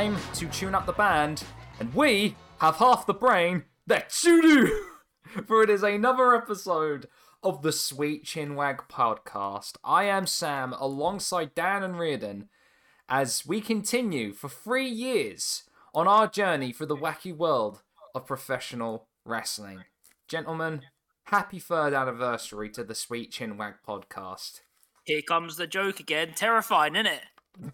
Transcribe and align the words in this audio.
is 0.00 0.16
time 0.16 0.34
to 0.34 0.46
tune 0.48 0.74
up 0.74 0.86
the 0.86 0.92
band, 0.92 1.42
and 1.78 1.92
we 1.94 2.34
have 2.58 2.76
half 2.76 3.06
the 3.06 3.14
brain 3.14 3.64
that 3.86 4.22
you 4.22 4.40
do! 4.40 4.84
For 5.46 5.62
it 5.62 5.70
is 5.70 5.82
another 5.82 6.34
episode 6.34 7.06
of 7.42 7.62
the 7.62 7.72
Sweet 7.72 8.24
Chinwag 8.24 8.88
podcast. 8.90 9.74
I 9.84 10.04
am 10.04 10.26
Sam 10.26 10.74
alongside 10.78 11.54
Dan 11.54 11.82
and 11.82 11.98
Riordan 11.98 12.48
as 13.08 13.44
we 13.46 13.60
continue 13.60 14.32
for 14.32 14.48
three 14.48 14.88
years 14.88 15.64
on 15.94 16.08
our 16.08 16.26
journey 16.26 16.72
through 16.72 16.86
the 16.86 16.96
wacky 16.96 17.36
world 17.36 17.82
of 18.14 18.26
professional 18.26 19.08
wrestling. 19.24 19.84
Gentlemen, 20.28 20.82
happy 21.24 21.58
third 21.58 21.92
anniversary 21.92 22.70
to 22.70 22.84
the 22.84 22.94
Sweet 22.94 23.32
Chinwag 23.32 23.74
podcast. 23.86 24.60
Here 25.04 25.22
comes 25.22 25.56
the 25.56 25.66
joke 25.66 26.00
again. 26.00 26.32
Terrifying, 26.34 26.96
isn't 26.96 27.06
it? 27.06 27.72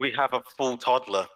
We 0.00 0.12
have 0.16 0.32
a 0.32 0.42
full 0.56 0.76
toddler. 0.76 1.26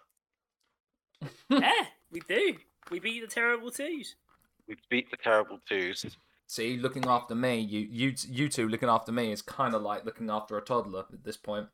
Yeah, 1.49 1.85
we 2.11 2.21
do. 2.21 2.55
We 2.91 2.99
beat 2.99 3.21
the 3.21 3.27
terrible 3.27 3.71
twos. 3.71 4.15
We 4.67 4.75
beat 4.89 5.11
the 5.11 5.17
terrible 5.17 5.59
twos. 5.67 6.05
See, 6.47 6.77
looking 6.77 7.05
after 7.07 7.35
me, 7.35 7.59
you 7.59 7.79
you 7.79 8.13
you 8.27 8.49
two 8.49 8.67
looking 8.67 8.89
after 8.89 9.11
me 9.11 9.31
is 9.31 9.41
kind 9.41 9.73
of 9.73 9.81
like 9.81 10.05
looking 10.05 10.29
after 10.29 10.57
a 10.57 10.61
toddler 10.61 11.05
at 11.11 11.23
this 11.23 11.37
point. 11.37 11.67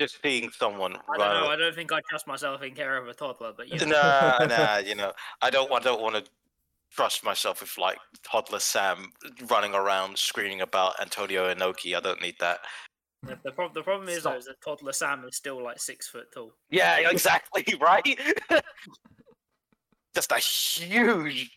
Just 0.00 0.20
seeing 0.22 0.50
someone. 0.50 0.96
I 0.96 1.16
don't 1.16 1.42
know. 1.42 1.48
I 1.48 1.56
don't 1.56 1.74
think 1.74 1.92
I 1.92 2.00
trust 2.08 2.26
myself 2.26 2.62
in 2.62 2.74
care 2.74 2.96
of 2.96 3.06
a 3.06 3.14
toddler, 3.14 3.52
but 3.56 3.68
you 3.68 3.78
know. 3.86 3.86
Nah, 3.86 4.46
nah. 4.48 4.78
You 4.78 4.96
know, 4.96 5.12
I 5.40 5.50
don't. 5.50 5.70
I 5.72 5.78
don't 5.78 6.02
want 6.02 6.16
to 6.16 6.24
trust 6.90 7.24
myself 7.24 7.60
with 7.60 7.76
like 7.78 7.98
toddler 8.22 8.58
Sam 8.58 9.12
running 9.48 9.74
around 9.74 10.18
screaming 10.18 10.62
about 10.62 11.00
Antonio 11.00 11.52
Inoki. 11.52 11.96
I 11.96 12.00
don't 12.00 12.20
need 12.20 12.36
that. 12.40 12.60
The, 13.26 13.38
the, 13.44 13.52
pro- 13.52 13.72
the 13.72 13.82
problem 13.82 14.08
is, 14.08 14.22
though, 14.22 14.36
is 14.36 14.46
that 14.46 14.60
toddler 14.62 14.92
Sam 14.92 15.24
is 15.28 15.36
still 15.36 15.62
like 15.62 15.80
six 15.80 16.08
foot 16.08 16.32
tall. 16.32 16.52
Yeah, 16.70 16.98
exactly. 17.10 17.64
Right. 17.80 18.18
Just 20.14 20.32
a 20.32 20.38
huge, 20.38 21.50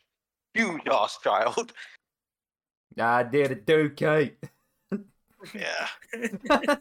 huge 0.53 0.88
ass 0.92 1.20
child. 1.23 1.73
I 3.00 3.23
did 3.23 3.52
it 3.52 3.67
too, 3.67 3.92
Kate. 3.95 4.38
Yeah. 5.53 5.88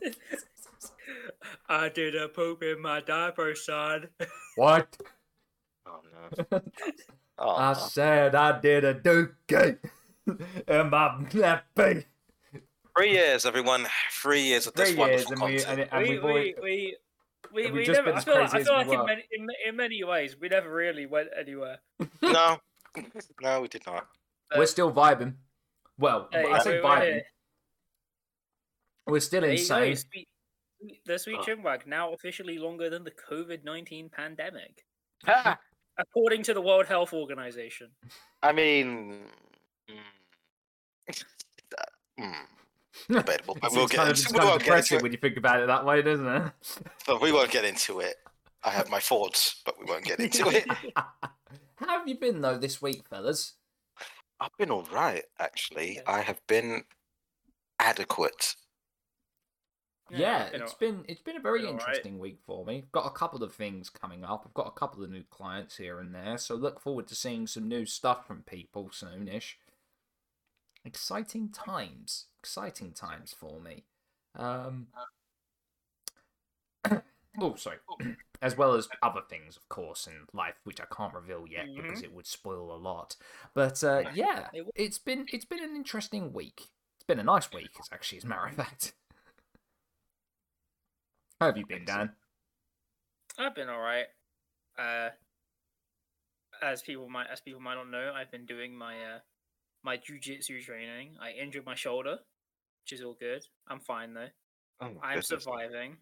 I 1.69 1.89
did 1.89 2.17
a 2.17 2.29
poop 2.29 2.63
in 2.63 2.81
my 2.83 3.01
diaper, 3.01 3.55
son. 3.55 4.09
What? 4.57 4.97
Oh 5.87 6.01
no. 6.51 6.61
Oh, 7.41 7.55
I 7.55 7.73
said 7.75 8.35
I 8.35 8.59
did 8.59 8.85
a 8.85 8.95
dookie 8.95 9.79
in 10.27 10.91
my 10.91 11.09
nappy. 11.31 12.05
Three 12.99 13.13
years, 13.13 13.47
everyone. 13.47 13.87
Three 14.13 14.43
years 14.43 14.67
of 14.67 14.75
this 14.75 14.91
Three 14.91 14.99
years, 14.99 15.25
wonderful 15.27 15.33
and 15.47 15.55
we 15.55 15.61
content. 15.63 15.89
and, 15.93 15.93
and 15.93 16.09
we, 16.09 16.19
we've 16.19 16.23
we, 16.25 16.55
we, 16.63 16.97
we, 17.53 17.71
we 17.71 17.79
we 17.81 17.87
never, 17.87 18.13
I 18.15 18.21
feel, 18.21 18.35
like, 18.35 18.55
I 18.55 18.63
feel 18.63 18.73
like 18.75 18.89
in 18.89 19.07
many, 19.07 19.23
in, 19.33 19.47
in 19.69 19.77
many 19.77 20.05
ways, 20.05 20.37
we 20.41 20.49
never 20.49 20.73
really 20.73 21.07
went 21.07 21.29
anywhere. 21.39 21.79
No, 22.23 22.59
no, 23.41 23.61
we 23.63 23.69
did 23.69 23.83
not. 23.87 24.07
we're 24.57 24.67
still 24.67 24.93
vibing. 24.93 25.35
Well, 25.99 26.29
Hey, 26.33 26.45
I 26.51 26.59
say 26.61 26.81
vibing. 26.81 27.01
wait. 27.01 27.23
We're 29.07 29.21
still 29.21 29.41
There 29.43 29.53
you 29.53 29.57
go, 29.69 29.77
insane. 29.77 29.97
sweet- 29.97 30.29
the 31.07 31.19
Sweet 31.19 31.39
Oh. 31.41 31.45
Chinwag 31.45 31.87
now 31.89 32.13
officially 32.13 32.57
longer 32.57 32.89
than 32.89 33.03
the 33.03 33.11
COVID 33.11 33.65
19 33.65 34.11
pandemic, 34.11 34.85
according 35.99 36.45
to 36.45 36.55
the 36.55 36.61
World 36.63 36.87
Health 36.87 37.13
Organization. 37.13 37.89
I 38.45 38.53
mean, 38.53 39.25
mm, 39.91 39.97
mm, 42.21 42.35
debatable, 43.11 43.57
but 43.61 43.67
It's, 43.69 43.77
we'll 43.77 43.87
get 43.87 43.97
kind 43.99 44.11
of, 44.11 44.17
into, 44.17 44.23
it's 44.23 44.33
we 44.33 44.39
kind 44.39 44.45
of 44.45 44.49
won't 44.51 44.61
get 44.65 44.65
depressing 44.67 44.95
into 44.97 44.97
it. 44.97 45.03
when 45.03 45.13
you 45.13 45.19
think 45.19 45.37
about 45.37 45.61
it 45.61 45.67
that 45.69 45.85
way, 45.85 46.03
doesn't 46.03 46.27
it? 46.27 46.53
But 47.07 47.21
we 47.21 47.33
won't 47.33 47.51
get 47.51 47.65
into 47.65 48.01
it. 48.01 48.17
I 48.65 48.71
have 48.71 48.91
my 48.91 49.01
thoughts, 49.01 49.63
but 49.65 49.79
we 49.79 49.85
won't 49.87 50.05
get 50.05 50.19
into 50.21 50.49
it. 50.49 50.67
How 51.77 51.99
have 51.99 52.09
you 52.09 52.19
been 52.19 52.41
though 52.41 52.59
this 52.59 52.83
week, 52.83 53.07
fellas? 53.09 53.55
I've 54.41 54.57
been 54.59 54.71
all 54.71 54.87
right, 54.93 55.25
actually. 55.39 56.01
Okay. 56.01 56.13
I 56.13 56.21
have 56.23 56.41
been 56.47 56.83
adequate. 57.79 58.55
Yeah, 60.11 60.51
been 60.51 60.63
it's 60.63 60.73
al- 60.73 60.79
been 60.81 61.05
it's 61.07 61.21
been 61.21 61.37
a 61.37 61.41
very 61.41 61.61
been 61.61 61.69
alright. 61.71 61.83
interesting 61.89 62.19
week 62.19 62.39
for 62.47 62.65
me. 62.65 62.85
Got 62.93 63.07
a 63.07 63.11
couple 63.11 63.43
of 63.45 63.53
things 63.55 63.91
coming 63.91 64.25
up. 64.25 64.45
I've 64.47 64.55
got 64.55 64.67
a 64.67 64.79
couple 64.79 65.05
of 65.05 65.11
new 65.11 65.23
clients 65.31 65.77
here 65.77 66.01
and 66.01 66.15
there, 66.15 66.39
so 66.39 66.55
look 66.55 66.81
forward 66.81 67.07
to 67.09 67.15
seeing 67.15 67.47
some 67.47 67.69
new 67.69 67.85
stuff 67.85 68.27
from 68.27 68.43
people 68.43 68.89
soonish. 68.91 69.55
Exciting 70.85 71.51
times, 71.51 72.27
exciting 72.43 72.93
times 72.93 73.35
for 73.39 73.61
me. 73.61 73.85
Um, 74.37 74.89
oh, 77.41 77.55
sorry. 77.57 77.79
as 78.41 78.57
well 78.57 78.75
as 78.75 78.89
other 79.03 79.21
things, 79.29 79.57
of 79.57 79.69
course, 79.69 80.07
in 80.07 80.15
life 80.33 80.55
which 80.65 80.81
I 80.81 80.85
can't 80.95 81.15
reveal 81.15 81.45
yet 81.49 81.67
because 81.75 82.03
it 82.03 82.13
would 82.13 82.27
spoil 82.27 82.75
a 82.75 82.79
lot. 82.79 83.17
But 83.55 83.83
uh, 83.83 84.05
yeah, 84.15 84.49
it's 84.75 84.99
been 84.99 85.27
it's 85.33 85.45
been 85.45 85.63
an 85.63 85.75
interesting 85.75 86.33
week. 86.33 86.69
It's 86.97 87.07
been 87.07 87.19
a 87.19 87.25
nice 87.25 87.51
week, 87.53 87.71
as 87.81 87.89
actually, 87.93 88.19
as 88.19 88.25
a 88.25 88.29
matter 88.29 88.47
of 88.47 88.55
fact. 88.55 88.93
How 91.41 91.47
have 91.47 91.57
you 91.57 91.67
been, 91.67 91.85
Dan? 91.85 92.11
I've 93.39 93.55
been 93.55 93.69
all 93.69 93.81
right. 93.81 94.07
Uh, 94.79 95.11
as 96.63 96.83
people 96.83 97.09
might 97.09 97.27
as 97.33 97.41
people 97.41 97.61
might 97.61 97.75
not 97.75 97.91
know, 97.91 98.13
I've 98.15 98.31
been 98.31 98.47
doing 98.47 98.77
my 98.77 98.95
uh 98.95 99.19
my 99.85 99.97
jujitsu 99.97 100.63
training. 100.65 101.17
I 101.21 101.31
injured 101.33 101.65
my 101.67 101.75
shoulder, 101.75 102.19
which 102.85 102.99
is 102.99 103.05
all 103.05 103.17
good. 103.19 103.43
I'm 103.69 103.81
fine 103.81 104.15
though. 104.15 104.29
Oh, 104.81 104.87
I'm 105.03 105.21
goodness. 105.21 105.29
surviving. 105.29 105.97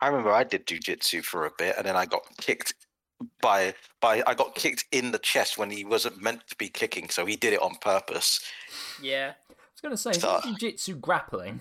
I 0.00 0.08
remember 0.08 0.32
I 0.32 0.44
did 0.44 0.66
jujitsu 0.66 1.22
for 1.24 1.46
a 1.46 1.50
bit, 1.58 1.74
and 1.76 1.86
then 1.86 1.96
I 1.96 2.06
got 2.06 2.22
kicked 2.38 2.74
by 3.42 3.74
by 4.00 4.22
I 4.26 4.34
got 4.34 4.54
kicked 4.54 4.86
in 4.92 5.12
the 5.12 5.18
chest 5.18 5.58
when 5.58 5.70
he 5.70 5.84
wasn't 5.84 6.22
meant 6.22 6.46
to 6.48 6.56
be 6.56 6.68
kicking, 6.68 7.10
so 7.10 7.26
he 7.26 7.36
did 7.36 7.52
it 7.52 7.60
on 7.60 7.74
purpose. 7.80 8.40
Yeah. 9.02 9.32
I 9.50 9.54
was 9.74 9.80
going 9.82 9.92
to 9.92 9.96
say, 9.96 10.10
is 10.10 10.20
So- 10.20 10.40
that 10.42 10.44
jiu-jitsu 10.44 10.96
grappling? 10.96 11.60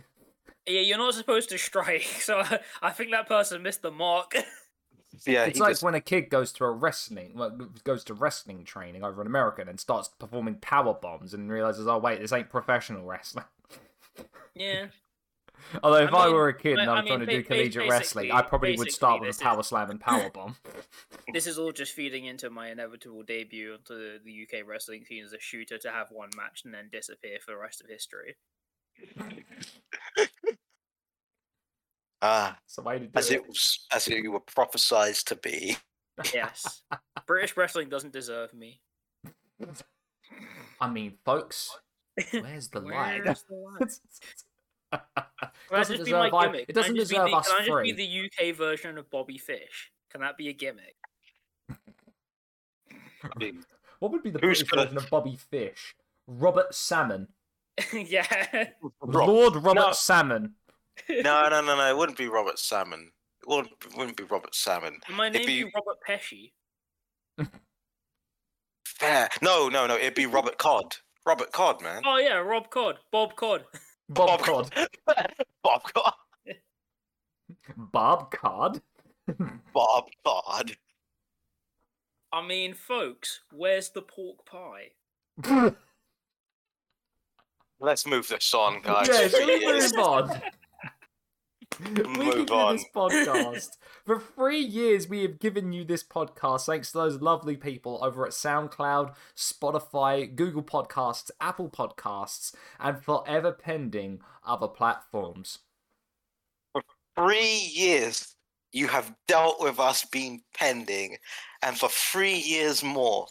Yeah, 0.67 0.81
you're 0.81 0.97
not 0.97 1.13
supposed 1.15 1.49
to 1.49 1.57
strike, 1.57 2.03
so 2.19 2.39
I, 2.39 2.59
I 2.81 2.91
think 2.91 3.11
that 3.11 3.27
person 3.27 3.63
missed 3.63 3.81
the 3.81 3.91
mark. 3.91 4.33
Yeah, 5.25 5.45
It's 5.45 5.59
like 5.59 5.71
just, 5.71 5.83
when 5.83 5.95
a 5.95 6.01
kid 6.01 6.29
goes 6.29 6.51
to 6.53 6.65
a 6.65 6.71
wrestling, 6.71 7.31
well, 7.35 7.49
goes 7.83 8.03
to 8.05 8.13
wrestling 8.13 8.63
training 8.63 9.03
over 9.03 9.21
in 9.21 9.27
America 9.27 9.63
and 9.67 9.79
starts 9.79 10.07
performing 10.07 10.55
power 10.55 10.93
bombs 10.93 11.33
and 11.33 11.51
realizes, 11.51 11.87
oh 11.87 11.97
wait, 11.97 12.19
this 12.19 12.31
ain't 12.31 12.49
professional 12.49 13.03
wrestling. 13.05 13.45
yeah. 14.55 14.87
Although 15.83 16.03
if 16.03 16.13
I, 16.13 16.25
mean- 16.25 16.35
were 16.35 16.47
a 16.47 16.53
kid 16.57 16.79
and 16.79 16.89
I- 16.89 16.93
I 16.93 16.97
I 16.97 17.01
was 17.01 17.07
trying 17.07 17.19
to 17.19 17.25
do 17.25 17.37
ba- 17.37 17.41
ba- 17.41 17.47
collegiate 17.55 17.89
wrestling, 17.89 18.31
I 18.31 18.41
probably 18.43 18.77
would 18.77 18.91
start 18.91 19.19
with 19.21 19.35
a 19.37 19.43
power 19.43 19.59
is- 19.59 19.67
slam 19.67 19.89
and 19.89 19.99
power 19.99 20.29
bomb. 20.29 20.55
This 21.33 21.47
is 21.47 21.59
all 21.59 21.71
just 21.71 21.93
feeding 21.93 22.25
into 22.25 22.49
my 22.49 22.69
inevitable 22.69 23.23
debut 23.23 23.73
onto 23.73 23.95
the, 23.97 24.19
the 24.23 24.43
UK 24.43 24.65
wrestling 24.65 25.03
scene 25.05 25.23
as 25.23 25.33
a 25.33 25.39
shooter 25.39 25.77
to 25.79 25.91
have 25.91 26.07
one 26.11 26.29
match 26.35 26.61
and 26.65 26.73
then 26.73 26.89
disappear 26.91 27.37
for 27.43 27.51
the 27.51 27.57
rest 27.57 27.81
of 27.81 27.87
history. 27.89 28.35
Ah, 32.21 32.57
It's 32.65 32.75
the 32.75 32.81
way 32.81 32.99
to 32.99 33.05
do 33.05 33.11
as 33.15 33.31
it. 33.31 33.35
it 33.35 33.47
was 33.47 33.85
as 33.91 34.07
you 34.07 34.31
were 34.31 34.39
prophesized 34.41 35.25
to 35.25 35.35
be. 35.35 35.77
Yes. 36.33 36.81
British 37.27 37.55
wrestling 37.55 37.89
doesn't 37.89 38.13
deserve 38.13 38.53
me. 38.53 38.81
I 40.81 40.89
mean, 40.89 41.13
folks, 41.25 41.77
where's 42.31 42.69
the 42.69 42.79
line? 42.81 43.21
Where's 43.23 43.43
the 43.49 43.55
line? 43.55 43.77
it 44.91 45.71
doesn't 45.71 45.97
just 45.97 46.05
be 46.05 46.11
my 46.13 46.29
deserve, 46.29 46.33
I- 46.33 46.45
gimmick? 46.45 46.65
it 46.69 46.73
Can 46.73 46.77
I 46.77 46.81
doesn't 46.81 46.95
just 46.95 47.09
be 47.11 47.15
deserve 47.17 47.31
the- 47.31 47.37
us 47.37 47.47
Can 47.47 47.55
I 47.55 47.59
just 47.59 47.69
three. 47.71 47.91
be 47.93 48.27
the 48.37 48.49
UK 48.49 48.55
version 48.55 48.97
of 48.97 49.09
Bobby 49.09 49.37
Fish? 49.37 49.91
Can 50.11 50.21
that 50.21 50.37
be 50.37 50.49
a 50.49 50.53
gimmick? 50.53 50.95
I 51.69 51.75
mean, 53.37 53.63
What 53.99 54.13
would 54.13 54.23
be 54.23 54.29
the 54.29 54.39
Who's 54.39 54.63
British 54.63 54.69
gonna- 54.69 54.83
version 54.83 54.97
of 54.97 55.09
Bobby 55.09 55.37
Fish? 55.51 55.93
Robert 56.27 56.73
Salmon. 56.73 57.27
yeah. 57.93 58.69
Lord 59.01 59.55
Robert 59.57 59.75
No. 59.75 59.91
Salmon. 59.91 60.53
No, 61.09 61.47
no, 61.49 61.61
no, 61.61 61.75
no. 61.75 61.89
It 61.89 61.97
wouldn't 61.97 62.17
be 62.17 62.27
Robert 62.27 62.59
Salmon. 62.59 63.11
It 63.41 63.47
wouldn't, 63.49 63.71
it 63.85 63.97
wouldn't 63.97 64.17
be 64.17 64.23
Robert 64.23 64.53
Salmon. 64.55 64.97
My 65.11 65.27
It'd 65.27 65.39
name 65.41 65.47
be- 65.47 65.63
be 65.63 65.71
Robert 65.75 65.97
Pesci. 66.07 66.51
Fair. 68.85 69.29
No, 69.41 69.69
no, 69.69 69.87
no. 69.87 69.95
It'd 69.95 70.13
be 70.15 70.25
Robert 70.25 70.57
Cod. 70.57 70.97
Robert 71.25 71.51
Cod, 71.51 71.81
man. 71.81 72.01
Oh 72.05 72.17
yeah, 72.17 72.35
Rob 72.37 72.69
Cod, 72.69 72.97
Bob 73.11 73.35
Cod. 73.35 73.63
Bob 74.09 74.41
Cod. 74.41 74.73
Bob 75.63 75.83
Cod. 75.93 76.13
Bob 77.77 78.31
Cod. 78.31 78.81
Bob 79.73 80.05
Cod. 80.25 80.71
I 82.33 82.45
mean, 82.45 82.73
folks, 82.73 83.39
where's 83.51 83.89
the 83.91 84.01
pork 84.01 84.37
pie? 84.45 85.71
Let's 87.79 88.05
move 88.05 88.27
this 88.27 88.53
on, 88.53 88.81
guys. 88.81 89.07
yeah, 89.07 89.27
Three 89.29 89.61
shall 89.61 89.73
move 89.73 90.31
on? 90.31 90.41
we 91.95 92.03
Move 92.03 92.45
do 92.47 92.67
this 92.71 92.85
podcast. 92.93 93.77
For 94.05 94.19
three 94.19 94.59
years, 94.59 95.07
we 95.07 95.21
have 95.21 95.39
given 95.39 95.71
you 95.71 95.83
this 95.85 96.03
podcast 96.03 96.65
thanks 96.65 96.91
to 96.91 96.97
those 96.97 97.21
lovely 97.21 97.55
people 97.55 97.99
over 98.03 98.25
at 98.25 98.31
SoundCloud, 98.33 99.15
Spotify, 99.35 100.33
Google 100.35 100.63
Podcasts, 100.63 101.31
Apple 101.39 101.69
Podcasts, 101.69 102.53
and 102.79 103.01
forever 103.03 103.51
pending 103.51 104.21
other 104.45 104.67
platforms. 104.67 105.59
For 106.73 106.83
Three 107.15 107.69
years. 107.73 108.35
You 108.71 108.87
have 108.87 109.15
dealt 109.27 109.59
with 109.61 109.79
us 109.79 110.05
being 110.05 110.43
pending, 110.53 111.17
and 111.63 111.75
for 111.77 111.89
three 111.89 112.35
years 112.37 112.83
more, 112.83 113.25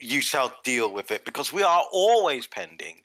you 0.00 0.20
shall 0.22 0.54
deal 0.64 0.92
with 0.92 1.10
it 1.10 1.24
because 1.26 1.52
we 1.52 1.62
are 1.62 1.84
always 1.92 2.46
pending 2.46 3.02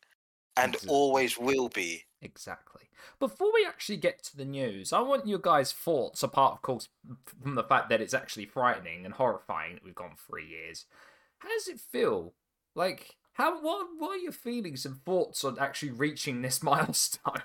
and 0.55 0.75
Exactly. 0.75 0.89
always 0.89 1.37
will 1.37 1.69
be. 1.69 2.05
Exactly. 2.21 2.86
Before 3.19 3.51
we 3.53 3.65
actually 3.65 3.97
get 3.97 4.23
to 4.23 4.37
the 4.37 4.45
news, 4.45 4.93
I 4.93 4.99
want 5.01 5.27
your 5.27 5.39
guys' 5.39 5.71
thoughts, 5.71 6.23
apart, 6.23 6.53
of 6.53 6.61
course, 6.61 6.89
from 7.41 7.55
the 7.55 7.63
fact 7.63 7.89
that 7.89 8.01
it's 8.01 8.13
actually 8.13 8.45
frightening 8.45 9.05
and 9.05 9.13
horrifying 9.13 9.75
that 9.75 9.83
we've 9.83 9.95
gone 9.95 10.15
three 10.15 10.47
years. 10.47 10.85
How 11.39 11.49
does 11.49 11.67
it 11.67 11.79
feel? 11.79 12.33
Like, 12.75 13.15
how 13.33 13.61
what 13.61 13.87
what 13.97 14.11
are 14.11 14.17
your 14.17 14.31
feelings 14.31 14.85
and 14.85 15.03
thoughts 15.03 15.43
on 15.43 15.59
actually 15.59 15.91
reaching 15.91 16.41
this 16.41 16.63
milestone? 16.63 17.43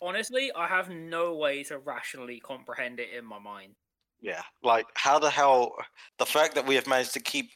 Honestly, 0.00 0.52
I 0.54 0.66
have 0.66 0.90
no 0.90 1.34
way 1.34 1.62
to 1.64 1.78
rationally 1.78 2.40
comprehend 2.40 3.00
it 3.00 3.08
in 3.16 3.24
my 3.24 3.38
mind. 3.38 3.74
Yeah, 4.20 4.42
like 4.62 4.86
how 4.94 5.18
the 5.18 5.30
hell 5.30 5.76
the 6.18 6.26
fact 6.26 6.54
that 6.54 6.66
we 6.66 6.74
have 6.74 6.86
managed 6.86 7.14
to 7.14 7.20
keep 7.20 7.50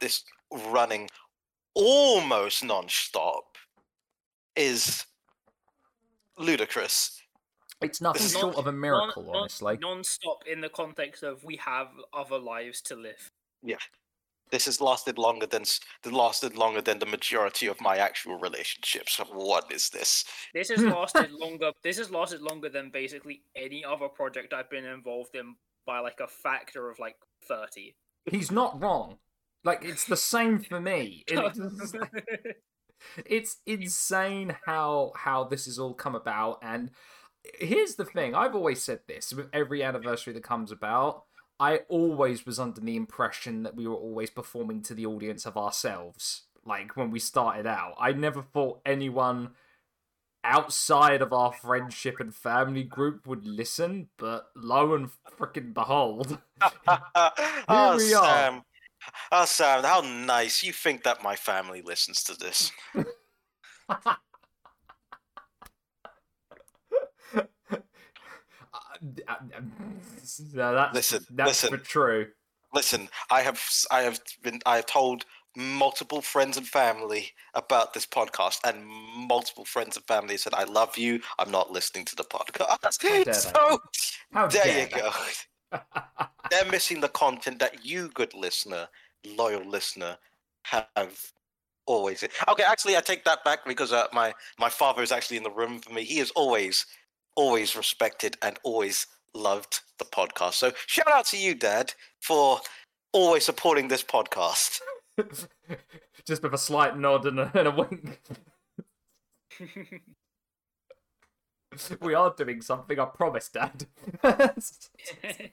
this 0.00 0.24
running 0.70 1.08
almost 1.74 2.64
non-stop 2.64 3.44
is 4.56 5.04
ludicrous. 6.38 7.20
It's 7.80 8.00
nothing 8.00 8.22
This 8.22 8.34
is 8.34 8.40
short 8.40 8.56
of 8.56 8.66
a 8.66 8.72
miracle, 8.72 9.24
non, 9.24 9.36
honestly. 9.36 9.78
Non-stop 9.80 10.38
in 10.50 10.60
the 10.60 10.68
context 10.68 11.22
of 11.22 11.44
we 11.44 11.56
have 11.56 11.88
other 12.12 12.38
lives 12.38 12.80
to 12.82 12.96
live. 12.96 13.30
Yeah, 13.62 13.76
this 14.50 14.66
has 14.66 14.80
lasted 14.80 15.18
longer 15.18 15.46
than 15.46 15.62
s- 15.62 15.80
lasted 16.04 16.56
longer 16.56 16.80
than 16.80 16.98
the 17.00 17.06
majority 17.06 17.66
of 17.66 17.80
my 17.80 17.96
actual 17.98 18.38
relationships. 18.38 19.18
What 19.32 19.70
is 19.72 19.90
this? 19.90 20.24
This 20.54 20.68
has 20.70 20.82
lasted 20.82 21.30
longer. 21.44 21.72
This 21.82 21.98
has 21.98 22.10
lasted 22.10 22.40
longer 22.40 22.68
than 22.68 22.90
basically 22.90 23.42
any 23.56 23.84
other 23.84 24.08
project 24.08 24.54
I've 24.54 24.70
been 24.70 24.84
involved 24.84 25.34
in 25.34 25.56
by 25.86 25.98
like 25.98 26.20
a 26.20 26.28
factor 26.28 26.88
of 26.88 26.98
like 26.98 27.16
thirty. 27.46 27.96
He's 28.30 28.50
not 28.50 28.80
wrong. 28.80 29.18
Like 29.64 29.84
it's 29.84 30.04
the 30.04 30.16
same 30.16 30.60
for 30.60 30.80
me. 30.80 31.24
It- 31.28 32.56
it's 33.26 33.58
insane 33.66 34.56
how 34.66 35.12
how 35.16 35.44
this 35.44 35.66
has 35.66 35.78
all 35.78 35.94
come 35.94 36.14
about 36.14 36.58
and 36.62 36.90
here's 37.58 37.96
the 37.96 38.04
thing 38.04 38.34
i've 38.34 38.54
always 38.54 38.82
said 38.82 39.00
this 39.06 39.32
with 39.32 39.48
every 39.52 39.82
anniversary 39.82 40.32
that 40.32 40.42
comes 40.42 40.72
about 40.72 41.24
i 41.60 41.80
always 41.88 42.46
was 42.46 42.58
under 42.58 42.80
the 42.80 42.96
impression 42.96 43.62
that 43.62 43.76
we 43.76 43.86
were 43.86 43.94
always 43.94 44.30
performing 44.30 44.82
to 44.82 44.94
the 44.94 45.06
audience 45.06 45.46
of 45.46 45.56
ourselves 45.56 46.44
like 46.64 46.96
when 46.96 47.10
we 47.10 47.18
started 47.18 47.66
out 47.66 47.94
i 47.98 48.12
never 48.12 48.42
thought 48.42 48.80
anyone 48.86 49.50
outside 50.42 51.22
of 51.22 51.32
our 51.32 51.52
friendship 51.52 52.20
and 52.20 52.34
family 52.34 52.82
group 52.82 53.26
would 53.26 53.46
listen 53.46 54.08
but 54.18 54.46
lo 54.54 54.94
and 54.94 55.08
freaking 55.38 55.72
behold 55.72 56.38
oh, 57.68 57.96
we 57.96 58.14
are. 58.14 58.24
Sam. 58.24 58.62
Oh, 59.32 59.44
Sam, 59.44 59.84
how 59.84 60.00
nice. 60.00 60.62
You 60.62 60.72
think 60.72 61.02
that 61.04 61.22
my 61.22 61.36
family 61.36 61.82
listens 61.82 62.22
to 62.24 62.34
this? 62.34 62.72
No, 70.52 70.74
that's, 70.74 70.94
Listen, 70.94 71.26
that's 71.30 71.48
listen. 71.48 71.70
for 71.70 71.76
true. 71.84 72.26
Listen, 72.72 73.08
I 73.30 73.42
have 73.42 73.62
I 73.90 74.00
have 74.00 74.20
been 74.42 74.60
I 74.66 74.76
have 74.76 74.86
told 74.86 75.24
multiple 75.56 76.20
friends 76.20 76.56
and 76.56 76.66
family 76.66 77.30
about 77.54 77.94
this 77.94 78.06
podcast, 78.06 78.58
and 78.64 78.84
multiple 78.86 79.64
friends 79.64 79.96
and 79.96 80.04
family 80.06 80.36
said, 80.36 80.54
"I 80.54 80.64
love 80.64 80.96
you. 80.98 81.20
I'm 81.38 81.50
not 81.50 81.70
listening 81.70 82.04
to 82.06 82.16
the 82.16 82.24
podcast." 82.24 82.98
dare 83.24 83.32
so 83.34 83.78
How 84.32 84.46
there 84.48 84.64
dare 84.64 84.82
you 84.82 84.88
go. 84.88 85.10
They're 86.50 86.70
missing 86.70 87.00
the 87.00 87.08
content 87.08 87.58
that 87.58 87.84
you, 87.84 88.08
good 88.14 88.34
listener, 88.34 88.88
loyal 89.36 89.64
listener, 89.68 90.16
have 90.64 91.32
always. 91.86 92.24
Okay, 92.48 92.62
actually, 92.62 92.96
I 92.96 93.00
take 93.00 93.24
that 93.24 93.44
back 93.44 93.64
because 93.66 93.92
uh, 93.92 94.06
my 94.12 94.34
my 94.58 94.68
father 94.68 95.02
is 95.02 95.12
actually 95.12 95.36
in 95.36 95.42
the 95.42 95.50
room 95.50 95.80
for 95.80 95.92
me. 95.92 96.04
He 96.04 96.18
has 96.18 96.30
always, 96.32 96.86
always 97.36 97.76
respected 97.76 98.36
and 98.42 98.58
always 98.62 99.06
loved 99.34 99.80
the 99.98 100.04
podcast. 100.04 100.54
So 100.54 100.72
shout 100.86 101.12
out 101.12 101.26
to 101.26 101.36
you, 101.38 101.54
Dad, 101.54 101.92
for 102.20 102.60
always 103.12 103.44
supporting 103.44 103.88
this 103.88 104.02
podcast. 104.02 104.80
Just 106.26 106.42
with 106.42 106.54
a 106.54 106.58
slight 106.58 106.98
nod 106.98 107.26
and 107.26 107.40
a, 107.40 107.50
and 107.54 107.68
a 107.68 107.70
wink. 107.70 108.20
we 112.00 112.14
are 112.14 112.34
doing 112.36 112.60
something, 112.60 112.98
I 112.98 113.04
promise, 113.06 113.48
Dad. 113.48 113.86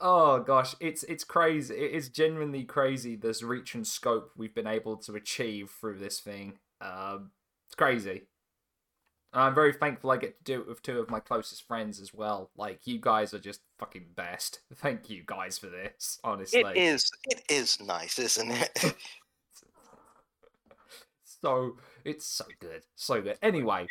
oh 0.00 0.40
gosh, 0.40 0.74
it's 0.80 1.02
it's 1.04 1.24
crazy. 1.24 1.74
It 1.74 1.92
is 1.92 2.08
genuinely 2.08 2.64
crazy 2.64 3.16
this 3.16 3.42
reach 3.42 3.74
and 3.74 3.86
scope 3.86 4.30
we've 4.36 4.54
been 4.54 4.66
able 4.66 4.96
to 4.98 5.14
achieve 5.14 5.70
through 5.70 5.98
this 5.98 6.20
thing. 6.20 6.58
Um, 6.80 7.30
it's 7.68 7.74
crazy. 7.74 8.22
I'm 9.32 9.54
very 9.54 9.72
thankful 9.72 10.10
I 10.10 10.16
get 10.16 10.38
to 10.38 10.44
do 10.44 10.60
it 10.60 10.66
with 10.66 10.82
two 10.82 10.98
of 10.98 11.08
my 11.08 11.20
closest 11.20 11.66
friends 11.66 12.00
as 12.00 12.12
well. 12.12 12.50
Like 12.56 12.80
you 12.84 12.98
guys 13.00 13.32
are 13.32 13.38
just 13.38 13.60
fucking 13.78 14.06
best. 14.16 14.60
Thank 14.74 15.08
you 15.08 15.22
guys 15.24 15.56
for 15.56 15.68
this. 15.68 16.18
Honestly, 16.24 16.60
It 16.60 16.76
is, 16.76 17.10
it 17.28 17.42
is 17.48 17.80
nice, 17.80 18.18
isn't 18.18 18.50
it? 18.50 18.94
so 21.22 21.76
it's 22.04 22.26
so 22.26 22.44
good, 22.60 22.82
so 22.96 23.22
good. 23.22 23.38
Anyway, 23.40 23.86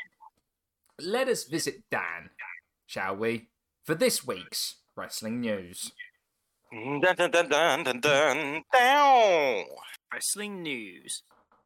let 1.02 1.28
us 1.28 1.44
visit 1.44 1.84
Dan, 1.90 2.30
shall 2.86 3.16
we, 3.16 3.48
for 3.84 3.96
this 3.96 4.26
week's 4.26 4.76
wrestling 4.96 5.40
news. 5.42 5.92
dun, 6.72 7.02
dun, 7.02 7.32
dun, 7.32 7.50
dun, 7.50 7.84
dun, 7.84 8.00
dun, 8.00 8.64
down. 8.74 9.64
Wrestling 10.14 10.62
news. 10.62 11.24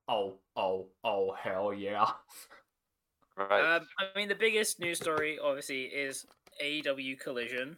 Oh, 0.08 0.36
oh, 0.56 0.88
oh, 1.04 1.34
hell 1.42 1.74
yeah! 1.74 2.12
Right. 3.38 3.78
Um, 3.78 3.88
I 4.00 4.18
mean, 4.18 4.28
the 4.28 4.36
biggest 4.36 4.80
news 4.80 5.00
story, 5.00 5.40
obviously, 5.44 5.84
is 5.84 6.26
AEW 6.62 7.20
Collision. 7.20 7.78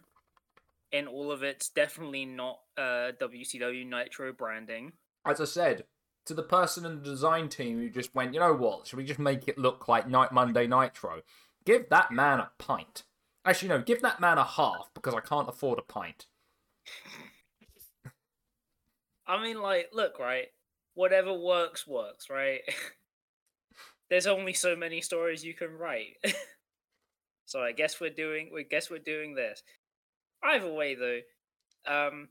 In 0.92 1.06
all 1.06 1.32
of 1.32 1.42
its 1.42 1.68
definitely 1.68 2.24
not 2.24 2.60
uh, 2.76 3.12
WCW 3.20 3.86
Nitro 3.86 4.32
branding. 4.32 4.92
As 5.26 5.40
I 5.40 5.44
said, 5.44 5.84
to 6.26 6.34
the 6.34 6.42
person 6.42 6.84
in 6.84 6.96
the 6.96 7.04
design 7.04 7.48
team 7.48 7.78
who 7.78 7.88
just 7.88 8.14
went, 8.14 8.34
you 8.34 8.40
know 8.40 8.54
what? 8.54 8.86
Should 8.86 8.98
we 8.98 9.04
just 9.04 9.18
make 9.18 9.48
it 9.48 9.58
look 9.58 9.88
like 9.88 10.08
Night 10.08 10.32
Monday 10.32 10.66
Nitro? 10.66 11.22
Give 11.66 11.88
that 11.90 12.12
man 12.12 12.38
a 12.38 12.50
pint. 12.58 13.02
Actually, 13.44 13.68
no, 13.68 13.80
give 13.80 14.00
that 14.02 14.20
man 14.20 14.38
a 14.38 14.44
half 14.44 14.88
because 14.94 15.14
I 15.14 15.20
can't 15.20 15.48
afford 15.48 15.78
a 15.78 15.82
pint. 15.82 16.26
I 19.26 19.42
mean, 19.42 19.60
like, 19.60 19.90
look, 19.92 20.18
right? 20.20 20.46
Whatever 20.94 21.34
works, 21.34 21.86
works, 21.86 22.30
right? 22.30 22.60
There's 24.10 24.28
only 24.28 24.52
so 24.52 24.76
many 24.76 25.00
stories 25.00 25.44
you 25.44 25.54
can 25.54 25.76
write. 25.76 26.16
so 27.46 27.60
I 27.60 27.72
guess 27.72 28.00
we're 28.00 28.10
doing. 28.10 28.50
We 28.54 28.62
guess 28.62 28.88
we're 28.88 28.98
doing 28.98 29.34
this. 29.34 29.64
Either 30.44 30.72
way, 30.72 30.94
though, 30.94 31.20
um, 31.92 32.28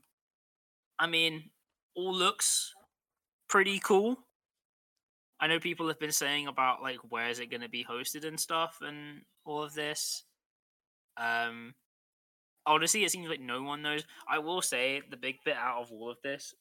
I 0.98 1.06
mean, 1.06 1.50
all 1.94 2.14
looks 2.14 2.72
pretty 3.48 3.78
cool. 3.80 4.18
I 5.40 5.46
know 5.46 5.58
people 5.60 5.88
have 5.88 5.98
been 6.00 6.12
saying 6.12 6.46
about 6.46 6.82
like 6.82 6.98
where 7.10 7.28
is 7.28 7.38
it 7.40 7.50
going 7.50 7.60
to 7.60 7.68
be 7.68 7.84
hosted 7.84 8.26
and 8.26 8.38
stuff 8.40 8.78
and 8.80 9.22
all 9.44 9.62
of 9.62 9.74
this. 9.74 10.24
Um, 11.16 11.74
honestly, 12.64 13.04
it 13.04 13.10
seems 13.10 13.28
like 13.28 13.40
no 13.40 13.62
one 13.62 13.82
knows. 13.82 14.04
I 14.28 14.38
will 14.38 14.62
say 14.62 15.02
the 15.10 15.16
big 15.16 15.36
bit 15.44 15.56
out 15.56 15.82
of 15.82 15.92
all 15.92 16.10
of 16.10 16.18
this 16.22 16.54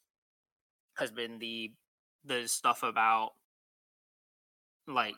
has 0.98 1.12
been 1.12 1.40
the 1.40 1.74
the 2.26 2.48
stuff 2.48 2.84
about 2.84 3.32
like 4.88 5.16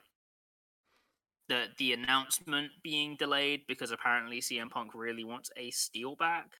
the 1.49 1.65
the 1.77 1.93
announcement 1.93 2.71
being 2.83 3.15
delayed 3.17 3.61
because 3.67 3.91
apparently 3.91 4.39
CM 4.41 4.69
Punk 4.69 4.91
really 4.93 5.23
wants 5.23 5.49
a 5.57 5.71
steel 5.71 6.15
back. 6.15 6.51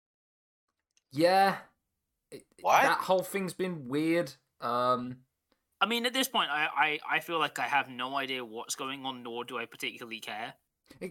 Yeah. 1.12 1.58
it- 2.32 2.46
What? 2.62 2.84
That 2.84 3.00
whole 3.00 3.24
thing's 3.24 3.54
been 3.54 3.88
weird. 3.88 4.34
Um, 4.62 5.18
I 5.80 5.86
mean, 5.86 6.06
at 6.06 6.14
this 6.14 6.28
point, 6.28 6.50
I, 6.50 6.68
I, 6.76 7.18
I 7.18 7.20
feel 7.20 7.40
like 7.40 7.60
I 7.60 7.68
have 7.68 7.90
no 7.90 8.16
idea 8.16 8.44
what's 8.44 8.76
going 8.76 9.06
on, 9.06 9.24
nor 9.24 9.44
do 9.44 9.58
I 9.58 9.66
particularly 9.66 10.20
care. 10.20 10.56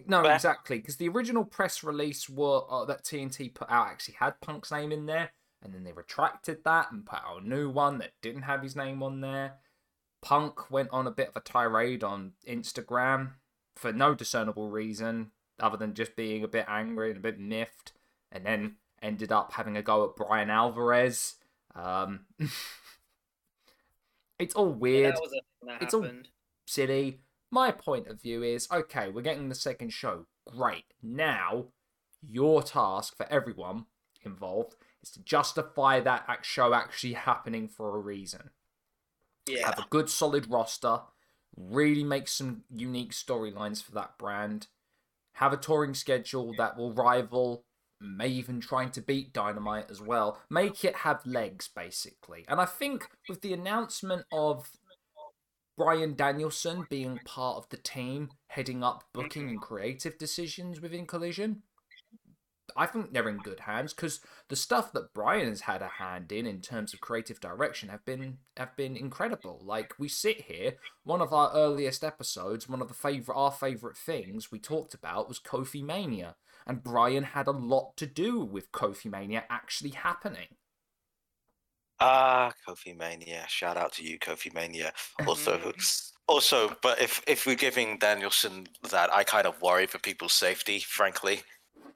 no, 0.07 0.23
Fair. 0.23 0.35
exactly, 0.35 0.77
because 0.77 0.97
the 0.97 1.09
original 1.09 1.45
press 1.45 1.83
release 1.83 2.29
were, 2.29 2.61
uh, 2.69 2.85
that 2.85 3.03
TNT 3.03 3.53
put 3.53 3.69
out 3.69 3.87
actually 3.87 4.15
had 4.19 4.41
Punk's 4.41 4.71
name 4.71 4.91
in 4.91 5.05
there, 5.05 5.31
and 5.63 5.73
then 5.73 5.83
they 5.83 5.93
retracted 5.93 6.63
that 6.65 6.91
and 6.91 7.05
put 7.05 7.19
out 7.19 7.43
a 7.43 7.47
new 7.47 7.69
one 7.69 7.97
that 7.99 8.11
didn't 8.21 8.43
have 8.43 8.61
his 8.61 8.75
name 8.75 9.01
on 9.01 9.21
there. 9.21 9.55
Punk 10.21 10.69
went 10.69 10.89
on 10.91 11.07
a 11.07 11.11
bit 11.11 11.29
of 11.29 11.35
a 11.37 11.41
tirade 11.41 12.03
on 12.03 12.33
Instagram 12.47 13.33
for 13.75 13.93
no 13.93 14.15
discernible 14.15 14.69
reason 14.69 15.31
other 15.59 15.77
than 15.77 15.93
just 15.93 16.15
being 16.15 16.43
a 16.43 16.47
bit 16.47 16.65
angry 16.67 17.09
and 17.09 17.17
a 17.17 17.21
bit 17.21 17.39
miffed, 17.39 17.93
and 18.31 18.45
then 18.45 18.75
ended 19.01 19.31
up 19.31 19.53
having 19.53 19.77
a 19.77 19.81
go 19.81 20.03
at 20.03 20.15
Bryan 20.15 20.49
Alvarez. 20.49 21.35
Um, 21.75 22.25
it's 24.39 24.55
all 24.55 24.69
weird 24.71 25.15
That 25.15 25.21
was 25.21 25.31
a 25.31 25.35
thing 25.35 25.41
that 25.67 25.81
It's 25.81 25.93
all- 25.93 26.07
silly. 26.65 27.21
My 27.49 27.71
point 27.71 28.07
of 28.07 28.21
view 28.21 28.43
is 28.43 28.67
okay, 28.71 29.09
we're 29.09 29.21
getting 29.21 29.49
the 29.49 29.55
second 29.55 29.91
show. 29.91 30.27
Great. 30.45 30.93
Now, 31.01 31.67
Your 32.21 32.63
task 32.63 33.15
for 33.15 33.27
everyone 33.27 33.85
involved 34.23 34.75
is 35.03 35.11
to 35.11 35.21
justify 35.21 35.99
that 35.99 36.25
act- 36.27 36.45
show 36.47 36.73
actually 36.73 37.13
happening 37.13 37.67
for 37.69 37.95
a 37.95 37.99
reason. 37.99 38.49
Yeah. 39.47 39.67
Have 39.67 39.77
a 39.79 39.87
good 39.91 40.09
solid 40.09 40.49
roster, 40.49 41.01
really 41.55 42.03
make 42.03 42.27
some 42.27 42.63
unique 42.71 43.11
storylines 43.13 43.83
for 43.83 43.91
that 43.91 44.17
brand, 44.17 44.67
have 45.33 45.53
a 45.53 45.57
touring 45.57 45.93
schedule 45.93 46.53
that 46.57 46.75
will 46.75 46.91
rival, 46.91 47.66
may 47.99 48.27
even 48.27 48.59
trying 48.59 48.91
to 48.91 49.01
beat 49.01 49.33
Dynamite 49.33 49.89
as 49.89 50.01
well. 50.01 50.41
Make 50.49 50.83
it 50.83 50.97
have 50.97 51.25
legs, 51.25 51.69
basically. 51.73 52.45
And 52.47 52.61
I 52.61 52.65
think 52.65 53.07
with 53.27 53.41
the 53.41 53.53
announcement 53.53 54.25
of 54.31 54.69
Bryan 55.77 56.15
Danielson 56.15 56.87
being 56.89 57.19
part 57.25 57.57
of 57.57 57.69
the 57.69 57.77
team, 57.77 58.29
heading 58.47 58.83
up 58.83 59.03
booking 59.13 59.49
and 59.49 59.61
creative 59.61 60.17
decisions 60.17 60.81
within 60.81 61.05
Collision, 61.05 61.63
I 62.75 62.85
think 62.85 63.13
they're 63.13 63.29
in 63.29 63.37
good 63.37 63.61
hands 63.61 63.93
because 63.93 64.19
the 64.49 64.55
stuff 64.55 64.91
that 64.93 65.13
Bryan 65.13 65.47
has 65.47 65.61
had 65.61 65.81
a 65.81 65.87
hand 65.87 66.31
in, 66.31 66.45
in 66.45 66.61
terms 66.61 66.93
of 66.93 66.99
creative 66.99 67.39
direction, 67.39 67.89
have 67.89 68.03
been 68.05 68.39
have 68.57 68.75
been 68.75 68.97
incredible. 68.97 69.61
Like 69.63 69.93
we 69.97 70.07
sit 70.09 70.41
here, 70.41 70.73
one 71.03 71.21
of 71.21 71.31
our 71.33 71.51
earliest 71.53 72.03
episodes, 72.03 72.67
one 72.67 72.81
of 72.81 72.87
the 72.87 72.93
favorite 72.93 73.35
our 73.35 73.51
favorite 73.51 73.97
things 73.97 74.51
we 74.51 74.59
talked 74.59 74.93
about 74.93 75.27
was 75.27 75.39
Kofi 75.39 75.83
Mania, 75.83 76.35
and 76.67 76.83
Bryan 76.83 77.23
had 77.23 77.47
a 77.47 77.51
lot 77.51 77.95
to 77.97 78.05
do 78.05 78.39
with 78.41 78.71
Kofi 78.71 79.09
Mania 79.09 79.43
actually 79.49 79.91
happening. 79.91 80.47
Ah, 81.99 82.51
Kofi 82.67 82.95
Mania. 82.95 83.45
Shout 83.47 83.77
out 83.77 83.93
to 83.93 84.03
you, 84.03 84.19
Kofi 84.19 84.53
Mania. 84.53 84.93
Also, 85.25 85.73
also, 86.27 86.75
but 86.83 87.01
if 87.01 87.23
if 87.27 87.45
we're 87.45 87.55
giving 87.55 87.97
Danielson 87.97 88.67
that, 88.91 89.11
I 89.13 89.23
kind 89.23 89.47
of 89.47 89.59
worry 89.61 89.87
for 89.87 89.97
people's 89.99 90.33
safety. 90.33 90.79
Frankly, 90.79 91.41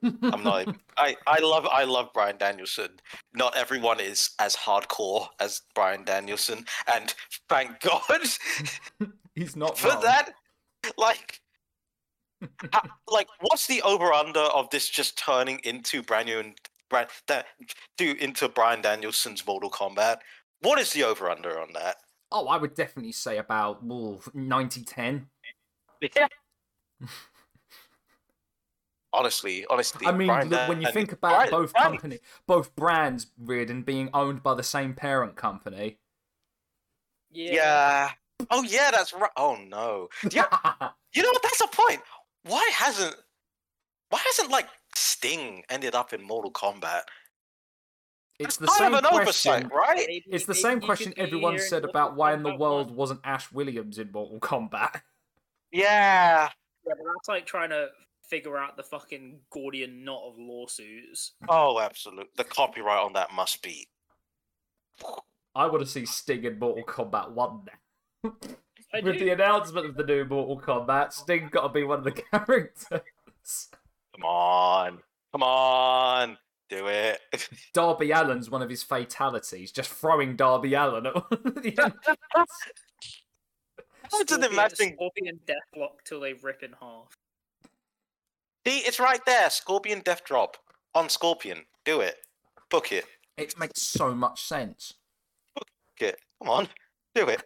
I'm 0.02 0.42
not. 0.42 0.66
I 0.96 1.16
I 1.26 1.38
love 1.40 1.66
I 1.66 1.84
love 1.84 2.12
Bryan 2.12 2.36
Danielson. 2.36 2.98
Not 3.34 3.56
everyone 3.56 4.00
is 4.00 4.30
as 4.40 4.56
hardcore 4.56 5.28
as 5.38 5.62
Bryan 5.74 6.04
Danielson, 6.04 6.64
and 6.92 7.14
thank 7.48 7.80
God 7.80 8.02
He's 9.34 9.56
not 9.56 9.78
for 9.78 9.88
wrong. 9.88 10.02
that. 10.02 10.32
Like, 10.98 11.40
ha- 12.72 12.88
like, 13.08 13.28
what's 13.40 13.66
the 13.66 13.82
over 13.82 14.12
under 14.12 14.40
of 14.40 14.70
this 14.70 14.88
just 14.88 15.18
turning 15.18 15.60
into 15.64 16.02
brand 16.02 16.26
new 16.26 16.38
and 16.38 16.54
brand 16.90 17.08
that 17.28 17.46
do 17.96 18.14
into 18.20 18.48
Bryan 18.48 18.82
Danielson's 18.82 19.46
Mortal 19.46 19.70
Kombat? 19.70 20.18
What 20.60 20.78
is 20.78 20.92
the 20.92 21.04
over 21.04 21.28
under 21.30 21.58
on 21.60 21.72
that? 21.74 21.96
Oh, 22.30 22.46
I 22.46 22.56
would 22.56 22.74
definitely 22.74 23.12
say 23.12 23.36
about 23.38 23.84
well, 23.84 24.20
90-10. 24.34 25.26
Yeah. 26.16 26.28
honestly, 29.12 29.66
honestly, 29.68 30.06
I 30.06 30.12
mean, 30.12 30.28
Brian 30.28 30.48
look, 30.48 30.68
when 30.68 30.78
you 30.80 30.84
Dan- 30.86 30.92
think 30.94 31.12
about 31.12 31.30
Brian- 31.32 31.50
both 31.50 31.72
Brian- 31.72 31.92
company, 31.92 32.18
both 32.46 32.74
brands, 32.74 33.26
Riordan, 33.38 33.82
being 33.82 34.10
owned 34.14 34.42
by 34.42 34.54
the 34.54 34.62
same 34.62 34.94
parent 34.94 35.36
company. 35.36 35.98
Yeah. 37.30 37.52
yeah. 37.52 38.10
Oh 38.50 38.62
yeah, 38.62 38.90
that's 38.90 39.12
right. 39.12 39.30
Oh 39.36 39.56
no. 39.56 40.08
Yeah. 40.30 40.46
You 41.14 41.22
know 41.22 41.28
what? 41.28 41.42
That's 41.42 41.60
a 41.60 41.66
point. 41.66 42.00
Why 42.44 42.70
hasn't 42.74 43.14
why 44.10 44.20
hasn't 44.26 44.50
like 44.50 44.66
Sting 44.94 45.62
ended 45.70 45.94
up 45.94 46.12
in 46.12 46.22
Mortal 46.22 46.52
Kombat? 46.52 47.02
it's 48.38 48.56
the 48.56 48.66
kind 48.66 48.78
same 48.78 48.94
an 48.94 49.04
question. 49.04 49.52
oversight, 49.52 49.72
right? 49.72 49.96
Maybe- 50.08 50.24
It's 50.32 50.46
the 50.46 50.54
same 50.54 50.80
question 50.80 51.14
everyone 51.16 51.58
said 51.60 51.84
about 51.84 52.16
why 52.16 52.32
in 52.34 52.42
the 52.42 52.54
world 52.56 52.88
1. 52.88 52.96
wasn't 52.96 53.20
Ash 53.24 53.52
Williams 53.52 53.98
in 53.98 54.10
Mortal 54.12 54.40
Kombat. 54.40 55.00
Yeah. 55.74 56.50
Yeah, 56.86 56.92
but 56.98 56.98
that's 56.98 57.28
like 57.28 57.46
trying 57.46 57.70
to 57.70 57.88
figure 58.28 58.58
out 58.58 58.76
the 58.76 58.82
fucking 58.82 59.40
Gordian 59.50 60.04
knot 60.04 60.20
of 60.28 60.34
lawsuits. 60.38 61.32
Oh, 61.48 61.80
absolutely. 61.80 62.26
The 62.36 62.44
copyright 62.44 62.98
on 63.02 63.14
that 63.14 63.32
must 63.32 63.62
be. 63.62 63.88
I 65.54 65.64
want 65.66 65.80
to 65.80 65.86
see 65.86 66.04
Sting 66.04 66.44
in 66.44 66.58
Mortal 66.58 66.84
Kombat 66.84 67.30
1 67.30 67.60
now. 68.24 68.32
I 68.94 69.00
With 69.00 69.18
do. 69.18 69.24
the 69.24 69.30
announcement 69.30 69.86
of 69.86 69.96
the 69.96 70.04
new 70.04 70.24
Mortal 70.24 70.60
Kombat, 70.60 71.12
Sting 71.12 71.48
got 71.50 71.62
to 71.62 71.68
be 71.70 71.84
one 71.84 71.98
of 71.98 72.04
the 72.04 72.12
characters. 72.32 73.68
Come 74.14 74.24
on. 74.24 74.98
Come 75.32 75.42
on. 75.42 76.36
Do 76.68 76.86
it. 76.88 77.18
Darby 77.74 78.12
Allin's 78.12 78.50
one 78.50 78.62
of 78.62 78.68
his 78.70 78.82
fatalities, 78.82 79.72
just 79.72 79.90
throwing 79.90 80.36
Darby 80.36 80.74
Allin 80.74 81.06
at 81.06 81.14
the 81.30 81.74
end. 81.82 81.92
I 82.34 82.44
didn't 84.10 84.28
Scorpion- 84.28 84.52
imagine. 84.52 84.92
Scorpion 84.94 85.40
Deathlock 85.46 86.02
till 86.04 86.20
they 86.20 86.34
rip 86.34 86.62
in 86.62 86.72
half. 86.80 87.14
See, 88.66 88.78
it's 88.78 89.00
right 89.00 89.24
there. 89.26 89.48
Scorpion 89.50 90.00
Death 90.04 90.24
Drop 90.24 90.56
on 90.94 91.08
Scorpion. 91.08 91.62
Do 91.84 92.00
it. 92.00 92.16
Book 92.70 92.92
it. 92.92 93.06
It 93.38 93.58
makes 93.58 93.82
so 93.82 94.14
much 94.14 94.42
sense. 94.44 94.94
Book 95.54 95.66
it. 96.00 96.16
Come 96.42 96.50
on. 96.50 96.68
Do 97.14 97.28
it. 97.28 97.42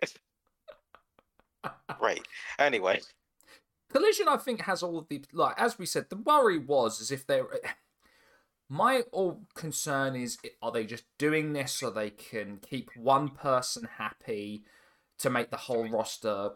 Great. 1.99 2.27
Anyway. 2.59 3.01
Collision, 3.91 4.29
I 4.29 4.37
think, 4.37 4.63
has 4.63 4.83
all 4.83 4.99
of 4.99 5.09
the 5.09 5.25
like 5.33 5.55
as 5.59 5.79
we 5.79 5.87
said. 5.87 6.11
The 6.11 6.17
worry 6.17 6.59
was 6.59 7.01
as 7.01 7.11
if 7.11 7.27
they're. 7.27 7.47
My 8.69 9.03
all 9.13 9.43
concern 9.55 10.17
is: 10.17 10.39
are 10.61 10.73
they 10.73 10.85
just 10.85 11.05
doing 11.19 11.53
this 11.53 11.73
so 11.73 11.89
they 11.91 12.11
can 12.11 12.59
keep 12.59 12.91
one 12.97 13.29
person 13.29 13.89
happy 13.99 14.65
to 15.19 15.31
make 15.31 15.51
the 15.51 15.57
whole 15.57 15.89
roster 15.89 16.51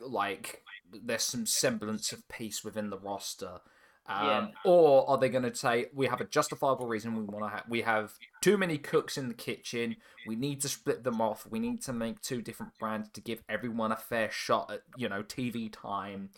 like 0.00 0.62
there's 0.92 1.22
some 1.22 1.46
semblance 1.46 2.10
of 2.12 2.28
peace 2.28 2.64
within 2.64 2.90
the 2.90 2.98
roster? 2.98 3.60
Um, 4.06 4.26
Yeah. 4.26 4.48
Or 4.64 5.08
are 5.08 5.18
they 5.18 5.28
going 5.28 5.44
to 5.44 5.54
say 5.54 5.86
we 5.94 6.06
have 6.06 6.20
a 6.20 6.24
justifiable 6.24 6.86
reason 6.86 7.16
we 7.16 7.22
want 7.22 7.44
to 7.44 7.50
have 7.50 7.64
we 7.68 7.82
have 7.82 8.14
too 8.40 8.56
many 8.58 8.78
cooks 8.78 9.16
in 9.16 9.28
the 9.28 9.34
kitchen? 9.34 9.96
We 10.26 10.36
need 10.36 10.60
to 10.62 10.68
split 10.68 11.04
them 11.04 11.20
off. 11.20 11.46
We 11.48 11.60
need 11.60 11.82
to 11.82 11.92
make 11.92 12.20
two 12.20 12.42
different 12.42 12.78
brands 12.78 13.10
to 13.10 13.20
give 13.20 13.42
everyone 13.48 13.92
a 13.92 13.96
fair 13.96 14.30
shot 14.30 14.70
at 14.72 14.82
you 14.96 15.08
know 15.08 15.22
TV 15.22 15.72
time 15.72 16.30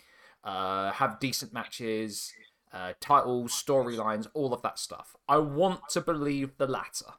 uh, 0.45 0.93
have 0.93 1.19
decent 1.21 1.53
matches, 1.53 2.33
uh, 2.73 2.93
titles, 3.01 3.53
storylines, 3.53 4.27
all 4.35 4.53
of 4.53 4.63
that 4.63 4.79
stuff. 4.79 5.17
I 5.29 5.39
want 5.39 5.89
to 5.91 6.01
believe 6.01 6.57
the 6.59 6.67
latter. 6.67 7.15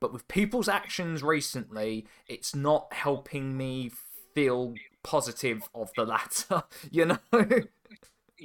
But 0.00 0.12
with 0.12 0.26
people's 0.28 0.68
actions 0.68 1.22
recently, 1.22 2.06
it's 2.26 2.54
not 2.54 2.92
helping 2.92 3.56
me 3.56 3.90
feel 4.34 4.74
positive 5.02 5.62
of 5.74 5.90
the 5.96 6.04
latter, 6.04 6.64
you 6.90 7.04
know? 7.06 7.18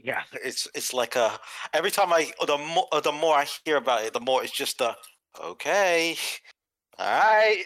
Yeah, 0.03 0.23
it's 0.43 0.67
it's 0.75 0.93
like 0.93 1.15
a 1.15 1.39
every 1.73 1.91
time 1.91 2.13
I 2.13 2.31
the 2.45 2.57
more 2.57 2.87
the 3.01 3.11
more 3.11 3.35
I 3.35 3.45
hear 3.65 3.77
about 3.77 4.03
it, 4.03 4.13
the 4.13 4.19
more 4.19 4.43
it's 4.43 4.51
just 4.51 4.79
a 4.81 4.95
okay, 5.43 6.15
all 6.99 7.07
right. 7.07 7.65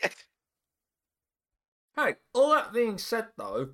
hey, 1.96 2.16
all 2.34 2.52
that 2.52 2.74
being 2.74 2.98
said, 2.98 3.28
though, 3.38 3.70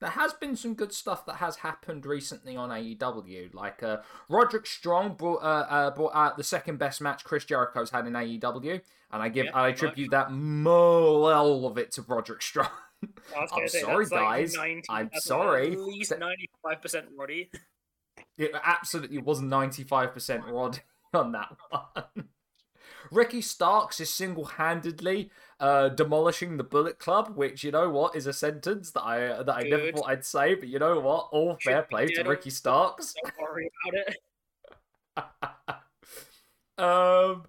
there 0.00 0.10
has 0.10 0.32
been 0.32 0.56
some 0.56 0.74
good 0.74 0.92
stuff 0.92 1.26
that 1.26 1.36
has 1.36 1.56
happened 1.56 2.06
recently 2.06 2.56
on 2.56 2.70
AEW. 2.70 3.52
Like 3.54 3.82
uh, 3.82 3.98
Roderick 4.28 4.66
Strong 4.66 5.14
brought 5.14 5.42
uh, 5.42 5.66
uh, 5.68 5.90
brought 5.90 6.14
out 6.14 6.36
the 6.36 6.44
second 6.44 6.78
best 6.78 7.00
match 7.00 7.24
Chris 7.24 7.44
Jericho's 7.44 7.90
had 7.90 8.06
in 8.06 8.14
AEW, 8.14 8.80
and 9.12 9.22
I 9.22 9.28
give 9.28 9.46
Yeah, 9.46 9.50
I 9.54 9.70
pretty 9.72 9.72
much. 9.72 9.74
attribute 9.74 10.10
that 10.12 10.32
more 10.32 11.32
all 11.34 11.66
of 11.66 11.76
it 11.78 11.92
to 11.92 12.02
Roderick 12.02 12.42
Strong. 12.42 12.68
I 13.36 13.40
was 13.40 13.50
I'm 13.56 13.68
say, 13.68 13.80
sorry, 13.80 14.04
that's 14.04 14.12
like 14.12 14.22
guys. 14.22 14.54
90 14.54 14.82
I'm 14.88 15.10
sorry. 15.14 15.72
At 15.72 15.78
least 15.80 16.12
ninety-five 16.18 16.82
percent 16.82 17.06
Roddy. 17.16 17.50
It 18.40 18.52
absolutely 18.64 19.18
was 19.18 19.42
95% 19.42 20.50
Rod 20.50 20.80
on 21.14 21.32
that 21.32 21.56
one. 21.68 22.28
Ricky 23.10 23.42
Starks 23.42 24.00
is 24.00 24.08
single 24.10 24.46
handedly 24.46 25.30
uh, 25.58 25.90
demolishing 25.90 26.56
the 26.56 26.64
Bullet 26.64 26.98
Club, 26.98 27.36
which 27.36 27.62
you 27.62 27.70
know 27.70 27.90
what 27.90 28.16
is 28.16 28.26
a 28.26 28.32
sentence 28.32 28.92
that 28.92 29.02
I 29.02 29.42
that 29.42 29.54
I 29.54 29.62
never 29.62 29.92
thought 29.92 30.08
I'd 30.08 30.24
say, 30.24 30.54
but 30.54 30.68
you 30.68 30.78
know 30.78 31.00
what? 31.00 31.28
All 31.32 31.56
Should 31.58 31.70
fair 31.70 31.82
play 31.82 32.06
to 32.06 32.22
Ricky 32.22 32.50
Starks. 32.50 33.14
Don't 33.22 33.34
worry 33.40 33.70
about 33.84 34.16
it. 36.78 36.78
um, 36.82 37.44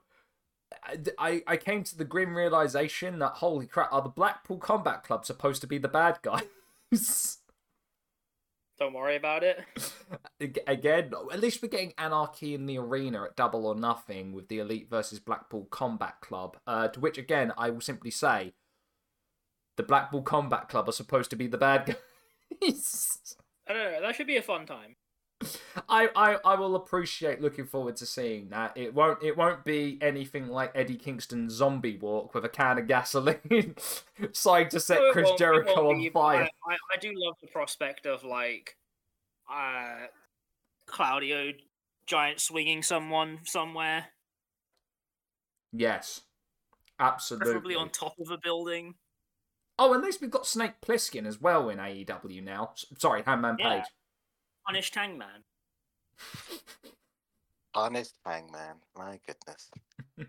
I 1.18 1.44
I 1.48 1.58
came 1.58 1.84
to 1.86 1.98
the 1.98 2.06
grim 2.06 2.36
realization 2.36 3.20
that 3.20 3.34
holy 3.34 3.68
crap, 3.68 3.94
are 3.94 4.02
the 4.02 4.10
Blackpool 4.10 4.58
Combat 4.58 5.04
Club 5.04 5.26
supposed 5.26 5.62
to 5.62 5.68
be 5.68 5.78
the 5.78 5.88
bad 5.88 6.20
guys? 6.22 6.44
Don't 8.82 8.94
worry 8.94 9.16
about 9.16 9.44
it. 9.44 9.64
Again, 10.66 11.12
at 11.32 11.40
least 11.40 11.62
we're 11.62 11.70
getting 11.70 11.94
anarchy 12.00 12.56
in 12.56 12.66
the 12.66 12.80
arena 12.80 13.26
at 13.26 13.36
Double 13.36 13.68
or 13.68 13.76
Nothing 13.76 14.34
with 14.34 14.48
the 14.48 14.58
Elite 14.58 14.90
versus 14.90 15.20
Blackpool 15.20 15.68
Combat 15.70 16.20
Club. 16.20 16.58
Uh, 16.66 16.88
to 16.88 17.00
which, 17.00 17.20
again, 17.20 17.54
I 17.56 17.70
will 17.70 17.80
simply 17.80 18.10
say, 18.10 18.54
the 19.78 19.84
Blackpool 19.84 20.24
Combat 20.24 20.68
Club 20.68 20.90
are 20.90 20.94
supposed 20.94 21.30
to 21.30 21.36
be 21.36 21.46
the 21.46 21.60
bad 21.60 21.86
guys. 22.60 23.36
I 23.68 23.74
don't 23.74 23.92
know. 23.92 24.02
That 24.02 24.16
should 24.16 24.26
be 24.26 24.38
a 24.38 24.42
fun 24.42 24.66
time. 24.66 24.96
I, 25.90 26.10
I, 26.16 26.38
I 26.46 26.56
will 26.56 26.76
appreciate 26.76 27.42
looking 27.42 27.66
forward 27.66 27.96
to 27.98 28.06
seeing 28.06 28.50
that. 28.50 28.74
It 28.76 28.94
won't 28.94 29.22
it 29.24 29.36
won't 29.38 29.64
be 29.64 29.98
anything 30.02 30.48
like 30.48 30.72
Eddie 30.76 30.96
Kingston's 30.98 31.54
zombie 31.54 31.98
walk 31.98 32.34
with 32.34 32.46
a 32.46 32.50
can 32.50 32.78
of 32.78 32.88
gasoline 32.88 33.76
trying 34.34 34.70
to 34.70 34.80
set 34.80 35.00
No, 35.00 35.12
Chris 35.12 35.28
won't- 35.28 35.40
Jericho 35.40 35.76
won't 35.86 35.96
on 35.98 36.02
be, 36.04 36.10
fire. 36.10 36.48
I, 36.68 36.74
I, 36.94 36.98
do 37.00 37.12
love 37.16 37.36
the 37.42 37.48
prospect 37.48 38.06
of 38.06 38.24
like 38.24 38.76
uh 39.52 40.08
Claudio 40.86 41.54
giant 42.06 42.40
swinging 42.42 42.84
someone 42.84 43.40
somewhere, 43.46 44.08
Yes, 45.74 46.22
absolutely. 47.00 47.46
preferably 47.46 47.76
on 47.76 47.90
top 47.90 48.14
of 48.20 48.30
a 48.32 48.38
building. 48.38 48.96
Oh, 49.80 49.94
at 49.94 50.02
least 50.02 50.22
we've 50.22 50.30
got 50.30 50.46
Snake 50.46 50.74
Plissken 50.86 51.26
as 51.26 51.40
well 51.42 51.70
in 51.70 51.78
AEW 51.80 52.44
now. 52.44 52.74
Sorry, 53.00 53.24
Hangman 53.26 53.56
Yeah. 53.58 53.78
Page. 53.78 53.86
Punish 54.66 54.94
Hangman. 54.94 55.44
Honest 57.74 58.16
hangman. 58.26 58.76
My 58.98 59.20
goodness. 59.26 59.72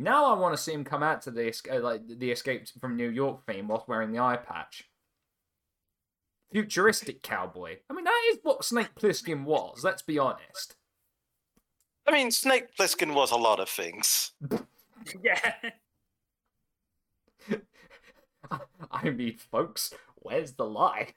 Now 0.00 0.34
I 0.34 0.38
want 0.38 0.56
to 0.56 0.62
see 0.62 0.72
him 0.72 0.82
come 0.82 1.02
out 1.02 1.20
to 1.22 1.30
the 1.30 1.54
uh, 1.70 1.78
like 1.80 2.00
the 2.08 2.30
Escape 2.30 2.66
from 2.80 2.96
New 2.96 3.10
York 3.10 3.44
theme 3.46 3.68
whilst 3.68 3.86
wearing 3.86 4.12
the 4.12 4.18
eye 4.18 4.38
patch. 4.38 4.84
Futuristic 6.50 7.22
cowboy. 7.22 7.76
I 7.90 7.92
mean, 7.92 8.06
that 8.06 8.22
is 8.30 8.38
what 8.42 8.64
Snake 8.64 8.94
Plissken 8.98 9.44
was. 9.44 9.84
Let's 9.84 10.00
be 10.00 10.18
honest. 10.18 10.74
I 12.08 12.12
mean, 12.12 12.30
Snake 12.30 12.74
Plissken 12.74 13.14
was 13.14 13.30
a 13.30 13.36
lot 13.36 13.60
of 13.60 13.68
things. 13.68 14.32
yeah. 15.22 15.52
I 18.90 19.10
mean, 19.10 19.36
folks, 19.36 19.92
where's 20.16 20.54
the 20.54 20.64
lie? 20.64 21.08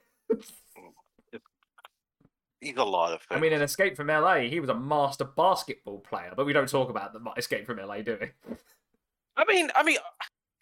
He's 2.64 2.76
a 2.76 2.84
lot 2.84 3.12
of 3.12 3.22
things. 3.22 3.36
I 3.38 3.40
mean, 3.40 3.52
in 3.52 3.62
Escape 3.62 3.96
from 3.96 4.08
LA, 4.08 4.40
he 4.40 4.60
was 4.60 4.70
a 4.70 4.74
master 4.74 5.24
basketball 5.24 6.00
player, 6.00 6.32
but 6.36 6.46
we 6.46 6.52
don't 6.52 6.68
talk 6.68 6.90
about 6.90 7.12
the 7.12 7.20
Escape 7.36 7.66
from 7.66 7.78
LA, 7.78 8.02
do 8.02 8.18
we? 8.20 8.28
I 9.36 9.44
mean, 9.46 9.70
I 9.74 9.82
mean, 9.82 9.98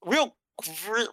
real, 0.05 0.35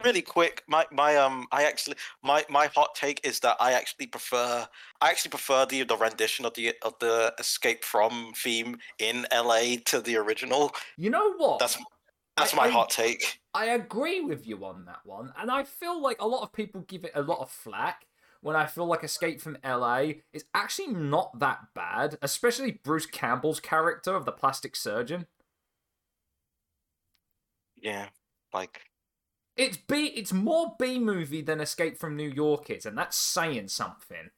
really 0.04 0.22
quick. 0.22 0.64
My, 0.68 0.86
my, 0.92 1.16
um, 1.16 1.46
I 1.52 1.64
actually, 1.64 1.98
my, 2.24 2.46
my 2.50 2.68
hot 2.68 2.96
take 2.96 3.20
is 3.26 3.40
that 3.42 3.58
I 3.60 3.74
actually 3.74 4.08
prefer, 4.08 4.68
I 5.02 5.10
actually 5.10 5.30
prefer 5.30 5.66
the 5.66 5.84
the 5.84 5.98
rendition 5.98 6.46
of 6.46 6.54
the 6.54 6.74
of 6.84 6.98
the 7.00 7.34
Escape 7.40 7.84
from 7.84 8.34
theme 8.36 8.78
in 9.00 9.26
LA 9.34 9.76
to 9.86 10.02
the 10.02 10.16
original. 10.18 10.74
You 10.98 11.10
know 11.10 11.34
what? 11.34 11.60
That's 11.60 11.78
that's 12.38 12.54
I- 12.54 12.58
my 12.58 12.64
I- 12.64 12.70
hot 12.70 12.90
take. 12.90 13.40
I 13.56 13.70
agree 13.70 14.22
with 14.22 14.46
you 14.48 14.64
on 14.64 14.86
that 14.86 15.00
one, 15.04 15.34
and 15.38 15.50
I 15.50 15.64
feel 15.64 16.00
like 16.02 16.22
a 16.22 16.28
lot 16.28 16.44
of 16.44 16.54
people 16.54 16.82
give 16.82 17.04
it 17.04 17.12
a 17.16 17.22
lot 17.22 17.40
of 17.40 17.50
flack 17.50 18.06
when 18.42 18.56
I 18.56 18.66
feel 18.66 18.86
like 18.86 19.04
Escape 19.04 19.42
from 19.42 19.58
LA 19.66 20.04
is 20.34 20.46
actually 20.54 20.88
not 20.94 21.40
that 21.40 21.60
bad, 21.76 22.18
especially 22.22 22.80
Bruce 22.84 23.06
Campbell's 23.06 23.60
character 23.60 24.16
of 24.16 24.26
the 24.26 24.32
plastic 24.32 24.76
surgeon. 24.76 25.28
Yeah, 27.76 28.10
like 28.54 28.82
It's 29.56 29.78
B 29.78 30.08
it's 30.08 30.34
more 30.34 30.76
B 30.80 31.00
movie 31.00 31.42
than 31.42 31.62
Escape 31.62 31.98
from 31.98 32.16
New 32.16 32.30
York 32.30 32.70
is, 32.70 32.86
and 32.86 32.98
that's 32.98 33.18
saying 33.18 33.70
something. 33.70 34.30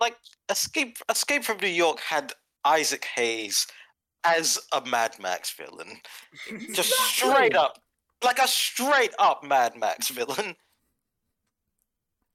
like 0.00 0.16
Escape 0.50 0.98
Escape 1.08 1.44
from 1.44 1.58
New 1.58 1.68
York 1.68 2.00
had 2.00 2.32
Isaac 2.64 3.04
Hayes 3.16 3.66
as 4.24 4.58
a 4.72 4.80
Mad 4.86 5.16
Max 5.20 5.52
villain, 5.52 6.00
just 6.74 6.90
straight 6.92 7.56
up, 7.56 7.78
like 8.24 8.38
a 8.38 8.48
straight 8.48 9.14
up 9.18 9.44
Mad 9.44 9.76
Max 9.76 10.08
villain. 10.08 10.56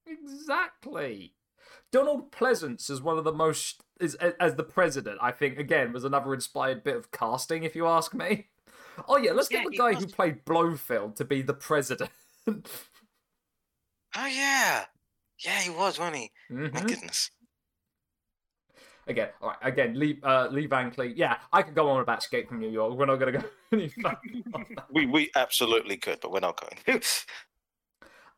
Exactly. 0.08 1.34
Donald 1.91 2.32
Pleasence 2.32 2.89
is 2.89 3.02
one 3.02 3.17
of 3.17 3.24
the 3.24 3.34
most 3.34 3.84
is 4.00 4.15
as 4.15 4.56
the 4.56 4.63
president. 4.63 5.17
I 5.22 5.32
think 5.32 5.58
again 5.58 5.93
was 5.93 6.04
another 6.04 6.34
inspired 6.34 6.84
bit 6.84 6.96
of 6.96 7.12
casting, 7.12 7.63
if 7.63 7.76
you 7.76 7.88
ask 7.88 8.13
me. 8.13 8.48
Oh 9.08 9.17
yeah, 9.17 9.32
let's 9.32 9.50
Yeah, 9.52 9.63
get 9.63 9.72
the 9.72 9.78
guy 9.78 9.91
was. 9.91 10.00
who 10.04 10.08
played 10.08 10.43
Blofeld 10.46 11.15
to 11.17 11.26
be 11.26 11.41
the 11.41 11.54
president. 11.54 12.10
Oh 12.48 14.26
yeah, 14.26 14.86
yeah, 15.46 15.60
he 15.60 15.70
was, 15.70 16.00
wasn't 16.00 16.15
he? 16.17 16.32
My 16.50 16.67
Mhm. 16.70 16.88
goodness. 16.88 17.30
Again, 19.06 19.30
all 19.41 19.50
right. 19.50 19.58
Again, 19.62 19.98
Lee 19.98 20.20
uh, 20.24 20.48
Lee 20.52 20.65
Van 20.65 20.91
Cleef. 20.91 21.13
Yeah, 21.15 21.38
I 21.54 21.62
could 21.62 21.76
go 21.76 21.89
on 21.89 22.02
about 22.02 22.20
Escape 22.20 22.50
from 22.50 22.60
New 22.60 22.70
York. 22.70 22.93
We're 22.98 23.06
not 23.06 23.17
gonna 23.17 23.32
go 23.34 23.43
any 23.72 23.88
further. 23.89 24.20
We 24.89 25.06
we 25.06 25.32
absolutely 25.36 25.98
could, 25.98 26.20
but 26.22 26.32
we're 26.32 26.39
not 26.41 26.60
going. 26.60 27.02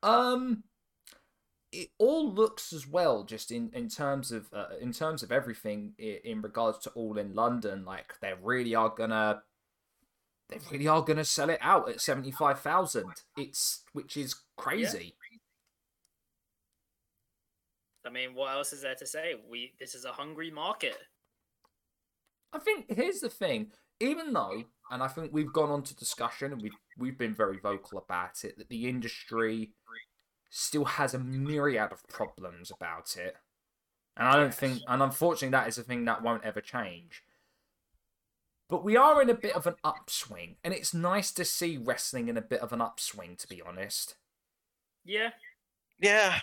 Um, 0.02 0.64
it 1.72 1.90
all 1.98 2.34
looks 2.34 2.74
as 2.74 2.88
well, 2.88 3.24
just 3.24 3.52
in 3.52 3.70
in 3.74 3.90
terms 3.90 4.32
of 4.32 4.48
uh, 4.54 4.78
in 4.82 4.92
terms 4.92 5.24
of 5.24 5.32
everything 5.32 5.94
in, 5.98 6.18
in 6.24 6.42
regards 6.42 6.80
to 6.80 6.90
All 6.92 7.18
in 7.18 7.36
London. 7.36 7.86
Like 7.86 8.14
they 8.22 8.34
really 8.42 8.76
are 8.76 8.90
gonna, 8.90 9.44
they 10.50 10.58
really 10.72 10.88
are 10.88 11.02
gonna 11.02 11.26
sell 11.26 11.50
it 11.50 11.60
out 11.62 11.90
at 11.90 12.02
seventy 12.02 12.32
five 12.32 12.60
thousand. 12.60 13.12
It's 13.38 13.84
which 13.94 14.18
is 14.18 14.36
crazy. 14.58 15.16
I 18.06 18.10
mean, 18.10 18.34
what 18.34 18.52
else 18.52 18.74
is 18.74 18.82
there 18.82 18.96
to 18.96 19.06
say? 19.06 19.36
We 19.50 19.74
this 19.80 19.94
is 19.94 20.06
a 20.06 20.12
hungry 20.12 20.50
market. 20.50 20.98
I 22.52 22.60
think 22.60 22.86
here's 22.90 23.20
the 23.20 23.30
thing. 23.30 23.72
Even 24.00 24.32
though, 24.32 24.64
and 24.90 25.04
I 25.04 25.08
think 25.10 25.32
we've 25.34 25.52
gone 25.52 25.70
on 25.70 25.84
to 25.84 25.96
discussion, 25.96 26.54
and 26.54 26.62
we've 26.62 26.78
we've 26.98 27.18
been 27.18 27.36
very 27.36 27.60
vocal 27.60 28.00
about 28.00 28.44
it, 28.44 28.58
that 28.58 28.70
the 28.70 28.88
industry 28.88 29.74
still 30.50 30.86
has 30.86 31.14
a 31.14 31.20
myriad 31.20 31.92
of 31.92 32.08
problems 32.08 32.72
about 32.72 33.16
it, 33.18 33.38
and 34.18 34.28
I 34.28 34.36
don't 34.36 34.54
think, 34.54 34.82
and 34.88 35.02
unfortunately, 35.02 35.52
that 35.52 35.68
is 35.68 35.78
a 35.78 35.84
thing 35.84 36.06
that 36.06 36.22
won't 36.24 36.44
ever 36.44 36.62
change. 36.62 37.24
But 38.68 38.84
we 38.84 38.96
are 38.96 39.22
in 39.22 39.30
a 39.30 39.36
bit 39.36 39.56
of 39.56 39.66
an 39.66 39.76
upswing, 39.84 40.58
and 40.64 40.74
it's 40.74 40.94
nice 40.94 41.32
to 41.32 41.46
see 41.46 41.78
wrestling 41.78 42.28
in 42.30 42.38
a 42.38 42.42
bit 42.42 42.62
of 42.62 42.72
an 42.74 42.82
upswing. 42.82 43.36
To 43.38 43.48
be 43.48 43.62
honest, 43.62 44.16
Yeah. 45.04 45.32
yeah, 46.00 46.42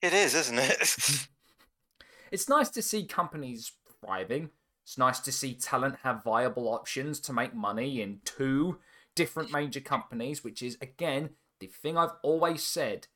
it 0.00 0.12
is, 0.14 0.34
isn't 0.34 0.58
it? 0.58 1.28
it's 2.30 2.48
nice 2.48 2.70
to 2.70 2.82
see 2.82 3.04
companies 3.04 3.72
thriving. 4.00 4.50
It's 4.84 4.96
nice 4.96 5.18
to 5.20 5.32
see 5.32 5.54
talent 5.54 5.96
have 6.04 6.22
viable 6.22 6.68
options 6.68 7.18
to 7.20 7.32
make 7.32 7.54
money 7.54 8.00
in 8.00 8.20
two 8.24 8.78
different 9.16 9.50
major 9.50 9.80
companies, 9.80 10.44
which 10.44 10.62
is 10.62 10.78
again 10.80 11.30
the 11.60 11.66
thing 11.66 11.96
I've 11.96 12.14
always 12.22 12.62
said. 12.62 13.08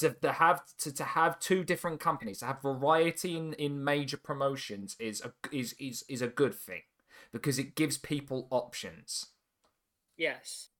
To, 0.00 0.10
to 0.10 0.32
have 0.32 0.62
to, 0.78 0.92
to 0.92 1.04
have 1.04 1.38
two 1.38 1.62
different 1.62 2.00
companies, 2.00 2.40
to 2.40 2.46
have 2.46 2.62
variety 2.62 3.36
in, 3.36 3.52
in 3.52 3.84
major 3.84 4.16
promotions 4.16 4.96
is 4.98 5.22
a 5.22 5.32
is, 5.52 5.76
is 5.78 6.04
is 6.08 6.20
a 6.20 6.26
good 6.26 6.52
thing 6.52 6.82
because 7.32 7.60
it 7.60 7.76
gives 7.76 7.96
people 7.96 8.48
options. 8.50 9.26
Yes. 10.16 10.70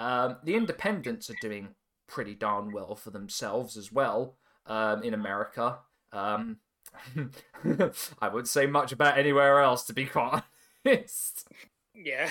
Um, 0.00 0.38
the 0.42 0.56
independents 0.56 1.30
are 1.30 1.36
doing 1.40 1.68
pretty 2.08 2.34
darn 2.34 2.72
well 2.72 2.96
for 2.96 3.10
themselves 3.10 3.76
as 3.76 3.92
well 3.92 4.36
um, 4.66 5.02
in 5.02 5.14
America. 5.14 5.78
Um, 6.12 6.58
I 8.20 8.28
wouldn't 8.28 8.48
say 8.48 8.66
much 8.66 8.92
about 8.92 9.18
anywhere 9.18 9.60
else, 9.60 9.84
to 9.84 9.92
be 9.92 10.06
quite 10.06 10.42
honest. 10.86 11.46
Yeah. 11.94 12.28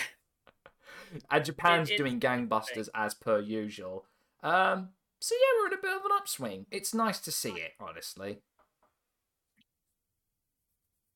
And 1.30 1.46
Japan's 1.46 1.90
It- 1.90 1.94
it- 1.94 1.98
doing 1.98 2.20
gangbusters 2.20 2.90
as 2.94 3.14
per 3.14 3.40
usual. 3.40 4.06
Um, 4.44 4.94
so 5.20 5.36
yeah, 5.36 5.60
we're 5.62 5.68
in 5.68 5.74
a 5.74 5.82
bit 5.82 5.96
of 5.96 6.06
an 6.06 6.12
upswing. 6.14 6.66
It's 6.72 6.94
nice 6.94 7.20
to 7.22 7.32
see 7.32 7.52
it, 7.54 7.74
honestly. 7.80 8.42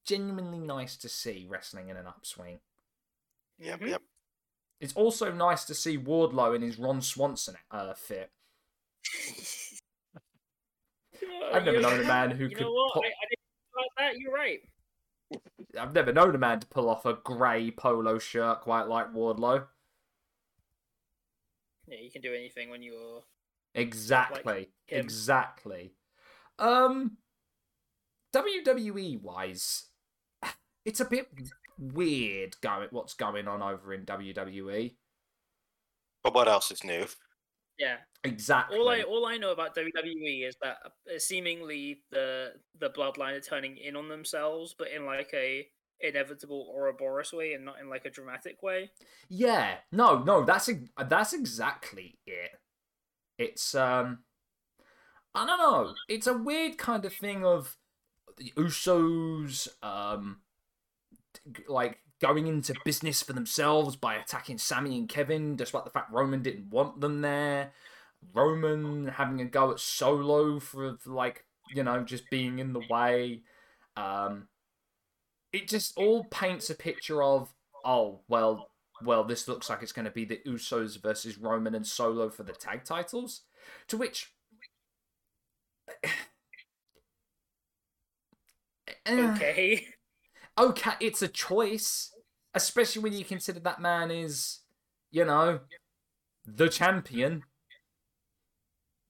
Genuinely 0.05 0.59
nice 0.59 0.97
to 0.97 1.07
see 1.09 1.45
wrestling 1.49 1.89
in 1.89 1.97
an 1.97 2.07
upswing. 2.07 2.59
yep, 3.57 3.79
Mhm. 3.79 3.89
yep. 3.89 4.01
It's 4.81 4.93
also 4.95 5.31
nice 5.31 5.63
to 5.65 5.73
see 5.75 5.97
Wardlow 5.97 6.53
in 6.55 6.61
his 6.61 6.77
Ron 6.77 7.01
Swanson 7.01 7.57
uh, 7.71 7.93
fit. 7.93 8.31
I've 11.53 11.63
never 11.63 11.79
known 11.79 11.99
a 12.01 12.03
man 12.03 12.31
who 12.31 12.45
You 12.47 12.55
could. 12.55 12.63
know 12.63 12.71
what? 12.73 12.93
Pull, 12.93 13.03
I, 13.03 13.07
I 13.07 13.25
didn't 13.29 13.39
think 13.39 13.71
about 13.73 13.89
that. 13.97 14.17
You're 14.17 14.33
right. 14.33 14.59
I've 15.79 15.93
never 15.93 16.11
known 16.11 16.35
a 16.35 16.37
man 16.37 16.59
to 16.59 16.67
pull 16.67 16.89
off 16.89 17.05
a 17.05 17.13
grey 17.13 17.71
polo 17.71 18.19
shirt 18.19 18.61
quite 18.61 18.87
like 18.87 19.13
Wardlow. 19.13 19.67
Yeah, 21.87 21.97
you 22.01 22.11
can 22.11 22.21
do 22.21 22.33
anything 22.33 22.69
when 22.69 22.81
you're. 22.81 23.23
Exactly. 23.75 24.69
him. 24.87 24.99
exactly. 24.99 25.93
Um, 26.59 27.17
WWE 28.35 29.21
wise, 29.21 29.85
it's 30.85 30.99
a 30.99 31.05
bit 31.05 31.27
weird 31.79 32.55
going 32.61 32.87
what's 32.91 33.13
going 33.13 33.47
on 33.47 33.61
over 33.61 33.93
in. 33.93 34.05
WWE. 34.05 34.95
But 36.23 36.33
what 36.33 36.47
else 36.47 36.71
is 36.71 36.83
new? 36.83 37.05
Yeah. 37.77 37.97
Exactly. 38.23 38.77
All 38.77 38.87
I 38.87 39.01
all 39.01 39.25
I 39.25 39.37
know 39.37 39.51
about 39.51 39.75
WWE 39.75 40.47
is 40.47 40.55
that 40.61 40.77
uh, 40.85 41.19
seemingly 41.19 42.03
the 42.11 42.53
the 42.79 42.89
bloodline 42.89 43.35
are 43.35 43.41
turning 43.41 43.77
in 43.77 43.97
on 43.97 44.07
themselves, 44.07 44.73
but 44.77 44.89
in 44.91 45.05
like 45.05 45.31
a 45.33 45.67
inevitable 46.03 46.71
Ouroboros 46.75 47.33
way, 47.33 47.53
and 47.53 47.65
not 47.65 47.79
in 47.79 47.89
like 47.89 48.05
a 48.05 48.09
dramatic 48.09 48.61
way. 48.61 48.91
Yeah, 49.29 49.75
no, 49.91 50.19
no, 50.23 50.43
that's 50.43 50.69
that's 51.07 51.33
exactly 51.33 52.17
it. 52.25 52.51
It's 53.37 53.73
um, 53.75 54.19
I 55.33 55.45
don't 55.45 55.57
know. 55.57 55.93
It's 56.07 56.27
a 56.27 56.37
weird 56.37 56.77
kind 56.77 57.05
of 57.05 57.13
thing 57.13 57.45
of 57.45 57.77
the 58.37 58.51
Usos, 58.57 59.67
um, 59.81 60.41
like 61.67 61.99
going 62.21 62.47
into 62.47 62.75
business 62.85 63.21
for 63.21 63.33
themselves 63.33 63.95
by 63.95 64.15
attacking 64.15 64.57
Sammy 64.57 64.97
and 64.97 65.09
Kevin, 65.09 65.55
despite 65.55 65.83
the 65.83 65.91
fact 65.91 66.13
Roman 66.13 66.41
didn't 66.41 66.69
want 66.69 67.01
them 67.01 67.21
there. 67.21 67.71
Roman 68.33 69.07
having 69.07 69.41
a 69.41 69.45
go 69.45 69.71
at 69.71 69.79
Solo 69.79 70.59
for 70.59 70.97
like 71.05 71.45
you 71.73 71.83
know, 71.83 72.03
just 72.03 72.29
being 72.29 72.59
in 72.59 72.73
the 72.73 72.81
way. 72.89 73.41
Um, 73.95 74.47
it 75.53 75.67
just 75.67 75.95
all 75.97 76.25
paints 76.25 76.69
a 76.69 76.75
picture 76.75 77.21
of, 77.23 77.53
oh, 77.85 78.21
well, 78.27 78.69
well, 79.03 79.23
this 79.23 79.47
looks 79.47 79.69
like 79.69 79.81
it's 79.83 79.91
going 79.91 80.05
to 80.05 80.11
be 80.11 80.25
the 80.25 80.39
Usos 80.47 81.01
versus 81.01 81.37
Roman 81.37 81.75
and 81.75 81.85
Solo 81.85 82.29
for 82.29 82.43
the 82.43 82.53
tag 82.53 82.83
titles. 82.83 83.41
To 83.87 83.97
which. 83.97 84.33
Eh, 89.05 89.21
Okay. 89.33 89.87
okay, 90.57 90.91
it's 90.99 91.21
a 91.21 91.27
choice, 91.27 92.13
especially 92.53 93.01
when 93.01 93.13
you 93.13 93.25
consider 93.25 93.59
that 93.61 93.81
man 93.81 94.11
is, 94.11 94.59
you 95.11 95.25
know, 95.25 95.59
the 96.45 96.69
champion. 96.69 97.43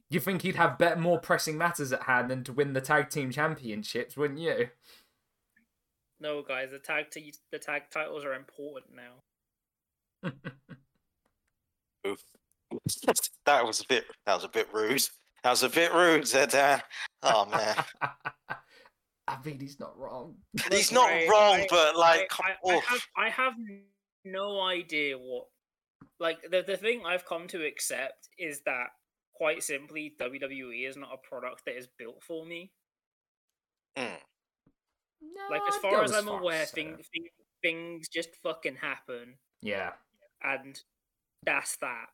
You 0.10 0.19
think 0.19 0.43
he'd 0.43 0.56
have 0.56 0.77
better, 0.77 0.99
more 0.99 1.19
pressing 1.19 1.58
matters 1.58 1.91
at 1.91 2.03
hand 2.03 2.29
than 2.29 2.43
to 2.45 2.53
win 2.53 2.73
the 2.73 2.82
tag 2.82 3.10
team 3.10 3.32
championships, 3.32 4.15
wouldn't 4.15 4.39
you? 4.39 4.69
No, 6.23 6.41
guys, 6.41 6.71
the 6.71 6.79
tag 6.79 7.12
t- 7.12 7.33
the 7.51 7.59
tag 7.59 7.83
titles 7.91 8.23
are 8.23 8.33
important 8.33 8.95
now. 8.95 10.31
Oof. 12.07 12.23
that 13.45 13.65
was 13.65 13.81
a 13.81 13.86
bit. 13.88 14.05
That 14.25 14.36
was 14.36 14.45
a 14.45 14.49
bit 14.49 14.67
rude. 14.73 15.03
That 15.43 15.49
was 15.51 15.63
a 15.63 15.69
bit 15.69 15.93
rude, 15.93 16.23
Zedan. 16.23 16.81
Oh 17.23 17.45
man, 17.45 17.75
I 19.27 19.38
mean, 19.43 19.59
he's 19.59 19.79
not 19.81 19.97
wrong. 19.99 20.36
he's 20.71 20.91
not 20.93 21.09
Right, 21.09 21.27
wrong, 21.29 21.59
I- 21.59 21.67
but 21.69 21.97
like, 21.97 22.29
come 22.29 22.45
I, 22.65 22.71
I, 22.71 22.73
I 22.75 22.79
have 22.79 23.01
I 23.17 23.29
have 23.29 23.53
no 24.23 24.62
idea 24.62 25.17
what 25.17 25.47
like 26.21 26.39
the 26.49 26.63
the 26.65 26.77
thing 26.77 27.03
I've 27.05 27.25
come 27.25 27.47
to 27.49 27.65
accept 27.65 28.29
is 28.39 28.62
that 28.65 28.88
quite 29.36 29.62
simply 29.62 30.13
WWE 30.19 30.88
is 30.88 30.95
not 30.95 31.09
a 31.13 31.27
product 31.27 31.63
that 31.65 31.77
is 31.77 31.88
built 31.99 32.23
for 32.23 32.45
me. 32.45 32.71
Mm. 33.97 34.17
No, 35.36 35.47
Like 35.55 35.62
as 35.67 35.75
far 35.77 35.91
go 35.91 36.01
as 36.01 36.13
I'm 36.13 36.25
far 36.25 36.39
aware, 36.39 36.62
as 36.63 36.69
say 36.69 36.75
thing, 36.83 36.97
thing, 37.13 37.27
things 37.62 38.07
just 38.09 38.29
fucking 38.43 38.75
happen, 38.75 39.36
Yeah, 39.62 39.91
and 40.43 40.79
that's 41.45 41.75
that. 41.77 42.07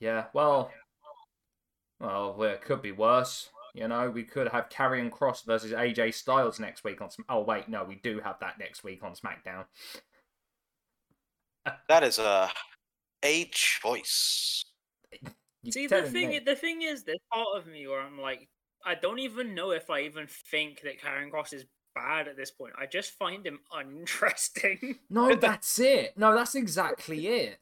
yeah. 0.00 0.26
Well, 0.32 0.70
well, 2.00 2.34
well, 2.36 2.50
it 2.50 2.62
could 2.62 2.82
be 2.82 2.92
worse. 2.92 3.50
You 3.74 3.88
know, 3.88 4.08
we 4.10 4.22
could 4.22 4.48
have 4.48 4.68
Karrion 4.68 5.10
Kross 5.10 5.44
versus 5.44 5.72
AJ 5.72 6.14
Styles 6.14 6.60
next 6.60 6.84
week 6.84 7.00
on. 7.00 7.10
Sm- 7.10 7.22
oh 7.28 7.40
wait, 7.42 7.68
no, 7.68 7.84
we 7.84 7.96
do 7.96 8.20
have 8.20 8.38
that 8.40 8.58
next 8.58 8.84
week 8.84 9.02
on 9.02 9.14
SmackDown. 9.14 9.64
That 11.88 12.02
is 12.02 12.18
a 12.18 12.50
a 13.24 13.46
choice. 13.46 14.64
You're 15.62 15.72
See, 15.72 15.86
the 15.86 16.02
thing 16.02 16.28
me. 16.28 16.38
the 16.40 16.54
thing 16.56 16.82
is, 16.82 17.04
there's 17.04 17.18
part 17.32 17.46
of 17.56 17.66
me 17.66 17.86
where 17.86 18.00
I'm 18.02 18.20
like, 18.20 18.48
I 18.84 18.94
don't 18.94 19.18
even 19.18 19.54
know 19.54 19.70
if 19.70 19.90
I 19.90 20.00
even 20.00 20.26
think 20.26 20.82
that 20.82 21.00
Karrion 21.00 21.30
Kross 21.30 21.52
is 21.52 21.64
bad 21.94 22.28
at 22.28 22.36
this 22.36 22.50
point. 22.50 22.74
I 22.78 22.86
just 22.86 23.12
find 23.12 23.46
him 23.46 23.60
uninteresting. 23.72 24.98
No, 25.10 25.34
that's 25.34 25.78
it. 25.78 26.16
No, 26.16 26.34
that's 26.34 26.54
exactly 26.54 27.28
it. 27.28 27.58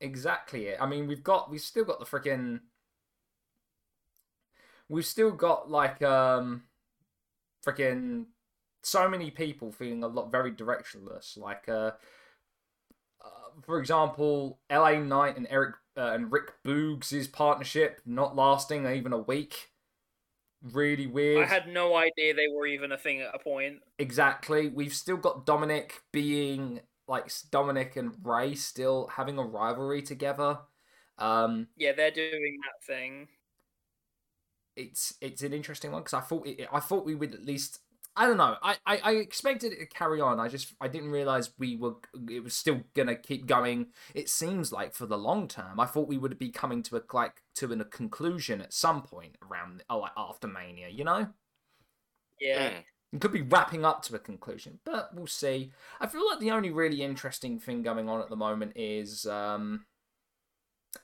Exactly 0.00 0.66
it. 0.66 0.78
I 0.80 0.86
mean, 0.86 1.06
we've 1.06 1.22
got 1.22 1.50
we've 1.50 1.60
still 1.60 1.84
got 1.84 2.00
the 2.00 2.06
freaking 2.06 2.60
we've 4.88 5.06
still 5.06 5.30
got 5.30 5.70
like 5.70 6.02
um 6.02 6.64
freaking 7.64 8.26
so 8.82 9.08
many 9.08 9.30
people 9.30 9.72
feeling 9.72 10.02
a 10.02 10.08
lot 10.08 10.30
very 10.30 10.52
directionless. 10.52 11.36
Like 11.36 11.68
uh, 11.68 11.92
uh 13.24 13.60
for 13.62 13.78
example, 13.78 14.58
LA 14.70 14.92
Knight 14.92 15.36
and 15.36 15.46
Eric 15.50 15.76
uh, 15.96 16.12
and 16.12 16.30
Rick 16.30 16.52
Boogs' 16.64 17.30
partnership 17.30 18.00
not 18.04 18.36
lasting 18.36 18.86
even 18.86 19.12
a 19.12 19.18
week. 19.18 19.70
Really 20.72 21.06
weird. 21.06 21.44
I 21.44 21.46
had 21.46 21.68
no 21.68 21.96
idea 21.96 22.34
they 22.34 22.48
were 22.48 22.66
even 22.66 22.92
a 22.92 22.98
thing 22.98 23.20
at 23.20 23.34
a 23.34 23.38
point. 23.38 23.80
Exactly. 23.98 24.68
We've 24.68 24.94
still 24.94 25.16
got 25.16 25.46
Dominic 25.46 26.02
being 26.12 26.80
like 27.06 27.30
Dominic 27.50 27.96
and 27.96 28.14
Ray 28.22 28.54
still 28.54 29.08
having 29.08 29.38
a 29.38 29.44
rivalry 29.44 30.02
together. 30.02 30.58
Um, 31.18 31.68
Yeah, 31.76 31.92
they're 31.92 32.10
doing 32.10 32.58
that 32.64 32.84
thing. 32.86 33.28
it's 34.74 35.14
it's 35.20 35.42
an 35.42 35.52
interesting 35.52 35.92
one 35.92 36.02
because 36.02 36.14
I 36.14 36.20
thought 36.20 36.46
it, 36.46 36.68
I 36.72 36.80
thought 36.80 37.06
we 37.06 37.14
would 37.14 37.34
at 37.34 37.44
least 37.44 37.80
I 38.16 38.26
don't 38.26 38.38
know 38.38 38.56
I, 38.62 38.76
I 38.86 38.96
I 39.04 39.10
expected 39.12 39.72
it 39.72 39.78
to 39.80 39.86
carry 39.86 40.20
on. 40.20 40.40
I 40.40 40.48
just 40.48 40.74
I 40.80 40.88
didn't 40.88 41.10
realize 41.10 41.50
we 41.58 41.76
were 41.76 41.96
it 42.30 42.42
was 42.42 42.54
still 42.54 42.82
gonna 42.94 43.14
keep 43.16 43.46
going. 43.46 43.88
It 44.14 44.28
seems 44.28 44.72
like 44.72 44.94
for 44.94 45.06
the 45.06 45.18
long 45.18 45.48
term. 45.48 45.78
I 45.78 45.86
thought 45.86 46.08
we 46.08 46.18
would 46.18 46.38
be 46.38 46.50
coming 46.50 46.82
to 46.84 46.96
a 46.96 47.02
like 47.12 47.42
to 47.56 47.72
an, 47.72 47.80
a 47.80 47.84
conclusion 47.84 48.60
at 48.60 48.72
some 48.72 49.02
point 49.02 49.36
around 49.42 49.82
oh 49.90 49.98
like 49.98 50.12
after 50.16 50.48
Mania. 50.48 50.88
You 50.88 51.04
know. 51.04 51.28
Yeah. 52.40 52.70
Mm. 52.70 52.84
It 53.12 53.20
could 53.20 53.32
be 53.32 53.42
wrapping 53.42 53.84
up 53.84 54.02
to 54.02 54.16
a 54.16 54.18
conclusion, 54.18 54.80
but 54.84 55.14
we'll 55.14 55.26
see. 55.26 55.70
I 56.00 56.06
feel 56.06 56.26
like 56.28 56.40
the 56.40 56.50
only 56.50 56.70
really 56.70 57.02
interesting 57.02 57.58
thing 57.60 57.82
going 57.82 58.08
on 58.08 58.20
at 58.20 58.28
the 58.28 58.36
moment 58.36 58.72
is, 58.74 59.26
um, 59.26 59.86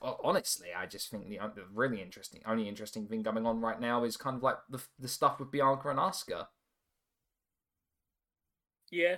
honestly, 0.01 0.69
I 0.77 0.85
just 0.85 1.09
think 1.09 1.29
the, 1.29 1.39
the 1.55 1.63
really 1.73 2.01
interesting, 2.01 2.41
only 2.45 2.67
interesting 2.67 3.07
thing 3.07 3.23
going 3.23 3.45
on 3.45 3.61
right 3.61 3.79
now 3.79 4.03
is 4.03 4.17
kind 4.17 4.35
of 4.35 4.43
like 4.43 4.57
the 4.69 4.83
the 4.99 5.07
stuff 5.07 5.39
with 5.39 5.49
Bianca 5.49 5.89
and 5.89 5.99
Asuka. 5.99 6.47
Yeah. 8.93 9.17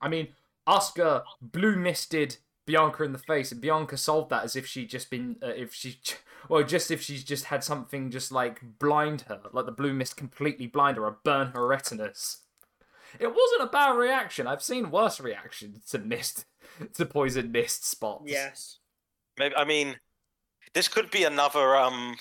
I 0.00 0.08
mean, 0.08 0.28
Asuka 0.66 1.24
blue 1.42 1.76
misted 1.76 2.36
Bianca 2.66 3.02
in 3.02 3.12
the 3.12 3.18
face, 3.18 3.50
and 3.50 3.60
Bianca 3.60 3.96
solved 3.96 4.30
that 4.30 4.44
as 4.44 4.54
if 4.54 4.66
she'd 4.66 4.90
just 4.90 5.10
been, 5.10 5.36
uh, 5.42 5.48
if 5.48 5.74
she, 5.74 5.98
well, 6.48 6.62
just 6.62 6.90
if 6.90 7.02
she's 7.02 7.24
just 7.24 7.46
had 7.46 7.64
something 7.64 8.10
just 8.10 8.30
like 8.30 8.60
blind 8.78 9.22
her, 9.22 9.40
like 9.52 9.66
the 9.66 9.72
blue 9.72 9.92
mist 9.92 10.16
completely 10.16 10.66
blind 10.66 10.96
her 10.96 11.04
or 11.04 11.18
burn 11.24 11.48
her 11.48 11.66
retinas. 11.66 12.38
It 13.18 13.28
wasn't 13.28 13.62
a 13.62 13.72
bad 13.72 13.96
reaction. 13.96 14.46
I've 14.46 14.62
seen 14.62 14.90
worse 14.90 15.18
reactions 15.18 15.86
to 15.90 15.98
mist, 15.98 16.44
to 16.94 17.06
poison 17.06 17.50
mist 17.50 17.88
spots. 17.88 18.24
Yes. 18.26 18.78
Maybe 19.38 19.56
I 19.56 19.64
mean, 19.64 19.96
this 20.74 20.88
could 20.88 21.10
be 21.10 21.24
another 21.24 21.74
um. 21.76 22.16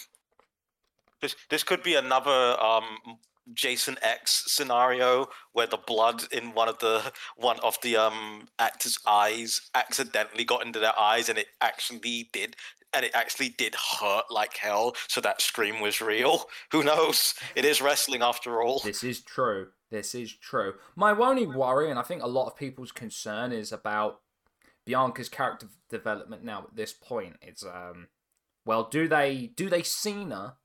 This 1.19 1.35
this 1.49 1.63
could 1.63 1.83
be 1.83 1.95
another 1.95 2.57
um 2.61 3.17
Jason 3.53 3.97
X 4.01 4.43
scenario 4.47 5.27
where 5.53 5.67
the 5.67 5.77
blood 5.77 6.23
in 6.31 6.53
one 6.53 6.67
of 6.67 6.79
the 6.79 7.11
one 7.35 7.59
of 7.61 7.77
the 7.81 7.95
um 7.95 8.47
actors' 8.59 8.99
eyes 9.07 9.69
accidentally 9.73 10.43
got 10.43 10.65
into 10.65 10.79
their 10.79 10.97
eyes 10.99 11.29
and 11.29 11.37
it 11.37 11.47
actually 11.61 12.29
did 12.33 12.55
and 12.93 13.05
it 13.05 13.11
actually 13.13 13.49
did 13.49 13.75
hurt 13.75 14.25
like 14.29 14.57
hell. 14.57 14.95
So 15.07 15.21
that 15.21 15.41
scream 15.41 15.81
was 15.81 16.01
real. 16.01 16.45
Who 16.71 16.83
knows? 16.83 17.33
It 17.55 17.65
is 17.65 17.81
wrestling 17.81 18.21
after 18.21 18.61
all. 18.61 18.79
This 18.79 19.03
is 19.03 19.21
true. 19.21 19.67
This 19.89 20.15
is 20.15 20.33
true. 20.33 20.73
My 20.95 21.11
only 21.11 21.47
worry, 21.47 21.89
and 21.89 21.99
I 21.99 22.03
think 22.03 22.21
a 22.21 22.27
lot 22.27 22.47
of 22.47 22.57
people's 22.57 22.91
concern, 22.91 23.51
is 23.51 23.71
about 23.71 24.19
Bianca's 24.85 25.29
character 25.29 25.67
development 25.89 26.43
now 26.43 26.65
at 26.67 26.75
this 26.75 26.93
point. 26.93 27.37
It's 27.41 27.63
um, 27.63 28.07
well, 28.65 28.83
do 28.89 29.07
they 29.07 29.51
do 29.55 29.69
they 29.69 29.83
Cena, 29.83 30.57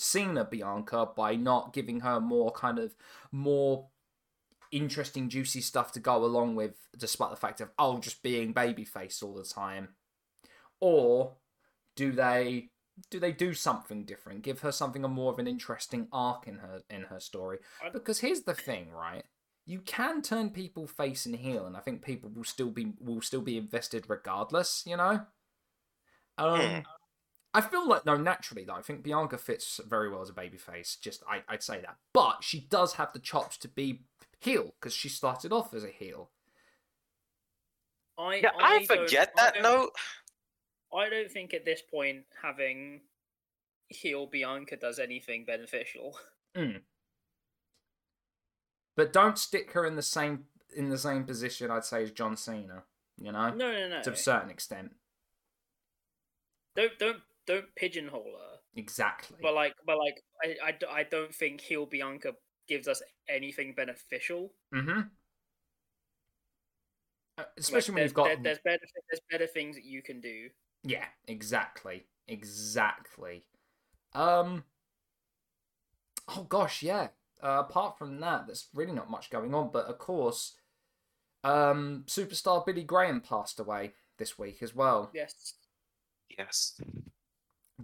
Cena 0.00 0.44
Bianca 0.44 1.08
by 1.16 1.36
not 1.36 1.72
giving 1.72 2.00
her 2.00 2.20
more 2.20 2.50
kind 2.52 2.78
of 2.78 2.94
more 3.30 3.88
interesting, 4.72 5.28
juicy 5.28 5.60
stuff 5.60 5.92
to 5.92 6.00
go 6.00 6.24
along 6.24 6.54
with, 6.54 6.74
despite 6.96 7.30
the 7.30 7.36
fact 7.36 7.60
of 7.60 7.70
oh, 7.78 7.98
just 7.98 8.22
being 8.22 8.54
babyface 8.54 9.22
all 9.22 9.34
the 9.34 9.44
time, 9.44 9.88
or 10.80 11.34
do 11.96 12.12
they 12.12 12.70
do 13.10 13.18
they 13.18 13.32
do 13.32 13.54
something 13.54 14.04
different? 14.04 14.42
Give 14.42 14.60
her 14.60 14.72
something 14.72 15.04
a 15.04 15.08
more 15.08 15.32
of 15.32 15.38
an 15.38 15.46
interesting 15.46 16.08
arc 16.12 16.46
in 16.46 16.58
her 16.58 16.80
in 16.88 17.02
her 17.02 17.20
story. 17.20 17.58
Because 17.92 18.20
here's 18.20 18.42
the 18.42 18.54
thing, 18.54 18.90
right? 18.90 19.24
You 19.66 19.80
can 19.80 20.22
turn 20.22 20.50
people 20.50 20.86
face 20.86 21.26
and 21.26 21.36
heel, 21.36 21.66
and 21.66 21.76
I 21.76 21.80
think 21.80 22.02
people 22.02 22.30
will 22.30 22.44
still 22.44 22.70
be 22.70 22.92
will 23.00 23.20
still 23.20 23.42
be 23.42 23.58
invested 23.58 24.06
regardless. 24.08 24.84
You 24.86 24.96
know. 24.96 25.20
Um, 26.38 26.60
Hmm. 26.60 26.78
I 27.52 27.60
feel 27.60 27.86
like 27.88 28.06
no, 28.06 28.16
naturally 28.16 28.64
though, 28.64 28.74
I 28.74 28.82
think 28.82 29.02
Bianca 29.02 29.36
fits 29.38 29.80
very 29.86 30.08
well 30.08 30.22
as 30.22 30.28
a 30.30 30.32
babyface. 30.32 30.98
Just 31.00 31.22
I, 31.28 31.42
I'd 31.48 31.62
say 31.62 31.80
that, 31.80 31.96
but 32.12 32.44
she 32.44 32.60
does 32.60 32.94
have 32.94 33.12
the 33.12 33.18
chops 33.18 33.56
to 33.58 33.68
be 33.68 34.02
heel 34.38 34.74
because 34.80 34.94
she 34.94 35.08
started 35.08 35.52
off 35.52 35.74
as 35.74 35.82
a 35.84 35.88
heel. 35.88 36.30
I 38.18 38.36
Yeah, 38.36 38.50
I 38.58 38.84
don't- 38.84 38.86
forget 38.86 39.34
that 39.36 39.54
don't- 39.54 39.62
note. 39.62 39.92
I 40.94 41.08
don't 41.08 41.30
think 41.30 41.54
at 41.54 41.64
this 41.64 41.82
point 41.82 42.24
having 42.42 43.00
heel 43.88 44.26
Bianca 44.26 44.76
does 44.76 44.98
anything 44.98 45.44
beneficial. 45.44 46.16
Hmm. 46.54 46.78
But 48.96 49.12
don't 49.12 49.38
stick 49.38 49.72
her 49.72 49.86
in 49.86 49.96
the 49.96 50.02
same 50.02 50.46
in 50.74 50.88
the 50.88 50.98
same 50.98 51.24
position. 51.24 51.70
I'd 51.70 51.84
say 51.84 52.02
as 52.02 52.10
John 52.10 52.36
Cena. 52.36 52.84
You 53.18 53.32
know, 53.32 53.50
No, 53.50 53.70
no, 53.72 53.88
no. 53.88 54.02
to 54.02 54.12
a 54.12 54.16
certain 54.16 54.50
extent. 54.50 54.96
Don't 56.74 56.98
don't 56.98 57.22
don't 57.46 57.74
pigeonhole 57.76 58.36
her. 58.38 58.58
Exactly. 58.76 59.36
But 59.42 59.54
like, 59.54 59.74
but 59.86 59.98
like, 59.98 60.22
I, 60.44 60.68
I, 60.68 60.72
d- 60.72 60.86
I 60.90 61.02
don't 61.02 61.34
think 61.34 61.60
heel 61.60 61.86
Bianca 61.86 62.34
gives 62.68 62.86
us 62.86 63.02
anything 63.28 63.74
beneficial. 63.76 64.52
mm-hmm. 64.74 65.00
Like, 67.38 67.46
Especially 67.58 67.94
when 67.94 68.00
there's, 68.02 68.10
you've 68.10 68.14
got 68.14 68.24
there- 68.26 68.36
there's 68.42 68.58
better 68.64 68.78
there's 69.10 69.20
better 69.30 69.46
things 69.46 69.76
that 69.76 69.84
you 69.84 70.02
can 70.02 70.20
do. 70.20 70.48
Yeah, 70.82 71.06
exactly. 71.26 72.06
Exactly. 72.28 73.44
Um. 74.14 74.64
Oh 76.28 76.44
gosh, 76.44 76.82
yeah. 76.82 77.08
Uh, 77.42 77.62
apart 77.66 77.98
from 77.98 78.20
that, 78.20 78.46
there's 78.46 78.68
really 78.74 78.92
not 78.92 79.10
much 79.10 79.30
going 79.30 79.54
on. 79.54 79.70
But 79.72 79.86
of 79.86 79.98
course, 79.98 80.54
um, 81.42 82.04
superstar 82.06 82.64
Billy 82.64 82.84
Graham 82.84 83.20
passed 83.20 83.58
away 83.58 83.94
this 84.18 84.38
week 84.38 84.62
as 84.62 84.74
well. 84.74 85.10
Yes. 85.14 85.54
Yes. 86.38 86.80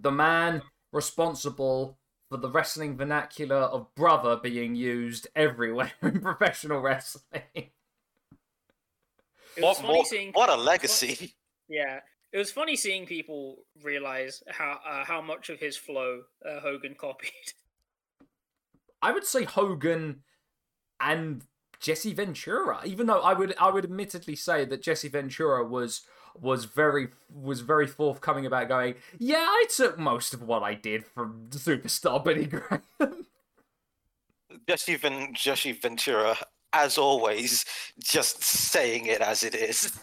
The 0.01 0.11
man 0.11 0.61
responsible 0.91 1.97
for 2.29 2.37
the 2.37 2.49
wrestling 2.49 2.97
vernacular 2.97 3.55
of 3.57 3.93
brother 3.95 4.35
being 4.37 4.75
used 4.75 5.27
everywhere 5.35 5.91
in 6.01 6.19
professional 6.21 6.81
wrestling. 6.81 7.23
It 7.53 7.71
was 9.65 9.77
What, 9.77 9.77
funny 9.77 9.87
more, 9.87 10.05
seeing. 10.05 10.31
what 10.33 10.49
a 10.49 10.55
legacy. 10.55 11.35
Yeah, 11.67 11.99
it 12.31 12.37
was 12.37 12.51
funny 12.51 12.75
seeing 12.75 13.05
people 13.05 13.65
realize 13.83 14.43
how 14.49 14.79
uh, 14.87 15.03
how 15.05 15.21
much 15.21 15.49
of 15.49 15.59
his 15.59 15.77
flow 15.77 16.23
uh, 16.45 16.59
Hogan 16.59 16.95
copied. 16.95 17.31
I 19.01 19.11
would 19.11 19.25
say 19.25 19.43
Hogan 19.43 20.23
and 20.99 21.43
Jesse 21.79 22.13
Ventura, 22.13 22.81
even 22.85 23.07
though 23.07 23.21
I 23.21 23.33
would 23.33 23.55
I 23.59 23.69
would 23.71 23.85
admittedly 23.85 24.35
say 24.35 24.65
that 24.65 24.81
Jesse 24.81 25.09
Ventura 25.09 25.63
was 25.65 26.01
was 26.41 26.65
very 26.65 27.09
was 27.33 27.61
very 27.61 27.87
forthcoming 27.87 28.45
about 28.45 28.67
going, 28.67 28.95
yeah, 29.17 29.45
I 29.47 29.65
took 29.75 29.97
most 29.97 30.33
of 30.33 30.41
what 30.41 30.63
I 30.63 30.73
did 30.73 31.05
from 31.05 31.47
superstar 31.49 32.23
Billy 32.23 32.45
Graham. 32.45 32.81
Jesse, 34.67 34.95
Ven- 34.95 35.33
Jesse 35.33 35.71
Ventura, 35.71 36.37
as 36.73 36.97
always, 36.97 37.63
just 38.03 38.43
saying 38.43 39.05
it 39.05 39.21
as 39.21 39.43
it 39.43 39.55
is. 39.55 39.97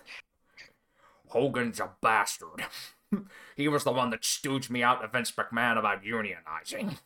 Hogan's 1.28 1.80
a 1.80 1.90
bastard. 2.00 2.64
he 3.56 3.68
was 3.68 3.84
the 3.84 3.92
one 3.92 4.10
that 4.10 4.22
stooged 4.22 4.70
me 4.70 4.82
out 4.82 5.02
to 5.02 5.08
Vince 5.08 5.32
McMahon 5.32 5.78
about 5.78 6.02
unionizing. 6.02 6.96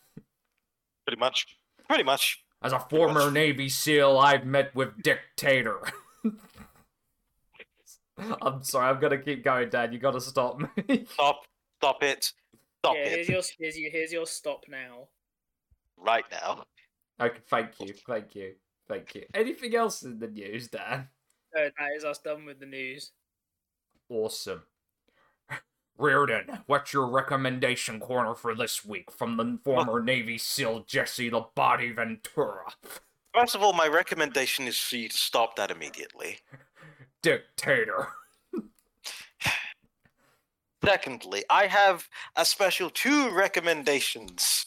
Pretty 1.07 1.19
much. 1.19 1.59
Pretty 1.89 2.05
much. 2.05 2.45
As 2.63 2.73
a 2.73 2.81
former 2.81 3.31
Navy 3.31 3.69
SEAL, 3.69 4.19
I've 4.19 4.45
met 4.45 4.75
with 4.75 5.03
dictator. 5.03 5.81
I'm 8.43 8.63
sorry, 8.63 8.89
I'm 8.89 9.01
gonna 9.01 9.19
keep 9.19 9.45
going, 9.45 9.69
Dad. 9.71 9.93
You 9.93 9.99
gotta 9.99 10.21
stop 10.21 10.61
me. 10.61 11.07
Stop. 11.13 11.43
Stop 11.81 12.03
it. 12.03 12.33
Stop 12.81 12.97
yeah, 12.97 13.09
here's 13.09 13.29
your 13.29 13.43
here's 13.59 13.79
your 13.79 13.91
here's 13.91 14.13
your 14.13 14.27
stop 14.27 14.65
now. 14.69 15.09
Right 15.97 16.25
now. 16.31 16.65
okay, 17.21 17.39
thank 17.49 17.81
you, 17.81 17.95
thank 18.07 18.35
you, 18.35 18.55
thank 18.89 19.15
you. 19.15 19.25
Anything 19.35 19.75
else 19.75 20.03
in 20.03 20.19
the 20.19 20.29
news, 20.29 20.69
Dan? 20.69 21.09
No, 21.55 21.65
that 21.65 21.97
is 21.97 22.05
us 22.05 22.19
done 22.19 22.45
with 22.45 22.61
the 22.61 22.67
news. 22.67 23.13
Awesome. 24.09 24.63
Riordan, 25.99 26.61
what's 26.67 26.93
your 26.93 27.09
recommendation 27.09 27.99
corner 28.01 28.35
for 28.35 28.55
this 28.55 28.85
week 28.85 29.11
from 29.11 29.37
the 29.37 29.59
former 29.65 30.03
Navy 30.03 30.39
SEAL 30.39 30.85
Jesse 30.87 31.29
the 31.31 31.47
Body 31.55 31.91
Ventura? 31.93 32.73
First 33.35 33.55
of 33.55 33.63
all, 33.63 33.73
my 33.73 33.87
recommendation 33.87 34.67
is 34.67 34.79
for 34.79 34.97
you 34.97 35.09
to 35.09 35.17
stop 35.17 35.57
that 35.57 35.71
immediately. 35.71 36.39
Dictator. 37.23 38.09
Secondly, 40.85 41.45
I 41.51 41.67
have 41.67 42.09
a 42.37 42.45
special 42.45 42.89
two 42.89 43.31
recommendations. 43.31 44.67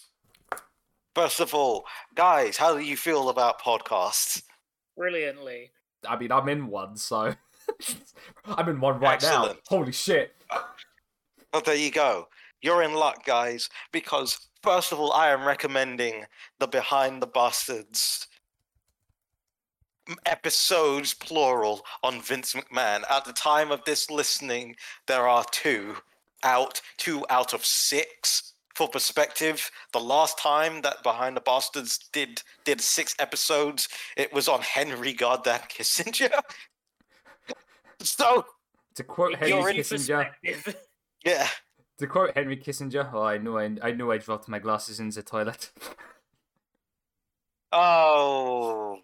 First 1.16 1.40
of 1.40 1.54
all, 1.54 1.86
guys, 2.16 2.58
how 2.58 2.76
do 2.76 2.82
you 2.82 2.96
feel 2.98 3.30
about 3.30 3.62
podcasts? 3.62 4.44
Brilliantly. 4.98 5.72
I 6.08 6.18
mean, 6.18 6.32
I'm 6.32 6.50
in 6.50 6.68
one, 6.68 6.98
so. 6.98 7.34
I'm 8.46 8.70
in 8.70 8.80
one 8.80 9.00
right 9.00 9.22
now. 9.22 9.54
Holy 9.68 9.92
shit. 9.92 10.36
Well, 11.54 11.62
there 11.66 11.76
you 11.76 11.92
go. 11.92 12.28
You're 12.62 12.84
in 12.84 12.94
luck, 12.94 13.26
guys, 13.26 13.70
because 13.92 14.48
first 14.62 14.92
of 14.92 15.00
all, 15.00 15.12
I 15.12 15.30
am 15.30 15.46
recommending 15.46 16.26
the 16.60 16.68
Behind 16.68 17.22
the 17.22 17.28
Bastards 17.28 18.28
m- 18.31 18.31
episodes, 20.26 21.14
plural, 21.14 21.82
on 22.04 22.22
Vince 22.22 22.54
McMahon. 22.54 23.04
At 23.10 23.26
the 23.26 23.34
time 23.34 23.72
of 23.72 23.84
this 23.86 24.10
listening, 24.10 24.76
there 25.08 25.28
are 25.28 25.46
two 25.52 25.96
out, 26.44 26.82
two 26.98 27.26
out 27.30 27.54
of 27.54 27.66
six. 27.66 28.54
For 28.76 28.88
perspective, 28.88 29.70
the 29.92 30.00
last 30.00 30.40
time 30.40 30.82
that 30.82 31.04
Behind 31.04 31.36
the 31.36 31.42
Bastards 31.42 32.00
did 32.14 32.42
did 32.64 32.80
six 32.80 33.14
episodes, 33.20 33.90
it 34.16 34.32
was 34.32 34.48
on 34.48 34.62
Henry 34.62 35.12
Goddamn 35.14 35.60
Kissinger. 35.70 36.32
so 38.00 38.46
To 38.96 39.04
quote 39.04 39.36
Henry 39.36 39.50
You're 39.50 39.74
gives 39.74 40.08
you 40.08 40.16
Kissinger, 40.46 40.76
yeah, 41.26 41.48
to 42.02 42.08
quote 42.08 42.36
Henry 42.36 42.58
Kissinger, 42.58 43.14
oh, 43.14 43.22
I 43.24 43.38
knew 43.38 43.60
I, 43.60 43.76
I 43.82 43.92
knew 43.92 44.12
I 44.12 44.18
dropped 44.18 44.48
my 44.48 44.58
glasses 44.58 45.00
in 45.00 45.10
the 45.10 45.22
toilet. 45.24 45.72
Oh, 47.74 49.00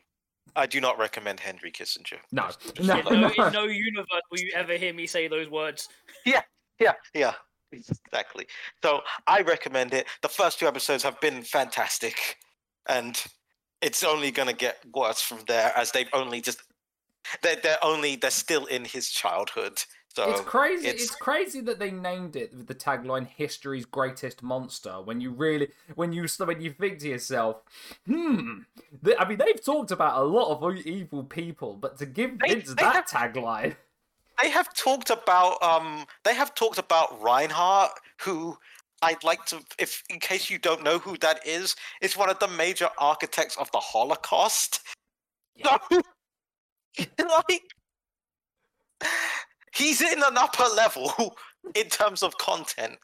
I 0.58 0.66
do 0.66 0.82
not 0.82 0.98
recommend 0.98 1.40
Henry 1.40 1.72
Kissinger. 1.72 2.18
No, 2.32 2.48
Just- 2.48 2.80
no, 2.82 3.00
in, 3.00 3.22
no, 3.22 3.30
in 3.30 3.54
no 3.54 3.64
universe 3.66 4.22
will 4.32 4.40
you 4.40 4.52
ever 4.56 4.74
hear 4.74 4.92
me 4.92 5.06
say 5.06 5.28
those 5.28 5.50
words. 5.50 5.88
Yeah, 6.26 6.42
yeah, 6.80 6.94
yeah, 7.14 7.36
exactly. 7.72 8.48
So 8.84 9.02
I 9.28 9.42
recommend 9.42 9.94
it. 9.94 10.08
The 10.24 10.30
first 10.30 10.60
two 10.60 10.68
episodes 10.68 11.04
have 11.04 11.22
been 11.22 11.44
fantastic, 11.44 12.38
and 12.90 13.24
it's 13.82 14.04
only 14.04 14.32
gonna 14.32 14.54
get 14.54 14.78
worse 14.94 15.22
from 15.22 15.40
there 15.48 15.72
as 15.78 15.92
they've 15.92 16.10
only 16.12 16.42
just 16.42 16.60
they're, 17.44 17.58
they're 17.62 17.84
only 17.84 18.16
they're 18.16 18.32
still 18.32 18.66
in 18.66 18.84
his 18.84 19.10
childhood. 19.10 19.80
So 20.18 20.32
It's 20.32 20.42
crazy. 20.42 20.88
It's... 20.88 21.04
it's- 21.04 21.16
crazy 21.16 21.62
that 21.62 21.78
they 21.78 21.92
named 21.92 22.36
it 22.36 22.52
with 22.52 22.66
the 22.66 22.74
tagline 22.74 23.28
"History's 23.28 23.86
Greatest 23.86 24.42
Monster." 24.42 25.00
When 25.00 25.22
you 25.22 25.30
really, 25.30 25.68
when 25.94 26.12
you 26.12 26.26
when 26.40 26.60
you 26.60 26.72
think 26.72 26.98
to 27.02 27.10
yourself, 27.10 27.58
hmm. 28.08 28.62
They, 29.04 29.16
I 29.16 29.30
mean, 29.30 29.38
they've 29.38 29.64
talked 29.64 29.92
about 29.92 30.20
a 30.20 30.24
lot 30.24 30.50
of 30.50 30.76
evil 30.88 31.24
people, 31.24 31.76
but 31.76 32.00
to 32.00 32.08
give 32.08 32.40
They- 32.40 32.56
Vince 32.56 32.70
they 32.70 32.82
that 32.82 33.08
tagline, 33.08 33.76
they 34.42 34.50
have 34.50 34.74
talked 34.74 35.12
about 35.12 35.62
um 35.62 36.06
they 36.24 36.34
have 36.34 36.56
talked 36.56 36.80
about 36.80 37.22
Reinhardt, 37.22 37.92
who 38.22 38.58
I'd 39.04 39.24
like 39.24 39.46
to 39.46 39.60
if 39.78 40.02
in 40.10 40.20
case 40.20 40.50
you 40.50 40.58
don't 40.58 40.84
know 40.84 40.98
who 40.98 41.16
that 41.20 41.46
is, 41.46 41.76
is 42.02 42.18
one 42.18 42.32
of 42.32 42.40
the 42.40 42.48
major 42.48 42.90
architects 42.98 43.56
of 43.58 43.72
the 43.72 43.80
Holocaust. 43.80 44.82
So 45.64 45.78
like 47.20 47.62
he's 49.78 50.02
in 50.02 50.24
an 50.24 50.38
upper 50.38 50.66
level 50.76 51.38
in 51.76 51.88
terms 51.88 52.24
of 52.24 52.38
content. 52.38 52.98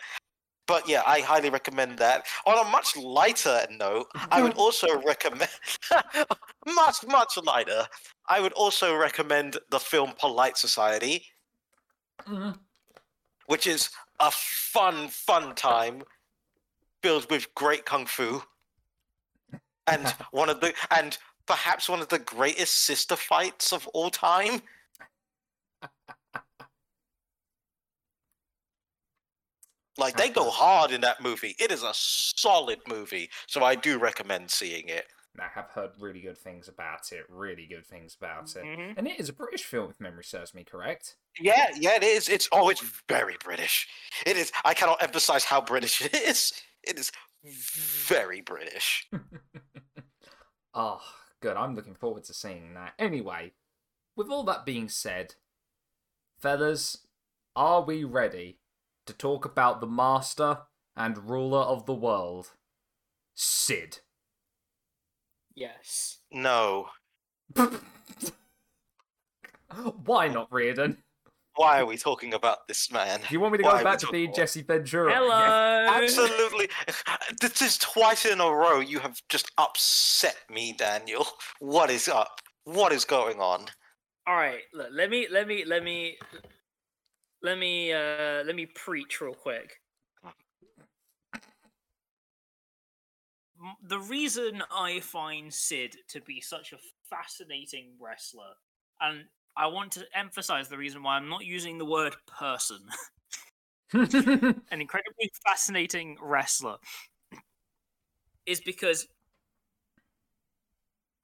But 0.65 0.87
yeah, 0.87 1.03
I 1.05 1.19
highly 1.19 1.49
recommend 1.49 1.99
that. 1.99 2.25
On 2.45 2.65
a 2.65 2.69
much 2.69 2.95
lighter 2.95 3.65
note, 3.69 4.07
I 4.31 4.41
would 4.41 4.53
also 4.55 4.87
recommend 5.01 5.49
much, 6.65 7.05
much 7.07 7.37
lighter. 7.43 7.85
I 8.27 8.39
would 8.39 8.53
also 8.53 8.95
recommend 8.95 9.57
the 9.71 9.79
film 9.79 10.13
Polite 10.17 10.57
Society, 10.57 11.25
Mm, 12.27 12.57
which 13.47 13.67
is 13.67 13.89
a 14.19 14.31
fun, 14.31 15.09
fun 15.09 15.55
time 15.55 16.03
filled 17.01 17.29
with 17.29 17.53
great 17.55 17.85
kung 17.85 18.05
fu. 18.05 18.41
And 19.87 20.07
one 20.31 20.49
of 20.49 20.61
the 20.61 20.73
and 20.91 21.17
perhaps 21.45 21.89
one 21.89 21.99
of 21.99 22.07
the 22.07 22.19
greatest 22.19 22.75
sister 22.85 23.15
fights 23.15 23.73
of 23.73 23.87
all 23.87 24.09
time. 24.09 24.61
Like 29.97 30.17
they 30.17 30.29
go 30.29 30.49
hard 30.49 30.91
in 30.91 31.01
that 31.01 31.21
movie. 31.21 31.55
It 31.59 31.71
is 31.71 31.83
a 31.83 31.91
solid 31.93 32.79
movie, 32.87 33.29
so 33.47 33.63
I 33.63 33.75
do 33.75 33.99
recommend 33.99 34.49
seeing 34.49 34.87
it. 34.87 35.05
I 35.39 35.47
have 35.53 35.69
heard 35.69 35.91
really 35.99 36.21
good 36.21 36.37
things 36.37 36.67
about 36.67 37.11
it. 37.11 37.25
Really 37.27 37.65
good 37.65 37.85
things 37.85 38.15
about 38.15 38.55
it. 38.55 38.63
Mhm. 38.63 38.93
And 38.97 39.07
it 39.07 39.19
is 39.19 39.29
a 39.29 39.33
British 39.33 39.63
film, 39.63 39.89
if 39.89 39.99
memory 39.99 40.23
serves 40.23 40.53
me 40.53 40.63
correct. 40.63 41.15
Yeah, 41.39 41.71
yeah, 41.75 41.95
it 41.95 42.03
is. 42.03 42.29
It's 42.29 42.47
oh, 42.51 42.69
it's 42.69 42.81
very 43.07 43.37
British. 43.43 43.87
It 44.25 44.37
is. 44.37 44.51
I 44.63 44.73
cannot 44.73 45.01
emphasize 45.01 45.43
how 45.45 45.61
British 45.61 46.01
it 46.01 46.13
is. 46.13 46.53
It 46.83 46.99
is 46.99 47.11
very 47.43 48.41
British. 48.41 49.09
Oh, 50.73 51.01
good. 51.41 51.57
I'm 51.57 51.75
looking 51.75 51.95
forward 51.95 52.23
to 52.25 52.33
seeing 52.33 52.73
that. 52.75 52.93
Anyway, 52.99 53.53
with 54.15 54.29
all 54.29 54.43
that 54.43 54.65
being 54.65 54.87
said, 54.89 55.35
fellas, 56.39 57.07
are 57.55 57.81
we 57.83 58.03
ready 58.03 58.59
to 59.05 59.13
talk 59.13 59.45
about 59.45 59.81
the 59.81 59.87
master 59.87 60.59
and 60.95 61.29
ruler 61.29 61.59
of 61.61 61.85
the 61.85 61.93
world, 61.93 62.51
Sid? 63.35 63.99
Yes. 65.55 66.19
No, 66.31 66.89
Why 70.05 70.27
not, 70.27 70.47
Riordan? 70.51 70.97
why 71.55 71.79
are 71.79 71.85
we 71.85 71.97
talking 71.97 72.33
about 72.33 72.67
this 72.67 72.91
man? 72.91 73.19
Do 73.19 73.27
you 73.31 73.39
want 73.39 73.51
me 73.51 73.59
to 73.59 73.63
Why 73.63 73.69
go 73.69 73.75
are 73.75 73.79
we 73.79 73.83
back 73.83 73.99
to 73.99 74.07
being 74.11 74.33
Jesse 74.33 74.63
Ventura? 74.63 75.13
Hello. 75.13 75.87
Absolutely. 76.03 76.67
This 77.41 77.61
is 77.61 77.77
twice 77.77 78.25
in 78.25 78.41
a 78.41 78.49
row 78.51 78.79
you 78.79 78.99
have 78.99 79.21
just 79.29 79.51
upset 79.59 80.37
me, 80.49 80.73
Daniel. 80.73 81.27
What 81.59 81.91
is 81.91 82.07
up? 82.07 82.39
What 82.63 82.91
is 82.91 83.05
going 83.05 83.39
on? 83.39 83.65
All 84.25 84.35
right. 84.35 84.61
Look, 84.73 84.87
let 84.91 85.09
me 85.09 85.27
let 85.29 85.47
me 85.47 85.63
let 85.65 85.83
me 85.83 86.17
let 87.43 87.57
me 87.57 87.93
uh 87.93 88.43
let 88.45 88.55
me 88.55 88.65
preach 88.65 89.21
real 89.21 89.33
quick. 89.33 89.79
the 93.87 93.99
reason 93.99 94.61
I 94.71 94.99
find 94.99 95.53
Sid 95.53 95.95
to 96.09 96.21
be 96.21 96.41
such 96.41 96.73
a 96.73 96.77
fascinating 97.09 97.91
wrestler, 97.99 98.53
and 99.01 99.25
I 99.55 99.67
want 99.67 99.91
to 99.93 100.05
emphasize 100.15 100.69
the 100.69 100.77
reason 100.77 101.03
why 101.03 101.15
I'm 101.15 101.29
not 101.29 101.45
using 101.45 101.77
the 101.77 101.85
word 101.85 102.15
person, 102.27 102.79
an 103.93 104.81
incredibly 104.81 105.31
fascinating 105.45 106.17
wrestler, 106.21 106.77
is 108.45 108.59
because 108.59 109.07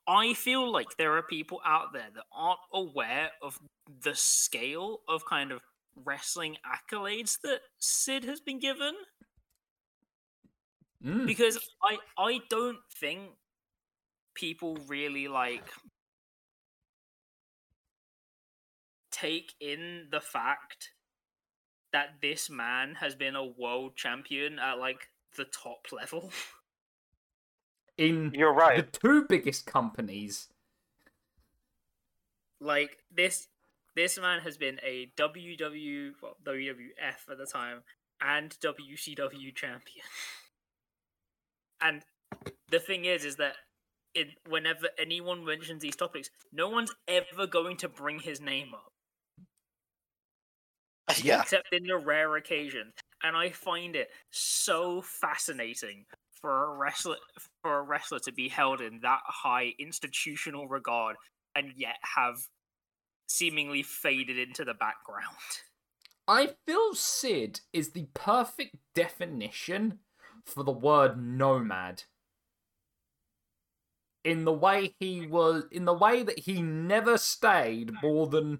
I 0.07 0.33
feel 0.33 0.71
like 0.71 0.97
there 0.97 1.17
are 1.17 1.23
people 1.23 1.61
out 1.65 1.93
there 1.93 2.07
that 2.13 2.23
aren't 2.33 2.59
aware 2.73 3.29
of 3.41 3.59
the 4.03 4.15
scale 4.15 5.01
of 5.07 5.25
kind 5.25 5.51
of 5.51 5.61
wrestling 5.95 6.57
accolades 6.65 7.39
that 7.41 7.59
Sid 7.79 8.23
has 8.25 8.39
been 8.41 8.59
given 8.59 8.93
Mm. 11.03 11.25
because 11.25 11.57
I 11.81 11.97
I 12.17 12.39
don't 12.49 12.79
think 12.99 13.21
people 14.33 14.77
really 14.89 15.29
like 15.29 15.63
take 19.11 19.53
in 19.59 20.07
the 20.11 20.19
fact 20.21 20.91
that 21.93 22.15
this 22.21 22.49
man 22.49 22.95
has 22.95 23.15
been 23.15 23.35
a 23.35 23.45
world 23.45 23.95
champion 23.95 24.59
at 24.59 24.77
like 24.77 25.07
the 25.37 25.45
top 25.45 25.87
level. 25.91 26.31
In 27.97 28.31
You're 28.33 28.53
right. 28.53 28.91
the 28.91 28.99
two 28.99 29.25
biggest 29.27 29.65
companies. 29.65 30.47
like 32.61 32.97
this 33.11 33.47
this 33.95 34.19
man 34.19 34.41
has 34.41 34.57
been 34.57 34.79
a 34.83 35.11
WW 35.17 36.11
well, 36.21 36.37
WWF 36.45 37.31
at 37.31 37.37
the 37.37 37.45
time 37.45 37.83
and 38.21 38.51
WCW 38.61 39.55
champion. 39.55 40.05
And 41.81 42.01
the 42.69 42.79
thing 42.79 43.05
is 43.05 43.23
is 43.23 43.37
that 43.37 43.55
it, 44.13 44.27
whenever 44.47 44.89
anyone 44.99 45.45
mentions 45.45 45.81
these 45.81 45.95
topics, 45.95 46.29
no 46.51 46.67
one's 46.69 46.91
ever 47.07 47.47
going 47.47 47.77
to 47.77 47.87
bring 47.87 48.19
his 48.19 48.41
name 48.41 48.73
up 48.73 48.91
Yeah. 51.23 51.41
except 51.41 51.73
in 51.73 51.83
the 51.83 51.97
rare 51.97 52.35
occasion. 52.35 52.93
And 53.23 53.35
I 53.35 53.49
find 53.51 53.95
it 53.95 54.09
so 54.31 55.01
fascinating 55.01 56.05
for 56.41 56.65
a 56.73 56.77
wrestler 56.77 57.17
for 57.61 57.79
a 57.79 57.81
wrestler 57.81 58.19
to 58.19 58.31
be 58.31 58.47
held 58.47 58.81
in 58.81 58.99
that 59.01 59.19
high 59.25 59.73
institutional 59.79 60.67
regard 60.67 61.17
and 61.55 61.73
yet 61.75 61.95
have 62.15 62.35
seemingly 63.29 63.83
faded 63.83 64.37
into 64.37 64.65
the 64.65 64.73
background. 64.73 65.35
I 66.27 66.51
feel 66.65 66.93
Sid 66.93 67.61
is 67.71 67.91
the 67.91 68.07
perfect 68.13 68.75
definition 68.93 69.99
for 70.45 70.63
the 70.63 70.71
word 70.71 71.21
nomad. 71.21 72.03
In 74.23 74.45
the 74.45 74.53
way 74.53 74.93
he 74.99 75.25
was, 75.25 75.63
in 75.71 75.85
the 75.85 75.93
way 75.93 76.23
that 76.23 76.39
he 76.39 76.61
never 76.61 77.17
stayed 77.17 77.93
more 78.03 78.27
than 78.27 78.59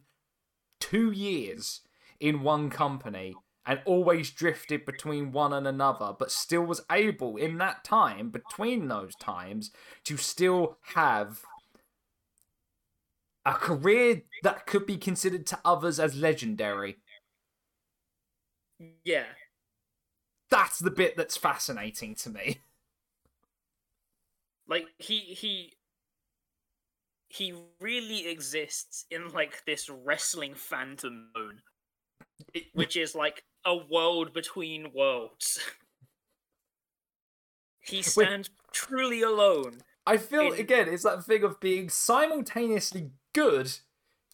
two 0.80 1.12
years 1.12 1.82
in 2.20 2.42
one 2.42 2.70
company 2.70 3.36
and 3.66 3.82
always 3.86 4.32
drifted 4.32 4.86
between 4.86 5.32
one 5.32 5.54
and 5.54 5.68
another, 5.68 6.14
but 6.18 6.32
still 6.32 6.64
was 6.64 6.82
able 6.92 7.38
in 7.38 7.58
that 7.58 7.84
time, 7.84 8.30
between 8.30 8.88
those 8.88 9.16
times, 9.16 9.72
to 10.06 10.18
still 10.18 10.78
have 10.96 11.44
a 13.50 13.54
career 13.54 14.22
that 14.44 14.68
could 14.68 14.86
be 14.86 14.96
considered 14.96 15.48
to 15.48 15.60
others 15.66 16.00
as 16.00 16.16
legendary. 16.16 16.98
Yeah. 19.04 19.26
That's 20.52 20.78
the 20.78 20.92
bit 20.92 21.18
that's 21.18 21.36
fascinating 21.36 22.14
to 22.16 22.30
me. 22.30 22.60
Like 24.68 24.86
he 25.00 25.18
he 25.20 25.74
he 27.30 27.56
really 27.80 28.28
exists 28.28 29.06
in 29.10 29.30
like 29.30 29.66
this 29.66 29.90
wrestling 29.90 30.54
phantom 30.54 31.32
zone, 31.36 31.62
It- 32.54 32.68
which 32.74 32.96
is 32.96 33.16
like 33.16 33.44
a 33.66 33.76
world 33.76 34.32
between 34.32 34.94
worlds. 34.94 35.60
he 37.80 38.04
stands 38.04 38.52
truly 38.72 39.24
alone. 39.24 39.82
I 40.06 40.18
feel 40.18 40.54
in- 40.54 40.60
again, 40.60 40.88
it's 40.88 41.04
that 41.04 41.24
thing 41.24 41.44
of 41.44 41.60
being 41.60 41.90
simultaneously 41.90 43.12
good, 43.34 43.72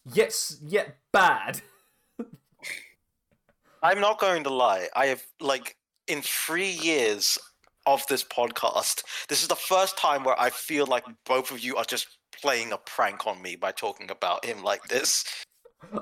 yet 0.04 0.34
yet 0.62 0.96
bad. 1.12 1.60
I'm 3.82 4.00
not 4.00 4.18
going 4.18 4.44
to 4.44 4.50
lie. 4.50 4.88
I 4.94 5.06
have 5.06 5.22
like 5.40 5.76
in 6.08 6.22
three 6.22 6.70
years 6.70 7.38
of 7.86 8.04
this 8.08 8.24
podcast, 8.24 9.02
this 9.28 9.42
is 9.42 9.48
the 9.48 9.56
first 9.56 9.96
time 9.96 10.24
where 10.24 10.38
I 10.40 10.50
feel 10.50 10.86
like 10.86 11.04
both 11.24 11.50
of 11.50 11.60
you 11.60 11.76
are 11.76 11.84
just 11.84 12.18
playing 12.32 12.72
a 12.72 12.78
prank 12.78 13.26
on 13.26 13.40
me 13.40 13.56
by 13.56 13.72
talking 13.72 14.10
about 14.10 14.44
him 14.44 14.62
like 14.62 14.84
this. 14.88 15.24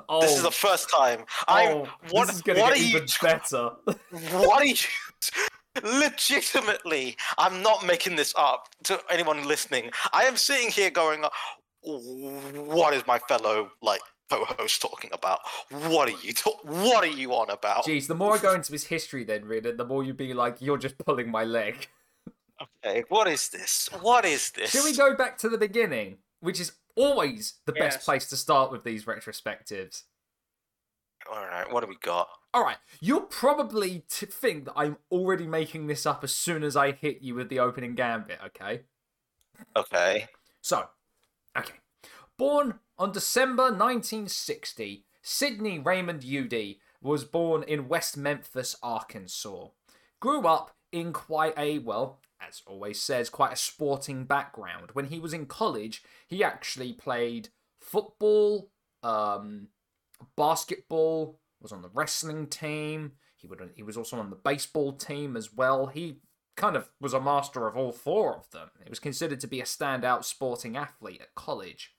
Oh, 0.09 0.21
This 0.21 0.33
is 0.33 0.41
oh. 0.41 0.45
the 0.45 0.51
first 0.51 0.89
time. 0.91 1.25
I 1.47 1.69
oh, 1.69 1.89
what 2.11 2.29
this 2.29 2.37
is 2.37 2.43
gonna 2.43 2.61
what 2.61 2.75
get 2.75 2.79
are 2.79 2.83
you 2.83 2.97
even 2.97 3.07
better. 3.21 3.71
what 4.39 4.63
are 4.63 4.65
you 4.65 4.77
legitimately 5.83 7.17
i'm 7.37 7.61
not 7.61 7.85
making 7.85 8.15
this 8.15 8.33
up 8.37 8.69
to 8.85 9.01
anyone 9.11 9.45
listening 9.45 9.91
i 10.13 10.23
am 10.23 10.37
sitting 10.37 10.71
here 10.71 10.89
going 10.89 11.25
what 11.85 12.95
is 12.95 13.07
my 13.07 13.19
fellow 13.19 13.71
like 13.83 14.01
co-host 14.31 14.81
talking 14.81 15.11
about 15.13 15.41
what 15.69 16.09
are 16.09 16.19
you 16.27 16.33
ta- 16.33 16.51
what 16.63 17.05
are 17.05 17.15
you 17.15 17.33
on 17.33 17.51
about 17.51 17.85
Jeez, 17.85 18.07
the 18.07 18.15
more 18.15 18.35
I 18.35 18.39
go 18.39 18.55
into 18.55 18.73
his 18.73 18.85
history, 18.85 19.23
then 19.25 19.45
Riordan, 19.45 19.77
the 19.77 19.85
more 19.85 20.03
you'd 20.03 20.17
be 20.17 20.33
like, 20.33 20.63
"You're 20.63 20.79
just 20.79 20.97
pulling 20.99 21.31
my 21.31 21.45
leg." 21.45 21.89
okay 22.63 23.05
what 23.09 23.27
is 23.29 23.49
this 23.51 23.89
what 24.01 24.25
is 24.25 24.51
this 24.53 24.71
Should 24.71 24.85
we 24.85 24.97
go 24.97 25.15
back 25.15 25.37
to 25.39 25.49
the 25.49 25.59
beginning, 25.59 26.19
which 26.41 26.59
is 26.61 26.73
always 26.97 27.55
the 27.67 27.73
best 27.73 28.01
place 28.01 28.29
to 28.29 28.37
start 28.37 28.71
with 28.71 28.85
these 28.85 29.05
retrospectives? 29.05 30.05
all 31.31 31.45
right 31.45 31.71
what 31.73 31.81
do 31.83 31.89
we 31.89 31.97
got 32.03 32.29
All 32.55 32.63
right, 32.63 32.77
you'll 33.01 33.23
probably 33.23 34.05
t- 34.09 34.27
think 34.27 34.67
that 34.67 34.75
I'm 34.77 34.97
already 35.11 35.47
making 35.47 35.87
this 35.89 36.07
up 36.07 36.23
as 36.23 36.33
soon 36.35 36.63
as 36.63 36.77
I 36.77 36.93
hit 36.93 37.21
you 37.21 37.35
with 37.35 37.49
the 37.49 37.59
opening 37.59 37.95
gambit. 37.95 38.39
Okay. 38.47 38.83
okay 39.77 40.29
So, 40.61 40.85
okay. 41.57 41.75
Born 42.37 42.81
on 42.99 43.13
December 43.13 43.65
1960, 43.65 45.05
Sidney 45.23 45.79
Raymond 45.79 46.23
Eudy 46.23 46.81
was 47.01 47.25
born 47.25 47.63
in 47.63 47.89
West 47.89 48.17
Memphis, 48.17 48.77
Arkansas. 48.83 49.69
Grew 50.21 50.47
up 50.47 50.75
in 50.91 51.13
quite 51.13 51.57
a, 51.59 51.79
well, 51.79 52.21
as 52.41 52.63
always 52.67 53.01
says, 53.01 53.31
quite 53.31 53.53
a 53.53 53.57
sporting 53.57 54.25
background. 54.25 54.91
When 54.93 55.07
he 55.07 55.19
was 55.19 55.33
in 55.33 55.47
college, 55.47 56.03
he 56.27 56.43
actually 56.43 56.93
played 56.93 57.51
football, 57.81 58.71
um, 59.03 59.69
basketball, 60.37 61.39
was 61.61 61.73
on 61.73 61.83
the 61.83 61.91
wrestling 61.93 62.47
team. 62.47 63.13
He 63.37 63.47
would 63.47 63.73
he 63.75 63.83
was 63.83 63.97
also 63.97 64.19
on 64.19 64.31
the 64.31 64.37
baseball 64.37 64.93
team 64.93 65.37
as 65.37 65.53
well. 65.53 65.87
He 65.87 66.21
kind 66.57 66.77
of 66.77 66.91
was 67.01 67.13
a 67.13 67.21
master 67.21 67.67
of 67.67 67.77
all 67.77 67.93
four 67.93 68.37
of 68.37 68.51
them. 68.51 68.71
He 68.83 68.91
was 68.91 68.99
considered 68.99 69.41
to 69.41 69.47
be 69.47 69.61
a 69.61 69.65
standout 69.65 70.25
sporting 70.25 70.77
athlete 70.77 71.21
at 71.21 71.35
college. 71.35 71.95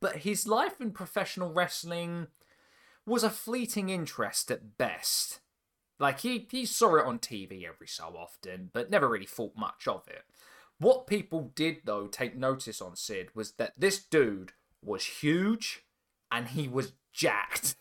But 0.00 0.18
his 0.18 0.46
life 0.46 0.80
in 0.80 0.90
professional 0.90 1.52
wrestling 1.52 2.28
was 3.06 3.24
a 3.24 3.30
fleeting 3.30 3.88
interest 3.88 4.50
at 4.50 4.76
best. 4.76 5.40
Like 5.98 6.20
he, 6.20 6.46
he 6.50 6.66
saw 6.66 6.96
it 6.96 7.06
on 7.06 7.18
TV 7.18 7.66
every 7.66 7.86
so 7.86 8.14
often, 8.18 8.70
but 8.72 8.90
never 8.90 9.08
really 9.08 9.26
thought 9.26 9.56
much 9.56 9.88
of 9.88 10.06
it. 10.08 10.24
What 10.78 11.06
people 11.06 11.52
did 11.54 11.78
though 11.84 12.06
take 12.06 12.36
notice 12.36 12.82
on 12.82 12.96
Sid 12.96 13.28
was 13.34 13.52
that 13.52 13.72
this 13.78 14.02
dude 14.02 14.52
was 14.82 15.04
huge 15.04 15.84
and 16.30 16.48
he 16.48 16.68
was 16.68 16.92
jacked. 17.12 17.76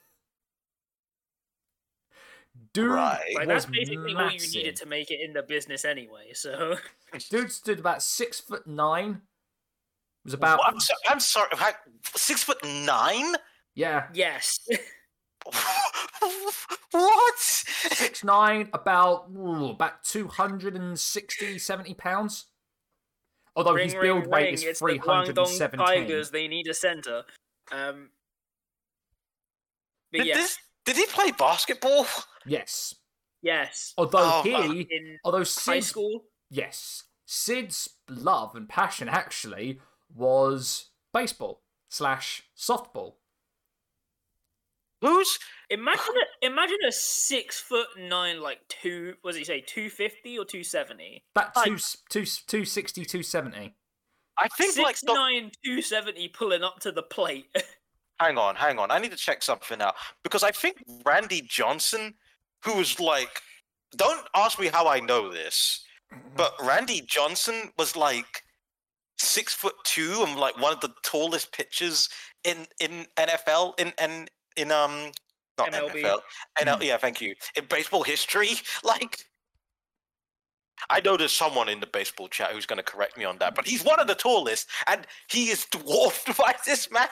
Dude 2.74 2.92
Right. 2.92 3.36
Like 3.36 3.48
that's 3.48 3.66
basically 3.66 4.16
what 4.16 4.34
you 4.34 4.40
needed 4.40 4.76
to 4.78 4.86
make 4.86 5.12
it 5.12 5.20
in 5.22 5.34
the 5.34 5.44
business 5.44 5.86
anyway. 5.86 6.32
So 6.34 6.78
Dude 7.30 7.52
stood 7.52 7.80
about 7.80 8.02
six 8.04 8.40
foot 8.40 8.68
nine. 8.68 9.22
Was 10.24 10.34
about 10.34 10.60
I'm, 10.66 10.80
so, 10.80 10.94
I'm 11.08 11.20
sorry 11.20 11.50
like, 11.60 11.76
six 12.16 12.42
foot 12.42 12.58
nine 12.64 13.36
yeah 13.76 14.08
yes, 14.14 14.60
what 16.92 17.38
six 17.38 18.24
nine, 18.24 18.70
about 18.74 19.30
ooh, 19.36 19.70
about 19.70 20.04
260, 20.04 21.60
70 21.60 21.94
pounds. 21.96 22.46
Although 23.56 23.74
ring, 23.74 23.86
his 23.86 23.94
ring, 23.94 24.02
build 24.02 24.28
weight 24.28 24.44
ring. 24.46 24.54
is 24.54 24.64
It's 24.64 24.80
the 24.80 24.86
three 24.86 24.98
hundred 24.98 25.38
and 25.38 25.38
Guangdong 25.38 25.48
seventeen. 25.48 25.86
Tigers. 25.86 26.32
They 26.32 26.48
need 26.48 26.68
a 26.68 26.74
center. 26.74 27.24
Um, 27.72 28.10
but 30.12 30.20
did, 30.20 30.28
yeah, 30.28 30.38
this, 30.38 30.58
did 30.86 30.96
he 30.96 31.06
play 31.08 31.32
basketball 31.32 32.06
Yes. 32.46 32.96
yes. 33.42 33.94
Although 33.98 34.20
Oh, 34.20 34.42
he, 34.44 34.82
In 34.90 35.20
although 35.24 35.40
high 35.40 35.80
Sid, 35.80 35.84
school, 35.84 36.26
yes, 36.50 37.04
Sid's 37.26 37.90
love 38.08 38.56
and 38.56 38.70
passion 38.70 39.10
actually 39.10 39.80
was 40.14 40.90
baseball 41.14 41.62
slash 41.90 42.44
softball. 42.58 43.16
Who's 45.02 45.38
Imagine 45.70 46.14
a, 46.42 46.46
imagine 46.46 46.78
a 46.88 46.92
six 46.92 47.60
foot 47.60 47.88
nine, 47.98 48.42
like 48.42 48.60
two. 48.70 49.16
What 49.22 49.34
did 49.34 49.40
he 49.40 49.46
say? 49.46 49.62
Two 49.62 49.90
fifty 49.90 50.38
or 50.38 50.46
two 50.46 50.64
seventy? 50.64 51.24
That 51.36 51.56
Like- 51.56 51.66
two, 51.66 51.78
two, 52.10 52.26
260, 52.26 53.04
270. 53.06 53.76
I 54.38 54.48
think 54.50 54.78
like 54.78 55.00
the, 55.00 55.14
nine, 55.14 55.52
two 55.64 55.82
seventy, 55.82 56.28
pulling 56.28 56.64
up 56.64 56.80
to 56.82 56.92
the 56.92 57.04
plate. 57.04 57.48
hang 58.20 58.38
on, 58.38 58.56
hang 58.56 58.80
on. 58.80 58.92
I 58.92 59.00
need 59.00 59.12
to 59.12 59.18
check 59.18 59.44
something 59.44 59.82
out 59.82 59.96
because 60.24 60.44
I 60.44 60.52
think 60.52 60.78
Randy 61.06 61.42
Johnson, 61.42 62.14
who 62.64 62.76
was 62.78 63.00
like, 63.00 63.42
don't 63.96 64.28
ask 64.36 64.60
me 64.60 64.68
how 64.68 64.88
I 64.88 65.00
know 65.00 65.32
this, 65.32 65.84
but 66.36 66.54
Randy 66.62 67.02
Johnson 67.02 67.72
was 67.78 67.96
like 67.96 68.44
six 69.18 69.54
foot 69.54 69.76
two 69.84 70.24
and 70.28 70.38
like 70.38 70.60
one 70.62 70.74
of 70.74 70.82
the 70.82 70.94
tallest 71.04 71.52
pitchers 71.52 72.10
in 72.44 72.68
in 72.80 73.06
NFL 73.18 73.80
in 73.80 73.94
in 74.02 74.28
in 74.58 74.72
um 74.72 75.12
not 75.58 75.72
MLB. 75.72 76.04
NFL 76.04 76.20
NL, 76.60 76.84
yeah 76.84 76.98
thank 76.98 77.22
you 77.22 77.34
in 77.56 77.66
baseball 77.70 78.04
history 78.04 78.50
like. 78.84 79.26
I 80.90 81.00
know 81.00 81.16
there's 81.16 81.32
someone 81.32 81.70
in 81.70 81.80
the 81.80 81.88
baseball 81.88 82.28
chat 82.28 82.52
who's 82.52 82.66
going 82.66 82.78
to 82.78 82.84
correct 82.84 83.18
me 83.18 83.24
on 83.24 83.38
that, 83.38 83.56
but 83.56 83.66
he's 83.66 83.82
one 83.82 83.98
of 83.98 84.08
the 84.08 84.14
tallest, 84.14 84.68
and 84.88 85.08
he 85.30 85.50
is 85.50 85.66
dwarfed 85.72 86.38
by 86.38 86.54
this 86.66 86.92
man. 86.92 87.08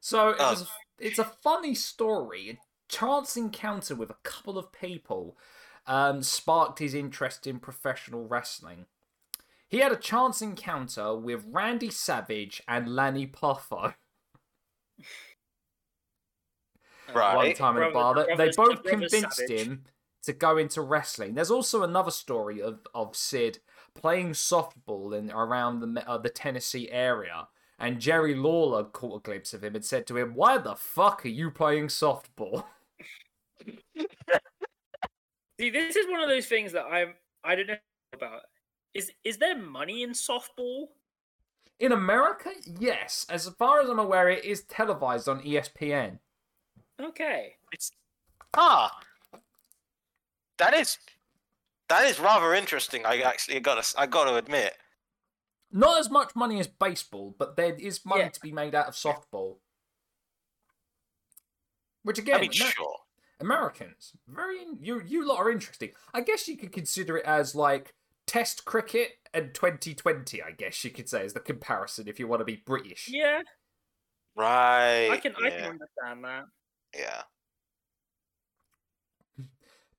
So 0.00 0.30
it 0.30 0.36
Oh. 0.38 0.66
it's 0.98 1.18
a 1.18 1.24
funny 1.24 1.74
story. 1.74 2.50
A 2.50 2.58
chance 2.88 3.36
encounter 3.36 3.94
with 3.94 4.10
a 4.10 4.16
couple 4.22 4.56
of 4.58 4.72
people 4.72 5.36
um, 5.86 6.22
sparked 6.22 6.78
his 6.78 6.94
interest 6.94 7.46
in 7.46 7.60
professional 7.60 8.26
wrestling. 8.26 8.86
He 9.68 9.78
had 9.78 9.92
a 9.92 9.96
chance 9.96 10.40
encounter 10.42 11.14
with 11.16 11.44
Randy 11.46 11.90
Savage 11.90 12.62
and 12.68 12.94
Lanny 12.94 13.26
Poffo 13.26 13.94
Right. 17.14 17.36
one 17.36 17.54
time 17.54 17.76
in 17.76 17.82
a 17.84 17.90
bar. 17.90 18.14
Brother- 18.14 18.36
They- 18.36 18.46
They 18.48 18.56
both 18.56 18.82
convinced 18.84 19.36
Savage. 19.36 19.60
him 19.60 19.84
to 20.24 20.32
go 20.32 20.56
into 20.56 20.80
wrestling. 20.82 21.34
There's 21.34 21.50
also 21.52 21.82
another 21.84 22.10
story 22.10 22.60
of, 22.60 22.80
of 22.94 23.14
Sid 23.16 23.60
playing 23.96 24.30
softball 24.30 25.16
in 25.16 25.30
around 25.30 25.80
the 25.80 26.08
uh, 26.08 26.18
the 26.18 26.28
Tennessee 26.28 26.90
area, 26.90 27.48
and 27.78 28.00
Jerry 28.00 28.34
Lawler 28.34 28.84
caught 28.84 29.16
a 29.16 29.22
glimpse 29.22 29.54
of 29.54 29.64
him 29.64 29.74
and 29.74 29.84
said 29.84 30.06
to 30.06 30.16
him, 30.16 30.34
"Why 30.34 30.58
the 30.58 30.74
fuck 30.74 31.24
are 31.24 31.28
you 31.28 31.50
playing 31.50 31.88
softball?" 31.88 32.64
See, 35.58 35.70
this 35.70 35.96
is 35.96 36.06
one 36.10 36.20
of 36.20 36.28
those 36.28 36.46
things 36.46 36.72
that 36.72 36.84
I'm. 36.84 37.14
I 37.42 37.54
don't 37.54 37.68
know 37.68 37.76
about. 38.12 38.42
Is 38.94 39.12
is 39.24 39.38
there 39.38 39.56
money 39.56 40.02
in 40.02 40.10
softball? 40.10 40.88
In 41.78 41.92
America, 41.92 42.50
yes. 42.80 43.26
As 43.28 43.48
far 43.58 43.80
as 43.80 43.90
I'm 43.90 43.98
aware, 43.98 44.30
it 44.30 44.44
is 44.44 44.62
televised 44.62 45.28
on 45.28 45.42
ESPN. 45.42 46.18
Okay. 47.00 47.56
It's 47.72 47.90
ah, 48.56 48.98
that 50.58 50.74
is 50.74 50.98
that 51.88 52.04
is 52.06 52.18
rather 52.20 52.54
interesting. 52.54 53.04
I 53.06 53.20
actually 53.20 53.60
got 53.60 53.82
to 53.82 54.00
I 54.00 54.06
got 54.06 54.24
to 54.24 54.36
admit. 54.36 54.74
Not 55.72 55.98
as 55.98 56.08
much 56.10 56.34
money 56.36 56.60
as 56.60 56.66
baseball, 56.68 57.34
but 57.38 57.56
there 57.56 57.74
is 57.74 58.04
money 58.06 58.22
Yeah. 58.22 58.28
to 58.30 58.40
be 58.40 58.52
made 58.52 58.74
out 58.74 58.86
of 58.86 58.94
softball. 58.94 59.58
Which 62.02 62.18
again, 62.18 62.36
I 62.36 62.40
mean, 62.42 62.52
Amer- 62.54 62.70
sure. 62.70 62.96
Americans, 63.40 64.12
very 64.28 64.62
in- 64.62 64.78
you 64.80 65.02
you 65.04 65.26
lot 65.26 65.38
are 65.38 65.50
interesting. 65.50 65.92
I 66.14 66.20
guess 66.20 66.46
you 66.48 66.56
could 66.56 66.72
consider 66.72 67.18
it 67.18 67.24
as 67.26 67.54
like 67.54 67.94
Test 68.26 68.64
cricket 68.64 69.12
and 69.34 69.54
2020. 69.54 70.42
I 70.42 70.50
guess 70.52 70.82
you 70.84 70.90
could 70.90 71.08
say 71.08 71.24
is 71.24 71.32
the 71.32 71.40
comparison 71.40 72.08
if 72.08 72.18
you 72.18 72.26
want 72.26 72.40
to 72.40 72.44
be 72.44 72.56
British. 72.56 73.08
Yeah, 73.08 73.42
Right. 74.36 75.08
I 75.10 75.16
can. 75.18 75.34
I 75.36 75.50
can 75.50 75.64
understand 75.70 76.24
that. 76.24 76.44
yeah. 76.96 77.22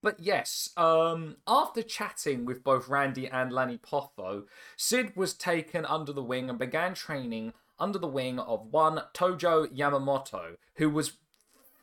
But 0.07 0.21
yes, 0.21 0.69
um, 0.77 1.35
after 1.45 1.83
chatting 1.83 2.45
with 2.45 2.63
both 2.63 2.87
Randy 2.87 3.27
and 3.27 3.51
Lanny 3.51 3.77
Poffo, 3.77 4.43
Sid 4.77 5.17
was 5.17 5.33
taken 5.33 5.83
under 5.83 6.13
the 6.13 6.23
wing 6.23 6.49
and 6.49 6.57
began 6.57 6.93
training 6.93 7.51
under 7.77 7.99
the 7.99 8.07
wing 8.07 8.39
of 8.39 8.71
one 8.71 9.01
Tojo 9.13 9.67
Yamamoto, 9.67 10.55
who 10.75 10.89
was 10.89 11.17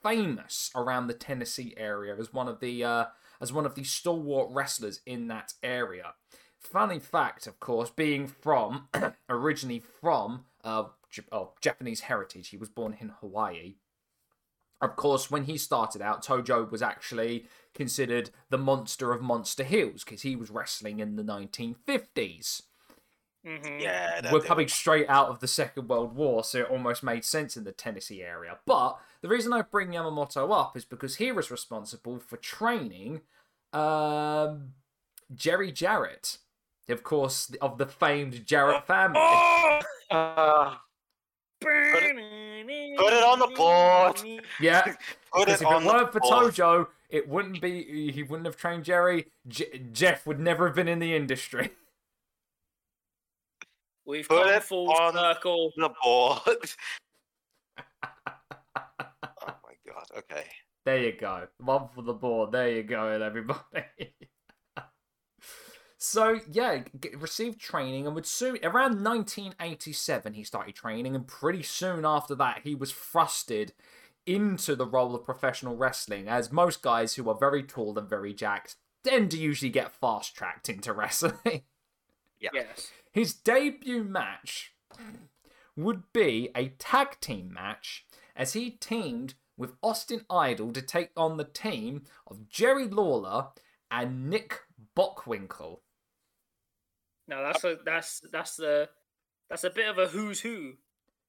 famous 0.02 0.70
around 0.74 1.08
the 1.08 1.12
Tennessee 1.12 1.74
area 1.76 2.16
as 2.18 2.32
one 2.32 2.48
of 2.48 2.60
the 2.60 2.82
uh, 2.82 3.04
as 3.42 3.52
one 3.52 3.66
of 3.66 3.74
the 3.74 3.84
stalwart 3.84 4.48
wrestlers 4.50 5.02
in 5.04 5.28
that 5.28 5.52
area. 5.62 6.14
Funny 6.56 7.00
fact, 7.00 7.46
of 7.46 7.60
course, 7.60 7.90
being 7.90 8.26
from 8.26 8.88
originally 9.28 9.80
from 9.80 10.46
uh, 10.64 10.84
J- 11.10 11.24
oh, 11.30 11.52
Japanese 11.60 12.00
heritage, 12.00 12.48
he 12.48 12.56
was 12.56 12.70
born 12.70 12.96
in 12.98 13.10
Hawaii. 13.20 13.74
Of 14.80 14.96
course, 14.96 15.30
when 15.30 15.44
he 15.44 15.56
started 15.56 16.02
out, 16.02 16.24
Tojo 16.24 16.70
was 16.70 16.82
actually 16.82 17.46
considered 17.74 18.30
the 18.50 18.58
monster 18.58 19.12
of 19.12 19.22
Monster 19.22 19.64
Hills 19.64 20.04
because 20.04 20.22
he 20.22 20.36
was 20.36 20.50
wrestling 20.50 21.00
in 21.00 21.16
the 21.16 21.22
1950s. 21.24 22.62
hmm 23.44 23.78
Yeah. 23.80 24.20
We're 24.32 24.40
that- 24.40 24.46
coming 24.46 24.68
straight 24.68 25.08
out 25.08 25.28
of 25.28 25.40
the 25.40 25.48
Second 25.48 25.88
World 25.88 26.14
War, 26.14 26.44
so 26.44 26.60
it 26.60 26.70
almost 26.70 27.02
made 27.02 27.24
sense 27.24 27.56
in 27.56 27.64
the 27.64 27.72
Tennessee 27.72 28.22
area. 28.22 28.58
But 28.66 28.98
the 29.22 29.28
reason 29.28 29.52
I 29.52 29.62
bring 29.62 29.90
Yamamoto 29.90 30.50
up 30.52 30.76
is 30.76 30.84
because 30.84 31.16
he 31.16 31.32
was 31.32 31.50
responsible 31.50 32.18
for 32.18 32.36
training 32.36 33.22
um, 33.72 34.74
Jerry 35.34 35.72
Jarrett, 35.72 36.38
of 36.88 37.02
course, 37.02 37.50
of 37.60 37.78
the 37.78 37.86
famed 37.86 38.46
Jarrett 38.46 38.86
family. 38.86 39.18
Oh! 39.20 39.80
Uh, 40.10 40.74
Put 42.96 43.04
put 43.06 43.12
it 43.12 43.22
on 43.24 43.38
the 43.38 43.48
board. 43.48 44.22
Yeah, 44.60 44.82
put 45.32 45.46
because 45.46 45.60
it 45.60 45.64
if 45.64 45.66
on 45.66 45.82
it 45.82 45.86
weren't 45.86 46.12
for 46.12 46.20
board. 46.20 46.54
Tojo, 46.54 46.86
it 47.10 47.28
wouldn't 47.28 47.60
be. 47.60 48.10
He 48.12 48.22
wouldn't 48.22 48.46
have 48.46 48.56
trained 48.56 48.84
Jerry. 48.84 49.26
J- 49.48 49.82
Jeff 49.92 50.26
would 50.26 50.40
never 50.40 50.66
have 50.66 50.76
been 50.76 50.88
in 50.88 50.98
the 50.98 51.14
industry. 51.14 51.70
We've 54.06 54.28
Put 54.28 54.44
come 54.44 54.54
it 54.54 54.62
full 54.64 54.90
on- 54.92 55.14
circle. 55.14 55.72
the 55.76 55.90
board. 56.02 56.40
oh 57.78 59.54
my 59.64 59.74
god. 59.86 60.06
Okay. 60.18 60.44
There 60.84 60.98
you 60.98 61.12
go. 61.12 61.46
One 61.58 61.88
for 61.94 62.02
the 62.02 62.12
board. 62.12 62.52
There 62.52 62.68
you 62.70 62.82
go, 62.82 63.06
everybody. 63.06 63.62
So 66.04 66.40
yeah, 66.50 66.82
g- 67.00 67.14
received 67.16 67.60
training 67.60 68.06
and 68.06 68.14
would 68.14 68.26
soon 68.26 68.58
around 68.62 69.02
1987 69.02 70.34
he 70.34 70.44
started 70.44 70.74
training, 70.74 71.14
and 71.14 71.26
pretty 71.26 71.62
soon 71.62 72.04
after 72.04 72.34
that 72.34 72.60
he 72.62 72.74
was 72.74 72.92
thrusted 72.92 73.70
into 74.26 74.76
the 74.76 74.86
role 74.86 75.14
of 75.14 75.24
professional 75.24 75.76
wrestling, 75.76 76.28
as 76.28 76.52
most 76.52 76.82
guys 76.82 77.14
who 77.14 77.28
are 77.28 77.34
very 77.34 77.62
tall 77.62 77.98
and 77.98 78.08
very 78.08 78.34
jacked 78.34 78.76
tend 79.02 79.30
to 79.30 79.38
usually 79.38 79.70
get 79.70 79.92
fast 79.92 80.34
tracked 80.34 80.68
into 80.68 80.92
wrestling. 80.94 81.62
Yes. 82.40 82.90
His 83.12 83.32
debut 83.32 84.04
match 84.04 84.74
would 85.76 86.02
be 86.12 86.50
a 86.54 86.68
tag 86.78 87.18
team 87.20 87.52
match 87.52 88.06
as 88.36 88.52
he 88.52 88.70
teamed 88.70 89.34
with 89.56 89.76
Austin 89.82 90.24
Idol 90.28 90.72
to 90.72 90.82
take 90.82 91.10
on 91.16 91.36
the 91.36 91.44
team 91.44 92.02
of 92.26 92.48
Jerry 92.48 92.88
Lawler 92.88 93.48
and 93.90 94.28
Nick 94.28 94.60
Bockwinkel. 94.96 95.78
Now 97.28 97.42
that's 97.42 97.64
a 97.64 97.78
that's 97.84 98.20
that's 98.32 98.56
the 98.56 98.88
that's 99.48 99.64
a 99.64 99.70
bit 99.70 99.88
of 99.88 99.98
a 99.98 100.08
who's 100.08 100.40
who. 100.40 100.74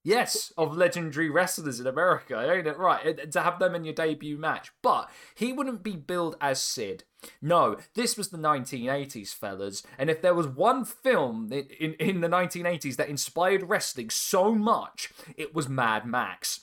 Yes, 0.03 0.53
of 0.55 0.77
legendary 0.77 1.31
wrestlers 1.31 1.79
in 1.79 1.87
America, 1.87 2.39
ain't 2.39 2.67
it? 2.67 2.77
Right, 2.77 3.03
and- 3.03 3.19
and 3.19 3.31
to 3.33 3.41
have 3.41 3.57
them 3.57 3.73
in 3.73 3.85
your 3.85 3.93
debut 3.95 4.37
match. 4.37 4.71
But 4.83 5.09
he 5.33 5.51
wouldn't 5.51 5.81
be 5.81 5.95
billed 5.95 6.37
as 6.39 6.61
Sid. 6.61 7.05
No, 7.41 7.77
this 7.95 8.15
was 8.15 8.29
the 8.29 8.37
1980s, 8.37 9.33
fellas. 9.33 9.81
And 9.97 10.11
if 10.11 10.21
there 10.21 10.35
was 10.35 10.45
one 10.47 10.85
film 10.85 11.51
in, 11.51 11.65
in, 11.79 11.93
in 11.95 12.21
the 12.21 12.27
1980s 12.27 12.97
that 12.97 13.09
inspired 13.09 13.63
wrestling 13.63 14.11
so 14.11 14.53
much, 14.53 15.11
it 15.35 15.55
was 15.55 15.67
Mad 15.67 16.05
Max. 16.05 16.59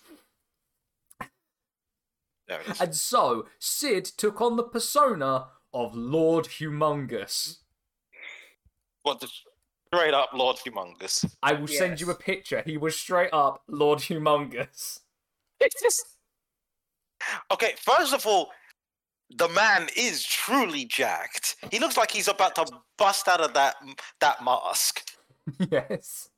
There 2.46 2.60
it 2.60 2.68
is. 2.68 2.80
And 2.80 2.94
so, 2.94 3.46
Sid 3.58 4.04
took 4.04 4.40
on 4.40 4.56
the 4.56 4.62
persona 4.62 5.48
of 5.74 5.96
Lord 5.96 6.44
Humongous. 6.44 7.58
What 9.02 9.20
the 9.20 9.28
straight 9.92 10.14
up 10.14 10.30
Lord 10.32 10.56
Humongous. 10.56 11.30
I 11.42 11.52
will 11.52 11.66
send 11.66 12.00
you 12.00 12.10
a 12.10 12.14
picture. 12.14 12.62
He 12.64 12.76
was 12.76 12.96
straight 12.96 13.30
up 13.32 13.62
Lord 13.68 13.98
Humongous. 13.98 15.00
It's 15.60 15.80
just 15.80 16.04
okay. 17.52 17.74
First 17.78 18.14
of 18.14 18.26
all, 18.26 18.50
the 19.36 19.48
man 19.48 19.88
is 19.96 20.24
truly 20.24 20.84
jacked. 20.84 21.56
He 21.70 21.78
looks 21.78 21.96
like 21.96 22.10
he's 22.10 22.28
about 22.28 22.54
to 22.56 22.66
bust 22.98 23.28
out 23.28 23.40
of 23.40 23.54
that 23.54 23.76
that 24.20 24.44
mask. 24.44 25.10
yes. 25.70 26.30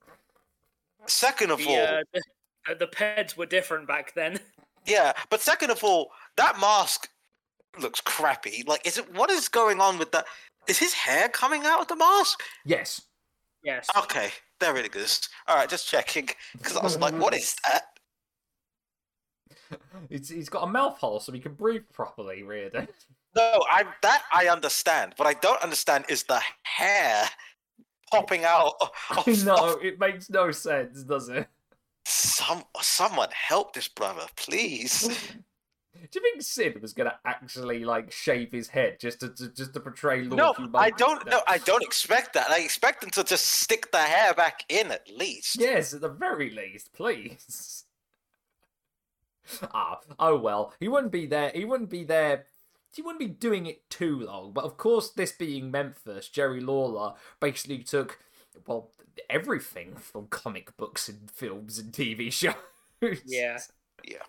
Second 1.07 1.51
of 1.51 1.59
The, 1.59 1.67
all, 1.67 1.77
uh, 1.77 2.03
the, 2.13 2.23
uh, 2.71 2.75
the 2.79 2.87
peds 2.87 3.37
were 3.37 3.47
different 3.47 3.87
back 3.87 4.15
then. 4.15 4.41
yeah, 4.87 5.13
but 5.29 5.41
second 5.41 5.71
of 5.71 5.85
all, 5.85 6.11
that 6.37 6.59
mask 6.61 7.09
looks 7.79 8.01
crappy. 8.01 8.65
Like, 8.67 8.87
is 8.87 8.99
it 8.99 9.13
what 9.15 9.31
is 9.31 9.49
going 9.49 9.81
on 9.81 9.99
with 9.99 10.13
that? 10.13 10.25
Is 10.67 10.79
his 10.79 10.95
hair 10.95 11.29
coming 11.29 11.65
out 11.65 11.81
of 11.81 11.89
the 11.89 11.97
mask? 11.97 12.43
Yes. 12.65 13.03
Yes. 13.63 13.89
Okay, 13.97 14.31
there 14.61 14.77
it 14.77 14.95
is. 14.95 15.21
All 15.47 15.57
right, 15.57 15.69
just 15.69 15.89
checking 15.89 16.29
because 16.53 16.77
I 16.77 16.83
was 16.83 16.99
like, 16.99 17.15
what 17.15 17.35
is 17.35 17.57
that? 17.67 17.83
It's, 20.11 20.29
he's 20.29 20.49
got 20.49 20.63
a 20.63 20.67
mouth 20.67 20.99
hole 20.99 21.19
so 21.19 21.33
he 21.33 21.41
can 21.41 21.55
breathe 21.55 21.83
properly, 21.93 22.43
Riordan. 22.43 22.87
No, 23.35 23.65
I 23.69 23.85
that 24.03 24.23
I 24.33 24.47
understand. 24.49 25.15
What 25.17 25.27
I 25.27 25.35
don't 25.35 25.61
understand 25.63 26.05
is 26.09 26.23
the 26.25 26.41
hair 26.63 27.25
popping 28.13 28.45
out. 28.45 28.75
Of, 28.81 28.91
I 29.27 29.33
know, 29.45 29.79
it 29.83 29.99
makes 29.99 30.31
no 30.31 30.53
sense, 30.53 31.03
does 31.03 31.29
it? 31.29 31.49
Some 32.05 32.63
someone 32.81 33.31
help 33.33 33.73
this 33.75 33.89
brother, 33.89 34.27
please. 34.37 35.09
Do 36.11 36.21
you 36.21 36.33
think 36.33 36.43
Sid 36.43 36.83
was 36.83 36.93
gonna 36.93 37.19
actually 37.25 37.85
like 37.85 38.13
shave 38.13 38.53
his 38.53 38.69
head 38.69 38.99
just 39.01 39.21
to, 39.21 39.29
to 39.31 39.49
just 39.49 39.75
to 39.75 39.81
portray 39.81 40.23
Lord 40.23 40.37
no, 40.37 40.53
Humongous? 40.53 40.79
I 40.79 40.91
don't. 40.91 41.27
No, 41.27 41.43
I 41.47 41.59
don't 41.59 41.83
expect 41.83 42.35
that. 42.35 42.51
I 42.51 42.61
expect 42.61 43.01
them 43.01 43.11
to 43.11 43.25
just 43.25 43.47
stick 43.47 43.91
the 43.91 43.99
hair 43.99 44.35
back 44.35 44.65
in 44.69 44.91
at 44.91 45.09
least. 45.11 45.59
Yes, 45.59 45.95
at 45.95 46.01
the 46.01 46.09
very 46.09 46.51
least, 46.51 46.93
please. 46.93 47.85
ah, 49.75 50.01
oh 50.19 50.39
well. 50.39 50.73
He 50.81 50.89
wouldn't 50.89 51.13
be 51.13 51.27
there. 51.27 51.53
He 51.55 51.65
wouldn't 51.65 51.91
be 51.91 52.05
there. 52.05 52.47
He 52.95 53.03
wouldn't 53.03 53.21
be 53.21 53.29
doing 53.29 53.67
it 53.67 53.89
too 53.91 54.21
long. 54.21 54.53
But 54.53 54.65
of 54.65 54.77
course, 54.77 55.11
this 55.11 55.33
being 55.33 55.71
Memphis, 55.71 56.29
Jerry 56.29 56.61
Lawler 56.61 57.15
basically 57.41 57.79
took 57.79 58.19
well 58.67 58.91
everything 59.31 59.97
from 59.97 60.27
comic 60.27 60.77
books 60.77 61.09
and 61.09 61.31
films 61.31 61.79
and 61.79 61.93
TV 61.93 62.33
shows. 62.33 62.55
Yeah. 63.27 63.59
Yeah. 64.07 64.23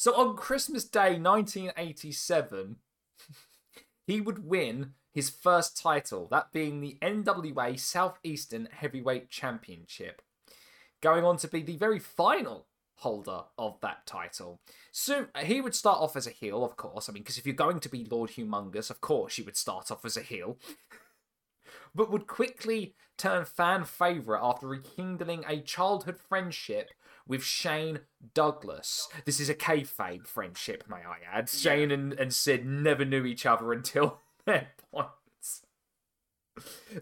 So 0.00 0.14
on 0.14 0.34
Christmas 0.34 0.86
Day 0.86 1.18
1987, 1.18 2.76
he 4.06 4.22
would 4.22 4.46
win 4.46 4.94
his 5.12 5.28
first 5.28 5.76
title, 5.76 6.26
that 6.30 6.52
being 6.52 6.80
the 6.80 6.96
NWA 7.02 7.78
Southeastern 7.78 8.68
Heavyweight 8.72 9.28
Championship, 9.28 10.22
going 11.02 11.22
on 11.22 11.36
to 11.36 11.48
be 11.48 11.60
the 11.60 11.76
very 11.76 11.98
final 11.98 12.66
holder 12.94 13.42
of 13.58 13.78
that 13.82 14.06
title. 14.06 14.62
So 14.90 15.26
uh, 15.34 15.40
he 15.40 15.60
would 15.60 15.74
start 15.74 15.98
off 15.98 16.16
as 16.16 16.26
a 16.26 16.30
heel, 16.30 16.64
of 16.64 16.78
course. 16.78 17.10
I 17.10 17.12
mean, 17.12 17.22
because 17.22 17.36
if 17.36 17.44
you're 17.44 17.54
going 17.54 17.80
to 17.80 17.90
be 17.90 18.06
Lord 18.10 18.30
Humongous, 18.30 18.88
of 18.88 19.02
course 19.02 19.36
you 19.36 19.44
would 19.44 19.58
start 19.58 19.90
off 19.90 20.06
as 20.06 20.16
a 20.16 20.22
heel. 20.22 20.56
but 21.94 22.10
would 22.10 22.26
quickly 22.26 22.94
turn 23.18 23.44
fan 23.44 23.84
favourite 23.84 24.42
after 24.42 24.66
rekindling 24.66 25.44
a 25.46 25.60
childhood 25.60 26.18
friendship 26.18 26.88
with 27.30 27.44
Shane 27.44 28.00
Douglas. 28.34 29.08
This 29.24 29.38
is 29.38 29.48
a 29.48 29.54
kayfabe 29.54 30.26
friendship, 30.26 30.82
may 30.90 30.96
I 30.96 31.18
add. 31.32 31.48
Shane 31.48 31.92
and, 31.92 32.12
and 32.14 32.34
Sid 32.34 32.66
never 32.66 33.04
knew 33.04 33.24
each 33.24 33.46
other 33.46 33.72
until 33.72 34.18
their 34.46 34.72
points. 34.92 35.62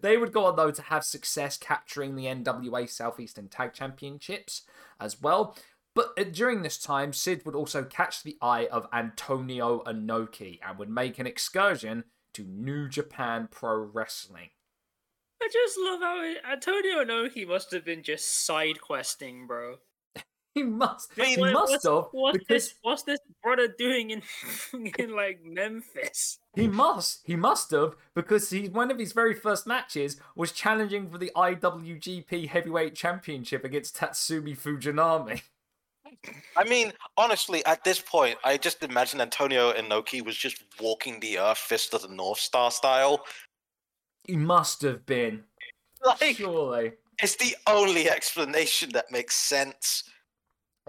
They 0.02 0.18
would 0.18 0.34
go 0.34 0.44
on, 0.44 0.56
though, 0.56 0.70
to 0.70 0.82
have 0.82 1.02
success 1.02 1.56
capturing 1.56 2.14
the 2.14 2.26
NWA 2.26 2.90
Southeastern 2.90 3.48
Tag 3.48 3.72
Championships 3.72 4.62
as 5.00 5.20
well. 5.22 5.56
But 5.94 6.12
uh, 6.18 6.24
during 6.24 6.60
this 6.60 6.76
time, 6.76 7.14
Sid 7.14 7.46
would 7.46 7.56
also 7.56 7.82
catch 7.82 8.22
the 8.22 8.36
eye 8.42 8.68
of 8.70 8.86
Antonio 8.92 9.82
Inoki 9.84 10.60
and 10.62 10.78
would 10.78 10.90
make 10.90 11.18
an 11.18 11.26
excursion 11.26 12.04
to 12.34 12.44
New 12.44 12.86
Japan 12.90 13.48
Pro 13.50 13.78
Wrestling. 13.78 14.50
I 15.42 15.48
just 15.50 15.78
love 15.78 16.00
how 16.00 16.52
Antonio 16.52 17.02
Inoki 17.02 17.48
must 17.48 17.72
have 17.72 17.86
been 17.86 18.02
just 18.02 18.44
side 18.44 18.82
questing, 18.82 19.46
bro. 19.46 19.78
He 20.54 20.62
must. 20.64 21.12
I 21.16 21.22
mean, 21.22 21.36
he 21.36 21.40
What- 21.40 21.52
must 21.52 21.70
what's, 21.72 21.86
have 21.86 22.04
What's 22.12 22.38
because 22.38 22.48
this? 22.48 22.74
What's 22.82 23.02
this 23.04 23.20
brother 23.44 23.68
doing 23.78 24.10
in 24.10 24.22
in 24.98 25.14
like 25.14 25.44
Memphis? 25.44 26.38
he 26.56 26.66
must. 26.66 27.20
He 27.24 27.36
must 27.36 27.70
have 27.70 27.94
because 28.14 28.50
he 28.50 28.68
one 28.68 28.90
of 28.90 28.98
his 28.98 29.12
very 29.12 29.34
first 29.34 29.66
matches 29.66 30.20
was 30.34 30.50
challenging 30.50 31.10
for 31.10 31.18
the 31.18 31.30
IWGP 31.36 32.48
Heavyweight 32.48 32.94
Championship 32.96 33.64
against 33.64 33.96
Tatsumi 33.96 34.58
Fujinami. 34.58 35.42
I 36.56 36.64
mean, 36.64 36.92
honestly, 37.16 37.64
at 37.66 37.84
this 37.84 38.00
point, 38.00 38.38
I 38.42 38.56
just 38.56 38.82
imagine 38.82 39.20
Antonio 39.20 39.72
Inoki 39.74 40.24
was 40.24 40.36
just 40.36 40.64
walking 40.80 41.20
the 41.20 41.38
earth, 41.38 41.58
fist 41.58 41.94
of 41.94 42.02
the 42.02 42.08
North 42.08 42.40
Star 42.40 42.70
style. 42.72 43.24
He 44.24 44.36
must 44.36 44.82
have 44.82 45.06
been. 45.06 45.44
Like, 46.04 46.36
Surely. 46.36 46.92
it's 47.22 47.36
the 47.36 47.54
only 47.66 48.08
explanation 48.10 48.90
that 48.94 49.12
makes 49.12 49.36
sense. 49.36 50.04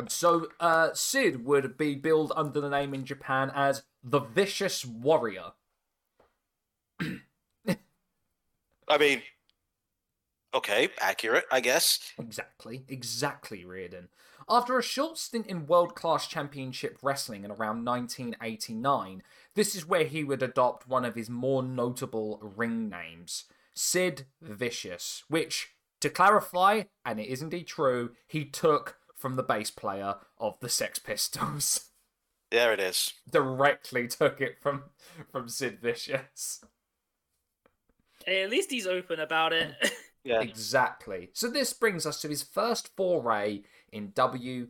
So 0.07 0.47
uh, 0.59 0.89
Sid 0.93 1.45
would 1.45 1.77
be 1.77 1.95
billed 1.95 2.31
under 2.35 2.61
the 2.61 2.69
name 2.69 2.93
in 2.93 3.05
Japan 3.05 3.51
as 3.53 3.83
the 4.03 4.19
Vicious 4.19 4.85
Warrior. 4.85 5.51
I 8.89 8.97
mean, 8.97 9.21
okay, 10.53 10.89
accurate, 10.99 11.45
I 11.51 11.59
guess. 11.59 11.99
Exactly, 12.17 12.83
exactly, 12.87 13.63
Riordan. 13.65 14.09
After 14.49 14.79
a 14.79 14.83
short 14.83 15.19
stint 15.19 15.45
in 15.45 15.67
World 15.67 15.93
Class 15.93 16.27
Championship 16.27 16.97
Wrestling 17.03 17.43
in 17.43 17.51
around 17.51 17.85
1989, 17.85 19.21
this 19.53 19.75
is 19.75 19.85
where 19.85 20.05
he 20.05 20.23
would 20.23 20.41
adopt 20.41 20.87
one 20.87 21.05
of 21.05 21.13
his 21.13 21.29
more 21.29 21.61
notable 21.61 22.39
ring 22.41 22.89
names, 22.89 23.43
Sid 23.75 24.25
Vicious, 24.41 25.23
which, 25.27 25.75
to 25.99 26.09
clarify, 26.09 26.83
and 27.05 27.19
it 27.19 27.27
is 27.27 27.43
indeed 27.43 27.67
true, 27.67 28.13
he 28.25 28.43
took 28.43 28.97
from 29.19 29.35
the 29.35 29.43
bass 29.43 29.69
player 29.69 30.15
of 30.39 30.59
the 30.59 30.69
Sex 30.69 30.97
Pistols. 30.97 31.85
There 32.51 32.73
it 32.73 32.79
is. 32.79 33.13
Directly 33.29 34.07
took 34.07 34.41
it 34.41 34.57
from 34.59 34.85
from 35.31 35.47
Sid 35.47 35.77
Vicious. 35.83 36.65
Hey, 38.25 38.41
at 38.41 38.49
least 38.49 38.71
he's 38.71 38.87
open 38.87 39.19
about 39.19 39.53
it. 39.53 39.75
Yeah. 40.23 40.41
Exactly. 40.41 41.29
So 41.33 41.49
this 41.49 41.71
brings 41.71 42.05
us 42.05 42.21
to 42.21 42.27
his 42.27 42.43
first 42.43 42.89
foray 42.97 43.61
in 43.91 44.09
WCW. 44.09 44.67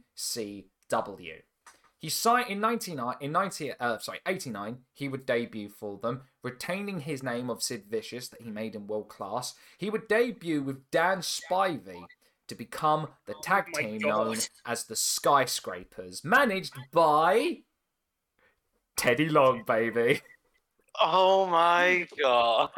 He 1.98 2.10
signed 2.10 2.50
in 2.50 2.62
99 2.62 3.16
in 3.20 3.32
90 3.32 3.74
uh, 3.80 3.98
sorry 3.98 4.20
89 4.28 4.78
he 4.94 5.10
would 5.10 5.26
debut 5.26 5.68
for 5.70 5.98
them 5.98 6.22
retaining 6.44 7.02
his 7.02 7.24
name 7.24 7.50
of 7.50 7.64
Sid 7.64 7.86
Vicious 7.90 8.30
that 8.30 8.42
he 8.42 8.52
made 8.52 8.76
in 8.76 8.88
World 8.88 9.10
Class. 9.10 9.56
He 9.78 9.90
would 9.90 10.08
debut 10.08 10.62
with 10.62 10.90
Dan 10.92 11.18
Spivey 11.18 12.06
to 12.50 12.56
become 12.56 13.08
the 13.26 13.36
oh 13.36 13.42
tag 13.42 13.66
my 13.74 13.82
team 13.82 14.00
God. 14.00 14.10
known 14.10 14.38
as 14.66 14.84
the 14.84 14.96
Skyscrapers 14.96 16.24
managed 16.24 16.74
by 16.92 17.60
Teddy 18.98 19.30
Long 19.30 19.64
baby. 19.66 20.22
Oh 21.00 21.46
my 21.48 22.08
god. 22.22 22.72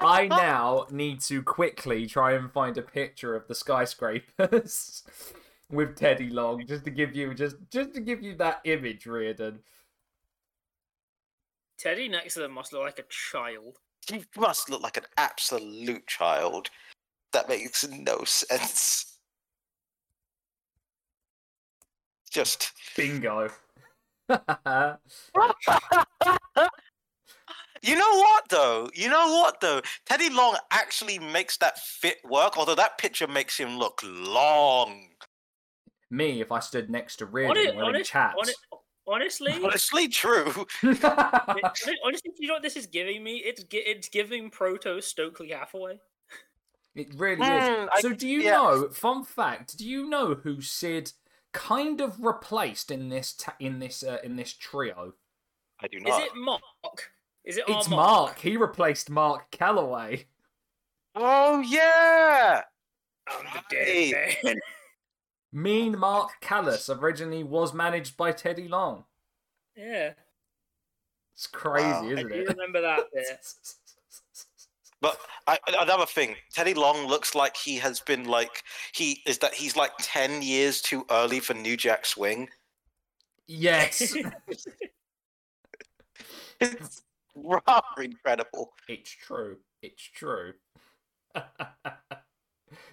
I 0.00 0.26
now 0.28 0.86
need 0.90 1.20
to 1.22 1.42
quickly 1.42 2.06
try 2.06 2.32
and 2.32 2.52
find 2.52 2.76
a 2.78 2.82
picture 2.82 3.34
of 3.34 3.48
the 3.48 3.54
skyscrapers 3.54 5.02
with 5.70 5.96
Teddy 5.96 6.30
Long, 6.30 6.66
just 6.66 6.84
to 6.84 6.90
give 6.90 7.14
you 7.14 7.34
just 7.34 7.56
just 7.70 7.94
to 7.94 8.00
give 8.00 8.22
you 8.22 8.34
that 8.36 8.60
image, 8.64 9.06
Riordan. 9.06 9.60
Teddy 11.78 12.08
next 12.08 12.34
to 12.34 12.40
them 12.40 12.52
must 12.52 12.72
look 12.72 12.82
like 12.82 12.98
a 12.98 13.04
child. 13.08 13.78
He 14.10 14.24
must 14.36 14.68
look 14.70 14.82
like 14.82 14.96
an 14.96 15.04
absolute 15.16 16.06
child. 16.06 16.70
That 17.32 17.48
makes 17.48 17.86
no 17.88 18.24
sense. 18.24 19.18
Just 22.30 22.72
Bingo. 22.96 23.50
You 27.82 27.96
know 27.98 28.14
what 28.14 28.44
though? 28.48 28.88
You 28.94 29.10
know 29.10 29.26
what 29.34 29.60
though? 29.60 29.82
Teddy 30.06 30.30
Long 30.30 30.56
actually 30.70 31.18
makes 31.18 31.58
that 31.58 31.78
fit 31.78 32.16
work, 32.24 32.56
although 32.56 32.74
that 32.76 32.96
picture 32.96 33.26
makes 33.26 33.58
him 33.58 33.76
look 33.78 34.00
long. 34.02 35.08
Me, 36.10 36.40
if 36.40 36.50
I 36.50 36.60
stood 36.60 36.88
next 36.88 37.16
to 37.16 37.26
Hon- 37.26 37.34
Riordan 37.34 37.76
wearing 37.76 37.88
honest- 37.96 38.10
chaps. 38.10 38.54
hon- 38.70 38.80
honestly, 39.06 39.52
Honestly, 39.64 40.08
true. 40.08 40.66
it- 40.82 41.04
honestly, 41.04 42.30
you 42.38 42.48
know 42.48 42.54
what 42.54 42.62
this 42.62 42.76
is 42.76 42.86
giving 42.86 43.22
me? 43.22 43.36
It's 43.38 43.64
it's 43.70 44.08
giving 44.08 44.50
Proto 44.50 45.00
Stokely 45.00 45.50
Hathaway. 45.50 45.98
It 46.94 47.12
really 47.16 47.42
Mm, 47.42 47.84
is. 47.84 47.88
I- 47.92 48.00
So, 48.00 48.12
do 48.12 48.28
you 48.28 48.40
yeah. 48.42 48.52
know? 48.52 48.88
Fun 48.90 49.24
fact: 49.24 49.76
Do 49.78 49.88
you 49.88 50.08
know 50.08 50.34
who 50.34 50.60
Sid 50.60 51.12
kind 51.52 52.00
of 52.00 52.20
replaced 52.20 52.90
in 52.90 53.08
this 53.08 53.32
ta- 53.32 53.56
in 53.58 53.78
this 53.80 54.02
uh, 54.02 54.18
in 54.22 54.36
this 54.36 54.52
trio? 54.52 55.14
I 55.80 55.88
do 55.88 55.98
not. 56.00 56.20
Is 56.22 56.26
it 56.28 56.36
Mark? 56.36 56.62
Is 57.44 57.56
it 57.58 57.64
It's 57.68 57.86
our 57.88 57.96
Mark. 57.96 58.38
He 58.38 58.56
replaced 58.56 59.10
Mark 59.10 59.50
Calloway. 59.50 60.26
Oh 61.16 61.60
yeah. 61.60 62.62
I'm 63.26 63.44
the 63.44 63.76
Right. 63.76 64.12
dead 64.12 64.36
man. 64.44 64.56
Mean 65.54 65.96
Mark 65.98 66.32
Callous 66.40 66.90
originally 66.90 67.44
was 67.44 67.72
managed 67.72 68.16
by 68.16 68.32
Teddy 68.32 68.66
Long. 68.68 69.04
yeah, 69.76 70.14
It's 71.34 71.46
crazy, 71.46 71.86
Wow. 71.86 72.04
Isn't 72.10 72.28
do 72.28 72.34
it? 72.34 72.48
remember 72.48 72.80
that 72.82 73.04
bit. 73.14 73.46
But 75.00 75.18
I, 75.46 75.58
another 75.80 76.06
thing, 76.06 76.34
Teddy 76.52 76.74
Long 76.74 77.06
looks 77.06 77.34
like 77.36 77.56
he 77.56 77.76
has 77.76 78.00
been 78.00 78.24
like 78.24 78.64
he 78.92 79.22
is 79.26 79.38
that 79.38 79.54
he's 79.54 79.76
like 79.76 79.92
ten 80.00 80.42
years 80.42 80.80
too 80.82 81.06
early 81.10 81.38
for 81.40 81.54
New 81.54 81.76
Jack 81.76 82.04
Swing. 82.04 82.48
yes, 83.46 84.16
It's 86.60 87.02
rather 87.36 88.02
incredible. 88.02 88.72
it's 88.88 89.10
true. 89.10 89.58
It's 89.82 90.02
true. 90.02 90.54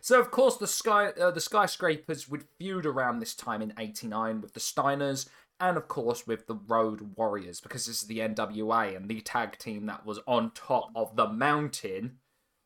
so 0.01 0.19
of 0.19 0.31
course 0.31 0.57
the 0.57 0.67
sky 0.67 1.07
uh, 1.19 1.31
the 1.31 1.41
skyscrapers 1.41 2.29
would 2.29 2.43
feud 2.57 2.85
around 2.85 3.19
this 3.19 3.35
time 3.35 3.61
in 3.61 3.73
89 3.77 4.41
with 4.41 4.53
the 4.53 4.59
Steiners 4.59 5.27
and 5.59 5.77
of 5.77 5.87
course 5.87 6.25
with 6.25 6.47
the 6.47 6.55
Road 6.55 7.15
Warriors 7.15 7.61
because 7.61 7.85
this 7.85 8.01
is 8.01 8.07
the 8.07 8.19
NWA 8.19 8.95
and 8.95 9.07
the 9.07 9.21
tag 9.21 9.57
team 9.57 9.85
that 9.85 10.05
was 10.05 10.19
on 10.27 10.51
top 10.51 10.89
of 10.95 11.15
the 11.15 11.27
mountain 11.27 12.17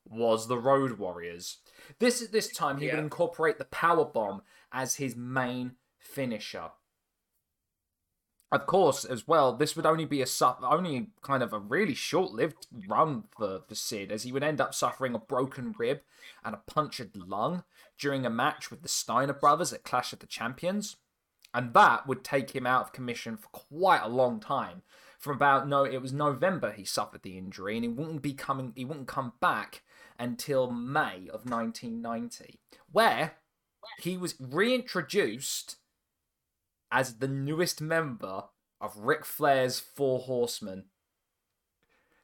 was 0.07 0.47
the 0.47 0.57
Road 0.57 0.97
Warriors. 0.99 1.57
This 1.99 2.21
at 2.21 2.31
this 2.31 2.51
time 2.51 2.77
he 2.77 2.87
would 2.87 2.99
incorporate 2.99 3.57
the 3.57 3.65
power 3.65 4.05
bomb 4.05 4.41
as 4.71 4.95
his 4.95 5.15
main 5.15 5.73
finisher. 5.97 6.69
Of 8.51 8.67
course, 8.67 9.03
as 9.03 9.27
well, 9.27 9.53
this 9.53 9.75
would 9.75 9.85
only 9.85 10.05
be 10.05 10.21
a 10.21 10.27
su- 10.27 10.53
only 10.61 11.07
kind 11.21 11.41
of 11.41 11.51
a 11.51 11.59
really 11.59 11.95
short-lived 11.95 12.67
run 12.87 13.23
for, 13.35 13.61
for 13.67 13.75
Sid, 13.75 14.11
as 14.11 14.23
he 14.23 14.31
would 14.31 14.43
end 14.43 14.61
up 14.61 14.73
suffering 14.73 15.15
a 15.15 15.19
broken 15.19 15.73
rib 15.77 16.01
and 16.43 16.53
a 16.53 16.61
punctured 16.71 17.15
lung 17.15 17.63
during 17.97 18.25
a 18.25 18.29
match 18.29 18.69
with 18.69 18.81
the 18.81 18.87
Steiner 18.87 19.33
brothers 19.33 19.73
at 19.73 19.83
Clash 19.83 20.13
of 20.13 20.19
the 20.19 20.27
Champions, 20.27 20.97
and 21.53 21.73
that 21.73 22.07
would 22.07 22.23
take 22.23 22.51
him 22.51 22.67
out 22.67 22.83
of 22.83 22.93
commission 22.93 23.35
for 23.35 23.49
quite 23.49 24.03
a 24.03 24.09
long 24.09 24.39
time. 24.39 24.83
From 25.17 25.37
about 25.37 25.67
no, 25.67 25.83
it 25.83 26.01
was 26.01 26.13
November 26.13 26.71
he 26.71 26.85
suffered 26.85 27.23
the 27.23 27.37
injury, 27.37 27.75
and 27.75 27.83
he 27.83 27.89
wouldn't 27.89 28.21
be 28.21 28.33
coming. 28.33 28.73
He 28.75 28.85
wouldn't 28.85 29.07
come 29.07 29.33
back 29.39 29.81
until 30.19 30.69
May 30.69 31.29
of 31.33 31.49
1990, 31.49 32.59
where 32.91 33.33
he 33.99 34.17
was 34.17 34.35
reintroduced 34.39 35.77
as 36.91 37.15
the 37.15 37.27
newest 37.27 37.81
member 37.81 38.45
of 38.81 38.97
Ric 38.97 39.25
Flair's 39.25 39.79
Four 39.79 40.19
Horsemen. 40.19 40.85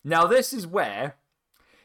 Now, 0.04 0.26
this 0.26 0.54
is 0.54 0.66
where 0.66 1.16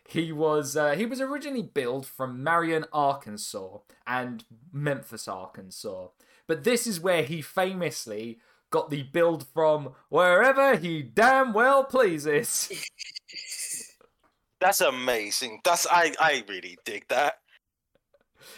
he 0.09 0.33
was. 0.33 0.77
Uh, 0.77 0.93
he 0.93 1.07
was 1.07 1.21
originally 1.21 1.63
billed 1.63 2.07
from 2.07 2.43
Marion, 2.43 2.85
Arkansas, 2.93 3.79
and 4.07 4.45
Memphis, 4.73 5.29
Arkansas. 5.29 6.09
But 6.47 6.65
this 6.65 6.87
is 6.87 7.01
where 7.01 7.23
he 7.23 7.43
famously 7.43 8.39
got 8.71 8.91
the 8.91 9.03
build 9.03 9.47
from 9.47 9.95
wherever 10.09 10.77
he 10.77 11.03
damn 11.03 11.53
well 11.53 11.85
pleases. 11.85 12.71
That's 14.61 14.81
amazing. 14.81 15.61
That's 15.65 15.87
I 15.91 16.13
I 16.19 16.45
really 16.49 16.79
dig 16.85 17.07
that. 17.09 17.35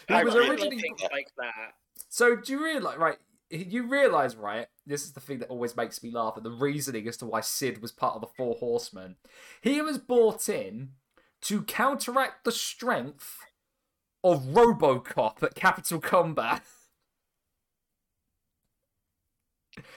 He 0.07 0.13
I 0.13 0.23
was 0.23 0.33
really 0.33 0.51
originally 0.51 0.79
things 0.79 1.01
like 1.11 1.27
that. 1.37 1.73
So 2.07 2.35
do 2.35 2.53
you 2.53 2.63
realize, 2.63 2.97
right? 2.97 3.17
You 3.49 3.87
realize, 3.87 4.35
right? 4.35 4.67
This 4.85 5.03
is 5.03 5.13
the 5.13 5.19
thing 5.19 5.39
that 5.39 5.49
always 5.49 5.75
makes 5.75 6.03
me 6.03 6.11
laugh 6.11 6.35
at 6.37 6.43
the 6.43 6.51
reasoning 6.51 7.07
as 7.07 7.17
to 7.17 7.25
why 7.25 7.41
Sid 7.41 7.81
was 7.81 7.91
part 7.91 8.15
of 8.15 8.21
the 8.21 8.27
Four 8.27 8.55
Horsemen. 8.59 9.15
He 9.61 9.81
was 9.81 9.97
brought 9.97 10.47
in 10.49 10.89
to 11.41 11.63
counteract 11.63 12.43
the 12.45 12.51
strength 12.51 13.39
of 14.23 14.43
RoboCop 14.43 15.41
at 15.41 15.55
Capital 15.55 15.99
Combat. 15.99 16.63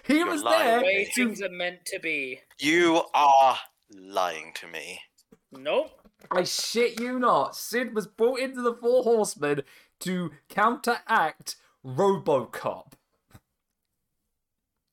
He 0.04 0.18
You're 0.18 0.30
was 0.30 0.42
lying. 0.42 0.58
The 0.58 0.70
there 0.70 0.82
way 0.82 1.10
to. 1.12 1.26
things 1.26 1.42
are 1.42 1.48
meant 1.48 1.84
to 1.86 1.98
be. 1.98 2.40
You 2.60 3.02
are 3.14 3.58
lying 3.90 4.52
to 4.56 4.68
me. 4.68 5.00
Nope. 5.50 5.90
I 6.30 6.44
shit 6.44 7.00
you 7.00 7.18
not. 7.18 7.56
Sid 7.56 7.94
was 7.94 8.06
brought 8.06 8.38
into 8.38 8.62
the 8.62 8.74
Four 8.74 9.02
Horsemen 9.02 9.62
to 10.00 10.30
counteract 10.48 11.56
RoboCop. 11.84 12.92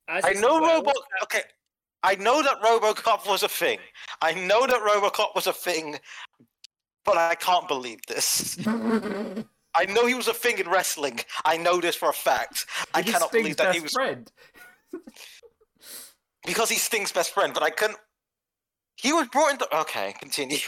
As 0.10 0.26
I 0.26 0.34
know 0.34 0.60
well, 0.60 0.78
Robo. 0.78 0.92
Okay, 1.24 1.42
I 2.02 2.16
know 2.16 2.42
that 2.42 2.62
RoboCop 2.62 3.30
was 3.30 3.44
a 3.44 3.48
thing. 3.48 3.80
I 4.22 4.34
know 4.34 4.66
that 4.66 4.82
RoboCop 4.82 5.36
was 5.36 5.46
a 5.48 5.54
thing, 5.54 6.00
but 7.06 7.18
I 7.18 7.36
can't 7.36 7.68
believe 7.68 8.00
this. 8.08 8.58
I 8.68 9.86
know 9.86 10.08
he 10.08 10.16
was 10.16 10.28
a 10.28 10.34
thing 10.34 10.58
in 10.58 10.68
wrestling. 10.68 11.20
I 11.46 11.58
know 11.58 11.80
this 11.80 11.96
for 11.96 12.10
a 12.10 12.14
fact. 12.14 12.66
I 12.94 13.04
cannot 13.04 13.32
believe 13.32 13.58
that 13.58 13.66
best 13.66 13.78
he 13.78 13.84
was 13.84 13.94
friend. 13.94 14.32
because 16.46 16.70
he's 16.70 16.82
Sting's 16.82 17.12
best 17.12 17.32
friend. 17.32 17.54
But 17.54 17.62
I 17.62 17.70
couldn't. 17.70 18.00
He 18.96 19.14
was 19.14 19.28
brought 19.28 19.52
into. 19.52 19.78
Okay, 19.78 20.16
continue. 20.20 20.58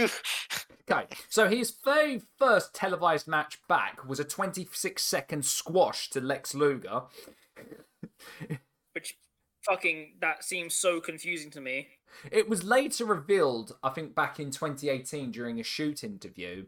Okay, 0.90 1.06
so 1.30 1.48
his 1.48 1.74
very 1.86 2.22
first 2.38 2.74
televised 2.74 3.26
match 3.26 3.60
back 3.70 4.06
was 4.06 4.20
a 4.20 4.26
26 4.26 5.02
second 5.02 5.46
squash 5.46 6.10
to 6.10 6.20
Lex 6.20 6.54
Luger. 6.54 7.04
which 8.94 9.16
fucking 9.66 10.16
that 10.22 10.44
seems 10.44 10.74
so 10.74 11.00
confusing 11.00 11.52
to 11.52 11.62
me. 11.62 11.88
It 12.32 12.50
was 12.50 12.64
later 12.64 13.06
revealed, 13.06 13.76
I 13.84 13.90
think 13.90 14.16
back 14.16 14.40
in 14.40 14.52
2018 14.52 15.32
during 15.32 15.60
a 15.60 15.64
shoot 15.64 16.04
interview, 16.04 16.66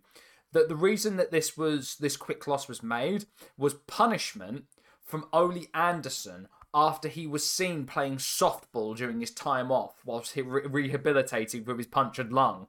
that 0.52 0.70
the 0.70 0.76
reason 0.76 1.18
that 1.18 1.32
this 1.32 1.58
was 1.58 1.96
this 1.96 2.16
quick 2.16 2.48
loss 2.48 2.68
was 2.68 2.82
made 2.84 3.26
was 3.58 3.74
punishment 3.74 4.66
from 5.04 5.26
Ole 5.34 5.66
Anderson 5.74 6.48
after 6.74 7.08
he 7.08 7.28
was 7.28 7.48
seen 7.48 7.86
playing 7.86 8.18
softball 8.18 8.96
during 8.96 9.20
his 9.20 9.32
time 9.32 9.72
off 9.72 10.02
whilst 10.06 10.34
he 10.34 10.42
re- 10.42 10.66
rehabilitating 10.66 11.64
from 11.64 11.78
his 11.78 11.88
punctured 11.88 12.32
lung. 12.32 12.68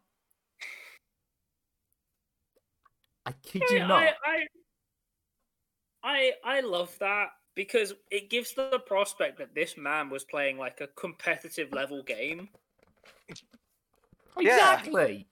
I 3.26 3.32
kid 3.42 3.62
you 3.70 3.80
I, 3.80 3.86
not. 3.86 4.02
I, 4.02 4.46
I 6.02 6.32
I 6.44 6.60
love 6.60 6.94
that 6.98 7.28
because 7.54 7.94
it 8.10 8.30
gives 8.30 8.54
the 8.54 8.80
prospect 8.86 9.38
that 9.38 9.54
this 9.54 9.76
man 9.76 10.10
was 10.10 10.24
playing 10.24 10.58
like 10.58 10.80
a 10.80 10.88
competitive 10.88 11.72
level 11.72 12.02
game. 12.02 12.48
Yeah. 14.40 14.56
Exactly. 14.56 15.28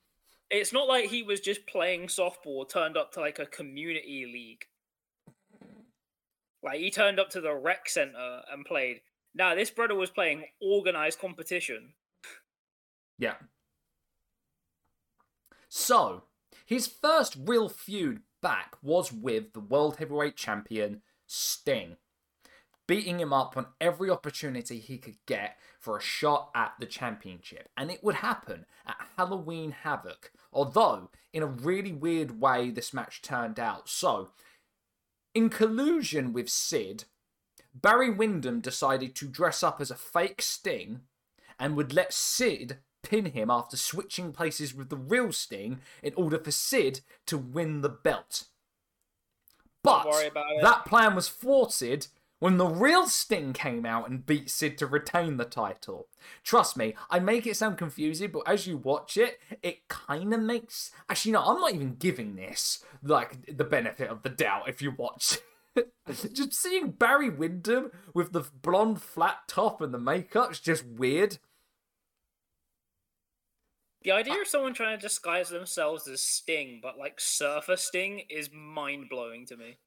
It's 0.49 0.71
not 0.71 0.87
like 0.87 1.09
he 1.09 1.23
was 1.23 1.39
just 1.39 1.65
playing 1.67 2.07
softball 2.07 2.67
turned 2.69 2.95
up 2.95 3.11
to 3.13 3.19
like 3.19 3.39
a 3.39 3.45
community 3.45 4.25
league. 4.31 4.65
Like 6.63 6.79
he 6.79 6.91
turned 6.91 7.19
up 7.19 7.29
to 7.31 7.41
the 7.41 7.53
rec 7.53 7.89
center 7.89 8.41
and 8.51 8.65
played. 8.65 9.01
Now 9.35 9.55
this 9.55 9.71
brother 9.71 9.95
was 9.95 10.09
playing 10.09 10.45
organized 10.61 11.19
competition. 11.19 11.93
Yeah. 13.17 13.35
So, 15.67 16.23
his 16.65 16.87
first 16.87 17.35
real 17.45 17.67
feud 17.67 18.21
back 18.41 18.75
was 18.83 19.11
with 19.11 19.53
the 19.53 19.59
World 19.59 19.97
Heavyweight 19.97 20.35
Champion 20.35 21.01
Sting, 21.25 21.97
beating 22.87 23.19
him 23.19 23.31
up 23.31 23.55
on 23.55 23.67
every 23.79 24.09
opportunity 24.09 24.79
he 24.79 24.97
could 24.97 25.17
get 25.25 25.57
for 25.79 25.97
a 25.97 26.01
shot 26.01 26.49
at 26.55 26.73
the 26.79 26.85
championship. 26.85 27.69
And 27.77 27.89
it 27.89 28.03
would 28.03 28.15
happen 28.15 28.65
at 28.85 28.97
Halloween 29.17 29.71
Havoc, 29.71 30.31
although, 30.51 31.09
in 31.31 31.43
a 31.43 31.47
really 31.47 31.93
weird 31.93 32.39
way, 32.41 32.69
this 32.69 32.93
match 32.93 33.21
turned 33.21 33.59
out. 33.59 33.87
So, 33.89 34.29
in 35.33 35.49
collusion 35.49 36.33
with 36.33 36.49
Sid, 36.49 37.05
Barry 37.73 38.09
Windham 38.09 38.59
decided 38.59 39.15
to 39.15 39.27
dress 39.27 39.63
up 39.63 39.81
as 39.81 39.89
a 39.89 39.95
fake 39.95 40.41
Sting 40.41 41.01
and 41.59 41.75
would 41.75 41.93
let 41.93 42.13
Sid 42.13 42.77
pin 43.01 43.25
him 43.25 43.49
after 43.49 43.75
switching 43.77 44.31
places 44.31 44.73
with 44.73 44.89
the 44.89 44.97
real 44.97 45.31
Sting 45.31 45.79
in 46.01 46.13
order 46.15 46.37
for 46.37 46.51
Sid 46.51 47.01
to 47.27 47.37
win 47.37 47.81
the 47.81 47.89
belt. 47.89 48.45
But 49.83 50.07
worry 50.07 50.27
about 50.27 50.51
it. 50.51 50.61
that 50.61 50.85
plan 50.85 51.15
was 51.15 51.29
thwarted 51.29 52.07
when 52.43 52.57
the 52.57 52.67
real 52.67 53.07
Sting 53.07 53.53
came 53.53 53.85
out 53.85 54.09
and 54.09 54.25
beat 54.25 54.49
Sid 54.49 54.77
to 54.79 54.85
retain 54.85 55.37
the 55.37 55.45
title. 55.45 56.09
Trust 56.43 56.75
me, 56.75 56.93
I 57.09 57.19
make 57.19 57.47
it 57.47 57.55
sound 57.55 57.77
confusing, 57.77 58.31
but 58.33 58.43
as 58.45 58.67
you 58.67 58.75
watch 58.75 59.15
it, 59.15 59.39
it 59.61 59.87
kind 59.87 60.33
of 60.33 60.41
makes. 60.41 60.91
Actually, 61.07 61.31
no, 61.31 61.41
I'm 61.41 61.61
not 61.61 61.73
even 61.73 61.95
giving 61.95 62.35
this 62.35 62.83
like 63.01 63.55
the 63.55 63.63
benefit 63.63 64.09
of 64.09 64.23
the 64.23 64.29
doubt 64.29 64.67
if 64.67 64.81
you 64.81 64.91
watch. 64.91 65.37
just 66.33 66.55
seeing 66.55 66.91
Barry 66.91 67.29
Windham 67.29 67.91
with 68.13 68.33
the 68.33 68.43
blonde 68.61 69.01
flat 69.01 69.47
top 69.47 69.79
and 69.79 69.93
the 69.93 69.97
makeup's 69.97 70.59
just 70.59 70.85
weird. 70.85 71.37
The 74.01 74.11
idea 74.11 74.41
of 74.41 74.49
someone 74.49 74.73
trying 74.73 74.97
to 74.97 75.01
disguise 75.01 75.47
themselves 75.47 76.09
as 76.09 76.19
Sting, 76.19 76.81
but 76.83 76.97
like 76.97 77.21
Surfer 77.21 77.77
Sting, 77.77 78.23
is 78.29 78.49
mind 78.51 79.07
blowing 79.09 79.45
to 79.45 79.55
me. 79.55 79.77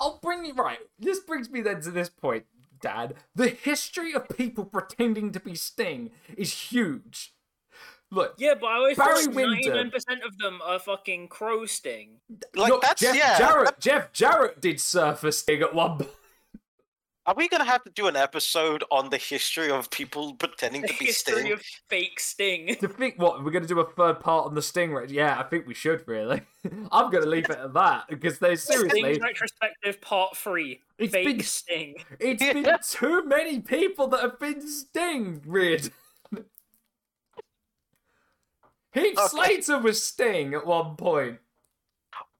I'll 0.00 0.18
bring 0.22 0.44
you 0.44 0.54
right. 0.54 0.78
This 0.98 1.20
brings 1.20 1.50
me 1.50 1.60
then 1.60 1.80
to 1.82 1.90
this 1.90 2.08
point, 2.08 2.44
Dad. 2.80 3.14
The 3.34 3.48
history 3.48 4.12
of 4.14 4.28
people 4.28 4.64
pretending 4.64 5.32
to 5.32 5.40
be 5.40 5.54
Sting 5.54 6.10
is 6.36 6.52
huge. 6.52 7.34
Look, 8.10 8.34
Yeah, 8.38 8.54
but 8.54 8.66
I 8.66 8.74
always 8.76 8.96
Barry 8.96 9.24
thought 9.24 9.34
ninety-nine 9.34 9.90
percent 9.90 10.22
of 10.22 10.38
them 10.38 10.60
are 10.62 10.78
fucking 10.78 11.28
Crow 11.28 11.66
Sting. 11.66 12.20
like 12.54 12.70
look, 12.70 12.82
that's 12.82 13.00
Jeff 13.00 13.16
yeah. 13.16 13.38
Jarrett. 13.38 13.80
Jeff 13.80 14.12
Jarrett 14.12 14.60
did 14.60 14.80
Surfer 14.80 15.32
Sting 15.32 15.62
at 15.62 15.74
one 15.74 15.98
point. 15.98 16.10
Are 17.26 17.34
we 17.34 17.48
gonna 17.48 17.64
have 17.64 17.82
to 17.84 17.90
do 17.90 18.06
an 18.06 18.16
episode 18.16 18.84
on 18.90 19.08
the 19.08 19.16
history 19.16 19.70
of 19.70 19.90
people 19.90 20.34
pretending 20.34 20.82
The 20.82 20.88
to 20.88 20.98
be 20.98 21.06
history 21.06 21.40
Sting? 21.40 21.52
of 21.52 21.62
fake 21.88 22.20
Sting. 22.20 22.76
To 22.76 22.86
think 22.88 23.18
what 23.18 23.42
we're 23.42 23.50
going 23.50 23.62
to 23.62 23.68
do 23.68 23.80
a 23.80 23.90
third 23.92 24.20
part 24.20 24.44
on 24.46 24.54
the 24.54 24.60
Sting, 24.60 24.92
right? 24.92 25.08
Yeah, 25.08 25.38
I 25.38 25.42
think 25.44 25.66
we 25.66 25.72
should 25.72 26.06
really. 26.06 26.42
I'm 26.92 27.10
going 27.10 27.24
to 27.24 27.28
leave 27.30 27.46
it 27.48 27.56
at 27.58 27.72
that 27.72 28.08
because 28.10 28.38
there's 28.38 28.62
seriously, 28.62 29.00
Sting's 29.00 29.20
retrospective 29.20 30.02
part 30.02 30.36
three. 30.36 30.82
It's 30.98 31.12
fake 31.14 31.24
been- 31.26 31.40
Sting. 31.40 31.94
it's 32.20 32.42
been 32.52 32.66
too 32.90 33.24
many 33.24 33.60
people 33.60 34.06
that 34.08 34.20
have 34.20 34.38
been 34.38 34.60
Sting. 34.68 35.40
Weird. 35.46 35.90
Heath 38.92 39.18
Okay. 39.18 39.26
Slater 39.28 39.78
was 39.78 40.02
Sting 40.04 40.52
at 40.52 40.66
one 40.66 40.96
point. 40.96 41.38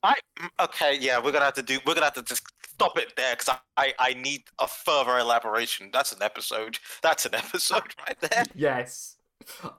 I 0.05 0.17
mm, 0.39 0.49
okay, 0.61 0.99
yeah, 1.01 1.19
we're 1.19 1.33
gonna 1.33 1.47
have 1.47 1.55
to 1.55 1.63
do. 1.63 1.79
We're 1.87 1.95
gonna 1.95 2.07
have 2.07 2.15
to 2.15 2.23
just 2.23 2.43
stop 2.69 2.99
it 2.99 3.15
there 3.17 3.35
because 3.35 3.49
I, 3.49 3.59
I 3.77 3.95
I 3.99 4.15
need 4.15 4.45
a 4.61 4.69
further 4.69 5.19
elaboration. 5.19 5.91
That's 5.93 6.13
an 6.13 6.23
episode. 6.23 6.79
That's 7.03 7.27
an 7.27 7.35
episode 7.45 7.95
right 8.07 8.21
there. 8.21 8.45
Yes, 8.55 9.17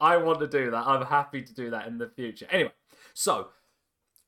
I 0.01 0.17
want 0.17 0.39
to 0.39 0.47
do 0.47 0.71
that. 0.71 0.87
I'm 0.87 1.05
happy 1.05 1.43
to 1.43 1.53
do 1.53 1.69
that 1.69 1.87
in 1.87 1.99
the 1.99 2.09
future. 2.09 2.47
Anyway, 2.49 2.71
so 3.13 3.49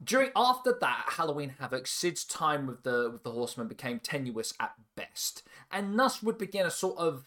during 0.03 0.29
after 0.35 0.77
that 0.79 1.05
Halloween 1.17 1.55
Havoc, 1.59 1.87
Sid's 1.87 2.23
time 2.23 2.67
with 2.67 2.83
the 2.83 3.09
with 3.11 3.23
the 3.23 3.31
Horsemen 3.31 3.67
became 3.67 3.99
tenuous 3.99 4.53
at 4.59 4.73
best, 4.95 5.43
and 5.71 5.97
thus 5.97 6.21
would 6.21 6.37
begin 6.37 6.65
a 6.65 6.71
sort 6.71 6.97
of 6.99 7.25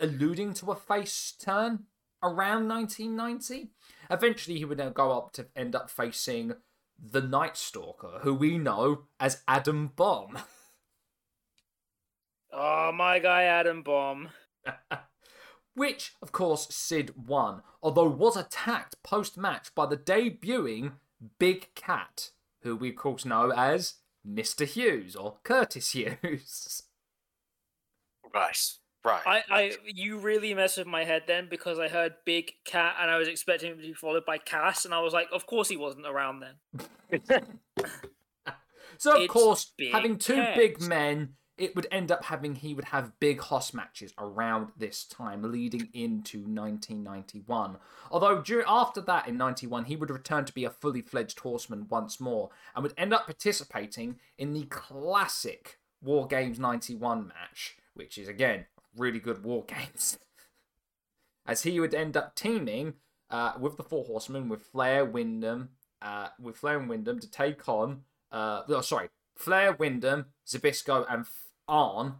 alluding 0.00 0.54
to 0.54 0.70
a 0.70 0.76
face 0.76 1.34
turn 1.38 1.86
around 2.22 2.68
1990. 2.68 3.70
Eventually, 4.10 4.58
he 4.58 4.64
would 4.64 4.78
now 4.78 4.90
go 4.90 5.10
up 5.10 5.32
to 5.32 5.46
end 5.56 5.74
up 5.74 5.90
facing 5.90 6.54
the 6.98 7.20
Night 7.20 7.56
Stalker, 7.56 8.20
who 8.22 8.34
we 8.34 8.58
know 8.58 9.04
as 9.20 9.42
Adam 9.46 9.92
Bomb. 9.94 10.38
Oh, 12.50 12.92
my 12.92 13.18
guy 13.18 13.42
Adam 13.42 13.82
Bomb. 13.82 14.30
Which, 15.74 16.14
of 16.22 16.32
course, 16.32 16.66
Sid 16.70 17.12
won, 17.28 17.62
although 17.82 18.08
was 18.08 18.36
attacked 18.36 19.00
post 19.02 19.36
match 19.36 19.74
by 19.74 19.86
the 19.86 19.98
debuting 19.98 20.92
Big 21.38 21.74
Cat, 21.74 22.30
who 22.62 22.74
we 22.74 22.88
of 22.90 22.96
course 22.96 23.24
know 23.24 23.52
as 23.52 23.96
Mr. 24.26 24.66
Hughes 24.66 25.14
or 25.14 25.36
Curtis 25.44 25.92
Hughes. 25.92 26.82
Right, 28.34 28.72
right. 29.04 29.22
I, 29.26 29.42
I, 29.50 29.72
you 29.86 30.18
really 30.18 30.52
messed 30.54 30.78
with 30.78 30.86
my 30.86 31.04
head 31.04 31.22
then 31.26 31.48
because 31.50 31.78
I 31.78 31.88
heard 31.88 32.14
Big 32.24 32.52
Cat 32.64 32.96
and 33.00 33.10
I 33.10 33.18
was 33.18 33.28
expecting 33.28 33.72
him 33.72 33.78
to 33.78 33.82
be 33.86 33.92
followed 33.94 34.24
by 34.24 34.38
Cass, 34.38 34.84
and 34.84 34.94
I 34.94 35.00
was 35.00 35.12
like, 35.12 35.28
of 35.32 35.46
course 35.46 35.68
he 35.68 35.76
wasn't 35.76 36.06
around 36.06 36.40
then. 36.40 37.40
So, 38.98 39.14
of 39.16 39.22
It's 39.22 39.32
course, 39.32 39.72
having 39.92 40.18
two 40.18 40.34
Cat. 40.34 40.56
big 40.56 40.80
men, 40.80 41.34
it 41.56 41.76
would 41.76 41.86
end 41.90 42.10
up 42.10 42.24
having 42.24 42.56
he 42.56 42.74
would 42.74 42.86
have 42.86 43.18
big 43.20 43.40
hoss 43.40 43.72
matches 43.72 44.12
around 44.18 44.70
this 44.76 45.04
time, 45.04 45.42
leading 45.52 45.88
into 45.92 46.38
1991. 46.38 47.76
Although 48.10 48.42
during, 48.42 48.64
after 48.68 49.00
that, 49.02 49.28
in 49.28 49.36
91, 49.36 49.84
he 49.84 49.96
would 49.96 50.10
return 50.10 50.44
to 50.46 50.52
be 50.52 50.64
a 50.64 50.70
fully 50.70 51.02
fledged 51.02 51.38
horseman 51.40 51.86
once 51.88 52.18
more 52.20 52.50
and 52.74 52.82
would 52.82 52.94
end 52.96 53.14
up 53.14 53.26
participating 53.26 54.18
in 54.36 54.52
the 54.52 54.64
classic 54.64 55.78
War 56.02 56.26
Games 56.26 56.58
91 56.58 57.28
match, 57.28 57.76
which 57.94 58.18
is 58.18 58.26
again 58.28 58.66
really 58.98 59.20
good 59.20 59.44
War 59.44 59.64
Games. 59.68 60.18
As 61.46 61.62
he 61.62 61.80
would 61.80 61.94
end 61.94 62.16
up 62.16 62.34
teaming 62.34 62.94
uh, 63.30 63.52
with 63.58 63.76
the 63.76 63.82
Four 63.82 64.04
Horsemen 64.04 64.48
with 64.48 64.62
Flair, 64.62 65.04
Windham, 65.04 65.70
uh, 66.02 66.28
with 66.38 66.58
Flair 66.58 66.78
and 66.78 66.88
Windham 66.88 67.18
to 67.20 67.30
take 67.30 67.68
on 67.68 68.02
uh, 68.30 68.62
oh, 68.68 68.80
sorry, 68.80 69.08
Flair, 69.34 69.72
Windham, 69.72 70.26
Zbyszko, 70.46 71.06
and 71.08 71.24
Arn 71.66 72.16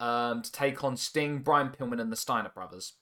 um, 0.00 0.42
to 0.42 0.52
take 0.52 0.82
on 0.84 0.96
Sting, 0.96 1.38
Brian 1.38 1.70
Pillman, 1.70 2.00
and 2.00 2.12
the 2.12 2.16
Steiner 2.16 2.50
brothers. 2.50 2.94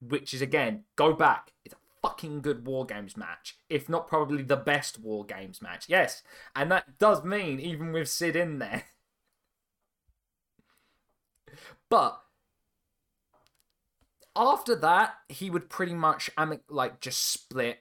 Which 0.00 0.34
is 0.34 0.42
again, 0.42 0.84
go 0.94 1.14
back. 1.14 1.52
It's 1.64 1.74
a 1.74 1.78
fucking 2.02 2.42
good 2.42 2.66
War 2.66 2.84
Games 2.84 3.16
match, 3.16 3.58
if 3.68 3.88
not 3.88 4.08
probably 4.08 4.42
the 4.42 4.56
best 4.56 5.00
War 5.00 5.24
Games 5.24 5.62
match. 5.62 5.86
Yes, 5.88 6.22
and 6.54 6.70
that 6.70 6.98
does 6.98 7.24
mean 7.24 7.60
even 7.60 7.92
with 7.92 8.08
Sid 8.08 8.36
in 8.36 8.58
there. 8.58 8.84
But 11.88 12.20
after 14.36 14.76
that, 14.76 15.14
he 15.28 15.50
would 15.50 15.68
pretty 15.68 15.94
much 15.94 16.30
like 16.68 17.00
just 17.00 17.32
split 17.32 17.78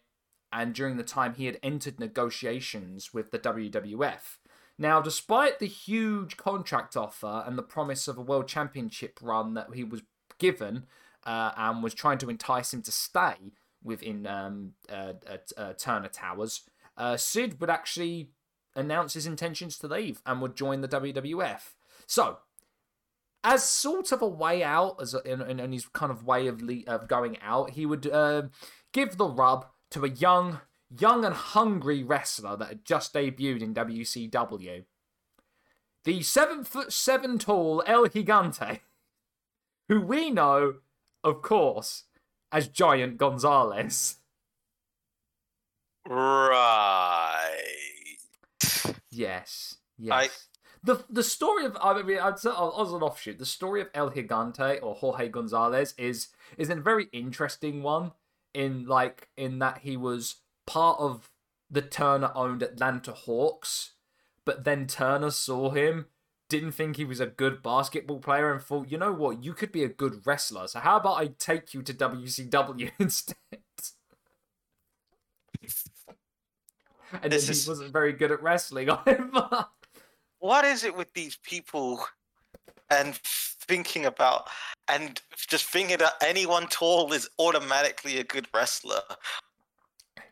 and 0.52 0.74
during 0.74 0.98
the 0.98 1.04
time 1.04 1.34
he 1.34 1.48
had 1.48 1.60
entered 1.62 2.00
negotiations 2.00 3.14
with 3.14 3.32
the 3.32 3.40
WWF. 3.40 4.38
Now, 4.78 5.02
despite 5.02 5.60
the 5.60 5.68
huge 5.68 6.38
contract 6.38 6.96
offer 6.96 7.44
and 7.46 7.58
the 7.58 7.64
promise 7.64 8.08
of 8.08 8.18
a 8.18 8.22
world 8.22 8.48
championship 8.48 9.20
run 9.22 9.54
that 9.54 9.74
he 9.74 9.84
was 9.84 10.02
given, 10.38 10.86
uh, 11.26 11.52
and 11.58 11.84
was 11.84 11.94
trying 11.94 12.18
to 12.20 12.30
entice 12.30 12.74
him 12.74 12.82
to 12.84 12.92
stay 12.92 13.54
within 13.84 14.28
um, 14.28 14.74
uh, 14.90 15.14
uh, 15.30 15.38
uh, 15.58 15.74
Turner 15.74 16.08
Towers, 16.08 16.62
uh, 16.98 17.18
Sid 17.18 17.60
would 17.60 17.70
actually 17.70 18.30
announce 18.76 19.14
his 19.14 19.26
intentions 19.26 19.78
to 19.80 19.88
leave 19.88 20.22
and 20.26 20.42
would 20.42 20.56
join 20.56 20.82
the 20.82 20.88
WWF. 20.88 21.74
So, 22.06 22.40
as 23.46 23.64
sort 23.64 24.12
of 24.12 24.22
a 24.24 24.28
way 24.28 24.64
out, 24.64 24.98
as 25.00 25.14
a, 25.14 25.22
in, 25.22 25.60
in, 25.60 25.72
his 25.72 25.86
kind 25.86 26.12
of 26.12 26.26
way 26.26 26.48
of 26.48 26.62
le- 26.64 26.84
of 26.88 27.08
going 27.08 27.38
out, 27.42 27.70
he 27.70 27.86
would 27.86 28.08
uh, 28.08 28.44
give 28.92 29.18
the 29.18 29.28
rub 29.28 29.68
to 29.92 30.04
a 30.04 30.10
young, 30.10 30.62
young 30.90 31.24
and 31.24 31.36
hungry 31.36 32.04
wrestler 32.04 32.58
that 32.58 32.70
had 32.70 32.84
just 32.84 33.14
debuted 33.14 33.62
in 33.62 33.76
WCW. 33.76 34.84
The 36.04 36.24
seven 36.24 36.64
foot 36.64 36.92
seven 36.92 37.38
tall 37.38 37.84
El 37.86 38.08
Gigante, 38.08 38.80
who 39.90 40.02
we 40.02 40.32
know, 40.32 40.76
of 41.24 41.44
course, 41.44 42.06
as 42.52 42.68
Giant 42.68 43.18
Gonzalez. 43.18 44.18
right. 46.10 47.52
Yes, 49.12 49.78
yes. 50.00 50.48
The 50.86 51.04
the 51.10 51.24
story 51.24 51.66
of 51.66 51.76
I 51.82 52.02
mean, 52.04 52.20
I'd 52.20 52.40
say, 52.40 52.50
as 52.52 52.92
an 52.94 53.02
offshoot, 53.02 53.40
the 53.40 53.46
story 53.46 53.82
of 53.82 53.90
El 53.94 54.12
Gigante 54.12 54.80
or 54.84 54.96
Jorge 54.96 55.30
Gonzalez 55.30 55.94
is 55.98 56.28
is 56.58 56.70
a 56.70 56.76
very 56.76 57.08
interesting 57.12 57.82
one. 57.84 58.12
In 58.54 58.86
like 58.86 59.28
in 59.36 59.60
that 59.60 59.80
he 59.80 59.98
was 59.98 60.36
part 60.66 60.98
of 61.00 61.30
the 61.70 61.82
Turner 61.82 62.32
owned 62.36 62.62
Atlanta 62.64 63.12
Hawks, 63.12 63.94
but 64.46 64.64
then 64.64 64.88
Turner 64.88 65.32
saw 65.32 65.72
him, 65.72 66.06
didn't 66.50 66.72
think 66.74 66.96
he 66.96 67.04
was 67.04 67.20
a 67.20 67.26
good 67.26 67.62
basketball 67.64 68.20
player, 68.20 68.54
and 68.54 68.62
thought, 68.62 68.90
you 68.92 68.98
know 68.98 69.12
what, 69.12 69.44
you 69.44 69.54
could 69.54 69.72
be 69.74 69.84
a 69.84 69.90
good 69.90 70.26
wrestler. 70.26 70.68
So 70.68 70.80
how 70.80 70.98
about 70.98 71.18
I 71.20 71.28
take 71.38 71.74
you 71.74 71.82
to 71.82 71.94
WCW 71.94 72.92
instead? 73.00 73.36
and 77.12 77.24
then 77.24 77.32
This 77.32 77.46
he 77.48 77.52
is- 77.52 77.68
wasn't 77.68 77.92
very 77.92 78.14
good 78.14 78.32
at 78.32 78.42
wrestling 78.42 78.90
either. 79.06 79.66
What 80.40 80.66
is 80.66 80.84
it 80.84 80.96
with 80.96 81.14
these 81.14 81.38
people 81.38 82.06
and 82.90 83.16
thinking 83.68 84.06
about 84.06 84.48
and 84.88 85.20
just 85.48 85.66
thinking 85.66 85.98
that 85.98 86.14
anyone 86.22 86.68
tall 86.68 87.12
is 87.14 87.30
automatically 87.40 88.20
a 88.20 88.24
good 88.24 88.48
wrestler? 88.54 89.02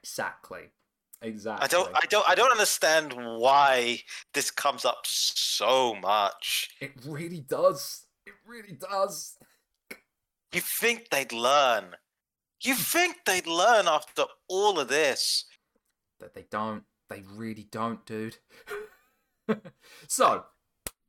Exactly. 0.01 0.69
Exactly. 1.21 1.63
I 1.63 1.67
don't 1.67 1.89
I 1.95 2.05
don't 2.09 2.29
I 2.29 2.35
don't 2.35 2.51
understand 2.51 3.13
why 3.13 3.99
this 4.33 4.51
comes 4.51 4.83
up 4.83 4.99
so 5.05 5.95
much. 5.95 6.69
It 6.81 6.91
really 7.07 7.39
does. 7.39 8.05
It 8.25 8.33
really 8.45 8.73
does. 8.73 9.37
You 10.53 10.61
think 10.61 11.09
they'd 11.09 11.31
learn. 11.31 11.95
You 12.61 12.75
think 12.75 13.17
they'd 13.25 13.47
learn 13.47 13.87
after 13.87 14.25
all 14.47 14.79
of 14.79 14.89
this. 14.89 15.45
That 16.19 16.33
they 16.33 16.45
don't. 16.51 16.83
They 17.09 17.23
really 17.35 17.67
don't, 17.71 18.05
dude. 18.05 18.37
so, 20.07 20.45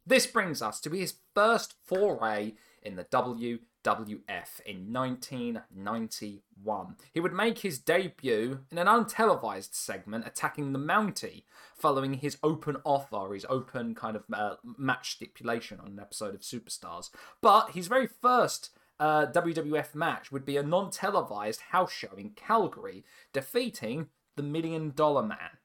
this 0.06 0.26
brings 0.26 0.60
us 0.60 0.80
to 0.80 0.90
his 0.90 1.14
first 1.34 1.74
foray 1.84 2.52
in 2.82 2.96
the 2.96 3.04
WWF 3.04 4.60
in 4.66 4.92
1991. 4.92 6.96
He 7.12 7.20
would 7.20 7.32
make 7.32 7.60
his 7.60 7.78
debut 7.78 8.60
in 8.70 8.78
an 8.78 8.86
untelevised 8.86 9.74
segment 9.74 10.26
attacking 10.26 10.72
the 10.72 10.78
Mountie, 10.78 11.44
following 11.74 12.14
his 12.14 12.38
open 12.42 12.76
offer, 12.84 13.34
his 13.34 13.46
open 13.48 13.94
kind 13.94 14.16
of 14.16 14.24
uh, 14.32 14.56
match 14.78 15.12
stipulation 15.12 15.80
on 15.80 15.88
an 15.88 16.00
episode 16.00 16.34
of 16.34 16.42
Superstars. 16.42 17.10
But 17.40 17.70
his 17.70 17.88
very 17.88 18.06
first 18.06 18.70
uh, 19.00 19.26
WWF 19.26 19.94
match 19.94 20.30
would 20.30 20.44
be 20.44 20.56
a 20.56 20.62
non 20.62 20.90
televised 20.90 21.60
house 21.70 21.92
show 21.92 22.14
in 22.16 22.30
Calgary, 22.30 23.04
defeating 23.32 24.08
the 24.36 24.42
Million 24.42 24.92
Dollar 24.94 25.22
Man. 25.22 25.58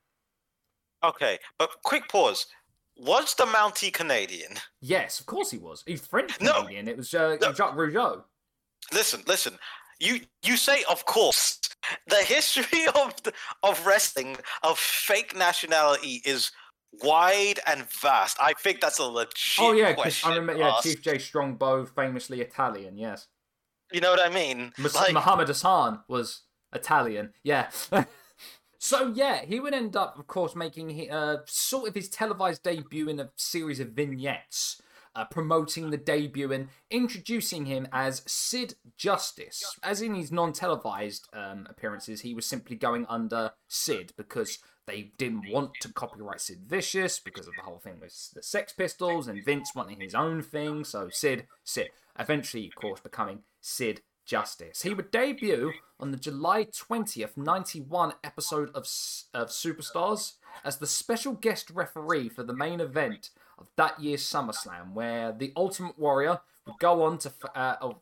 Okay, 1.03 1.39
but 1.57 1.69
quick 1.83 2.09
pause. 2.09 2.47
Was 2.99 3.33
the 3.35 3.45
Mountie 3.45 3.91
Canadian? 3.93 4.53
Yes, 4.81 5.19
of 5.19 5.25
course 5.25 5.51
he 5.51 5.57
was. 5.57 5.83
He's 5.85 6.05
French 6.05 6.39
No. 6.41 6.61
Canadian. 6.63 6.87
It 6.87 6.97
was 6.97 7.13
uh, 7.13 7.37
No. 7.41 7.53
Jacques 7.53 7.75
Rougeau. 7.75 8.23
Listen, 8.93 9.21
listen. 9.27 9.57
You 9.99 10.21
you 10.43 10.57
say 10.57 10.83
of 10.89 11.05
course. 11.05 11.59
The 12.07 12.17
history 12.17 12.85
of 12.95 13.13
of 13.63 13.85
wrestling 13.85 14.37
of 14.63 14.77
fake 14.79 15.35
nationality 15.35 16.21
is 16.25 16.51
wide 17.03 17.59
and 17.67 17.83
vast. 18.01 18.37
I 18.41 18.53
think 18.53 18.81
that's 18.81 18.99
a 18.99 19.03
legit 19.03 19.33
Oh 19.59 19.71
yeah, 19.73 19.93
question. 19.93 20.31
I 20.31 20.35
remember. 20.35 20.61
Yeah. 20.61 20.75
Chief 20.81 21.01
Jay 21.01 21.17
Strongbow, 21.19 21.85
famously 21.85 22.41
Italian. 22.41 22.97
Yes, 22.97 23.27
You 23.91 24.01
know 24.01 24.11
what 24.11 24.25
I 24.25 24.33
mean? 24.33 24.71
Mus- 24.77 24.95
Like, 24.95 25.13
Muhammad 25.13 25.47
Hassan 25.47 25.99
was 26.07 26.41
Italian. 26.73 27.33
Yeah. 27.43 27.69
so 28.79 29.11
yeah, 29.13 29.45
he 29.45 29.59
would 29.59 29.73
end 29.73 29.95
up, 29.95 30.17
of 30.17 30.25
course, 30.25 30.55
making 30.55 31.11
uh, 31.11 31.37
sort 31.45 31.89
of 31.89 31.95
his 31.95 32.09
televised 32.09 32.63
debut 32.63 33.07
in 33.07 33.19
a 33.19 33.29
series 33.35 33.79
of 33.79 33.89
vignettes. 33.89 34.81
uh, 35.15 35.25
promoting 35.25 35.89
the 35.89 35.97
debut 35.97 36.51
and 36.51 36.69
introducing 36.89 37.65
him 37.65 37.87
as 37.91 38.21
Sid 38.25 38.75
Justice. 38.97 39.63
As 39.83 40.01
in 40.01 40.15
his 40.15 40.31
non 40.31 40.53
televised 40.53 41.27
um, 41.33 41.67
appearances, 41.69 42.21
he 42.21 42.33
was 42.33 42.45
simply 42.45 42.75
going 42.75 43.05
under 43.09 43.51
Sid 43.67 44.13
because 44.17 44.59
they 44.85 45.11
didn't 45.17 45.51
want 45.51 45.73
to 45.81 45.93
copyright 45.93 46.41
Sid 46.41 46.61
Vicious 46.65 47.19
because 47.19 47.47
of 47.47 47.53
the 47.55 47.63
whole 47.63 47.79
thing 47.79 47.99
with 47.99 48.31
the 48.33 48.41
Sex 48.41 48.73
Pistols 48.73 49.27
and 49.27 49.43
Vince 49.43 49.73
wanting 49.75 49.99
his 49.99 50.15
own 50.15 50.41
thing. 50.41 50.83
So 50.83 51.09
Sid, 51.09 51.47
Sid. 51.63 51.89
Eventually, 52.17 52.67
of 52.67 52.75
course, 52.75 52.99
becoming 52.99 53.39
Sid 53.61 54.01
Justice. 54.29 54.83
He 54.83 54.93
would 54.93 55.09
debut 55.09 55.73
on 55.99 56.11
the 56.11 56.17
July 56.17 56.65
20th, 56.65 57.35
91 57.35 58.13
episode 58.23 58.69
of, 58.69 58.87
of 59.33 59.49
Superstars 59.49 60.33
as 60.63 60.77
the 60.77 60.85
special 60.85 61.33
guest 61.33 61.71
referee 61.71 62.29
for 62.29 62.43
the 62.43 62.53
main 62.53 62.79
event 62.79 63.31
of 63.57 63.69
that 63.75 63.99
year's 63.99 64.21
SummerSlam, 64.21 64.93
where 64.93 65.31
the 65.31 65.51
Ultimate 65.55 65.97
Warrior 65.97 66.41
would 66.67 66.77
go 66.79 67.01
on 67.01 67.17
to 67.17 67.33
uh, 67.55 67.93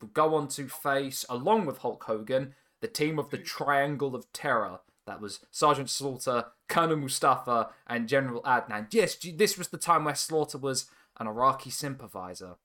would 0.00 0.12
go 0.12 0.34
on 0.34 0.48
to 0.48 0.66
face, 0.66 1.24
along 1.30 1.66
with 1.66 1.78
Hulk 1.78 2.02
Hogan, 2.04 2.54
the 2.80 2.88
team 2.88 3.18
of 3.18 3.30
the 3.30 3.38
Triangle 3.38 4.16
of 4.16 4.30
Terror. 4.32 4.80
That 5.06 5.20
was 5.20 5.40
Sergeant 5.52 5.90
Slaughter, 5.90 6.46
Colonel 6.68 6.96
Mustafa, 6.96 7.70
and 7.86 8.08
General 8.08 8.42
Adnan. 8.42 8.88
Yes, 8.92 9.16
this 9.36 9.56
was 9.56 9.68
the 9.68 9.78
time 9.78 10.04
where 10.04 10.16
Slaughter 10.16 10.58
was 10.58 10.90
an 11.20 11.28
Iraqi 11.28 11.70
sympathizer. 11.70 12.56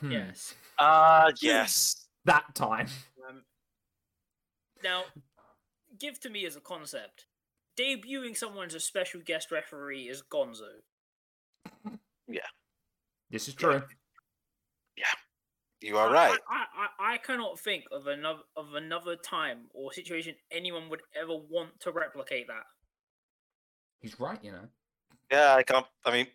Hmm. 0.00 0.10
Yes. 0.10 0.54
Ah, 0.78 1.26
uh, 1.26 1.32
yes. 1.40 2.05
That 2.26 2.54
time. 2.54 2.88
Um, 3.28 3.42
now, 4.82 5.04
give 5.98 6.20
to 6.20 6.30
me 6.30 6.44
as 6.44 6.56
a 6.56 6.60
concept. 6.60 7.26
Debuting 7.78 8.36
someone 8.36 8.66
as 8.66 8.74
a 8.74 8.80
special 8.80 9.20
guest 9.24 9.50
referee 9.50 10.08
is 10.08 10.22
Gonzo. 10.22 10.82
Yeah. 12.28 12.40
This 13.30 13.46
is 13.46 13.54
true. 13.54 13.80
Yeah. 14.96 15.04
You 15.80 15.96
are 15.96 16.12
right. 16.12 16.36
I, 16.50 16.64
I, 16.98 17.14
I, 17.14 17.18
cannot 17.18 17.60
think 17.60 17.84
of 17.92 18.08
another 18.08 18.40
of 18.56 18.74
another 18.74 19.14
time 19.14 19.66
or 19.72 19.92
situation 19.92 20.34
anyone 20.50 20.88
would 20.88 21.02
ever 21.14 21.36
want 21.36 21.78
to 21.80 21.92
replicate 21.92 22.48
that. 22.48 22.64
He's 24.00 24.18
right, 24.18 24.42
you 24.42 24.50
know. 24.50 24.66
Yeah, 25.30 25.54
I 25.54 25.62
can't. 25.62 25.86
I 26.04 26.10
mean, 26.10 26.26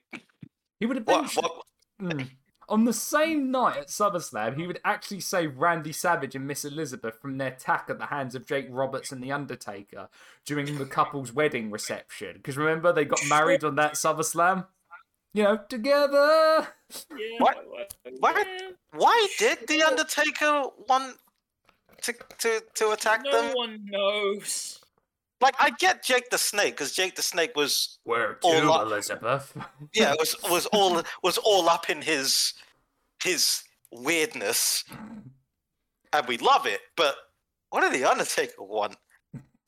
he 0.80 0.86
would 0.86 0.96
have 0.96 1.06
been. 1.06 1.26
What, 1.26 1.36
what, 1.36 1.64
mm. 2.02 2.30
On 2.72 2.86
the 2.86 2.94
same 2.94 3.52
night 3.52 3.76
at 3.76 3.88
SummerSlam, 3.90 4.56
he 4.56 4.66
would 4.66 4.80
actually 4.86 5.20
save 5.20 5.58
Randy 5.58 5.92
Savage 5.92 6.36
and 6.36 6.48
Miss 6.48 6.64
Elizabeth 6.64 7.20
from 7.20 7.38
their 7.38 7.50
attack 7.50 7.88
at 7.90 8.00
the 8.00 8.06
hands 8.06 8.34
of 8.34 8.48
Jake 8.48 8.68
Roberts 8.70 9.12
and 9.12 9.22
The 9.22 9.34
Undertaker 9.34 10.08
during 10.46 10.78
the 10.78 10.86
couple's 10.86 11.34
wedding 11.34 11.70
reception. 11.70 12.36
Because 12.36 12.56
remember, 12.56 12.94
they 12.94 13.04
got 13.04 13.20
married 13.28 13.66
on 13.66 13.76
that 13.76 13.96
SummerSlam? 13.96 14.68
You 15.34 15.44
know, 15.44 15.60
together! 15.68 16.70
Yeah, 17.10 17.40
what? 17.40 17.58
Why, 18.20 18.46
why 18.94 19.28
did 19.38 19.68
The 19.68 19.84
Undertaker 19.84 20.64
want 20.88 21.18
to, 22.04 22.14
to, 22.40 22.62
to 22.76 22.92
attack 22.92 23.24
no 23.26 23.32
them? 23.32 23.48
No 23.48 23.54
one 23.54 23.86
knows. 23.86 24.81
Like 25.42 25.56
I 25.60 25.72
get 25.72 26.04
Jake 26.04 26.30
the 26.30 26.38
Snake 26.38 26.76
because 26.76 26.92
Jake 26.92 27.16
the 27.16 27.22
Snake 27.22 27.56
was 27.56 27.98
where 28.04 28.36
to 28.36 28.48
all 28.48 28.74
up, 28.74 28.82
Elizabeth. 28.84 29.54
yeah, 29.94 30.14
was 30.20 30.36
was 30.50 30.68
all 30.68 31.02
was 31.24 31.38
all 31.40 31.68
up 31.68 31.90
in 31.90 32.02
his 32.02 32.54
his 33.24 33.64
weirdness, 33.92 34.84
mm. 34.92 35.24
and 36.14 36.28
we 36.28 36.38
love 36.38 36.68
it. 36.68 36.82
But 36.96 37.16
what 37.72 37.82
did 37.82 37.94
the 37.94 38.10
Undertaker 38.10 38.64
want? 38.64 38.98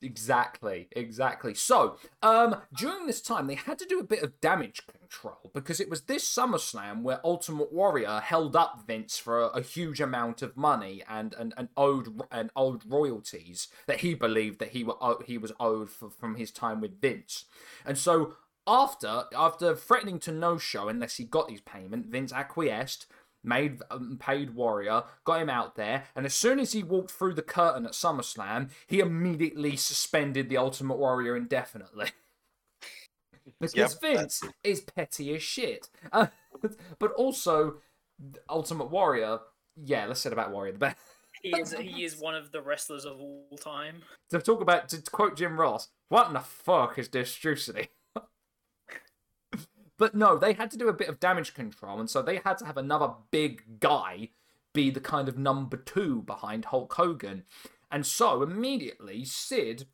Exactly, 0.04 0.88
exactly. 0.92 1.54
So, 1.54 1.96
um, 2.22 2.56
during 2.76 3.06
this 3.06 3.22
time, 3.22 3.46
they 3.46 3.54
had 3.54 3.78
to 3.78 3.86
do 3.86 3.98
a 3.98 4.04
bit 4.04 4.22
of 4.22 4.38
damage 4.40 4.82
control 4.86 5.50
because 5.54 5.80
it 5.80 5.88
was 5.88 6.02
this 6.02 6.28
SummerSlam 6.28 7.00
where 7.02 7.20
Ultimate 7.24 7.72
Warrior 7.72 8.20
held 8.20 8.54
up 8.54 8.82
Vince 8.86 9.16
for 9.16 9.40
a, 9.40 9.46
a, 9.46 9.62
huge 9.62 10.02
amount 10.02 10.42
of 10.42 10.58
money 10.58 11.02
and, 11.08 11.34
and, 11.38 11.54
and 11.56 11.70
owed 11.74 12.20
and 12.30 12.50
owed 12.54 12.82
royalties 12.86 13.68
that 13.86 14.00
he 14.00 14.12
believed 14.12 14.58
that 14.58 14.70
he 14.70 14.84
were 14.84 14.94
he 15.24 15.38
was 15.38 15.52
owed 15.58 15.88
for, 15.88 16.10
from 16.10 16.34
his 16.34 16.50
time 16.50 16.82
with 16.82 17.00
Vince, 17.00 17.46
and 17.86 17.96
so 17.96 18.34
after 18.66 19.24
after 19.34 19.74
threatening 19.74 20.18
to 20.18 20.32
no 20.32 20.58
show 20.58 20.88
unless 20.88 21.16
he 21.16 21.24
got 21.24 21.50
his 21.50 21.62
payment, 21.62 22.06
Vince 22.06 22.32
acquiesced 22.32 23.06
made 23.44 23.80
um, 23.90 24.18
paid 24.18 24.54
Warrior, 24.54 25.04
got 25.24 25.42
him 25.42 25.50
out 25.50 25.76
there, 25.76 26.04
and 26.16 26.26
as 26.26 26.34
soon 26.34 26.58
as 26.58 26.72
he 26.72 26.82
walked 26.82 27.10
through 27.10 27.34
the 27.34 27.42
curtain 27.42 27.86
at 27.86 27.92
SummerSlam, 27.92 28.70
he 28.86 29.00
immediately 29.00 29.76
suspended 29.76 30.48
the 30.48 30.56
Ultimate 30.56 30.98
Warrior 30.98 31.36
indefinitely. 31.36 32.10
because 33.60 33.76
yep. 33.76 34.00
Vince 34.00 34.42
is 34.62 34.80
petty 34.80 35.34
as 35.34 35.42
shit. 35.42 35.88
Uh, 36.12 36.28
but 36.98 37.12
also, 37.12 37.76
Ultimate 38.48 38.90
Warrior, 38.90 39.40
yeah, 39.76 40.06
let's 40.06 40.20
say 40.20 40.30
about 40.30 40.50
Warrior 40.50 40.72
the 40.72 40.78
best. 40.78 40.96
he 41.42 41.50
is 41.50 41.72
he 41.72 42.04
is 42.04 42.18
one 42.18 42.34
of 42.34 42.52
the 42.52 42.62
wrestlers 42.62 43.04
of 43.04 43.20
all 43.20 43.58
time. 43.60 44.02
To 44.30 44.40
talk 44.40 44.60
about 44.60 44.88
to 44.90 45.02
quote 45.02 45.36
Jim 45.36 45.60
Ross, 45.60 45.88
what 46.08 46.28
in 46.28 46.34
the 46.34 46.40
fuck 46.40 46.98
is 46.98 47.08
this 47.08 47.34
Strucity? 47.36 47.88
But 49.96 50.14
no, 50.14 50.36
they 50.36 50.54
had 50.54 50.70
to 50.72 50.78
do 50.78 50.88
a 50.88 50.92
bit 50.92 51.08
of 51.08 51.20
damage 51.20 51.54
control, 51.54 52.00
and 52.00 52.10
so 52.10 52.20
they 52.20 52.38
had 52.44 52.58
to 52.58 52.66
have 52.66 52.76
another 52.76 53.12
big 53.30 53.80
guy 53.80 54.30
be 54.72 54.90
the 54.90 55.00
kind 55.00 55.28
of 55.28 55.38
number 55.38 55.76
two 55.76 56.22
behind 56.22 56.66
Hulk 56.66 56.92
Hogan. 56.94 57.44
And 57.90 58.04
so 58.04 58.42
immediately, 58.42 59.24
Sid, 59.24 59.86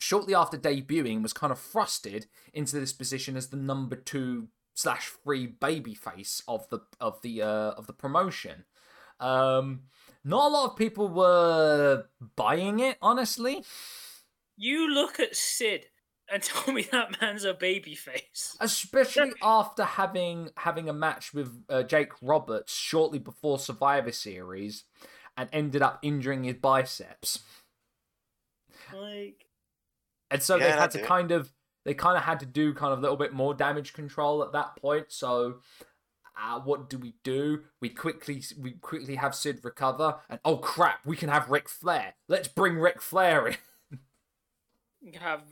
shortly 0.00 0.34
after 0.34 0.58
debuting, 0.58 1.22
was 1.22 1.32
kind 1.32 1.52
of 1.52 1.60
thrusted 1.60 2.26
into 2.52 2.78
this 2.78 2.92
position 2.92 3.36
as 3.36 3.48
the 3.48 3.56
number 3.56 3.94
two 3.94 4.48
slash 4.74 5.12
three 5.22 5.46
babyface 5.46 6.42
of 6.48 6.68
the 6.70 6.80
of 7.00 7.22
the 7.22 7.40
uh, 7.40 7.70
of 7.72 7.86
the 7.86 7.92
promotion. 7.92 8.64
Um, 9.20 9.82
not 10.24 10.48
a 10.48 10.48
lot 10.48 10.70
of 10.70 10.76
people 10.76 11.08
were 11.08 12.06
buying 12.34 12.80
it, 12.80 12.98
honestly. 13.00 13.64
You 14.56 14.92
look 14.92 15.20
at 15.20 15.36
Sid 15.36 15.86
and 16.32 16.42
tell 16.42 16.72
me 16.72 16.86
that 16.92 17.20
man's 17.20 17.44
a 17.44 17.54
baby 17.54 17.94
face. 17.94 18.56
Especially 18.60 19.32
after 19.42 19.84
having 19.84 20.50
having 20.56 20.88
a 20.88 20.92
match 20.92 21.34
with 21.34 21.64
uh, 21.68 21.82
Jake 21.82 22.12
Roberts 22.22 22.74
shortly 22.74 23.18
before 23.18 23.58
Survivor 23.58 24.12
Series, 24.12 24.84
and 25.36 25.48
ended 25.52 25.82
up 25.82 25.98
injuring 26.02 26.44
his 26.44 26.54
biceps. 26.54 27.40
Like, 28.92 29.46
and 30.30 30.42
so 30.42 30.56
yeah, 30.56 30.64
they 30.64 30.72
had 30.72 30.90
to 30.92 31.00
it. 31.00 31.06
kind 31.06 31.30
of 31.30 31.52
they 31.84 31.94
kind 31.94 32.16
of 32.16 32.24
had 32.24 32.40
to 32.40 32.46
do 32.46 32.72
kind 32.74 32.92
of 32.92 32.98
a 32.98 33.02
little 33.02 33.16
bit 33.16 33.32
more 33.32 33.54
damage 33.54 33.92
control 33.92 34.42
at 34.42 34.52
that 34.52 34.76
point. 34.76 35.06
So. 35.08 35.56
Uh, 36.36 36.58
what 36.58 36.90
do 36.90 36.98
we 36.98 37.14
do? 37.22 37.60
We 37.80 37.90
quickly 37.90 38.42
we 38.60 38.72
quickly 38.72 39.14
have 39.14 39.36
Sid 39.36 39.60
recover, 39.62 40.16
and 40.28 40.40
oh 40.44 40.56
crap, 40.56 41.06
we 41.06 41.16
can 41.16 41.28
have 41.28 41.48
Ric 41.48 41.68
Flair. 41.68 42.14
Let's 42.26 42.48
bring 42.48 42.74
Ric 42.74 43.00
Flair 43.00 43.46
in. 43.46 43.56
have 45.20 45.42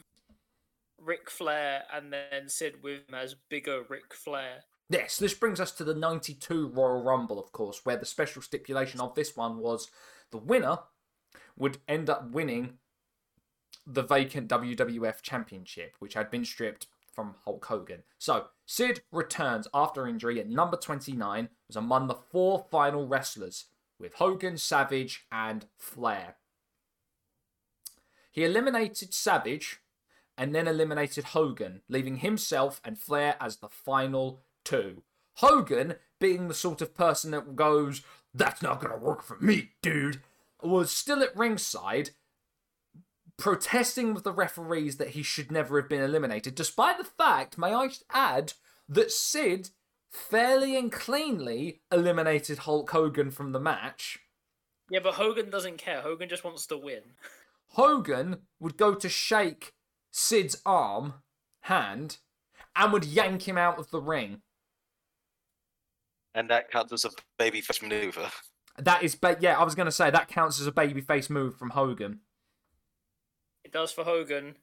Ric 1.05 1.31
Flair 1.31 1.85
and 1.93 2.13
then 2.13 2.49
Sid 2.49 2.83
with 2.83 3.09
him 3.09 3.15
as 3.15 3.35
bigger 3.49 3.83
Ric 3.89 4.15
Flair. 4.15 4.65
Yes, 4.89 5.17
this 5.17 5.35
brings 5.35 5.61
us 5.61 5.73
to 5.73 5.85
the 5.85 5.95
92 5.95 6.69
Royal 6.69 7.03
Rumble, 7.03 7.39
of 7.39 7.53
course, 7.53 7.81
where 7.85 7.97
the 7.97 8.05
special 8.05 8.43
stipulation 8.43 9.01
of 9.01 9.15
this 9.15 9.37
one 9.37 9.59
was 9.59 9.91
the 10.31 10.39
winner 10.39 10.79
would 11.57 11.79
end 11.89 12.11
up 12.11 12.31
winning 12.31 12.75
the 13.87 14.03
vacant 14.03 14.49
WWF 14.49 15.23
Championship, 15.23 15.95
which 15.99 16.15
had 16.15 16.31
been 16.31 16.45
stripped 16.45 16.87
from 17.13 17.35
Hulk 17.45 17.65
Hogan. 17.67 18.03
So, 18.19 18.47
Sid 18.67 19.03
returns 19.11 19.69
after 19.75 20.07
injury 20.07 20.41
at 20.41 20.49
number 20.49 20.77
29, 20.77 21.49
was 21.69 21.77
among 21.77 22.07
the 22.07 22.15
four 22.15 22.67
final 22.71 23.07
wrestlers, 23.07 23.67
with 23.99 24.15
Hogan, 24.15 24.57
Savage, 24.57 25.27
and 25.31 25.67
Flair. 25.77 26.37
He 28.31 28.45
eliminated 28.45 29.13
Savage 29.13 29.81
and 30.37 30.55
then 30.55 30.67
eliminated 30.67 31.25
Hogan, 31.25 31.83
leaving 31.89 32.17
himself 32.17 32.81
and 32.85 32.99
Flair 32.99 33.37
as 33.41 33.57
the 33.57 33.69
final 33.69 34.41
two. 34.65 35.03
Hogan, 35.37 35.95
being 36.21 36.49
the 36.49 36.55
sort 36.55 36.81
of 36.81 36.95
person 36.95 37.31
that 37.33 37.57
goes, 37.57 38.03
That's 38.35 38.63
not 38.63 38.81
gonna 38.81 38.97
work 38.97 39.23
for 39.23 39.39
me, 39.41 39.73
dude, 39.83 40.21
was 40.63 40.91
still 40.91 41.23
at 41.23 41.37
ringside, 41.37 42.11
protesting 43.37 44.15
with 44.15 44.25
the 44.25 44.33
referees 44.33 44.97
that 44.97 45.11
he 45.11 45.23
should 45.23 45.51
never 45.51 45.81
have 45.81 45.89
been 45.89 46.03
eliminated, 46.03 46.55
despite 46.55 46.99
the 46.99 47.05
fact, 47.05 47.59
may 47.59 47.75
I 47.75 47.91
add, 48.11 48.55
that 48.89 49.11
Sid 49.11 49.71
fairly 50.11 50.77
and 50.77 50.93
cleanly 50.93 51.81
eliminated 51.91 52.59
Hulk 52.59 52.91
Hogan 52.91 53.31
from 53.31 53.53
the 53.53 53.61
match. 53.61 54.19
Yeah, 54.91 55.01
but 55.03 55.15
Hogan 55.15 55.51
doesn't 55.51 55.79
care. 55.79 56.03
Hogan 56.03 56.29
just 56.29 56.45
wants 56.45 56.67
to 56.67 56.77
win. 56.77 57.03
Hogan 57.69 58.43
would 58.61 58.77
go 58.77 58.95
to 58.95 59.09
shake 59.09 59.73
Sid's 60.13 60.61
arm, 60.65 61.15
hand, 61.63 62.19
and 62.77 62.93
would 62.93 63.05
yank 63.05 63.49
him 63.49 63.59
out 63.59 63.79
of 63.79 63.91
the 63.91 64.01
ring. 64.01 64.43
And 66.35 66.49
that 66.51 66.71
counts 66.71 66.93
as 66.93 67.05
a 67.05 67.11
babyface 67.43 67.83
maneuver. 67.83 68.31
That 68.79 69.03
is, 69.03 69.15
but 69.15 69.43
yeah, 69.43 69.59
I 69.59 69.65
was 69.65 69.75
going 69.75 69.87
to 69.87 69.93
say 69.93 70.11
that 70.11 70.29
counts 70.29 70.61
as 70.61 70.67
a 70.67 70.73
babyface 70.73 71.29
move 71.29 71.59
from 71.59 71.71
Hogan. 71.71 72.21
It 73.65 73.73
does 73.73 73.93
for 73.93 74.05
Hogan. 74.05 74.57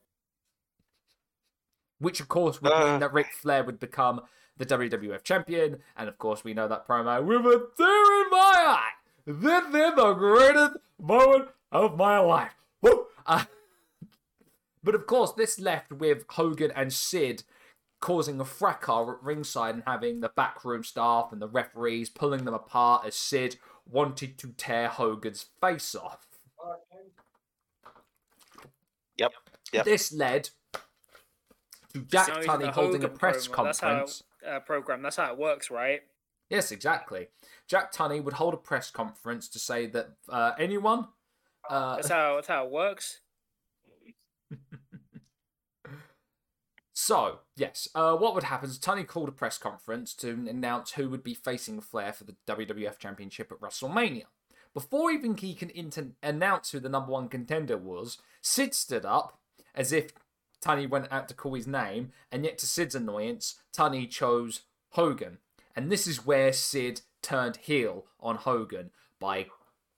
which 2.00 2.22
of 2.22 2.30
course 2.30 2.62
would 2.62 2.72
mean 2.72 2.94
Uh. 2.96 2.98
that 3.00 3.12
Ric 3.12 3.28
Flair 3.34 3.62
would 3.64 3.78
become 3.80 4.22
the 4.56 4.66
WWF 4.66 5.22
champion, 5.24 5.82
and 5.98 6.08
of 6.08 6.18
course 6.18 6.44
we 6.46 6.54
know 6.54 6.68
that 6.68 6.88
promo 6.88 7.22
with 7.24 7.46
a 7.46 7.68
tear 7.78 8.22
in 8.24 8.30
my 8.32 8.54
eye. 8.56 8.92
This 9.26 9.66
is 9.66 9.96
the 9.96 10.14
greatest 10.14 10.78
moment 10.98 11.50
of 11.74 11.98
my 11.98 12.20
life. 12.20 12.54
Woo! 12.82 13.06
Uh, 13.26 13.44
but 14.84 14.96
of 14.96 15.06
course, 15.08 15.32
this 15.34 15.60
left 15.60 15.92
with 15.92 16.26
Hogan 16.30 16.72
and 16.76 16.92
Sid 16.94 17.44
causing 18.02 18.40
a 18.40 18.46
fracas 18.46 19.10
at 19.10 19.24
ringside 19.24 19.76
and 19.76 19.84
having 19.86 20.22
the 20.22 20.30
backroom 20.36 20.84
staff 20.84 21.30
and 21.32 21.42
the 21.42 21.48
referees 21.50 22.10
pulling 22.10 22.46
them 22.46 22.54
apart 22.54 23.06
as 23.06 23.16
Sid 23.16 23.58
wanted 23.86 24.38
to 24.38 24.54
tear 24.58 24.88
Hogan's 24.88 25.46
face 25.62 25.96
off. 25.96 26.26
Yep, 29.18 29.34
yep. 29.74 29.86
This 29.86 30.14
led 30.14 30.50
to 31.94 32.02
Jack 32.10 32.28
So 32.28 32.34
Tunney 32.42 32.62
the 32.62 32.72
holding 32.72 33.04
a 33.04 33.08
Hogan 33.08 33.18
press 33.18 33.48
promo, 33.48 33.66
that's 33.66 33.80
how- 33.80 33.88
conference. 33.90 34.24
Uh, 34.48 34.60
program. 34.62 35.02
That's 35.02 35.18
how 35.18 35.34
it 35.34 35.38
works, 35.38 35.70
right? 35.70 36.00
Yes, 36.50 36.72
exactly. 36.72 37.28
Jack 37.68 37.92
Tunney 37.94 38.24
would 38.24 38.36
hold 38.36 38.54
a 38.54 38.58
press 38.58 38.90
conference 38.90 39.50
to 39.50 39.60
say 39.60 39.86
that 39.88 40.12
uh, 40.30 40.54
anyone. 40.58 41.10
Uh, 41.70 41.98
That's 41.98 42.08
how 42.08 42.36
that's 42.36 42.48
how 42.48 42.66
it 42.66 42.72
works. 42.72 43.20
So, 47.02 47.40
yes, 47.56 47.88
uh, 47.96 48.18
what 48.18 48.36
would 48.36 48.44
happen 48.44 48.70
is 48.70 48.78
Tunney 48.78 49.08
called 49.08 49.30
a 49.30 49.32
press 49.32 49.58
conference 49.58 50.14
to 50.16 50.32
announce 50.32 50.92
who 50.92 51.10
would 51.10 51.24
be 51.24 51.34
facing 51.34 51.80
Flair 51.80 52.12
for 52.12 52.26
the 52.26 52.36
WWF 52.46 53.00
Championship 53.00 53.54
at 53.54 53.62
WrestleMania. 53.62 54.26
Before 54.74 55.10
even 55.10 55.38
he 55.38 55.54
can 55.54 55.70
inter- 55.70 56.12
announce 56.22 56.72
who 56.72 56.82
the 56.82 56.90
number 56.90 57.14
one 57.14 57.30
contender 57.30 57.78
was, 57.78 58.18
Sid 58.42 58.76
stood 58.76 59.06
up 59.06 59.40
as 59.74 59.94
if 59.94 60.12
Tunney 60.62 60.90
went 60.90 61.08
out 61.10 61.30
to 61.30 61.34
call 61.34 61.54
his 61.54 61.66
name, 61.66 62.12
and 62.34 62.44
yet 62.44 62.58
to 62.58 62.68
Sid's 62.68 62.96
annoyance, 62.96 63.56
Tunney 63.74 64.08
chose 64.10 64.64
Hogan. 64.90 65.38
And 65.78 65.90
this 65.90 66.06
is 66.06 66.26
where 66.26 66.52
Sid 66.52 67.00
turned 67.22 67.56
heel 67.56 68.08
on 68.20 68.36
Hogan 68.36 68.92
by 69.22 69.48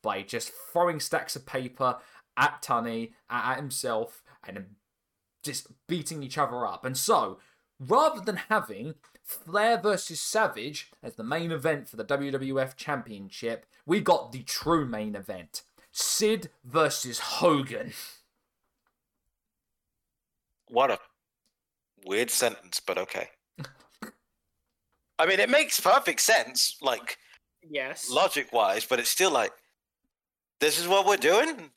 by 0.03 0.21
just 0.21 0.51
throwing 0.71 0.99
stacks 0.99 1.35
of 1.35 1.47
paper 1.47 1.97
at 2.37 2.61
Tunney, 2.61 3.13
at, 3.27 3.53
at 3.53 3.57
himself, 3.57 4.21
and 4.47 4.75
just 5.43 5.67
beating 5.87 6.23
each 6.23 6.37
other 6.37 6.65
up. 6.65 6.85
And 6.85 6.97
so, 6.97 7.39
rather 7.79 8.21
than 8.21 8.37
having 8.49 8.95
Flair 9.23 9.79
versus 9.79 10.19
Savage 10.19 10.91
as 11.01 11.15
the 11.15 11.23
main 11.23 11.51
event 11.51 11.87
for 11.87 11.95
the 11.95 12.05
WWF 12.05 12.75
Championship, 12.75 13.65
we 13.85 13.99
got 13.99 14.31
the 14.31 14.43
true 14.43 14.85
main 14.85 15.15
event 15.15 15.63
Sid 15.91 16.49
versus 16.63 17.19
Hogan. 17.19 17.93
What 20.69 20.91
a 20.91 20.99
weird 22.05 22.31
sentence, 22.31 22.79
but 22.85 22.97
okay. 22.97 23.29
I 25.19 25.25
mean, 25.25 25.39
it 25.39 25.49
makes 25.49 25.79
perfect 25.79 26.21
sense, 26.21 26.77
like 26.81 27.17
Yes. 27.69 28.09
logic 28.09 28.51
wise, 28.53 28.85
but 28.85 28.99
it's 28.99 29.09
still 29.09 29.31
like, 29.31 29.51
this 30.59 30.79
is 30.79 30.87
what 30.87 31.05
we're 31.05 31.17
doing. 31.17 31.71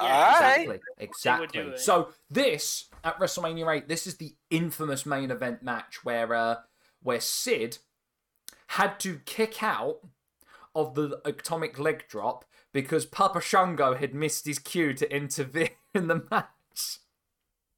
Yeah, 0.00 0.04
All 0.04 0.40
right. 0.40 0.80
Exactly. 0.98 1.60
Exactly. 1.60 1.78
So 1.78 2.08
this 2.30 2.88
at 3.04 3.18
WrestleMania 3.18 3.76
8, 3.76 3.88
this 3.88 4.06
is 4.06 4.16
the 4.16 4.34
infamous 4.50 5.04
main 5.06 5.30
event 5.30 5.62
match 5.62 6.04
where 6.04 6.34
uh, 6.34 6.56
where 7.02 7.20
Sid 7.20 7.78
had 8.68 9.00
to 9.00 9.20
kick 9.24 9.62
out 9.62 9.98
of 10.74 10.94
the 10.94 11.20
atomic 11.24 11.78
leg 11.78 12.04
drop 12.08 12.44
because 12.72 13.06
Papa 13.06 13.40
Shango 13.40 13.94
had 13.94 14.14
missed 14.14 14.46
his 14.46 14.58
cue 14.58 14.92
to 14.94 15.14
intervene 15.14 15.70
in 15.94 16.08
the 16.08 16.22
match. 16.30 16.46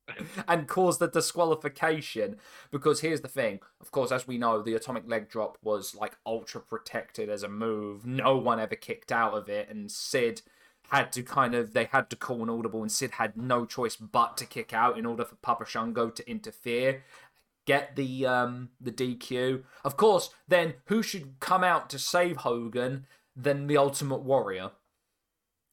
And 0.49 0.67
caused 0.67 0.99
the 0.99 1.07
disqualification 1.07 2.37
because 2.73 3.01
here's 3.01 3.21
the 3.21 3.29
thing. 3.29 3.61
Of 3.81 3.93
course, 3.93 4.11
as 4.11 4.27
we 4.27 4.39
know, 4.39 4.61
the 4.61 4.75
atomic 4.75 5.05
leg 5.09 5.29
drop 5.29 5.57
was 5.63 5.95
like 5.95 6.17
ultra 6.27 6.61
protected 6.61 7.29
as 7.29 7.45
a 7.45 7.49
move. 7.49 8.05
No 8.05 8.37
one 8.37 8.59
ever 8.59 8.75
kicked 8.75 9.13
out 9.13 9.35
of 9.35 9.49
it, 9.49 9.69
and 9.71 9.89
Sid 9.89 10.43
had 10.91 11.13
to 11.13 11.23
kind 11.23 11.55
of 11.55 11.73
they 11.73 11.85
had 11.85 12.11
to 12.11 12.17
call 12.17 12.43
an 12.43 12.51
audible 12.51 12.83
and 12.83 12.91
Sid 12.93 13.13
had 13.13 13.37
no 13.37 13.65
choice 13.65 13.97
but 13.97 14.37
to 14.39 14.47
kick 14.47 14.73
out 14.73 14.99
in 14.99 15.07
order 15.07 15.25
for 15.25 15.37
Papa 15.37 15.65
Shango 15.67 16.11
to 16.11 16.29
interfere 16.31 17.03
get 17.67 17.95
the 17.97 18.27
um 18.27 18.71
the 18.81 18.91
DQ 18.91 19.63
of 19.85 19.97
course 19.97 20.31
then 20.49 20.75
who 20.87 21.03
should 21.03 21.39
come 21.41 21.63
out 21.63 21.89
to 21.91 21.99
save 21.99 22.39
Hogan 22.39 23.07
than 23.37 23.67
the 23.67 23.77
ultimate 23.77 24.23
warrior 24.23 24.73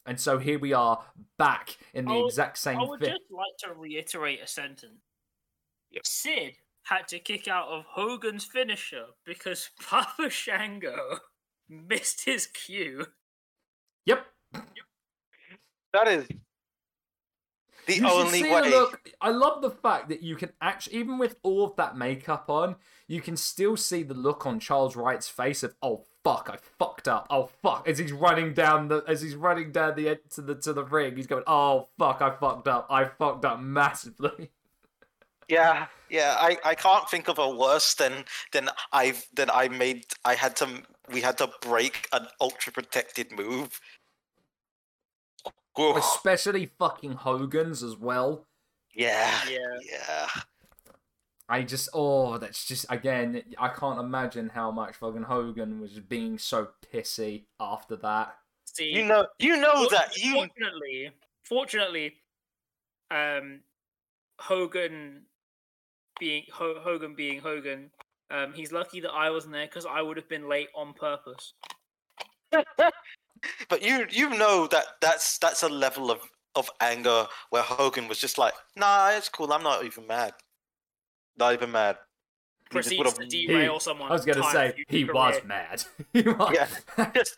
and 0.06 0.20
so 0.20 0.38
here 0.38 0.60
we 0.60 0.72
are 0.74 1.04
back 1.38 1.78
in 1.94 2.06
the 2.06 2.12
I 2.12 2.18
would- 2.18 2.26
exact 2.28 2.58
same 2.58 2.78
I 2.80 2.84
would 2.84 3.00
fit 3.00 3.10
just 3.10 3.32
like 3.32 3.58
to 3.64 3.74
reiterate 3.74 4.42
a 4.42 4.48
sentence. 4.48 5.02
Yep. 5.92 6.06
Sid 6.06 6.54
had 6.84 7.08
to 7.10 7.20
kick 7.20 7.48
out 7.48 7.68
of 7.70 7.84
Hogan's 7.86 8.46
finisher 8.46 9.06
because 9.26 9.70
Papa 9.82 10.30
Shango 10.30 11.20
missed 11.68 12.24
his 12.26 12.48
cue. 12.48 13.08
yep 14.06 14.26
That 15.94 16.08
is 16.08 16.28
the 17.88 17.96
you 17.96 18.08
only 18.08 18.44
way. 18.44 18.70
the 18.70 18.70
look. 18.70 19.12
I 19.22 19.30
love 19.30 19.62
the 19.62 19.72
fact 19.72 20.10
that 20.10 20.22
you 20.22 20.36
can 20.36 20.52
actually, 20.62 20.98
even 20.98 21.18
with 21.18 21.38
all 21.42 21.66
of 21.66 21.76
that 21.78 21.98
makeup 21.98 22.50
on, 22.50 22.76
you 23.08 23.22
can 23.22 23.38
still 23.38 23.78
see 23.78 24.04
the 24.04 24.14
look 24.14 24.46
on 24.46 24.60
Charles 24.60 24.96
Wright's 24.96 25.30
face 25.30 25.64
of 25.64 25.76
"Oh 25.82 26.04
fuck, 26.24 26.50
I 26.52 26.58
fucked 26.78 27.08
up. 27.08 27.28
Oh 27.30 27.50
fuck," 27.62 27.88
as 27.88 27.98
he's 27.98 28.12
running 28.12 28.54
down 28.54 28.90
the 28.90 29.04
as 29.08 29.22
he's 29.22 29.36
running 29.36 29.72
down 29.72 29.96
the 29.96 30.10
end 30.10 30.20
to 30.32 30.42
the 30.42 30.56
to 30.56 30.74
the 30.74 30.84
ring. 30.84 31.16
He's 31.16 31.28
going, 31.28 31.44
"Oh 31.48 31.88
fuck, 31.98 32.22
I 32.22 32.32
fucked 32.32 32.68
up. 32.68 32.88
I 32.90 33.06
fucked 33.06 33.46
up 33.46 33.60
massively." 33.62 34.52
Yeah, 35.48 35.88
yeah. 36.10 36.36
I, 36.38 36.58
I 36.66 36.76
can't 36.76 37.10
think 37.10 37.30
of 37.30 37.40
a 37.40 37.50
worse 37.50 37.94
than 37.94 38.26
than 38.52 38.70
I've 38.92 39.26
than 39.34 39.50
I 39.50 39.70
made. 39.70 40.06
I 40.26 40.36
had 40.36 40.58
to. 40.58 40.68
We 41.10 41.22
had 41.22 41.38
to 41.38 41.50
break 41.62 42.10
an 42.12 42.28
ultra 42.42 42.74
protected 42.74 43.32
move. 43.32 43.80
Oof. 45.80 45.98
Especially 45.98 46.72
fucking 46.80 47.14
Hogan's 47.14 47.84
as 47.84 47.96
well. 47.98 48.46
Yeah, 48.94 49.32
Yeah. 49.50 49.78
yeah. 49.84 50.28
I 51.50 51.62
just, 51.64 51.88
oh, 51.94 52.38
that's 52.38 52.66
just 52.66 52.86
again. 52.90 53.42
I 53.58 53.70
can't 53.70 54.00
imagine 54.00 54.50
how 54.50 54.70
much 54.70 54.98
fucking 54.98 55.24
Hogan 55.24 55.80
was 55.80 55.98
being 56.00 56.38
so 56.38 56.70
pissy 56.94 57.44
after 57.60 57.96
that. 57.98 58.36
See, 58.66 58.90
You 58.92 59.06
know, 59.06 59.28
you 59.40 59.56
know 59.56 59.88
that 59.90 60.18
you. 60.18 60.34
Fortunately, 60.34 61.12
fortunately, 61.44 62.16
um, 63.12 63.62
Hogan 64.40 65.22
being 66.20 66.44
Ho- 66.52 66.80
Hogan 66.82 67.16
being 67.16 67.40
Hogan, 67.40 67.92
um, 68.30 68.52
he's 68.54 68.74
lucky 68.74 69.00
that 69.00 69.12
I 69.12 69.30
wasn't 69.30 69.54
there 69.54 69.68
because 69.68 69.86
I 69.86 70.02
would 70.02 70.18
have 70.18 70.28
been 70.28 70.50
late 70.50 70.70
on 70.76 70.94
purpose. 70.94 71.54
But 73.70 73.82
you 73.82 74.06
you 74.10 74.30
know 74.32 74.68
that 74.68 74.86
that's 75.02 75.38
that's 75.38 75.64
a 75.64 75.70
level 75.70 76.12
of 76.12 76.20
of 76.56 76.70
anger 76.82 77.26
where 77.52 77.62
Hogan 77.62 78.08
was 78.08 78.20
just 78.20 78.38
like, 78.38 78.54
nah, 78.76 79.10
it's 79.12 79.30
cool. 79.30 79.52
I'm 79.54 79.64
not 79.64 79.86
even 79.86 80.08
mad. 80.08 80.34
Not 81.38 81.54
even 81.54 81.72
mad. 81.72 81.98
He 82.72 82.80
just 82.80 82.90
Proceeds 82.90 82.98
would've- 82.98 83.30
to 83.30 83.48
derail 83.48 83.80
someone. 83.80 84.10
I 84.10 84.14
was 84.14 84.26
gonna 84.26 84.44
say 84.52 84.74
he 84.88 85.04
was 85.04 85.44
mad. 85.46 85.84
he 86.14 86.22
was. 86.24 86.54
Yeah. 86.98 87.12
just 87.14 87.38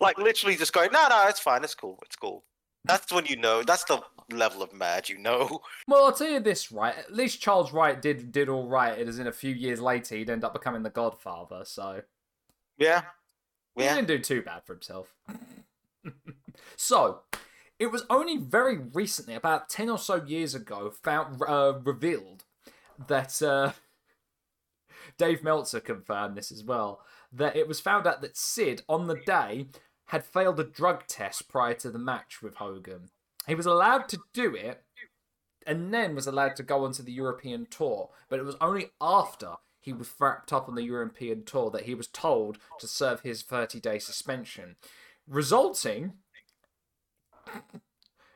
like 0.00 0.18
literally 0.18 0.56
just 0.56 0.72
going, 0.72 0.90
no, 0.92 1.06
no, 1.08 1.24
it's 1.28 1.40
fine, 1.40 1.62
it's 1.62 1.74
cool, 1.74 1.98
it's 2.04 2.16
cool. 2.16 2.44
That's 2.86 3.12
when 3.12 3.26
you 3.26 3.36
know. 3.36 3.62
That's 3.62 3.84
the 3.84 4.02
level 4.32 4.62
of 4.62 4.72
mad 4.72 5.08
you 5.08 5.18
know. 5.18 5.60
Well, 5.86 6.06
I'll 6.06 6.12
tell 6.12 6.28
you 6.30 6.40
this, 6.40 6.72
right? 6.72 6.96
At 6.96 7.12
least 7.14 7.40
Charles 7.42 7.72
Wright 7.72 8.00
did 8.00 8.32
did 8.32 8.48
all 8.48 8.66
right. 8.68 8.98
As 8.98 9.18
in, 9.18 9.26
a 9.26 9.32
few 9.32 9.54
years 9.54 9.80
later, 9.80 10.16
he'd 10.16 10.30
end 10.30 10.44
up 10.44 10.52
becoming 10.52 10.82
the 10.82 10.90
Godfather. 10.90 11.62
So 11.64 12.02
Yeah, 12.78 13.02
he 13.80 13.86
yeah. 13.86 13.96
didn't 13.96 14.08
do 14.08 14.18
too 14.18 14.42
bad 14.42 14.62
for 14.64 14.74
himself. 14.74 15.14
so 16.76 17.20
it 17.78 17.90
was 17.90 18.04
only 18.10 18.36
very 18.36 18.78
recently, 18.78 19.34
about 19.34 19.68
ten 19.68 19.88
or 19.88 19.98
so 19.98 20.22
years 20.24 20.54
ago, 20.54 20.90
found 21.02 21.40
uh, 21.46 21.74
revealed 21.82 22.44
that 23.08 23.40
uh, 23.42 23.72
Dave 25.18 25.42
Meltzer 25.42 25.80
confirmed 25.80 26.36
this 26.36 26.52
as 26.52 26.64
well. 26.64 27.00
That 27.32 27.56
it 27.56 27.68
was 27.68 27.80
found 27.80 28.06
out 28.06 28.22
that 28.22 28.36
Sid 28.36 28.82
on 28.88 29.06
the 29.06 29.20
day 29.26 29.68
had 30.06 30.24
failed 30.24 30.58
a 30.58 30.64
drug 30.64 31.06
test 31.06 31.48
prior 31.48 31.74
to 31.74 31.90
the 31.90 31.98
match 31.98 32.42
with 32.42 32.56
Hogan. 32.56 33.10
He 33.46 33.54
was 33.54 33.66
allowed 33.66 34.08
to 34.08 34.18
do 34.34 34.54
it 34.54 34.82
and 35.66 35.94
then 35.94 36.14
was 36.16 36.26
allowed 36.26 36.56
to 36.56 36.62
go 36.64 36.84
onto 36.84 37.02
the 37.02 37.12
European 37.12 37.66
tour. 37.70 38.10
But 38.28 38.40
it 38.40 38.44
was 38.44 38.56
only 38.60 38.90
after 39.00 39.54
he 39.80 39.92
was 39.92 40.10
wrapped 40.20 40.52
up 40.52 40.68
on 40.68 40.74
the 40.74 40.82
European 40.84 41.44
tour 41.44 41.70
that 41.70 41.84
he 41.84 41.94
was 41.94 42.06
told 42.06 42.58
to 42.78 42.86
serve 42.86 43.20
his 43.22 43.42
30 43.42 43.80
day 43.80 43.98
suspension, 43.98 44.76
resulting. 45.26 46.12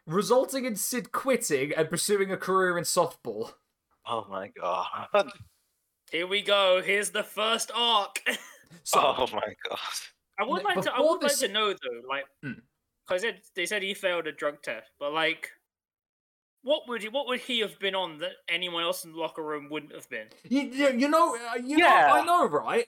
Resulting 0.07 0.65
in 0.67 0.77
Sid 0.77 1.13
quitting 1.13 1.73
and 1.75 1.89
pursuing 1.89 2.31
a 2.31 2.37
career 2.37 2.77
in 2.77 2.85
softball. 2.85 3.53
Oh 4.07 4.27
my 4.29 4.49
god. 4.61 5.09
Here 6.11 6.27
we 6.27 6.43
go. 6.43 6.83
Here's 6.85 7.11
the 7.11 7.23
first 7.25 7.71
arc. 7.75 8.21
So, 8.83 8.99
Oh 9.01 9.27
my 9.33 9.55
god. 9.69 9.79
I 10.39 10.45
would 10.45 10.65
like 10.65 10.81
to. 10.83 10.93
I 10.93 11.01
would 11.01 11.21
this- 11.21 11.41
like 11.41 11.49
to 11.49 11.55
know 11.55 11.69
though, 11.73 12.09
like, 12.09 12.25
Hmm. 12.43 12.59
because 13.07 13.25
they 13.55 13.67
said 13.67 13.83
he 13.85 13.95
failed 13.95 14.27
a 14.27 14.33
drug 14.33 14.63
test, 14.63 14.91
but 14.99 15.13
like, 15.13 15.49
what 16.65 16.89
would 16.89 17.03
he, 17.03 17.09
what 17.09 17.27
would 17.29 17.41
he 17.41 17.61
have 17.61 17.79
been 17.79 17.95
on 17.95 18.19
that 18.19 18.33
anyone 18.49 18.83
else 18.83 19.05
in 19.05 19.13
the 19.13 19.19
locker 19.19 19.43
room 19.43 19.69
wouldn't 19.71 19.95
have 19.95 20.09
been? 20.09 20.27
You, 20.49 20.63
you, 20.63 20.89
you 20.99 21.09
know, 21.09 21.37
uh, 21.37 21.57
you 21.57 21.79
Yeah. 21.79 22.07
know, 22.09 22.15
I 22.15 22.25
know, 22.25 22.49
right? 22.49 22.87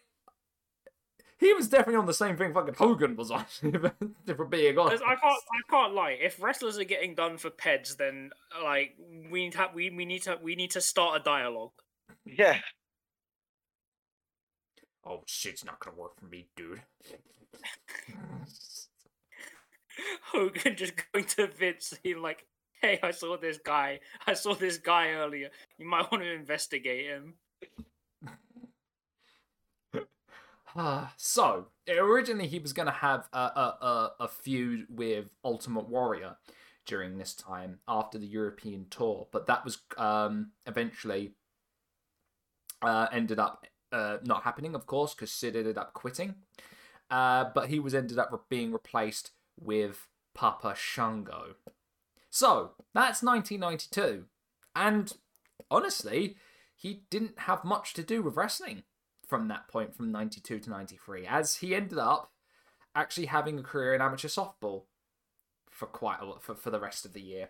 He 1.39 1.53
was 1.53 1.69
definitely 1.69 1.97
on 1.97 2.07
the 2.07 2.15
same 2.15 2.39
thing 2.39 2.55
fucking 2.55 2.75
Hogan 2.75 3.15
was 3.15 3.31
on, 3.31 3.45
if 3.63 4.39
we're 4.39 4.47
being 4.47 4.79
honest. 4.79 5.03
'Cause 5.03 5.07
I 5.07 5.17
can't 5.21 5.43
I 5.53 5.61
can't 5.71 5.93
lie. 5.93 6.13
If 6.13 6.41
wrestlers 6.43 6.79
are 6.79 6.85
getting 6.85 7.15
done 7.15 7.37
for 7.37 7.51
peds, 7.51 7.99
then 7.99 8.31
like 8.63 8.97
we 9.31 9.45
need 9.45 9.53
to 9.53 9.59
have, 9.59 9.75
we, 9.75 9.91
we 9.91 10.07
need 10.07 10.23
to 10.23 10.39
we 10.43 10.55
need 10.55 10.71
to 10.71 10.81
start 10.81 11.21
a 11.21 11.23
dialogue. 11.23 11.73
Yeah. 12.25 12.59
Oh, 15.05 15.23
shit's 15.27 15.63
not 15.65 15.79
gonna 15.79 15.97
work 15.97 16.19
for 16.19 16.25
me, 16.25 16.49
dude. 16.57 16.83
Hogan 20.33 20.75
just 20.77 20.95
going 21.13 21.27
to 21.27 21.47
Vince 21.49 21.93
being 22.03 22.23
like, 22.23 22.47
"Hey, 22.83 22.99
I 23.03 23.11
saw 23.11 23.37
this 23.37 23.59
guy. 23.59 24.01
I 24.27 24.35
saw 24.35 24.55
this 24.55 24.79
guy 24.79 25.11
earlier. 25.11 25.51
You 25.79 25.87
might 25.87 26.11
want 26.11 26.23
to 26.25 26.33
investigate 26.33 27.07
him." 27.07 27.35
Ah, 30.79 31.15
so 31.17 31.69
originally 31.89 32.47
he 32.47 32.59
was 32.59 32.75
going 32.75 32.85
to 32.87 32.93
have 32.93 33.29
a, 33.33 33.39
a, 33.39 33.79
a, 33.81 34.13
a 34.21 34.29
feud 34.29 34.87
with 34.91 35.25
Ultimate 35.43 35.89
Warrior 35.89 36.37
during 36.85 37.17
this 37.17 37.35
time 37.35 37.79
after 37.89 38.19
the 38.19 38.27
European 38.27 38.87
tour, 38.91 39.27
but 39.33 39.47
that 39.47 39.65
was 39.65 39.79
um, 39.97 40.51
eventually 40.67 41.33
uh, 42.83 43.07
ended 43.11 43.39
up 43.39 43.67
uh, 43.93 44.19
not 44.23 44.43
happening, 44.43 44.75
of 44.75 44.87
course, 44.87 45.15
because 45.15 45.33
Sid 45.33 45.57
ended 45.57 45.79
up 45.79 45.95
quitting. 45.95 46.35
Uh, 47.11 47.47
but 47.55 47.69
he 47.69 47.79
was 47.79 47.95
ended 47.95 48.19
up 48.19 48.47
being 48.49 48.73
replaced 48.73 49.31
with 49.59 50.09
Papa 50.35 50.75
Shango. 50.77 51.55
So 52.37 52.73
that's 52.93 53.23
1992, 53.23 54.27
and 54.75 55.11
honestly, 55.71 56.37
he 56.77 57.05
didn't 57.09 57.39
have 57.39 57.65
much 57.65 57.95
to 57.95 58.03
do 58.03 58.21
with 58.21 58.37
wrestling 58.37 58.83
from 59.27 59.49
that 59.49 59.69
point 59.69 59.97
from 59.97 60.13
92 60.13 60.59
to 60.59 60.69
93 60.69 61.27
as 61.27 61.57
he 61.57 61.75
ended 61.75 61.97
up 61.97 62.33
actually 62.95 63.29
having 63.29 63.59
a 63.59 63.63
career 63.63 63.95
in 63.95 64.03
amateur 64.03 64.29
softball 64.29 64.83
for 65.71 65.87
quite 65.87 66.21
a 66.21 66.27
lot 66.27 66.43
for, 66.43 66.55
for 66.55 66.71
the 66.71 66.79
rest 66.79 67.07
of 67.07 67.15
the 67.15 67.23
year 67.23 67.49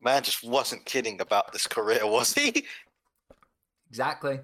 Man 0.00 0.22
just 0.22 0.44
wasn't 0.44 0.84
kidding 0.84 1.20
about 1.20 1.52
this 1.52 1.66
career, 1.66 2.06
was 2.06 2.34
he? 2.34 2.66
exactly 3.88 4.38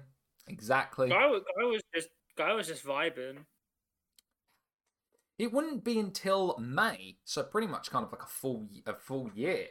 exactly 0.49 1.07
Guy 1.07 1.27
was, 1.27 1.43
guy 1.57 1.63
was 1.63 1.81
just 1.95 2.09
guy 2.37 2.53
was 2.53 2.67
just 2.67 2.85
vibing. 2.85 3.37
It 5.37 5.53
wouldn't 5.53 5.83
be 5.83 5.99
until 5.99 6.57
may 6.57 7.17
so 7.23 7.43
pretty 7.43 7.67
much 7.67 7.91
kind 7.91 8.05
of 8.05 8.11
like 8.11 8.23
a 8.23 8.27
full 8.27 8.67
a 8.85 8.93
full 8.93 9.29
year 9.33 9.67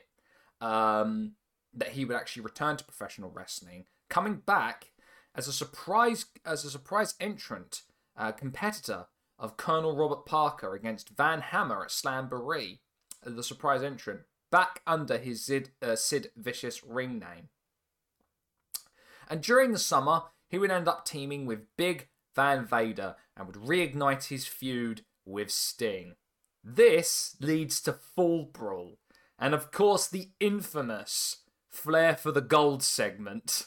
um 0.61 1.33
that 1.75 1.91
he 1.91 2.05
would 2.05 2.17
actually 2.17 2.43
return 2.43 2.77
to 2.77 2.85
professional 2.85 3.31
wrestling 3.31 3.85
coming 4.09 4.37
back 4.37 4.93
as 5.35 5.49
a 5.49 5.53
surprise 5.53 6.27
as 6.45 6.65
a 6.65 6.71
surprise 6.71 7.15
entrant 7.21 7.83
uh, 8.17 8.33
competitor 8.33 9.07
of 9.39 9.57
Colonel 9.57 9.95
Robert 9.95 10.25
Parker 10.25 10.75
against 10.75 11.11
Van 11.11 11.41
Hammer 11.41 11.83
at 11.83 11.91
Slamboree, 11.91 12.79
the 13.23 13.43
surprise 13.43 13.83
entrant, 13.83 14.21
back 14.51 14.81
under 14.87 15.19
his 15.19 15.45
Sid, 15.45 15.71
uh, 15.83 15.97
Sid 15.97 16.31
Vicious 16.37 16.83
ring 16.83 17.19
name. 17.19 17.49
And 19.29 19.43
during 19.43 19.73
the 19.73 19.79
summer, 19.79 20.23
he 20.49 20.59
would 20.59 20.71
end 20.71 20.89
up 20.89 21.05
teaming 21.05 21.47
with 21.47 21.67
Big 21.77 22.09
Van 22.35 22.65
Vader 22.65 23.17
and 23.37 23.47
would 23.47 23.57
reignite 23.57 24.29
his 24.29 24.47
feud 24.47 25.03
with 25.27 25.51
Sting. 25.51 26.15
This 26.65 27.37
leads 27.41 27.81
to 27.83 27.93
Fall 27.93 28.47
Brawl, 28.47 28.99
and 29.39 29.55
of 29.55 29.71
course 29.71 30.07
the 30.09 30.31
infamous 30.41 31.43
Flair 31.69 32.17
for 32.17 32.33
the 32.33 32.41
Gold 32.41 32.83
segment 32.83 33.67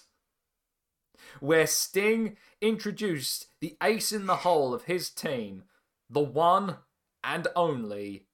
where 1.40 1.68
Sting 1.68 2.38
introduced 2.62 3.48
the 3.62 3.78
ace 3.82 4.12
in 4.12 4.26
the 4.26 4.38
hole 4.38 4.74
of 4.74 4.84
his 4.86 5.10
team, 5.10 5.64
the 6.10 6.20
one 6.22 6.78
and 7.24 7.48
only 7.56 8.26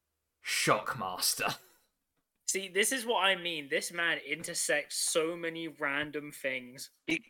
Shockmaster. 0.46 1.58
See, 2.48 2.70
this 2.70 2.92
is 2.92 3.06
what 3.06 3.26
I 3.26 3.36
mean. 3.36 3.68
This 3.70 3.92
man 3.92 4.20
intersects 4.30 4.98
so 4.98 5.36
many 5.36 5.68
random 5.68 6.32
things. 6.32 6.92
He 7.08 7.22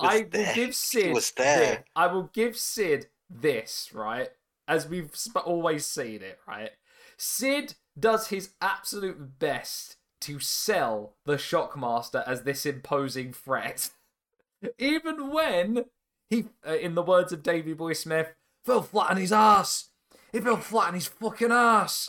was 0.00 0.10
I 0.10 0.18
will 0.22 0.28
there. 0.30 0.54
give 0.54 0.66
He 0.68 0.72
Sid. 0.72 1.14
was 1.14 1.30
there. 1.32 1.84
I 1.94 2.06
will 2.08 2.30
give 2.32 2.56
Sid 2.56 3.06
this 3.30 3.90
right, 3.92 4.30
as 4.66 4.88
we've 4.88 5.14
sp- 5.16 5.46
always 5.46 5.86
seen 5.86 6.22
it. 6.22 6.38
Right, 6.46 6.70
Sid 7.16 7.74
does 7.98 8.28
his 8.28 8.50
absolute 8.60 9.38
best 9.38 9.96
to 10.22 10.40
sell 10.40 11.16
the 11.26 11.34
Shockmaster 11.34 12.26
as 12.26 12.42
this 12.42 12.64
imposing 12.64 13.32
threat, 13.32 13.90
even 14.78 15.30
when 15.30 15.84
he, 16.30 16.46
uh, 16.66 16.76
in 16.76 16.94
the 16.94 17.02
words 17.02 17.32
of 17.32 17.42
Davy 17.42 17.74
Boy 17.74 17.92
Smith, 17.92 18.28
fell 18.64 18.82
flat 18.82 19.10
on 19.10 19.16
his 19.18 19.32
ass. 19.32 19.90
He 20.32 20.40
fell 20.40 20.56
flat 20.56 20.88
on 20.88 20.94
his 20.94 21.06
fucking 21.06 21.52
ass. 21.52 22.08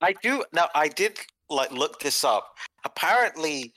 I 0.00 0.14
do 0.22 0.44
now. 0.52 0.68
I 0.74 0.88
did 0.88 1.18
like 1.50 1.72
look 1.72 2.00
this 2.00 2.24
up. 2.24 2.56
Apparently, 2.84 3.72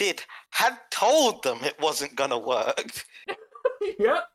Sid 0.00 0.22
had 0.50 0.78
told 0.90 1.42
them 1.42 1.58
it 1.62 1.78
wasn't 1.80 2.16
gonna 2.16 2.38
work, 2.38 3.04
yep. 3.98 4.28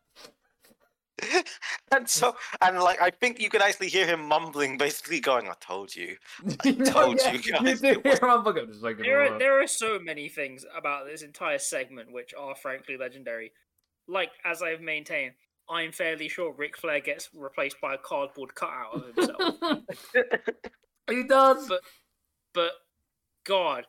and 1.92 2.08
so 2.08 2.36
and 2.62 2.80
like 2.80 3.02
I 3.02 3.10
think 3.10 3.40
you 3.40 3.50
could 3.50 3.62
actually 3.62 3.90
hear 3.90 4.06
him 4.06 4.28
mumbling, 4.28 4.78
basically 4.78 5.20
going, 5.20 5.48
"I 5.48 5.54
told 5.60 5.96
you." 5.96 6.18
You 6.66 6.74
know, 6.76 6.86
told 6.86 7.18
yeah, 7.18 7.34
you 7.34 7.40
guys 7.54 7.82
do 7.82 7.88
hear 7.88 8.16
him 8.20 8.68
just 8.68 8.84
like, 8.84 8.98
There 8.98 9.22
"Oh, 9.22 9.36
are 9.36 9.40
there 9.40 9.62
are 9.62 9.68
so 9.68 10.00
many 10.00 10.30
things 10.30 10.66
about 10.76 11.06
this 11.06 11.22
entire 11.22 11.58
segment 11.60 12.12
which 12.12 12.34
are 12.38 12.56
frankly 12.56 12.98
legendary. 12.98 13.52
Like 14.08 14.32
as 14.44 14.62
I've 14.62 14.82
maintained, 14.82 15.34
I'm 15.70 15.92
fairly 15.92 16.30
sure 16.30 16.52
Ric 16.54 16.78
Flair 16.78 17.00
gets 17.00 17.30
replaced 17.34 17.80
by 17.82 17.94
a 17.96 17.98
cardboard 17.98 18.56
cutout 18.56 18.94
of 18.96 19.16
himself. 19.16 19.56
he 21.10 21.24
does. 21.24 21.68
But- 21.68 21.82
but 22.54 22.72
God, 23.46 23.86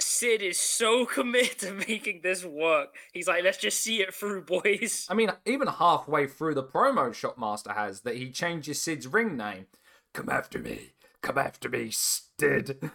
Sid 0.00 0.42
is 0.42 0.58
so 0.58 1.04
committed 1.14 1.58
to 1.60 1.72
making 1.72 2.20
this 2.22 2.44
work. 2.44 2.94
He's 3.12 3.28
like, 3.28 3.42
let's 3.44 3.58
just 3.58 3.80
see 3.80 4.00
it 4.00 4.14
through, 4.14 4.44
boys. 4.44 5.06
I 5.10 5.14
mean, 5.14 5.30
even 5.46 5.68
halfway 5.68 6.26
through 6.26 6.54
the 6.54 6.62
promo 6.62 7.10
Shockmaster 7.10 7.74
has 7.74 8.02
that 8.02 8.16
he 8.16 8.30
changes 8.30 8.80
Sid's 8.80 9.06
ring 9.06 9.36
name. 9.36 9.66
Come 10.14 10.28
after 10.28 10.58
me. 10.58 10.94
Come 11.22 11.38
after 11.38 11.68
me, 11.68 11.90
Stid. 11.90 12.90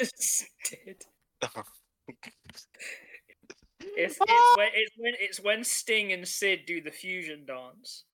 Sid. 0.00 1.04
It's, 3.94 4.18
it's 4.20 4.20
ah! 4.28 4.54
when 4.58 4.68
it's 4.74 4.92
when 4.96 5.12
it's 5.20 5.40
when 5.40 5.64
Sting 5.64 6.12
and 6.12 6.26
Sid 6.26 6.60
do 6.66 6.80
the 6.82 6.90
fusion 6.90 7.44
dance. 7.46 8.04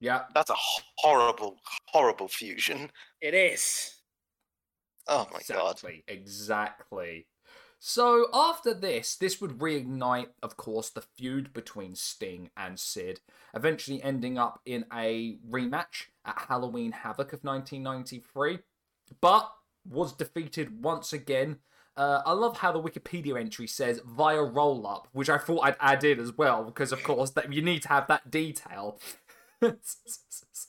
yeah. 0.00 0.22
That's 0.34 0.50
a 0.50 0.56
horrible, 0.98 1.56
horrible 1.86 2.28
fusion. 2.28 2.90
It 3.20 3.34
is. 3.34 3.94
Oh 5.06 5.26
my 5.32 5.40
god. 5.48 5.72
exactly, 5.72 6.04
Exactly. 6.08 7.26
So 7.80 8.26
after 8.34 8.74
this, 8.74 9.14
this 9.14 9.40
would 9.40 9.58
reignite, 9.58 10.28
of 10.42 10.56
course, 10.56 10.90
the 10.90 11.00
feud 11.00 11.52
between 11.52 11.94
Sting 11.94 12.50
and 12.56 12.78
Sid, 12.78 13.20
eventually 13.54 14.02
ending 14.02 14.36
up 14.36 14.60
in 14.66 14.84
a 14.92 15.38
rematch 15.48 16.06
at 16.24 16.46
Halloween 16.48 16.92
Havoc 16.92 17.32
of 17.32 17.44
1993, 17.44 18.58
but 19.20 19.52
was 19.88 20.12
defeated 20.12 20.82
once 20.82 21.12
again. 21.12 21.58
Uh, 21.96 22.22
I 22.26 22.32
love 22.32 22.58
how 22.58 22.72
the 22.72 22.82
Wikipedia 22.82 23.40
entry 23.40 23.66
says 23.66 24.00
via 24.04 24.42
roll 24.42 24.86
up, 24.86 25.08
which 25.12 25.28
I 25.28 25.38
thought 25.38 25.60
I'd 25.64 25.76
add 25.80 26.04
in 26.04 26.20
as 26.20 26.36
well, 26.36 26.64
because 26.64 26.92
of 26.92 27.02
course 27.02 27.30
that 27.30 27.52
you 27.52 27.62
need 27.62 27.82
to 27.82 27.88
have 27.88 28.06
that 28.08 28.30
detail. 28.30 29.00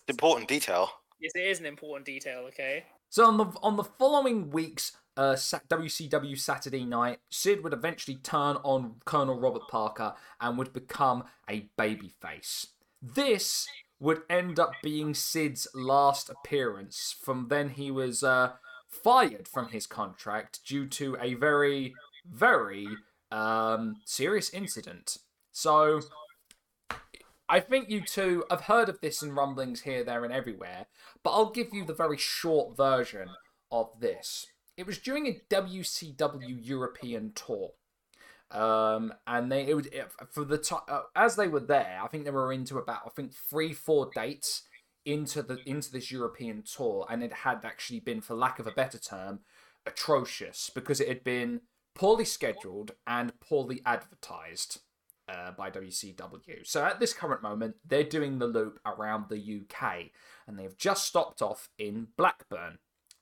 Important 0.07 0.48
detail. 0.48 0.91
Yes, 1.19 1.31
it 1.36 1.48
is 1.48 1.60
an 1.60 1.65
important 1.65 2.06
detail. 2.06 2.45
Okay. 2.48 2.86
So 3.10 3.26
on 3.26 3.38
the 3.38 3.45
on 3.61 3.76
the 3.76 3.84
following 3.84 4.49
week's 4.52 4.94
uh, 5.19 5.35
WCW 5.35 6.39
Saturday 6.39 6.85
night, 6.85 7.19
Sid 7.29 7.61
would 7.61 7.73
eventually 7.73 8.15
turn 8.15 8.55
on 8.63 8.95
Colonel 9.03 9.37
Robert 9.37 9.67
Parker 9.69 10.13
and 10.39 10.57
would 10.57 10.71
become 10.71 11.25
a 11.49 11.67
babyface. 11.77 12.67
This 13.01 13.67
would 13.99 14.21
end 14.29 14.59
up 14.59 14.71
being 14.81 15.13
Sid's 15.13 15.67
last 15.75 16.29
appearance. 16.29 17.17
From 17.21 17.49
then, 17.49 17.71
he 17.71 17.91
was 17.91 18.23
uh, 18.23 18.53
fired 18.87 19.45
from 19.45 19.69
his 19.69 19.85
contract 19.85 20.61
due 20.65 20.87
to 20.87 21.17
a 21.19 21.33
very, 21.33 21.93
very 22.25 22.87
um, 23.29 23.97
serious 24.05 24.49
incident. 24.51 25.17
So, 25.51 25.99
I 27.49 27.59
think 27.59 27.89
you 27.89 27.99
two 27.99 28.45
have 28.49 28.61
heard 28.61 28.87
of 28.87 29.01
this 29.01 29.21
in 29.21 29.33
rumblings 29.33 29.81
here, 29.81 30.05
there, 30.05 30.23
and 30.23 30.33
everywhere, 30.33 30.85
but 31.23 31.31
I'll 31.31 31.51
give 31.51 31.73
you 31.73 31.83
the 31.83 31.93
very 31.93 32.17
short 32.17 32.77
version 32.77 33.27
of 33.69 33.99
this. 33.99 34.47
It 34.80 34.88
was 34.88 34.97
during 34.97 35.27
a 35.27 35.41
WCW 35.49 36.57
European 36.65 37.34
tour. 37.35 37.72
Um, 38.49 39.14
and 39.27 39.51
they 39.51 39.68
it 39.68 39.76
was 39.76 39.88
it, 39.88 40.10
for 40.31 40.45
the 40.45 40.57
time 40.57 40.80
uh, 40.88 41.01
as 41.18 41.35
they 41.35 41.49
were 41.49 41.60
there. 41.60 41.99
I 42.01 42.07
think 42.07 42.23
they 42.23 42.31
were 42.31 42.53
into 42.53 42.77
about 42.77 43.01
I 43.06 43.10
think 43.10 43.34
three 43.34 43.73
four 43.73 44.10
dates 44.15 44.64
into 45.06 45.43
the 45.43 45.60
into 45.65 45.91
this 45.91 46.11
European 46.11 46.64
tour, 46.64 47.06
and 47.10 47.22
it 47.22 47.34
had 47.34 47.65
actually 47.65 47.99
been, 47.99 48.22
for 48.22 48.35
lack 48.35 48.57
of 48.57 48.68
a 48.68 48.72
better 48.72 48.97
term, 48.97 49.41
atrocious 49.85 50.72
because 50.73 51.01
it 51.01 51.10
had 51.10 51.26
been 51.26 51.61
poorly 51.93 52.26
scheduled 52.26 52.91
and 53.06 53.38
poorly 53.41 53.81
advertised 53.85 54.80
uh, 55.27 55.51
by 55.51 55.69
WCW. 55.69 56.65
So 56.65 56.85
at 56.85 57.01
this 57.01 57.14
current 57.14 57.43
moment, 57.43 57.76
they're 57.85 58.03
doing 58.03 58.39
the 58.39 58.47
loop 58.47 58.80
around 58.85 59.26
the 59.27 59.61
UK, 59.61 60.11
and 60.47 60.57
they've 60.57 60.77
just 60.77 61.06
stopped 61.06 61.41
off 61.41 61.68
in 61.77 62.07
Blackburn. 62.15 62.80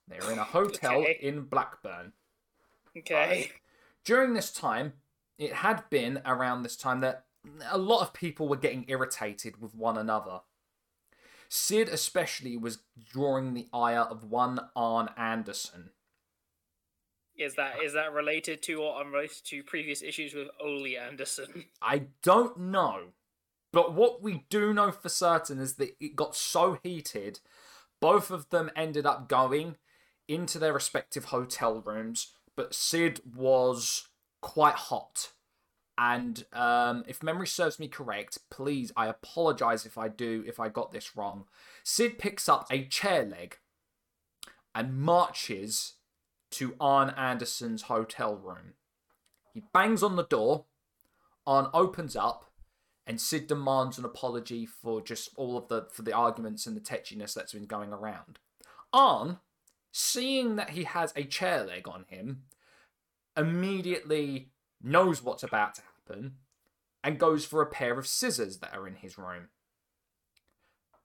They're 0.08 0.32
in 0.32 0.38
a 0.38 0.44
hotel 0.44 1.00
Okay. 1.00 1.18
in 1.20 1.42
Blackburn. 1.42 2.12
Okay. 2.96 3.52
During 4.04 4.34
this 4.34 4.50
time, 4.52 4.94
it 5.38 5.52
had 5.52 5.88
been 5.90 6.20
around 6.24 6.62
this 6.62 6.76
time 6.76 7.00
that 7.00 7.26
a 7.70 7.78
lot 7.78 8.02
of 8.02 8.12
people 8.12 8.48
were 8.48 8.56
getting 8.56 8.84
irritated 8.88 9.60
with 9.60 9.74
one 9.74 9.96
another. 9.96 10.40
Sid 11.48 11.88
especially 11.88 12.56
was 12.56 12.78
drawing 13.10 13.54
the 13.54 13.68
ire 13.72 14.00
of 14.00 14.24
one 14.24 14.68
Arn 14.76 15.08
Anderson. 15.16 15.90
Is 17.36 17.54
that 17.54 17.82
is 17.82 17.92
that 17.92 18.12
related 18.12 18.62
to 18.62 18.82
or 18.82 19.00
unrelated 19.00 19.44
to 19.44 19.62
previous 19.62 20.02
issues 20.02 20.34
with 20.34 20.48
Ole 20.60 20.96
Anderson? 20.98 21.66
I 21.82 22.06
don't 22.22 22.58
know. 22.58 23.12
But 23.72 23.94
what 23.94 24.22
we 24.22 24.44
do 24.50 24.74
know 24.74 24.90
for 24.90 25.08
certain 25.08 25.58
is 25.60 25.74
that 25.74 25.96
it 26.00 26.16
got 26.16 26.34
so 26.34 26.78
heated, 26.82 27.38
both 28.00 28.30
of 28.30 28.48
them 28.50 28.70
ended 28.74 29.06
up 29.06 29.28
going 29.28 29.76
into 30.28 30.58
their 30.58 30.72
respective 30.72 31.26
hotel 31.26 31.82
rooms, 31.84 32.32
but 32.54 32.74
Sid 32.74 33.20
was 33.34 34.08
quite 34.40 34.74
hot. 34.74 35.32
And 35.96 36.44
um, 36.52 37.02
if 37.08 37.24
memory 37.24 37.48
serves 37.48 37.80
me 37.80 37.88
correct, 37.88 38.38
please, 38.50 38.92
I 38.96 39.08
apologize 39.08 39.84
if 39.84 39.98
I 39.98 40.06
do, 40.06 40.44
if 40.46 40.60
I 40.60 40.68
got 40.68 40.92
this 40.92 41.16
wrong. 41.16 41.46
Sid 41.82 42.18
picks 42.18 42.48
up 42.48 42.66
a 42.70 42.84
chair 42.84 43.24
leg 43.24 43.56
and 44.74 44.96
marches 44.96 45.94
to 46.52 46.76
Arn 46.80 47.10
Anderson's 47.10 47.82
hotel 47.82 48.36
room. 48.36 48.74
He 49.52 49.64
bangs 49.72 50.04
on 50.04 50.14
the 50.14 50.24
door. 50.24 50.66
Arn 51.46 51.66
opens 51.74 52.14
up, 52.14 52.44
and 53.06 53.20
Sid 53.20 53.48
demands 53.48 53.98
an 53.98 54.04
apology 54.04 54.66
for 54.66 55.00
just 55.00 55.30
all 55.34 55.56
of 55.56 55.68
the 55.68 55.88
for 55.92 56.02
the 56.02 56.12
arguments 56.12 56.66
and 56.66 56.76
the 56.76 56.80
tetchiness 56.80 57.34
that's 57.34 57.54
been 57.54 57.66
going 57.66 57.92
around. 57.92 58.38
Arn, 58.92 59.38
seeing 59.92 60.56
that 60.56 60.70
he 60.70 60.84
has 60.84 61.12
a 61.16 61.24
chair 61.24 61.64
leg 61.64 61.88
on 61.88 62.04
him, 62.08 62.42
immediately 63.36 64.50
knows 64.82 65.22
what's 65.22 65.42
about 65.42 65.74
to 65.76 65.82
happen 65.82 66.34
and 67.02 67.18
goes 67.18 67.44
for 67.44 67.62
a 67.62 67.66
pair 67.66 67.98
of 67.98 68.06
scissors 68.06 68.58
that 68.58 68.74
are 68.74 68.86
in 68.86 68.96
his 68.96 69.16
room. 69.16 69.48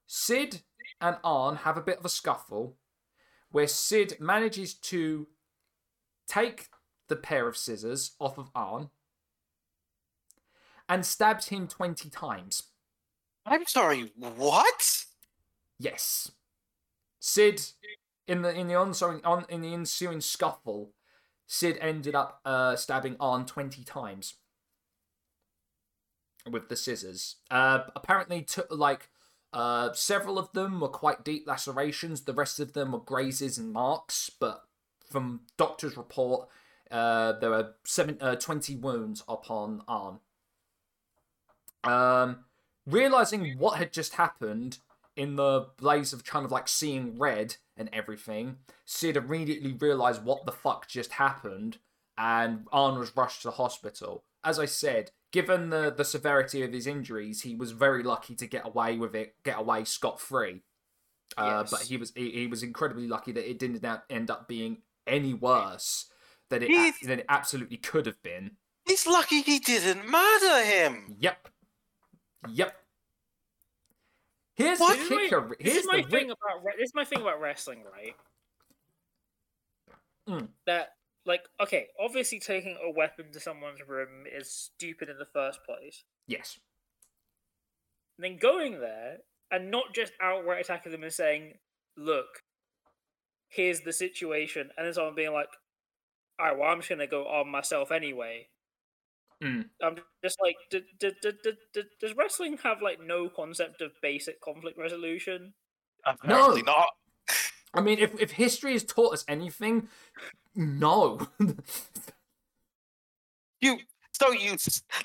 Sid 0.05 0.61
and 0.99 1.17
Arn 1.23 1.57
have 1.57 1.77
a 1.77 1.81
bit 1.81 1.99
of 1.99 2.05
a 2.05 2.09
scuffle 2.09 2.75
where 3.51 3.67
Sid 3.67 4.17
manages 4.19 4.73
to 4.73 5.27
take 6.27 6.69
the 7.07 7.15
pair 7.15 7.47
of 7.47 7.57
scissors 7.57 8.11
off 8.19 8.37
of 8.37 8.49
Arn 8.55 8.89
and 10.89 11.05
stabs 11.05 11.49
him 11.49 11.67
20 11.67 12.09
times. 12.09 12.63
I'm 13.45 13.65
sorry, 13.65 14.11
what? 14.15 15.05
Yes. 15.79 16.31
Sid 17.19 17.61
in 18.27 18.41
the 18.41 18.53
in 18.53 18.67
the 18.67 18.75
ensuing 18.75 19.21
on 19.23 19.45
in 19.49 19.61
the 19.61 19.73
ensuing 19.73 20.21
scuffle, 20.21 20.91
Sid 21.47 21.77
ended 21.81 22.15
up 22.15 22.39
uh 22.45 22.75
stabbing 22.75 23.15
Arn 23.19 23.45
20 23.45 23.83
times 23.83 24.35
with 26.49 26.69
the 26.69 26.75
scissors. 26.75 27.37
Uh 27.51 27.79
apparently 27.95 28.41
took 28.41 28.67
like 28.71 29.09
uh 29.51 29.93
several 29.93 30.39
of 30.39 30.51
them 30.53 30.79
were 30.79 30.87
quite 30.87 31.23
deep 31.23 31.45
lacerations, 31.47 32.21
the 32.21 32.33
rest 32.33 32.59
of 32.59 32.73
them 32.73 32.91
were 32.93 32.99
grazes 32.99 33.57
and 33.57 33.71
marks, 33.71 34.29
but 34.39 34.63
from 35.09 35.41
doctor's 35.57 35.97
report 35.97 36.47
uh 36.91 37.33
there 37.33 37.49
were 37.49 37.73
seven, 37.83 38.17
uh, 38.21 38.35
20 38.35 38.75
wounds 38.77 39.23
upon 39.27 39.81
Arn. 39.87 40.19
Um 41.83 42.45
realizing 42.85 43.57
what 43.57 43.77
had 43.77 43.93
just 43.93 44.15
happened 44.15 44.77
in 45.15 45.35
the 45.35 45.67
blaze 45.77 46.13
of 46.13 46.23
kind 46.25 46.45
of 46.45 46.51
like 46.51 46.67
seeing 46.67 47.17
red 47.19 47.55
and 47.77 47.89
everything, 47.93 48.57
Sid 48.85 49.17
immediately 49.17 49.73
realized 49.73 50.23
what 50.23 50.45
the 50.45 50.51
fuck 50.51 50.87
just 50.87 51.13
happened, 51.13 51.77
and 52.17 52.65
Arn 52.71 52.97
was 52.99 53.15
rushed 53.15 53.41
to 53.43 53.47
the 53.49 53.53
hospital. 53.55 54.23
As 54.43 54.59
I 54.59 54.65
said, 54.65 55.11
given 55.31 55.69
the, 55.69 55.93
the 55.95 56.03
severity 56.05 56.63
of 56.63 56.73
his 56.73 56.85
injuries, 56.87 57.41
he 57.41 57.55
was 57.55 57.71
very 57.71 58.03
lucky 58.03 58.35
to 58.35 58.45
get 58.47 58.65
away 58.65 58.97
with 58.97 59.15
it, 59.15 59.35
get 59.43 59.57
away 59.59 59.83
scot 59.85 60.19
free. 60.19 60.61
Uh, 61.37 61.61
Yes. 61.61 61.71
But 61.71 61.81
he 61.83 61.97
was 61.97 62.11
he, 62.15 62.29
he 62.31 62.47
was 62.47 62.61
incredibly 62.61 63.07
lucky 63.07 63.31
that 63.31 63.49
it 63.49 63.57
didn't 63.57 63.83
end 64.09 64.29
up 64.29 64.47
being 64.47 64.77
any 65.07 65.33
worse 65.33 66.11
than 66.49 66.61
it 66.63 66.69
He's- 66.69 66.99
than 67.01 67.19
it 67.19 67.25
absolutely 67.29 67.77
could 67.77 68.05
have 68.05 68.21
been. 68.21 68.57
He's 68.85 69.07
lucky 69.07 69.41
he 69.41 69.59
didn't 69.59 70.07
murder 70.09 70.63
him. 70.63 71.15
Yep. 71.19 71.47
Yep. 72.49 72.75
Here's 74.55 74.79
What? 74.79 74.97
the 74.97 75.03
is 75.03 75.31
my- 75.31 75.55
This 75.59 75.75
is 75.77 75.87
my 75.87 76.01
the 76.01 76.07
thing 76.09 76.31
about 76.31 76.63
re- 76.63 76.73
this 76.77 76.89
is 76.89 76.95
my 76.95 77.05
thing 77.05 77.21
about 77.21 77.39
wrestling, 77.41 77.83
right? 77.91 78.15
Mm. 80.29 80.49
That 80.65 80.95
like 81.25 81.41
okay, 81.59 81.87
obviously 81.99 82.39
taking 82.39 82.77
a 82.83 82.91
weapon 82.91 83.31
to 83.31 83.39
someone's 83.39 83.81
room 83.87 84.25
is 84.27 84.51
stupid 84.51 85.09
in 85.09 85.17
the 85.17 85.25
first 85.25 85.63
place. 85.63 86.03
Yes. 86.27 86.59
And 88.17 88.23
then 88.25 88.37
going 88.37 88.79
there 88.79 89.17
and 89.51 89.71
not 89.71 89.93
just 89.93 90.13
outright 90.21 90.61
attacking 90.61 90.91
them 90.91 91.03
and 91.03 91.13
saying, 91.13 91.59
"Look, 91.97 92.43
here's 93.49 93.81
the 93.81 93.93
situation," 93.93 94.71
and 94.77 94.85
then 94.85 94.93
someone 94.93 95.15
being 95.15 95.33
like, 95.33 95.49
"All 96.39 96.45
right, 96.47 96.57
well, 96.57 96.69
I'm 96.69 96.79
just 96.79 96.89
gonna 96.89 97.07
go 97.07 97.27
arm 97.27 97.49
myself 97.49 97.91
anyway." 97.91 98.49
Mm. 99.43 99.65
I'm 99.81 99.97
just 100.23 100.37
like, 100.41 100.55
d- 100.69 100.81
d- 100.99 101.11
d- 101.21 101.31
d- 101.43 101.51
d- 101.73 101.81
does 101.99 102.15
wrestling 102.15 102.57
have 102.63 102.81
like 102.81 102.99
no 103.05 103.29
concept 103.29 103.81
of 103.81 103.91
basic 104.01 104.39
conflict 104.41 104.77
resolution? 104.77 105.53
Apparently 106.05 106.63
not. 106.63 106.87
I 107.73 107.81
mean, 107.81 107.99
if, 107.99 108.19
if 108.21 108.31
history 108.31 108.73
has 108.73 108.83
taught 108.83 109.13
us 109.13 109.25
anything, 109.27 109.89
no. 110.55 111.27
You 113.61 113.77
so 114.11 114.31
you 114.31 114.55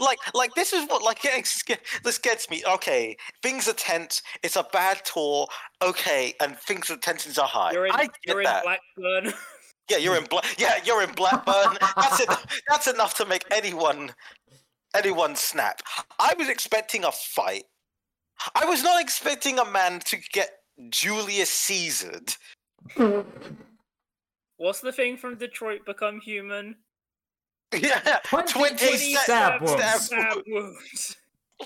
like 0.00 0.18
like 0.34 0.52
this 0.54 0.72
is 0.72 0.86
what 0.88 1.02
like 1.02 1.22
this 1.22 2.18
gets 2.18 2.50
me. 2.50 2.62
Okay, 2.74 3.16
things 3.42 3.68
are 3.68 3.72
tense. 3.72 4.22
It's 4.42 4.56
a 4.56 4.64
bad 4.72 5.04
tour. 5.04 5.46
Okay, 5.80 6.34
and 6.40 6.56
things 6.58 6.90
are 6.90 6.96
tensions 6.96 7.38
are 7.38 7.46
high. 7.46 7.72
You're 7.72 7.86
in, 7.86 7.92
I 7.92 8.04
get 8.06 8.12
you're 8.26 8.42
in. 8.42 8.48
Blackburn. 8.62 9.32
Yeah, 9.90 9.96
you're 9.98 10.16
in 10.16 10.24
Bla- 10.24 10.42
Yeah, 10.58 10.78
you're 10.84 11.02
in 11.02 11.12
Blackburn. 11.12 11.78
That's 11.96 12.20
enough. 12.20 12.60
That's 12.68 12.86
enough 12.88 13.14
to 13.16 13.26
make 13.26 13.44
anyone 13.50 14.12
anyone 14.94 15.36
snap. 15.36 15.80
I 16.18 16.34
was 16.38 16.48
expecting 16.48 17.04
a 17.04 17.12
fight. 17.12 17.64
I 18.54 18.64
was 18.64 18.82
not 18.82 19.00
expecting 19.02 19.58
a 19.58 19.64
man 19.64 20.00
to 20.06 20.16
get 20.32 20.50
Julius 20.90 21.66
Caesared. 21.66 22.34
What's 24.56 24.80
the 24.80 24.92
thing 24.92 25.16
from 25.16 25.36
Detroit 25.36 25.84
Become 25.86 26.20
Human? 26.20 26.76
Yeah, 27.74 28.18
20 28.24 28.52
20 28.52 28.76
stab 28.78 29.22
stab- 29.24 29.60
wounds. 29.62 29.72
stab 29.82 30.00
Stab 30.00 30.36
wounds. 30.46 30.46
wounds. 30.46 31.16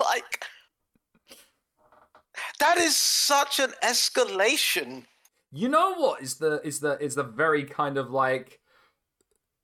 Like 0.00 0.44
that 2.58 2.78
is 2.78 2.96
such 2.96 3.60
an 3.60 3.72
escalation. 3.84 5.04
You 5.52 5.68
know 5.68 5.94
what 5.94 6.22
is 6.22 6.36
the 6.36 6.60
is 6.66 6.80
the 6.80 6.98
is 7.02 7.14
the 7.14 7.22
very 7.22 7.64
kind 7.64 7.98
of 7.98 8.10
like 8.10 8.60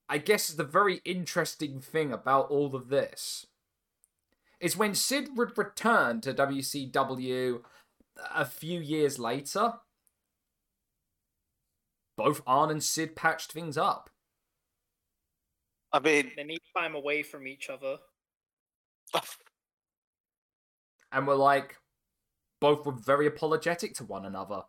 I 0.09 0.19
guess 0.19 0.48
is 0.51 0.56
the 0.56 0.65
very 0.65 1.01
interesting 1.05 1.81
thing 1.81 2.12
about 2.12 2.51
all 2.51 2.74
of 2.74 2.89
this 2.89 3.47
is 4.60 4.77
when 4.77 4.94
Sid 4.94 5.36
would 5.36 5.56
return 5.56 6.20
to 6.23 6.35
WCW 6.35 7.60
a 8.35 8.44
few 8.44 8.81
years 8.81 9.19
later, 9.19 9.74
both 12.16 12.43
Arn 12.47 12.70
and 12.70 12.82
Sid 12.82 13.15
patched 13.15 13.52
things 13.52 13.78
up. 13.78 14.10
I 15.93 16.01
mean, 16.01 16.32
They 16.36 16.44
need 16.44 16.60
time 16.77 16.94
away 16.94 17.23
from 17.23 17.47
each 17.47 17.70
other. 17.70 17.98
and 21.12 21.27
were 21.27 21.35
like 21.35 21.77
both 22.60 22.85
were 22.85 22.93
very 22.93 23.27
apologetic 23.27 23.94
to 23.94 24.05
one 24.05 24.27
another. 24.27 24.62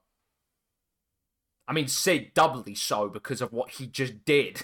I 1.69 1.73
mean, 1.73 1.87
Sid 1.87 2.33
doubly 2.33 2.73
so 2.73 3.09
because 3.09 3.41
of 3.41 3.53
what 3.53 3.69
he 3.69 3.85
just 3.85 4.25
did. 4.25 4.63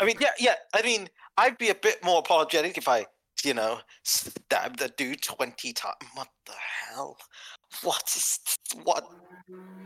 I 0.00 0.04
mean, 0.04 0.16
yeah, 0.20 0.28
yeah. 0.38 0.54
I 0.72 0.82
mean, 0.82 1.08
I'd 1.36 1.58
be 1.58 1.70
a 1.70 1.74
bit 1.74 2.02
more 2.04 2.20
apologetic 2.20 2.78
if 2.78 2.86
I, 2.86 3.06
you 3.44 3.54
know, 3.54 3.80
stabbed 4.04 4.78
the 4.78 4.88
dude 4.96 5.20
twenty 5.20 5.72
times. 5.72 5.96
What 6.14 6.28
the 6.46 6.52
hell? 6.52 7.18
What 7.82 8.04
is 8.14 8.38
what? 8.84 9.04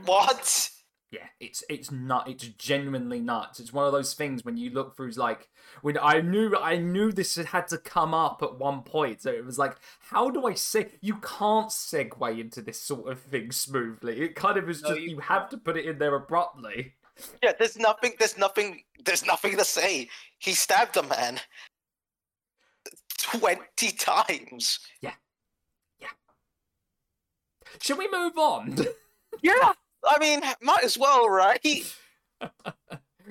What? 0.04 0.70
Yeah, 1.12 1.26
it's 1.40 1.62
it's 1.68 1.92
nut. 1.92 2.26
It's 2.26 2.48
genuinely 2.48 3.20
nuts. 3.20 3.60
It's 3.60 3.72
one 3.72 3.84
of 3.84 3.92
those 3.92 4.14
things 4.14 4.46
when 4.46 4.56
you 4.56 4.70
look 4.70 4.96
through 4.96 5.10
like 5.10 5.50
when 5.82 5.98
I 5.98 6.22
knew 6.22 6.56
I 6.56 6.78
knew 6.78 7.12
this 7.12 7.36
had 7.36 7.68
to 7.68 7.76
come 7.76 8.14
up 8.14 8.42
at 8.42 8.58
one 8.58 8.82
point. 8.82 9.20
So 9.20 9.30
it 9.30 9.44
was 9.44 9.58
like, 9.58 9.76
how 10.00 10.30
do 10.30 10.46
I 10.46 10.54
say? 10.54 10.88
You 11.02 11.16
can't 11.16 11.68
segue 11.68 12.40
into 12.40 12.62
this 12.62 12.80
sort 12.80 13.12
of 13.12 13.20
thing 13.20 13.52
smoothly. 13.52 14.22
It 14.22 14.34
kind 14.34 14.56
of 14.56 14.70
is 14.70 14.82
No, 14.82 14.88
just 14.88 15.02
you 15.02 15.10
you 15.10 15.18
have 15.20 15.50
to 15.50 15.58
put 15.58 15.76
it 15.76 15.84
in 15.84 15.98
there 15.98 16.14
abruptly. 16.14 16.94
Yeah, 17.42 17.52
there's 17.58 17.76
nothing. 17.76 18.14
There's 18.18 18.38
nothing. 18.38 18.82
There's 19.04 19.26
nothing 19.26 19.58
to 19.58 19.64
say. 19.66 20.08
He 20.38 20.52
stabbed 20.54 20.96
a 20.96 21.02
man 21.02 21.40
twenty 23.18 23.90
times. 23.90 24.80
Yeah, 25.02 25.12
yeah. 26.00 26.08
Should 27.82 27.98
we 27.98 28.08
move 28.10 28.38
on? 28.38 28.78
Yeah, 29.42 29.72
I 30.04 30.18
mean, 30.18 30.40
might 30.60 30.84
as 30.84 30.98
well, 30.98 31.28
right? 31.28 31.94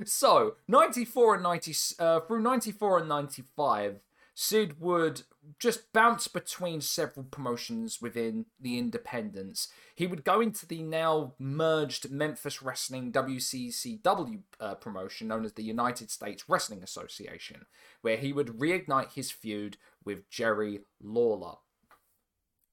So, 0.06 0.56
94 0.68 1.36
and 1.36 1.44
90, 1.44 1.76
uh, 2.00 2.20
through 2.22 2.42
94 2.42 3.00
and 3.00 3.10
95, 3.10 4.00
Sid 4.34 4.80
would 4.80 5.24
just 5.60 5.92
bounce 5.92 6.28
between 6.28 6.82
several 6.82 7.26
promotions 7.26 8.02
within 8.02 8.46
the 8.60 8.78
independents. 8.78 9.68
He 9.96 10.08
would 10.08 10.24
go 10.24 10.40
into 10.40 10.66
the 10.66 10.82
now 10.82 11.34
merged 11.38 12.10
Memphis 12.10 12.62
Wrestling 12.62 13.12
WCCW 13.12 14.42
uh, 14.60 14.76
promotion 14.76 15.28
known 15.28 15.46
as 15.46 15.54
the 15.54 15.64
United 15.64 16.10
States 16.10 16.46
Wrestling 16.48 16.84
Association, 16.84 17.66
where 18.02 18.18
he 18.18 18.32
would 18.32 18.60
reignite 18.60 19.14
his 19.14 19.32
feud 19.32 19.78
with 20.04 20.30
Jerry 20.30 20.82
Lawler. 21.02 21.56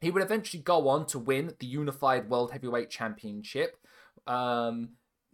He 0.00 0.10
would 0.10 0.22
eventually 0.22 0.62
go 0.62 0.88
on 0.88 1.06
to 1.06 1.18
win 1.18 1.54
the 1.58 1.66
Unified 1.66 2.30
World 2.30 2.52
Heavyweight 2.52 2.88
Championship 2.88 3.76
um, 4.28 4.90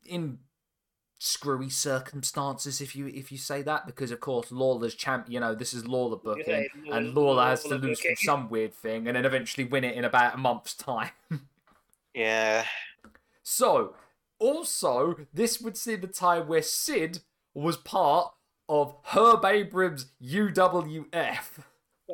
in 0.06 0.38
screwy 1.18 1.70
circumstances 1.70 2.80
if 2.82 2.94
you 2.94 3.06
if 3.06 3.32
you 3.32 3.38
say 3.38 3.62
that 3.62 3.86
because 3.86 4.10
of 4.10 4.20
course 4.20 4.52
Lawler's 4.52 4.94
champ 4.94 5.24
you 5.28 5.40
know 5.40 5.54
this 5.54 5.72
is 5.72 5.86
Lawler 5.86 6.16
booking 6.16 6.66
Yeah, 6.84 6.96
and 6.96 7.14
Lawler- 7.14 7.26
Lawler 7.36 7.46
has 7.46 7.62
to 7.62 7.68
Lawler 7.70 7.80
lose 7.80 8.00
from 8.00 8.14
some 8.16 8.50
weird 8.50 8.74
thing 8.74 9.06
and 9.06 9.16
then 9.16 9.24
eventually 9.24 9.64
win 9.64 9.84
it 9.84 9.96
in 9.96 10.04
about 10.04 10.34
a 10.34 10.38
month's 10.38 10.74
time. 10.74 11.10
Yeah. 12.14 12.64
So 13.42 13.96
also 14.38 15.16
this 15.32 15.60
would 15.60 15.76
see 15.76 15.96
the 15.96 16.06
time 16.06 16.46
where 16.46 16.62
Sid 16.62 17.20
was 17.54 17.76
part 17.76 18.32
of 18.68 18.94
Herb 19.06 19.44
Abrams 19.44 20.12
UWF. 20.22 21.58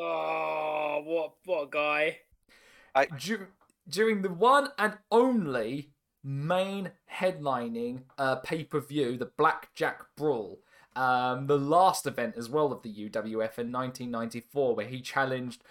Oh, 0.00 1.02
what 1.04 1.34
what 1.44 1.62
a 1.64 1.70
guy! 1.70 2.18
Dur- 3.18 3.50
during 3.88 4.22
the 4.22 4.30
one 4.30 4.68
and 4.78 4.94
only 5.10 5.90
main 6.22 6.92
headlining 7.12 8.02
uh, 8.18 8.36
pay 8.36 8.64
per 8.64 8.80
view, 8.80 9.16
the 9.16 9.30
Blackjack 9.36 10.02
Brawl, 10.16 10.60
um, 10.96 11.46
the 11.46 11.58
last 11.58 12.06
event 12.06 12.34
as 12.36 12.48
well 12.48 12.72
of 12.72 12.82
the 12.82 12.92
UWF 12.92 13.58
in 13.58 13.72
1994, 13.72 14.74
where 14.74 14.86
he 14.86 15.00
challenged 15.00 15.62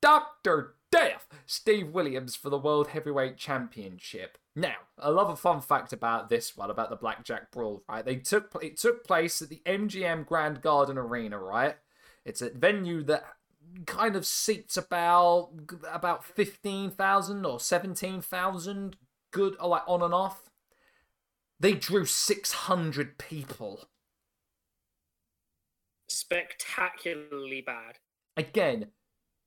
Dr. 0.00 0.74
Death, 0.90 1.28
Steve 1.46 1.90
Williams, 1.90 2.34
for 2.34 2.50
the 2.50 2.58
World 2.58 2.88
Heavyweight 2.88 3.36
Championship. 3.36 4.38
Now, 4.56 4.76
I 4.98 5.08
love 5.08 5.30
a 5.30 5.36
fun 5.36 5.60
fact 5.60 5.92
about 5.92 6.28
this 6.28 6.56
one, 6.56 6.70
about 6.70 6.90
the 6.90 6.96
Blackjack 6.96 7.52
Brawl, 7.52 7.82
right? 7.88 8.04
They 8.04 8.16
took 8.16 8.50
it 8.62 8.76
took 8.76 9.04
place 9.04 9.40
at 9.40 9.48
the 9.48 9.62
MGM 9.64 10.26
Grand 10.26 10.60
Garden 10.60 10.98
Arena, 10.98 11.38
right? 11.38 11.76
It's 12.24 12.42
a 12.42 12.50
venue 12.50 13.02
that 13.04 13.24
kind 13.86 14.16
of 14.16 14.26
seats 14.26 14.76
about 14.76 15.50
about 15.90 16.24
15,000 16.24 17.46
or 17.46 17.60
17,000 17.60 18.96
good 19.30 19.56
or 19.60 19.68
like 19.68 19.82
on 19.86 20.02
and 20.02 20.14
off. 20.14 20.50
They 21.58 21.74
drew 21.74 22.06
600 22.06 23.18
people. 23.18 23.84
Spectacularly 26.08 27.60
bad. 27.60 27.98
Again, 28.36 28.88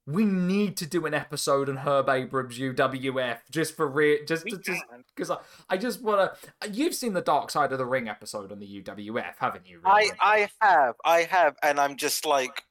we 0.06 0.26
need 0.26 0.76
to 0.78 0.86
do 0.86 1.06
an 1.06 1.14
episode 1.14 1.70
on 1.70 1.78
Herb 1.78 2.10
Abrams 2.10 2.60
UWF 2.60 3.40
just 3.50 3.76
for 3.76 3.88
real 3.88 4.20
just 4.28 4.44
We 4.44 4.52
to 4.52 4.58
just 4.58 4.84
can. 4.90 5.04
because 5.16 5.32
I, 5.32 5.38
I 5.70 5.78
just 5.78 6.02
want 6.02 6.20
to 6.20 6.50
uh, 6.62 6.70
you've 6.72 6.94
seen 6.94 7.14
the 7.14 7.22
Dark 7.22 7.50
Side 7.50 7.72
of 7.72 7.78
the 7.78 7.86
Ring 7.86 8.10
episode 8.10 8.52
on 8.52 8.60
the 8.60 8.82
UWF, 8.82 9.36
haven't 9.40 9.68
you? 9.68 9.80
I 9.86 10.00
really? 10.00 10.12
I 10.22 10.50
have 10.62 10.96
I 11.06 11.22
have, 11.24 11.56
and 11.64 11.80
I'm 11.80 11.96
just 11.96 12.26
like, 12.26 12.64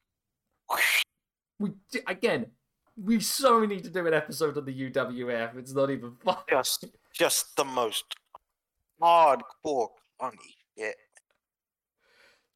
we 1.59 1.71
again, 2.07 2.47
we 2.97 3.19
so 3.19 3.65
need 3.65 3.83
to 3.83 3.89
do 3.89 4.05
an 4.07 4.13
episode 4.13 4.57
on 4.57 4.65
the 4.65 4.89
UWF. 4.89 5.57
It's 5.57 5.73
not 5.73 5.89
even 5.89 6.15
fun. 6.23 6.37
just 6.49 6.85
just 7.13 7.55
the 7.55 7.65
most 7.65 8.15
hardcore 9.01 9.89
funny 10.19 10.37
shit. 10.77 10.95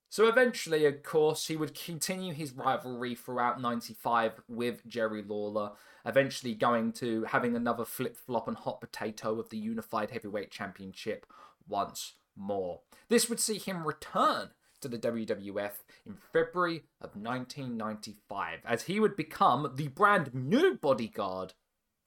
So 0.10 0.28
eventually, 0.28 0.86
of 0.86 1.04
course, 1.04 1.48
he 1.48 1.58
would 1.58 1.76
continue 1.76 2.34
his 2.34 2.54
rivalry 2.54 3.14
throughout 3.14 3.62
95 3.62 4.42
with 4.48 4.88
Jerry 4.88 5.22
Lawler, 5.22 5.72
eventually 6.06 6.56
going 6.56 6.94
to 6.94 7.26
having 7.26 7.56
another 7.56 7.86
flip 7.86 8.16
flop 8.16 8.48
and 8.48 8.58
hot 8.58 8.80
potato 8.80 9.40
of 9.40 9.50
the 9.50 9.58
Unified 9.58 10.12
Heavyweight 10.12 10.50
Championship 10.50 11.26
once 11.68 12.14
more. 12.36 12.82
This 13.10 13.30
would 13.30 13.40
see 13.40 13.60
him 13.60 13.86
return 13.86 14.52
to 14.82 14.88
the 14.88 14.98
WWF 14.98 15.84
in 16.08 16.18
February 16.34 16.84
of 17.02 17.16
1995, 17.16 18.60
as 18.66 18.84
he 18.84 19.00
would 19.00 19.16
become 19.16 19.74
the 19.76 19.90
brand 19.90 20.34
new 20.34 20.76
bodyguard 20.76 21.54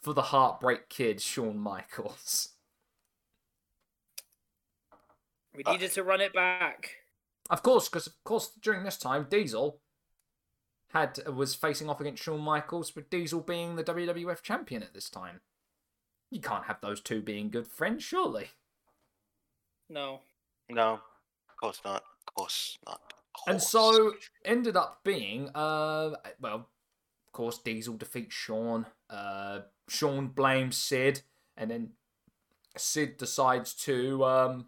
for 0.02 0.14
the 0.14 0.22
Heartbreak 0.22 0.88
Kid, 0.88 1.20
Shawn 1.20 1.58
Michaels. 1.58 2.54
We 5.54 5.64
Uh, 5.64 5.72
needed 5.72 5.92
to 5.92 6.04
run 6.04 6.20
it 6.20 6.32
back. 6.32 6.96
Of 7.50 7.62
course, 7.62 7.88
because 7.88 8.06
of 8.06 8.14
course 8.24 8.52
during 8.60 8.84
this 8.84 8.96
time 8.96 9.26
Diesel 9.28 9.80
had 10.90 11.18
was 11.28 11.54
facing 11.54 11.88
off 11.90 12.00
against 12.00 12.22
Shawn 12.22 12.40
Michaels, 12.40 12.94
with 12.94 13.10
Diesel 13.10 13.40
being 13.40 13.76
the 13.76 13.84
WWF 13.84 14.42
champion 14.42 14.82
at 14.82 14.94
this 14.94 15.10
time. 15.10 15.40
You 16.30 16.40
can't 16.40 16.64
have 16.66 16.80
those 16.80 17.00
two 17.00 17.20
being 17.20 17.50
good 17.50 17.66
friends, 17.66 18.04
surely. 18.04 18.50
No. 19.88 20.22
No, 20.68 20.94
of 21.48 21.56
course 21.60 21.80
not. 21.84 22.04
Of 22.28 22.34
course 22.34 22.78
not. 22.86 23.09
And 23.46 23.62
so 23.62 24.14
ended 24.44 24.76
up 24.76 25.00
being, 25.04 25.50
uh, 25.54 26.14
well, 26.40 26.54
of 26.54 27.32
course, 27.32 27.58
Diesel 27.58 27.96
defeats 27.96 28.34
Shawn. 28.34 28.86
Uh, 29.08 29.60
Shawn 29.88 30.28
blames 30.28 30.76
Sid, 30.76 31.22
and 31.56 31.70
then 31.70 31.90
Sid 32.76 33.16
decides 33.16 33.74
to, 33.74 34.24
um, 34.24 34.66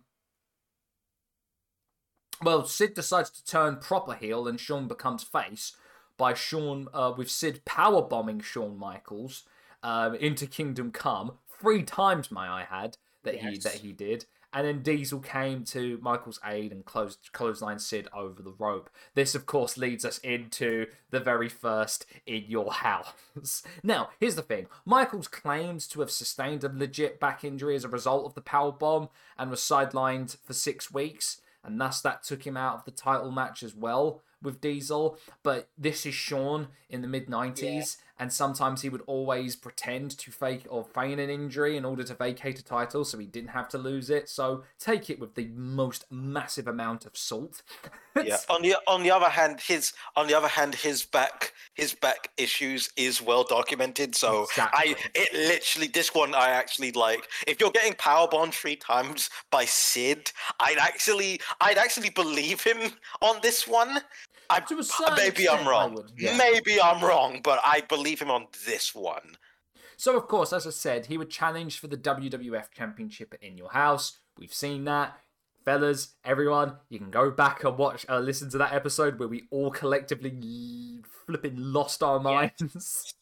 well, 2.42 2.64
Sid 2.64 2.94
decides 2.94 3.30
to 3.30 3.44
turn 3.44 3.76
proper 3.76 4.14
heel, 4.14 4.48
and 4.48 4.58
Shawn 4.58 4.88
becomes 4.88 5.22
face 5.22 5.76
by 6.16 6.34
Shawn 6.34 6.88
uh, 6.92 7.12
with 7.16 7.30
Sid 7.30 7.64
power 7.64 8.02
bombing 8.02 8.40
Shawn 8.40 8.78
Michaels 8.78 9.44
um, 9.82 10.14
into 10.14 10.46
Kingdom 10.46 10.92
Come 10.92 11.38
three 11.60 11.82
times. 11.82 12.30
May 12.30 12.40
I 12.40 12.64
had 12.64 12.96
that 13.22 13.36
he 13.36 13.58
that 13.58 13.74
he 13.74 13.92
did. 13.92 14.26
And 14.52 14.66
then 14.66 14.82
Diesel 14.82 15.20
came 15.20 15.64
to 15.64 15.98
Michael's 16.02 16.40
aid 16.44 16.72
and 16.72 16.84
closed 16.84 17.30
clothesline 17.32 17.78
Sid 17.78 18.08
over 18.12 18.42
the 18.42 18.54
rope. 18.58 18.90
This, 19.14 19.34
of 19.34 19.46
course, 19.46 19.78
leads 19.78 20.04
us 20.04 20.18
into 20.18 20.86
the 21.10 21.20
very 21.20 21.48
first 21.48 22.04
in 22.26 22.44
your 22.48 22.72
house. 22.72 23.12
now, 23.82 24.10
here's 24.20 24.36
the 24.36 24.42
thing: 24.42 24.66
Michaels 24.84 25.28
claims 25.28 25.86
to 25.88 26.00
have 26.00 26.10
sustained 26.10 26.64
a 26.64 26.72
legit 26.72 27.18
back 27.18 27.44
injury 27.44 27.74
as 27.76 27.84
a 27.84 27.88
result 27.88 28.26
of 28.26 28.34
the 28.34 28.40
power 28.40 28.72
bomb 28.72 29.08
and 29.38 29.50
was 29.50 29.60
sidelined 29.60 30.36
for 30.44 30.52
six 30.52 30.92
weeks, 30.92 31.40
and 31.64 31.80
thus 31.80 32.00
that 32.02 32.22
took 32.22 32.46
him 32.46 32.56
out 32.56 32.76
of 32.76 32.84
the 32.84 32.90
title 32.90 33.30
match 33.30 33.62
as 33.62 33.74
well 33.74 34.22
with 34.42 34.60
Diesel. 34.60 35.16
But 35.42 35.68
this 35.78 36.04
is 36.04 36.14
Shawn 36.14 36.68
in 36.90 37.00
the 37.00 37.08
mid 37.08 37.26
'90s, 37.28 37.96
and 38.18 38.32
sometimes 38.32 38.82
he 38.82 38.88
would 38.88 39.02
always 39.06 39.56
pretend 39.56 40.16
to 40.18 40.30
fake 40.30 40.64
or 40.68 40.84
feign 40.84 41.18
an 41.18 41.28
injury 41.28 41.76
in 41.76 41.84
order 41.84 42.04
to 42.04 42.14
vacate 42.14 42.58
a 42.58 42.64
title, 42.64 43.04
so 43.04 43.18
he 43.18 43.26
didn't 43.26 43.50
have 43.50 43.68
to 43.70 43.78
lose 43.78 44.10
it. 44.10 44.28
So 44.28 44.64
take 44.78 45.10
it 45.10 45.18
with 45.20 45.34
the 45.34 45.48
most 45.54 46.06
massive 46.10 46.66
amount 46.66 47.04
of 47.04 47.16
salt. 47.16 47.62
yeah. 48.24 48.38
On 48.48 48.62
the 48.62 48.76
on 48.86 49.02
the 49.02 49.10
other 49.10 49.28
hand, 49.28 49.60
his 49.60 49.92
on 50.16 50.26
the 50.26 50.34
other 50.34 50.48
hand, 50.48 50.74
his 50.74 51.04
back 51.04 51.52
his 51.74 51.94
back 51.94 52.30
issues 52.36 52.90
is 52.96 53.20
well 53.20 53.44
documented. 53.44 54.14
So 54.14 54.46
I 54.56 54.94
it 55.14 55.32
literally 55.34 55.88
this 55.88 56.14
one 56.14 56.34
I 56.34 56.50
actually 56.50 56.92
like. 56.92 57.28
If 57.46 57.60
you're 57.60 57.70
getting 57.70 57.94
power 57.94 58.22
powerbombed 58.22 58.54
three 58.54 58.76
times 58.76 59.30
by 59.50 59.64
Sid, 59.64 60.32
I'd 60.60 60.78
actually 60.78 61.40
I'd 61.60 61.78
actually 61.78 62.10
believe 62.10 62.62
him 62.62 62.92
on 63.20 63.38
this 63.42 63.66
one. 63.66 64.00
I, 64.50 64.60
To 64.60 64.78
a 64.78 64.84
certain 64.84 65.14
maybe 65.16 65.44
extent, 65.44 65.60
I'm 65.60 65.66
I 65.66 65.70
wrong. 65.70 65.94
would, 65.94 66.12
yeah. 66.16 66.36
Maybe 66.36 66.80
I'm 66.80 67.02
wrong, 67.02 67.40
but 67.42 67.60
I 67.64 67.80
believe 67.82 68.20
him 68.20 68.30
on 68.30 68.46
this 68.66 68.94
one. 68.94 69.36
So, 69.96 70.16
of 70.16 70.26
course, 70.28 70.52
as 70.52 70.66
I 70.66 70.70
said, 70.70 71.06
he 71.06 71.16
would 71.16 71.30
challenge 71.30 71.78
for 71.78 71.86
the 71.86 71.96
WWF 71.96 72.70
Championship 72.72 73.34
In 73.40 73.56
Your 73.56 73.70
House. 73.70 74.18
We've 74.38 74.52
seen 74.52 74.84
that. 74.84 75.16
Fellas, 75.64 76.14
everyone, 76.24 76.74
you 76.88 76.98
can 76.98 77.10
go 77.10 77.30
back 77.30 77.62
and 77.62 77.78
watch, 77.78 78.04
uh, 78.08 78.18
listen 78.18 78.50
to 78.50 78.58
that 78.58 78.72
episode 78.72 79.18
where 79.20 79.28
we 79.28 79.44
all 79.52 79.70
collectively 79.70 80.32
l- 80.42 81.02
flipping 81.26 81.54
lost 81.56 82.02
our 82.02 82.18
minds. 82.18 83.14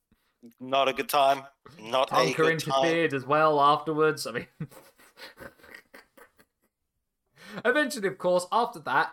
Not 0.60 0.86
a 0.86 0.92
good 0.92 1.08
time. 1.08 1.44
Not 1.80 2.12
a 2.12 2.16
Hunker 2.16 2.44
good 2.44 2.58
time. 2.60 2.84
interfered 2.84 3.14
as 3.14 3.24
well 3.24 3.58
afterwards. 3.60 4.26
I 4.26 4.32
mean, 4.32 4.46
Eventually, 7.64 8.08
of 8.08 8.18
course, 8.18 8.46
after 8.52 8.78
that, 8.80 9.12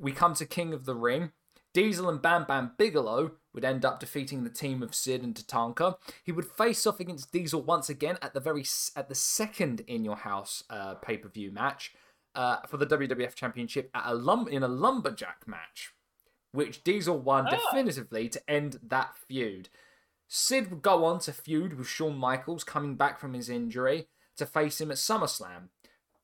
we 0.00 0.12
come 0.12 0.34
to 0.34 0.46
King 0.46 0.72
of 0.72 0.84
the 0.86 0.94
Ring. 0.94 1.32
Diesel 1.72 2.08
and 2.08 2.20
Bam 2.20 2.44
Bam 2.44 2.72
Bigelow 2.76 3.32
would 3.54 3.64
end 3.64 3.84
up 3.84 4.00
defeating 4.00 4.42
the 4.42 4.50
team 4.50 4.82
of 4.82 4.94
Sid 4.94 5.22
and 5.22 5.34
Tatanka. 5.34 5.96
He 6.24 6.32
would 6.32 6.46
face 6.46 6.84
off 6.86 6.98
against 6.98 7.30
Diesel 7.32 7.62
once 7.62 7.88
again 7.88 8.16
at 8.22 8.34
the 8.34 8.40
very 8.40 8.64
at 8.96 9.08
the 9.08 9.14
second 9.14 9.80
In 9.86 10.04
Your 10.04 10.16
House 10.16 10.64
uh, 10.70 10.94
pay 10.94 11.16
per 11.16 11.28
view 11.28 11.52
match 11.52 11.92
uh, 12.34 12.58
for 12.66 12.76
the 12.76 12.86
WWF 12.86 13.34
Championship 13.36 13.88
at 13.94 14.02
a 14.06 14.14
lum- 14.14 14.48
in 14.48 14.62
a 14.64 14.68
lumberjack 14.68 15.46
match, 15.46 15.92
which 16.52 16.82
Diesel 16.82 17.18
won 17.18 17.46
Ah. 17.46 17.50
definitively 17.50 18.28
to 18.30 18.50
end 18.50 18.80
that 18.82 19.16
feud. 19.28 19.68
Sid 20.26 20.70
would 20.70 20.82
go 20.82 21.04
on 21.04 21.18
to 21.20 21.32
feud 21.32 21.76
with 21.78 21.86
Shawn 21.88 22.16
Michaels 22.16 22.64
coming 22.64 22.94
back 22.96 23.18
from 23.20 23.34
his 23.34 23.48
injury 23.48 24.08
to 24.36 24.46
face 24.46 24.80
him 24.80 24.90
at 24.90 24.96
SummerSlam, 24.96 25.68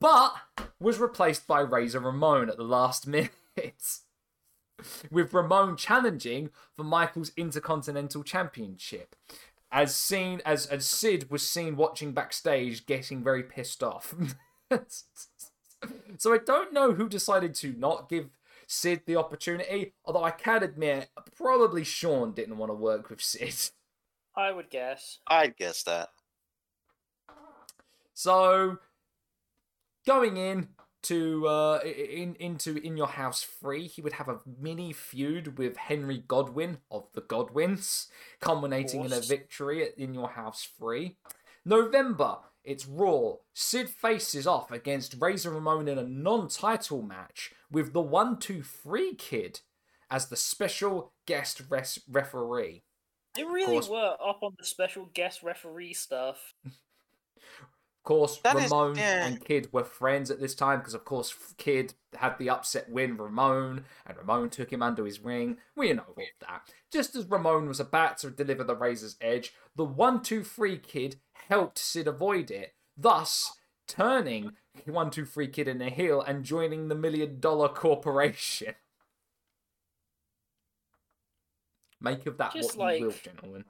but 0.00 0.34
was 0.80 0.98
replaced 0.98 1.46
by 1.46 1.60
Razor 1.60 2.00
Ramon 2.00 2.48
at 2.48 2.56
the 2.56 2.62
last 2.64 3.06
minute. 3.06 3.30
With 5.10 5.32
Ramon 5.32 5.76
challenging 5.76 6.50
for 6.74 6.84
Michaels 6.84 7.32
Intercontinental 7.36 8.22
Championship. 8.22 9.16
As 9.72 9.96
seen 9.96 10.40
as 10.44 10.66
as 10.66 10.86
Sid 10.86 11.30
was 11.30 11.46
seen 11.46 11.76
watching 11.76 12.12
backstage 12.12 12.86
getting 12.86 13.24
very 13.24 13.42
pissed 13.42 13.82
off. 13.82 14.14
so 16.18 16.32
I 16.32 16.38
don't 16.38 16.72
know 16.72 16.92
who 16.92 17.08
decided 17.08 17.54
to 17.56 17.72
not 17.72 18.08
give 18.08 18.28
Sid 18.66 19.02
the 19.06 19.16
opportunity, 19.16 19.94
although 20.04 20.24
I 20.24 20.30
can 20.30 20.62
admit 20.62 21.08
probably 21.36 21.84
Shawn 21.84 22.32
didn't 22.32 22.58
want 22.58 22.70
to 22.70 22.74
work 22.74 23.10
with 23.10 23.22
Sid. 23.22 23.70
I 24.36 24.52
would 24.52 24.68
guess. 24.68 25.18
I'd 25.26 25.56
guess 25.56 25.82
that. 25.84 26.10
So 28.12 28.78
going 30.06 30.36
in 30.36 30.68
to 31.08 31.46
uh, 31.46 31.80
in 31.84 32.36
into 32.36 32.76
in 32.76 32.96
your 32.96 33.08
house 33.08 33.42
free, 33.42 33.86
he 33.86 34.02
would 34.02 34.14
have 34.14 34.28
a 34.28 34.40
mini 34.60 34.92
feud 34.92 35.58
with 35.58 35.76
Henry 35.76 36.22
Godwinn 36.26 36.78
of 36.90 37.08
the 37.14 37.20
Godwinns, 37.20 38.08
culminating 38.40 39.04
in 39.04 39.12
a 39.12 39.20
victory 39.20 39.84
at 39.84 39.98
in 39.98 40.14
your 40.14 40.28
house 40.28 40.62
free. 40.62 41.16
November, 41.64 42.38
it's 42.64 42.86
Raw. 42.86 43.34
Sid 43.54 43.88
faces 43.88 44.46
off 44.46 44.70
against 44.70 45.16
Razor 45.20 45.50
Ramon 45.50 45.88
in 45.88 45.98
a 45.98 46.04
non-title 46.04 47.02
match 47.02 47.52
with 47.70 47.92
the 47.92 48.00
One 48.00 48.38
Two 48.38 48.62
Three 48.62 49.14
Kid 49.14 49.60
as 50.10 50.28
the 50.28 50.36
special 50.36 51.12
guest 51.26 51.62
res- 51.68 52.00
referee. 52.10 52.84
They 53.34 53.44
really 53.44 53.74
course. 53.74 53.88
were 53.88 54.16
up 54.24 54.42
on 54.42 54.54
the 54.58 54.64
special 54.64 55.10
guest 55.12 55.42
referee 55.42 55.94
stuff. 55.94 56.54
Of 58.06 58.08
course, 58.08 58.38
That 58.38 58.56
is- 58.58 58.70
Ramon 58.70 58.94
yeah. 58.94 59.26
and 59.26 59.44
Kid 59.44 59.72
were 59.72 59.82
friends 59.82 60.30
at 60.30 60.38
this 60.38 60.54
time 60.54 60.78
because, 60.78 60.94
of 60.94 61.04
course, 61.04 61.34
Kid 61.56 61.94
had 62.14 62.38
the 62.38 62.48
upset 62.48 62.88
win 62.88 63.16
Ramon, 63.16 63.84
and 64.06 64.16
Ramon 64.16 64.48
took 64.50 64.72
him 64.72 64.80
under 64.80 65.04
his 65.04 65.18
wing. 65.18 65.58
We 65.74 65.92
know 65.92 66.04
all 66.16 66.24
that. 66.42 66.70
Just 66.92 67.16
as 67.16 67.26
Ramon 67.26 67.66
was 67.66 67.80
about 67.80 68.18
to 68.18 68.30
deliver 68.30 68.62
the 68.62 68.76
Razor's 68.76 69.16
Edge, 69.20 69.52
the 69.74 69.84
one 69.84 70.22
two 70.22 70.44
three 70.44 70.78
Kid 70.78 71.16
helped 71.48 71.80
Sid 71.80 72.06
avoid 72.06 72.52
it, 72.52 72.76
thus 72.96 73.58
turning 73.88 74.52
one 74.84 75.10
two 75.10 75.24
three 75.24 75.48
Kid 75.48 75.66
in 75.66 75.82
a 75.82 75.90
heel 75.90 76.20
and 76.22 76.44
joining 76.44 76.86
the 76.86 76.94
Million 76.94 77.40
Dollar 77.40 77.68
Corporation. 77.68 78.76
Make 82.00 82.24
of 82.26 82.38
that 82.38 82.52
Just 82.52 82.76
what 82.76 83.00
you 83.00 83.06
will, 83.06 83.14
gentlemen. 83.20 83.64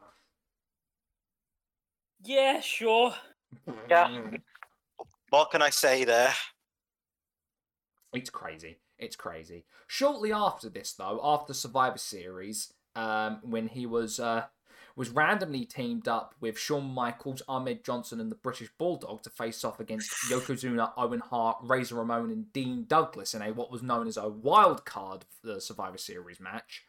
Yeah, 2.23 2.61
sure. 2.61 3.15
Yeah. 3.89 4.20
What 5.31 5.51
can 5.51 5.62
I 5.62 5.70
say 5.70 6.05
there? 6.05 6.32
It's 8.12 8.31
crazy. 8.31 8.78
It's 8.98 9.16
crazy. 9.16 9.64
Shortly 9.86 10.32
after 10.32 10.68
this, 10.68 10.93
though, 10.93 11.20
after 11.23 11.52
Survivor 11.52 11.98
Series, 11.98 12.73
um, 12.94 13.40
when 13.43 13.68
he 13.68 13.85
was 13.85 14.18
uh, 14.18 14.44
was 14.97 15.10
randomly 15.10 15.66
teamed 15.66 16.09
up 16.09 16.35
with 16.40 16.59
Shawn 16.59 16.85
Michaels, 16.85 17.43
Ahmed 17.47 17.85
Johnson, 17.85 18.18
and 18.18 18.31
the 18.31 18.36
British 18.36 18.70
Bulldog 18.78 19.23
to 19.23 19.31
face 19.31 19.62
off 19.62 19.78
against 19.78 20.10
Yokozuna, 20.31 20.93
Owen 20.97 21.20
Hart, 21.20 21.59
Razor 21.62 21.97
Ramon, 21.97 22.31
and 22.31 22.51
Dean 22.55 22.86
Douglas 22.89 23.35
in 23.35 23.43
a 23.43 23.52
what 23.52 23.70
was 23.70 23.82
known 23.82 24.09
as 24.09 24.16
a 24.16 24.28
wild 24.28 24.86
card 24.86 25.27
the 25.44 25.60
Survivor 25.60 25.98
Series 25.98 26.40
match. 26.40 26.85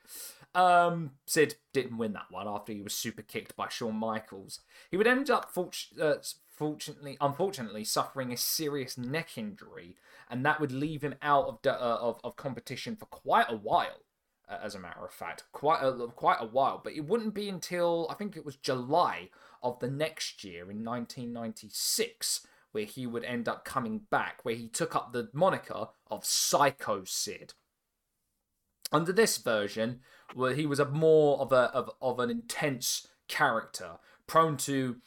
Um, 0.55 1.11
Sid 1.25 1.55
didn't 1.73 1.97
win 1.97 2.13
that 2.13 2.31
one 2.31 2.47
after 2.47 2.71
he 2.71 2.81
was 2.81 2.95
super 2.95 3.21
kicked 3.21 3.55
by 3.57 3.67
Shawn 3.67 3.95
Michaels. 3.95 4.61
He 4.89 4.95
would 4.95 5.05
end 5.05 5.29
up, 5.29 5.51
fort- 5.53 5.87
uh, 6.01 6.15
fortunately, 6.57 7.17
unfortunately, 7.21 7.83
suffering 7.83 8.33
a 8.33 8.37
serious 8.37 8.97
neck 8.97 9.37
injury, 9.37 9.95
and 10.29 10.45
that 10.45 10.59
would 10.59 10.71
leave 10.71 11.03
him 11.03 11.15
out 11.21 11.45
of 11.45 11.59
uh, 11.65 11.77
of, 11.77 12.19
of 12.23 12.35
competition 12.35 12.95
for 12.95 13.05
quite 13.05 13.49
a 13.49 13.55
while. 13.55 14.01
uh, 14.49 14.57
As 14.61 14.75
a 14.75 14.79
matter 14.79 15.05
of 15.05 15.13
fact, 15.13 15.43
quite 15.53 15.81
a 15.81 16.07
quite 16.15 16.41
a 16.41 16.47
while, 16.47 16.81
but 16.83 16.93
it 16.93 17.05
wouldn't 17.07 17.33
be 17.33 17.47
until 17.47 18.07
I 18.09 18.15
think 18.15 18.35
it 18.35 18.45
was 18.45 18.55
July 18.55 19.29
of 19.63 19.79
the 19.79 19.89
next 19.89 20.43
year 20.43 20.69
in 20.69 20.83
1996 20.83 22.45
where 22.71 22.85
he 22.85 23.07
would 23.07 23.23
end 23.23 23.47
up 23.47 23.65
coming 23.65 24.01
back, 24.11 24.43
where 24.43 24.55
he 24.55 24.67
took 24.67 24.95
up 24.95 25.11
the 25.11 25.29
moniker 25.33 25.87
of 26.11 26.25
Psycho 26.25 27.03
Sid. 27.05 27.53
Under 28.91 29.11
this 29.11 29.37
version, 29.37 30.01
where 30.33 30.53
he 30.53 30.65
was 30.65 30.79
a 30.79 30.85
more 30.85 31.39
of 31.39 31.51
a 31.51 31.71
of, 31.73 31.89
of 32.01 32.19
an 32.19 32.29
intense 32.29 33.07
character, 33.27 33.97
prone 34.27 34.57
to 34.57 34.97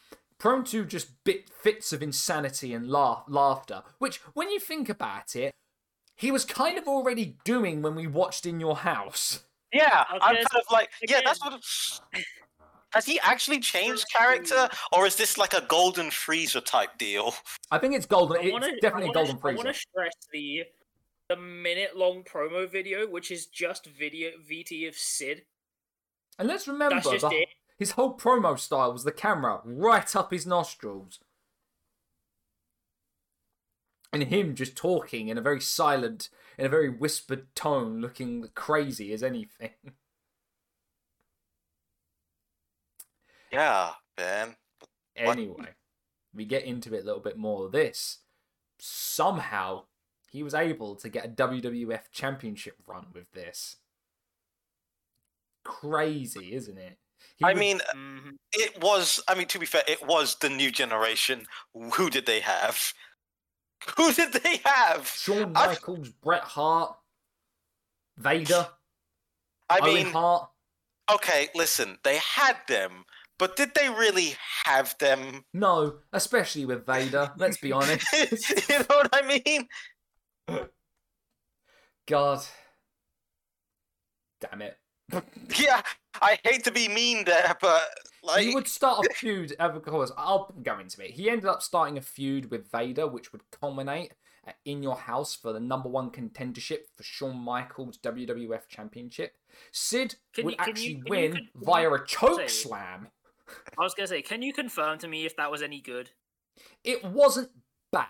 prone 0.41 0.65
to 0.65 0.85
just 0.85 1.23
bit 1.23 1.49
fits 1.51 1.93
of 1.93 2.03
insanity 2.03 2.75
and 2.75 2.89
laugh, 2.91 3.23
laughter, 3.29 3.83
which 3.99 4.17
when 4.35 4.51
you 4.51 4.59
think 4.59 4.89
about 4.89 5.37
it, 5.37 5.53
he 6.17 6.33
was 6.33 6.45
kind 6.45 6.77
of 6.79 6.89
already 6.89 7.37
doing 7.45 7.81
when 7.83 7.95
we 7.95 8.07
watched 8.09 8.45
in 8.47 8.59
your 8.59 8.77
house. 8.79 9.45
Yeah, 9.73 10.05
I 10.09 10.15
was 10.15 10.23
I'm 10.25 10.35
gonna 10.35 10.47
kind 10.51 10.65
of 10.67 10.73
like, 10.73 10.91
yeah, 11.09 11.21
that's 11.25 11.41
what. 11.45 11.62
Has 12.93 13.07
he 13.07 13.21
actually 13.21 13.61
changed 13.61 14.05
character, 14.12 14.69
or 14.91 15.07
is 15.07 15.15
this 15.15 15.39
like 15.39 15.55
a 15.55 15.61
golden 15.69 16.11
freezer 16.11 16.61
type 16.61 16.99
deal? 16.99 17.35
I 17.71 17.79
think 17.79 17.95
it's 17.95 18.05
golden. 18.05 18.39
I 18.39 18.41
It's 18.41 18.53
wanna, 18.53 18.73
definitely 18.81 19.11
I 19.11 19.21
a 19.21 19.25
wanna, 19.27 19.33
golden 19.33 19.37
I 19.45 19.55
want 19.55 19.69
to 19.69 19.75
stress 19.75 20.12
the 20.33 20.65
the 21.29 21.37
minute 21.37 21.97
long 21.97 22.25
promo 22.25 22.69
video, 22.69 23.07
which 23.09 23.31
is 23.31 23.47
just 23.47 23.87
video 23.87 24.31
VT 24.51 24.89
of 24.89 24.97
Sid. 24.97 25.43
And 26.41 26.49
let's 26.49 26.67
remember, 26.67 26.97
That's 26.97 27.11
just 27.11 27.29
the- 27.31 27.43
it. 27.43 27.49
His 27.81 27.93
whole 27.93 28.15
promo 28.15 28.59
style 28.59 28.93
was 28.93 29.05
the 29.05 29.11
camera 29.11 29.62
right 29.65 30.15
up 30.15 30.31
his 30.31 30.47
nostrils. 30.47 31.19
And 34.12 34.24
him 34.24 34.55
just 34.55 34.77
talking 34.77 35.28
in 35.28 35.39
a 35.39 35.40
very 35.40 35.62
silent, 35.62 36.28
in 36.59 36.66
a 36.66 36.69
very 36.69 36.90
whispered 36.90 37.47
tone, 37.55 38.02
looking 38.02 38.47
crazy 38.55 39.12
as 39.12 39.24
anything. 39.24 39.70
Yeah, 43.52 43.94
man. 44.16 44.55
What? 45.24 45.36
Anyway, 45.36 45.70
we 46.32 46.44
get 46.44 46.62
into 46.62 46.94
it 46.94 47.02
a 47.02 47.05
little 47.05 47.20
bit 47.20 47.36
more. 47.36 47.69
This 47.69 48.19
somehow 48.78 49.86
he 50.31 50.44
was 50.44 50.55
able 50.55 50.94
to 50.94 51.09
get 51.09 51.24
a 51.24 51.28
WWF 51.28 52.12
Championship 52.12 52.77
run 52.86 53.07
with 53.12 53.32
this. 53.32 53.78
Crazy, 55.65 56.55
isn't 56.55 56.78
it? 56.78 56.98
He 57.41 57.47
I 57.47 57.53
was- 57.53 57.59
mean, 57.61 57.81
Mhm. 57.95 58.37
it 58.53 58.81
was. 58.81 59.21
I 59.27 59.35
mean, 59.35 59.49
to 59.49 59.59
be 59.59 59.67
fair, 59.67 59.83
it 59.89 60.07
was 60.07 60.37
the 60.37 60.49
new 60.51 60.71
generation. 60.71 61.47
Who 61.95 62.09
did 62.11 62.27
they 62.27 62.41
have? 62.41 62.93
Who 63.97 64.12
did 64.12 64.33
they 64.35 64.59
have? 64.65 65.09
Shawn 65.09 65.57
I- 65.57 65.69
Michaels, 65.69 66.11
Bret 66.11 66.43
Hart, 66.43 66.97
Vader, 68.19 68.69
I 69.71 69.79
Owen 69.81 69.95
mean, 69.95 70.12
Hart. 70.12 70.51
okay, 71.11 71.49
listen, 71.55 71.99
they 72.03 72.19
had 72.19 72.57
them, 72.69 73.07
but 73.39 73.57
did 73.57 73.75
they 73.75 73.89
really 73.89 74.37
have 74.67 74.97
them? 74.99 75.47
No, 75.55 76.01
especially 76.12 76.67
with 76.67 76.85
Vader. 76.85 77.33
Let's 77.37 77.57
be 77.57 77.73
honest. 77.73 78.05
you 78.69 78.79
know 78.81 78.85
what 78.89 79.09
I 79.15 79.41
mean? 79.45 79.69
God. 82.07 82.45
Damn 84.41 84.62
it. 84.62 84.80
Yeah, 85.59 85.82
I 86.23 86.39
hate 86.45 86.65
to 86.65 86.70
be 86.70 86.89
mean 86.89 87.24
there, 87.24 87.57
but 87.61 87.82
like, 88.23 88.43
he 88.45 88.55
would 88.55 88.69
start 88.69 89.05
a 89.07 89.15
feud, 89.15 89.55
of 89.59 89.82
course. 89.82 90.12
I'll 90.16 90.55
go 90.62 90.78
into 90.78 91.05
it. 91.05 91.11
He 91.11 91.28
ended 91.31 91.47
up 91.47 91.62
starting 91.62 91.99
a 91.99 92.03
feud 92.03 92.51
with 92.51 92.70
Vader, 92.70 93.07
which 93.07 93.32
would 93.32 93.43
culminate 93.51 94.12
In 94.65 94.82
Your 94.82 94.97
House 94.97 95.35
for 95.35 95.53
the 95.53 95.61
number 95.61 95.89
one 95.89 96.11
contendership 96.11 96.81
for 96.97 97.03
Shawn 97.03 97.37
Michaels 97.37 97.99
WWF 97.99 98.69
Championship. 98.69 99.32
Sid 99.73 100.16
Can 100.35 100.45
would 100.45 100.53
you- 100.53 100.57
can 100.59 100.66
you- 100.66 100.70
actually 100.73 100.95
can 100.95 101.05
you 101.05 101.11
win 101.11 101.32
con- 101.32 101.49
via 101.57 101.91
a 101.93 102.05
choke 102.07 102.49
slam. 102.49 103.09
I 103.78 103.82
was 103.82 103.95
gonna 103.95 104.07
say, 104.07 104.23
can 104.23 104.43
you 104.43 104.53
confirm 104.53 104.99
to 104.99 105.09
me 105.09 105.27
if 105.27 105.35
that 105.37 105.51
was 105.51 105.62
any 105.62 105.81
good? 105.81 106.11
It 106.85 107.03
wasn't 107.05 107.51
bad. 107.91 108.07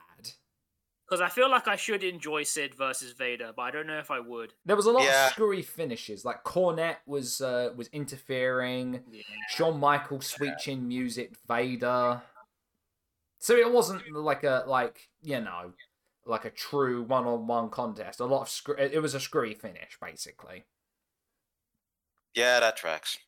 Because 1.10 1.20
I 1.20 1.28
feel 1.28 1.50
like 1.50 1.66
I 1.66 1.74
should 1.74 2.04
enjoy 2.04 2.44
Sid 2.44 2.76
versus 2.76 3.10
Vader, 3.12 3.52
but 3.56 3.62
I 3.62 3.70
don't 3.72 3.88
know 3.88 3.98
if 3.98 4.12
I 4.12 4.20
would. 4.20 4.54
There 4.64 4.76
was 4.76 4.86
a 4.86 4.92
lot 4.92 5.02
Yeah. 5.02 5.26
of 5.26 5.32
screwy 5.32 5.60
finishes, 5.62 6.24
like 6.24 6.44
Cornette 6.44 6.98
was 7.04 7.40
uh, 7.40 7.72
was 7.74 7.88
interfering. 7.88 9.02
Yeah. 9.10 9.22
Shawn 9.48 9.80
Michaels 9.80 10.26
switching 10.28 10.86
music, 10.86 11.34
Vader. 11.48 12.22
So 13.40 13.56
it 13.56 13.72
wasn't 13.72 14.08
like 14.12 14.44
a 14.44 14.62
like 14.68 15.08
you 15.20 15.40
know, 15.40 15.72
like 16.26 16.44
a 16.44 16.50
true 16.50 17.02
one-on-one 17.02 17.70
contest. 17.70 18.20
A 18.20 18.24
lot 18.24 18.42
of 18.42 18.48
scr- 18.48 18.78
it 18.78 19.02
was 19.02 19.14
a 19.14 19.20
screwy 19.20 19.54
finish, 19.54 19.98
basically. 20.00 20.64
Yeah, 22.34 22.60
that 22.60 22.76
tracks. 22.76 23.18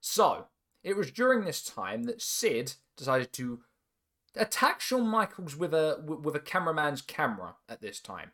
So 0.00 0.46
it 0.82 0.96
was 0.96 1.10
during 1.10 1.44
this 1.44 1.62
time 1.62 2.04
that 2.04 2.22
Sid 2.22 2.74
decided 2.96 3.34
to 3.34 3.60
attack 4.38 4.80
Shawn 4.80 5.06
Michaels 5.06 5.56
with 5.56 5.74
a 5.74 6.02
with 6.04 6.34
a 6.36 6.40
cameraman's 6.40 7.02
camera 7.02 7.56
at 7.68 7.80
this 7.80 8.00
time 8.00 8.32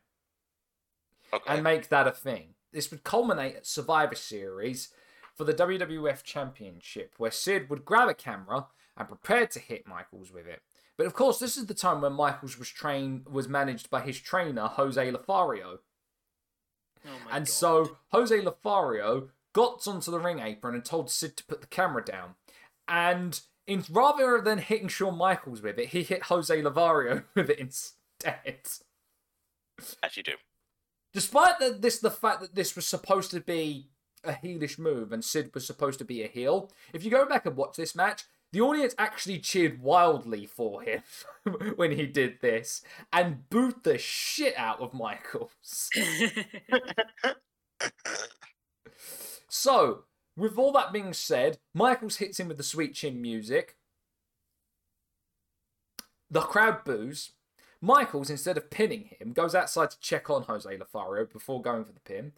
Okay. 1.33 1.55
and 1.55 1.65
make 1.65 1.89
that 1.89 2.07
a 2.07 2.13
thing. 2.13 2.55
This 2.73 2.91
would 2.91 3.05
culminate 3.05 3.57
at 3.57 3.67
Survivor 3.67 4.15
Series 4.15 4.89
for 5.35 5.45
the 5.45 5.55
WWF 5.55 6.23
Championship, 6.23 7.15
where 7.19 7.31
Sid 7.31 7.69
would 7.71 7.85
grab 7.85 8.09
a 8.09 8.15
camera 8.15 8.67
and 8.97 9.09
prepare 9.09 9.47
to 9.49 9.59
hit 9.59 9.87
Michaels 9.87 10.31
with 10.33 10.47
it. 10.47 10.63
But 10.97 11.07
of 11.07 11.15
course, 11.15 11.39
this 11.41 11.57
is 11.57 11.67
the 11.67 11.75
time 11.75 12.01
when 12.03 12.13
Michaels 12.13 12.57
was 12.59 12.69
trained 12.69 13.27
was 13.29 13.49
managed 13.49 13.91
by 13.91 14.01
his 14.03 14.21
trainer 14.21 14.69
Jose 14.69 15.11
Lothario. 15.11 15.81
Oh 17.07 17.11
And 17.31 17.47
God. 17.47 17.49
so 17.49 17.97
Jose 18.09 18.41
Lothario 18.41 19.31
got 19.53 19.87
onto 19.89 20.11
the 20.11 20.21
ring 20.21 20.39
apron 20.39 20.75
and 20.75 20.85
told 20.85 21.11
Sid 21.11 21.37
to 21.37 21.45
put 21.45 21.61
the 21.61 21.67
camera 21.67 22.05
down. 22.05 22.35
And 22.87 23.41
in 23.67 23.85
rather 23.91 24.41
than 24.41 24.59
hitting 24.59 24.89
Shawn 24.89 25.17
Michaels 25.17 25.63
with 25.63 25.79
it, 25.79 25.89
he 25.89 26.03
hit 26.03 26.25
Jose 26.25 26.63
Lothario 26.63 27.23
with 27.35 27.51
it 27.51 27.59
instead. 27.59 28.69
As 30.03 30.17
you 30.17 30.23
do. 30.23 30.35
Despite 31.13 31.59
the, 31.59 31.77
this, 31.79 31.99
the 31.99 32.11
fact 32.11 32.41
that 32.41 32.55
this 32.55 32.75
was 32.75 32.87
supposed 32.87 33.31
to 33.31 33.41
be 33.41 33.89
a 34.25 34.33
heelish 34.33 34.79
move 34.79 35.13
and 35.13 35.25
Sid 35.25 35.51
was 35.55 35.67
supposed 35.67 35.99
to 36.01 36.05
be 36.05 36.23
a 36.23 36.29
heel, 36.29 36.71
if 36.93 37.05
you 37.05 37.11
go 37.11 37.27
back 37.27 37.47
and 37.47 37.57
watch 37.57 37.77
this 37.77 37.95
match, 37.95 38.25
the 38.53 38.61
audience 38.61 38.95
actually 38.99 39.39
cheered 39.39 39.81
wildly 39.83 40.47
for 40.47 40.83
him 40.83 41.03
when 41.77 41.93
he 41.93 42.07
did 42.07 42.41
this 42.41 42.83
and 43.13 43.49
booed 43.51 43.83
the 43.83 43.99
shit 43.99 44.55
out 44.57 44.81
of 44.81 44.95
Michaels. 44.95 45.91
So, 49.57 50.03
with 50.37 50.59
all 50.59 50.73
that 50.73 50.93
being 50.93 51.13
said, 51.13 51.59
Michaels 51.73 52.17
hits 52.17 52.41
him 52.41 52.49
with 52.49 52.57
the 52.57 52.63
sweet 52.63 52.95
chin 52.95 53.21
music. 53.21 53.77
The 56.31 56.41
crowd 56.41 56.85
boos. 56.85 57.33
Michaels, 57.81 58.31
instead 58.31 58.57
of 58.57 58.71
pinning 58.71 59.11
him, 59.19 59.33
goes 59.33 59.55
outside 59.55 59.91
to 59.91 60.01
check 60.01 60.31
on 60.31 60.45
Jose 60.45 60.77
Lothario 60.77 61.27
before 61.27 61.61
going 61.61 61.85
for 61.85 61.93
the 61.93 62.01
pin. 62.01 62.33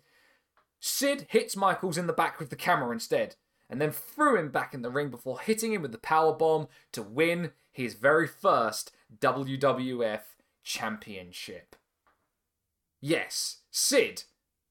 Sid 0.80 1.26
hits 1.30 1.56
Michaels 1.56 1.96
in 1.96 2.06
the 2.06 2.12
back 2.12 2.38
with 2.38 2.50
the 2.50 2.56
camera 2.56 2.90
instead, 2.90 3.36
and 3.70 3.80
then 3.80 3.92
threw 3.92 4.36
him 4.36 4.50
back 4.50 4.74
in 4.74 4.82
the 4.82 4.90
ring 4.90 5.08
before 5.08 5.40
hitting 5.40 5.72
him 5.72 5.82
with 5.82 5.92
the 5.92 5.98
power 5.98 6.32
bomb 6.32 6.68
to 6.92 7.02
win 7.02 7.52
his 7.72 7.94
very 7.94 8.26
first 8.26 8.92
WWF 9.20 10.20
Championship. 10.64 11.76
Yes, 13.00 13.58
Sid, 13.70 14.24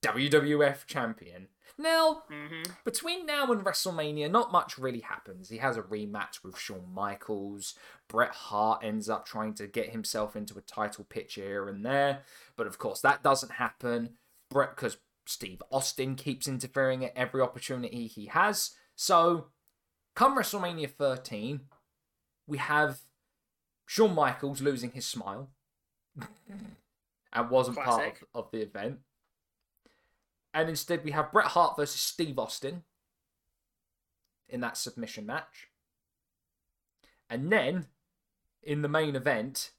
WWF 0.05 0.85
Champion. 0.85 1.47
Now, 1.77 2.23
hmm 2.29 2.63
between 2.83 3.25
now 3.25 3.51
and 3.51 3.65
WrestleMania, 3.65 4.29
not 4.29 4.51
much 4.51 4.77
really 4.77 5.01
happens. 5.01 5.49
He 5.49 5.57
has 5.57 5.75
a 5.75 5.81
rematch 5.81 6.43
with 6.43 6.57
Shawn 6.57 6.93
Michaels. 6.93 7.73
Bret 8.07 8.31
Hart 8.31 8.83
ends 8.83 9.09
up 9.09 9.25
trying 9.25 9.53
to 9.55 9.67
get 9.67 9.89
himself 9.89 10.35
into 10.35 10.57
a 10.57 10.61
title 10.61 11.03
picture 11.03 11.41
here 11.41 11.67
and 11.67 11.85
there, 11.85 12.21
but 12.55 12.67
of 12.67 12.77
course 12.77 13.01
that 13.01 13.23
doesn't 13.23 13.53
happen. 13.53 14.11
Bret, 14.49 14.75
because 14.75 14.97
Steve 15.25 15.61
Austin 15.71 16.15
keeps 16.15 16.47
interfering 16.47 17.03
at 17.03 17.13
every 17.15 17.41
opportunity 17.41 18.07
he 18.07 18.27
has. 18.27 18.71
So, 18.95 19.47
come 20.15 20.37
WrestleMania 20.37 20.89
13, 20.89 21.61
we 22.47 22.57
have 22.59 22.99
Shawn 23.85 24.13
Michaels 24.15 24.61
losing 24.61 24.91
his 24.91 25.05
smile 25.05 25.49
and 27.33 27.49
wasn't 27.49 27.77
part 27.77 28.17
of, 28.33 28.45
of 28.45 28.51
the 28.51 28.61
event. 28.61 28.99
And 30.55 30.69
instead, 30.69 31.03
we 31.03 31.11
have 31.11 31.33
Bret 31.33 31.47
Hart 31.47 31.75
versus 31.75 31.99
Steve 31.99 32.39
Austin 32.39 32.83
in 34.47 34.61
that 34.61 34.77
submission 34.77 35.25
match. 35.25 35.67
And 37.29 37.51
then, 37.51 37.87
in 38.63 38.81
the 38.81 38.87
main 38.87 39.17
event, 39.17 39.71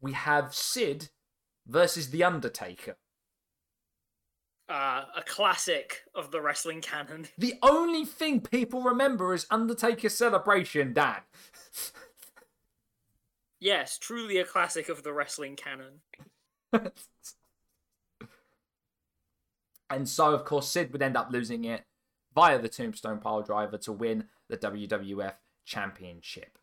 we 0.00 0.12
have 0.12 0.54
Sid 0.54 1.08
versus 1.66 2.10
The 2.10 2.22
Undertaker. 2.22 2.96
Uh, 4.68 5.06
a 5.16 5.22
classic 5.22 6.02
of 6.14 6.30
the 6.30 6.40
wrestling 6.40 6.80
canon. 6.80 7.26
The 7.38 7.54
only 7.60 8.04
thing 8.04 8.40
people 8.40 8.82
remember 8.82 9.34
is 9.34 9.46
Undertaker 9.50 10.08
Celebration, 10.08 10.92
Dan. 10.92 11.22
Yes, 13.58 13.98
truly 13.98 14.38
a 14.38 14.44
classic 14.44 14.88
of 14.88 15.02
the 15.02 15.12
wrestling 15.12 15.56
canon. 15.56 16.02
and 19.90 20.08
so, 20.08 20.32
of 20.32 20.44
course, 20.44 20.68
Sid 20.68 20.92
would 20.92 21.02
end 21.02 21.16
up 21.16 21.30
losing 21.30 21.64
it 21.64 21.84
via 22.34 22.60
the 22.60 22.68
Tombstone 22.68 23.18
Pile 23.18 23.42
Driver 23.42 23.78
to 23.78 23.92
win 23.92 24.24
the 24.48 24.56
WWF 24.56 25.34
Championship. 25.64 26.58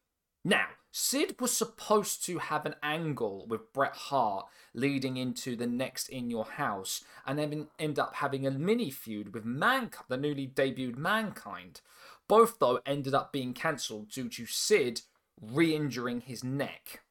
Now, 0.46 0.68
Sid 0.92 1.38
was 1.40 1.56
supposed 1.56 2.26
to 2.26 2.38
have 2.38 2.66
an 2.66 2.76
angle 2.84 3.48
with 3.48 3.72
Bret 3.74 3.96
Hart 3.96 4.48
leading 4.74 5.18
into 5.18 5.56
the 5.56 5.66
next 5.66 6.10
In 6.10 6.30
Your 6.30 6.46
House 6.46 7.04
and 7.26 7.40
then 7.40 7.68
end 7.80 7.98
up 7.98 8.16
having 8.16 8.46
a 8.46 8.52
mini 8.52 8.92
feud 8.92 9.34
with 9.34 9.46
Mankind, 9.46 10.06
the 10.10 10.18
newly 10.18 10.48
debuted 10.48 10.98
Mankind. 10.98 11.82
Both, 12.28 12.60
though, 12.60 12.82
ended 12.86 13.14
up 13.14 13.32
being 13.32 13.54
cancelled 13.54 14.10
due 14.10 14.30
to 14.30 14.46
Sid 14.46 15.02
re 15.42 15.74
injuring 15.74 16.22
his 16.22 16.44
neck. 16.44 17.02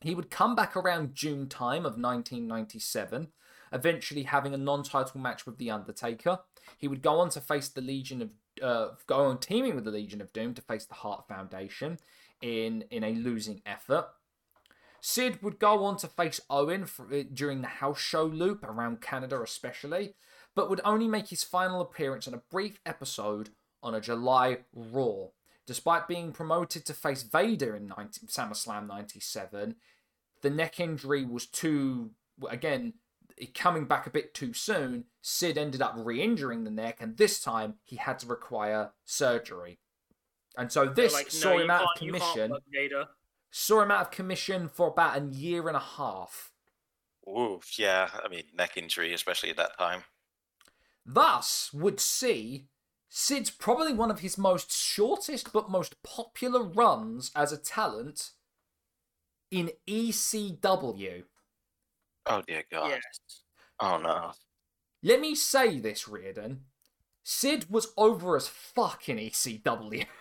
He 0.00 0.14
would 0.14 0.30
come 0.30 0.54
back 0.54 0.76
around 0.76 1.14
June 1.14 1.48
time 1.48 1.84
of 1.84 1.98
1997, 1.98 3.28
eventually 3.72 4.24
having 4.24 4.54
a 4.54 4.58
non-title 4.58 5.20
match 5.20 5.46
with 5.46 5.58
The 5.58 5.70
Undertaker. 5.70 6.40
He 6.78 6.88
would 6.88 7.02
go 7.02 7.18
on 7.18 7.30
to 7.30 7.40
face 7.40 7.68
the 7.68 7.80
Legion 7.80 8.22
of 8.22 8.30
uh, 8.62 8.88
go 9.06 9.24
on 9.24 9.38
teaming 9.38 9.74
with 9.74 9.84
the 9.84 9.90
Legion 9.90 10.20
of 10.20 10.32
Doom 10.32 10.52
to 10.54 10.62
face 10.62 10.84
the 10.84 10.94
Heart 10.94 11.26
Foundation 11.26 11.98
in 12.40 12.84
in 12.90 13.02
a 13.02 13.14
losing 13.14 13.62
effort. 13.64 14.06
Sid 15.00 15.42
would 15.42 15.58
go 15.58 15.84
on 15.84 15.96
to 15.96 16.06
face 16.06 16.40
Owen 16.48 16.86
for, 16.86 17.12
uh, 17.12 17.24
during 17.32 17.60
the 17.60 17.66
house 17.66 17.98
show 17.98 18.24
loop 18.24 18.62
around 18.62 19.00
Canada, 19.00 19.42
especially, 19.42 20.14
but 20.54 20.70
would 20.70 20.80
only 20.84 21.08
make 21.08 21.28
his 21.28 21.42
final 21.42 21.80
appearance 21.80 22.28
in 22.28 22.34
a 22.34 22.42
brief 22.50 22.78
episode 22.86 23.50
on 23.82 23.94
a 23.94 24.00
July 24.00 24.58
Raw. 24.72 25.28
Despite 25.66 26.06
being 26.06 26.32
promoted 26.32 26.84
to 26.86 26.94
face 26.94 27.24
Vader 27.24 27.74
in 27.74 27.88
90, 27.88 28.26
SummerSlam 28.26 28.86
97, 28.86 29.76
the 30.42 30.50
neck 30.50 30.78
injury 30.78 31.24
was 31.24 31.46
too, 31.46 32.10
again, 32.48 32.94
coming 33.46 33.86
back 33.86 34.06
a 34.06 34.10
bit 34.10 34.34
too 34.34 34.52
soon. 34.52 35.04
Sid 35.20 35.56
ended 35.58 35.82
up 35.82 35.94
re 35.96 36.22
injuring 36.22 36.64
the 36.64 36.70
neck, 36.70 36.98
and 37.00 37.16
this 37.16 37.40
time 37.40 37.74
he 37.84 37.96
had 37.96 38.18
to 38.20 38.26
require 38.26 38.92
surgery. 39.04 39.78
And 40.56 40.70
so 40.70 40.86
this 40.86 41.12
like, 41.12 41.30
saw 41.30 41.54
you 41.54 41.62
him 41.62 41.70
out 41.70 41.82
of 41.82 41.88
can't- 41.96 42.02
you 42.02 42.12
can't 42.12 42.52
commission. 42.62 43.06
Saw 43.50 43.82
him 43.82 43.90
out 43.90 44.00
of 44.02 44.10
commission 44.10 44.68
for 44.68 44.88
about 44.88 45.20
a 45.20 45.24
year 45.26 45.68
and 45.68 45.76
a 45.76 45.80
half. 45.80 46.52
Ooh, 47.28 47.60
yeah. 47.78 48.08
I 48.24 48.28
mean, 48.28 48.44
neck 48.54 48.76
injury, 48.76 49.12
especially 49.12 49.50
at 49.50 49.56
that 49.56 49.78
time. 49.78 50.04
Thus, 51.04 51.70
would 51.72 52.00
see 52.00 52.68
Sid's 53.08 53.50
probably 53.50 53.92
one 53.92 54.10
of 54.10 54.20
his 54.20 54.38
most 54.38 54.72
shortest 54.72 55.52
but 55.52 55.70
most 55.70 56.02
popular 56.02 56.62
runs 56.62 57.30
as 57.36 57.52
a 57.52 57.58
talent 57.58 58.30
in 59.50 59.72
ECW. 59.86 61.24
Oh 62.26 62.42
dear 62.46 62.62
God. 62.70 62.90
Yes. 62.90 63.02
Oh 63.80 63.98
no. 63.98 64.32
Let 65.02 65.20
me 65.20 65.34
say 65.34 65.80
this, 65.80 66.06
Riordan. 66.08 66.60
Sid 67.24 67.66
was 67.70 67.92
over 67.96 68.36
as 68.36 68.48
fuck 68.48 69.08
in 69.08 69.18
ECW. 69.18 70.06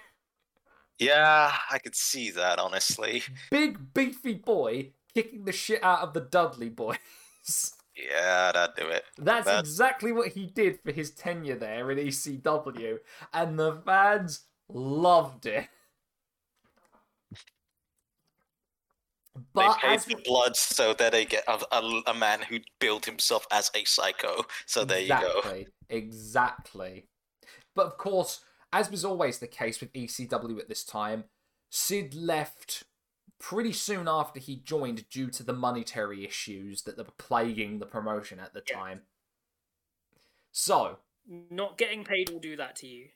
Yeah, 0.99 1.52
I 1.72 1.80
could 1.80 1.95
see 1.95 2.30
that 2.30 2.60
honestly. 2.60 3.23
Big 3.49 3.91
beefy 3.91 4.36
boy 4.36 4.91
kicking 5.15 5.45
the 5.45 5.52
shit 5.52 5.84
out 5.84 6.02
of 6.02 6.14
the 6.14 6.22
Dudley 6.22 6.69
boys. 6.69 6.98
Yeah, 7.94 8.52
that'd 8.53 8.76
do 8.76 8.88
it. 8.88 9.03
That's 9.18 9.45
That- 9.48 9.60
exactly 9.60 10.11
what 10.14 10.30
he 10.30 10.45
did 10.45 10.80
for 10.82 10.91
his 10.94 11.11
tenure 11.11 11.56
there 11.57 11.91
in 11.91 11.98
ECW, 11.98 12.99
and 13.34 13.60
the 13.60 13.82
fans 13.86 14.45
loved 14.69 15.45
it. 15.45 15.68
But 19.53 19.77
they 19.81 19.87
paid 19.87 19.93
as 19.95 20.05
the 20.05 20.15
blood 20.25 20.55
so 20.55 20.93
that 20.93 21.11
they 21.13 21.25
get 21.25 21.43
a, 21.47 21.59
a, 21.71 22.01
a 22.07 22.13
man 22.13 22.41
who 22.41 22.59
built 22.79 23.05
himself 23.05 23.47
as 23.51 23.71
a 23.73 23.83
psycho. 23.85 24.43
So 24.65 24.83
there 24.83 24.99
you 24.99 25.07
go. 25.09 25.39
exactly, 25.39 25.67
exactly. 25.89 27.05
But 27.75 27.85
of 27.85 27.97
course, 27.97 28.41
as 28.73 28.91
was 28.91 29.05
always 29.05 29.39
the 29.39 29.47
case 29.47 29.79
with 29.79 29.93
ECW 29.93 30.59
at 30.59 30.67
this 30.69 30.83
time, 30.83 31.25
Sid 31.69 32.13
left 32.13 32.83
pretty 33.39 33.73
soon 33.73 34.07
after 34.07 34.39
he 34.39 34.57
joined 34.57 35.09
due 35.09 35.29
to 35.31 35.43
the 35.43 35.53
monetary 35.53 36.25
issues 36.25 36.83
that 36.83 36.97
were 36.97 37.05
plaguing 37.17 37.79
the 37.79 37.85
promotion 37.85 38.39
at 38.39 38.53
the 38.53 38.63
Yeah. 38.67 38.75
time. 38.75 39.01
So, 40.51 40.99
Not 41.25 41.77
getting 41.77 42.03
paid 42.03 42.29
will 42.29 42.39
do 42.39 42.55
that 42.57 42.75
to 42.77 42.87
you. 42.87 43.09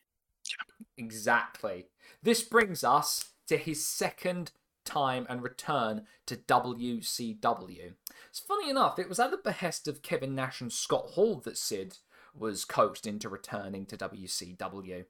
Exactly. 0.97 1.87
This 2.23 2.43
brings 2.43 2.83
us 2.83 3.31
to 3.47 3.57
his 3.57 3.85
second 3.85 4.51
time 4.86 5.26
and 5.30 5.41
return 5.41 6.03
to 6.28 6.38
WCW. 6.38 7.94
It's 8.30 8.40
funny 8.40 8.70
enough, 8.70 8.99
it 8.99 9.10
was 9.10 9.20
at 9.20 9.32
the 9.32 9.38
behest 9.38 9.88
of 9.88 10.02
Kevin 10.02 10.36
Nash 10.36 10.62
and 10.62 10.72
Scott 10.72 11.12
Hall 11.12 11.41
that 11.45 11.57
Sid 11.57 11.98
was 12.34 12.66
coaxed 12.66 13.07
into 13.07 13.30
returning 13.30 13.86
to 13.88 13.98
WCW. 13.98 15.06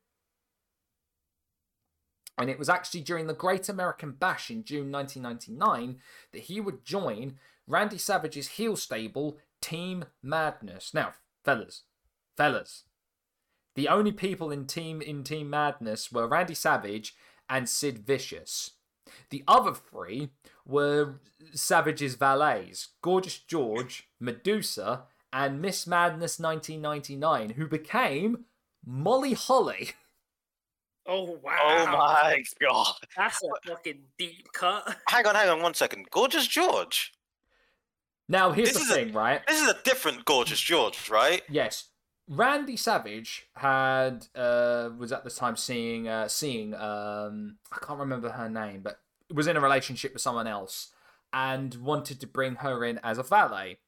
And 2.37 2.49
it 2.49 2.59
was 2.59 2.69
actually 2.69 3.01
during 3.01 3.27
the 3.27 3.33
Great 3.33 3.69
American 3.69 4.11
Bash 4.11 4.51
in 4.51 4.63
June 4.63 4.91
1999 4.91 5.99
that 6.33 6.43
he 6.43 6.59
would 6.59 6.83
join 6.83 7.37
Randy 7.67 7.97
Savage's 7.97 8.49
heel 8.49 8.75
stable, 8.75 9.37
Team 9.61 10.05
Madness. 10.21 10.93
Now, 10.93 11.13
fellas, 11.43 11.83
fellas, 12.35 12.83
the 13.75 13.87
only 13.87 14.11
people 14.11 14.51
in 14.51 14.67
Team 14.67 15.01
in 15.01 15.23
Team 15.23 15.49
Madness 15.49 16.11
were 16.11 16.27
Randy 16.27 16.53
Savage 16.53 17.15
and 17.49 17.69
Sid 17.69 17.99
Vicious. 17.99 18.71
The 19.29 19.43
other 19.47 19.73
three 19.73 20.29
were 20.65 21.15
Savage's 21.53 22.15
valets, 22.15 22.89
Gorgeous 23.01 23.37
George, 23.39 24.07
Medusa, 24.19 25.03
and 25.31 25.61
Miss 25.61 25.85
Madness 25.85 26.39
1999, 26.39 27.51
who 27.51 27.67
became 27.67 28.45
Molly 28.85 29.33
Holly. 29.33 29.91
Oh 31.07 31.37
wow! 31.43 31.55
Oh 31.61 31.85
my 31.85 32.43
god! 32.59 32.95
That's 33.15 33.39
a 33.43 33.69
fucking 33.69 33.99
deep 34.17 34.51
cut. 34.53 34.95
Hang 35.07 35.27
on, 35.27 35.35
hang 35.35 35.49
on 35.49 35.61
one 35.61 35.75
second. 35.75 36.07
Gorgeous 36.09 36.47
George. 36.47 37.13
Now, 38.27 38.51
here's 38.51 38.69
This 38.73 38.77
the 38.77 38.83
is 38.85 38.89
a- 38.89 38.93
thing, 38.95 39.13
right? 39.13 39.45
This 39.47 39.61
is 39.61 39.67
a 39.69 39.77
different 39.83 40.25
Gorgeous 40.25 40.59
George, 40.59 41.07
right? 41.11 41.43
Yes, 41.47 41.89
Randy 42.27 42.75
Savage 42.75 43.47
had 43.55 44.27
uh, 44.35 44.89
was 44.97 45.11
at 45.11 45.23
the 45.23 45.29
time 45.29 45.55
seeing 45.55 46.07
uh, 46.07 46.27
seeing 46.27 46.73
um, 46.73 47.57
I 47.71 47.85
can't 47.85 47.99
remember 47.99 48.29
her 48.29 48.49
name, 48.49 48.81
but 48.81 48.99
was 49.33 49.47
in 49.47 49.57
a 49.57 49.61
relationship 49.61 50.13
with 50.13 50.21
someone 50.21 50.47
else 50.47 50.91
and 51.31 51.75
wanted 51.75 52.19
to 52.21 52.27
bring 52.27 52.55
her 52.55 52.83
in 52.83 52.99
as 53.03 53.17
a 53.17 53.23
valet. 53.23 53.79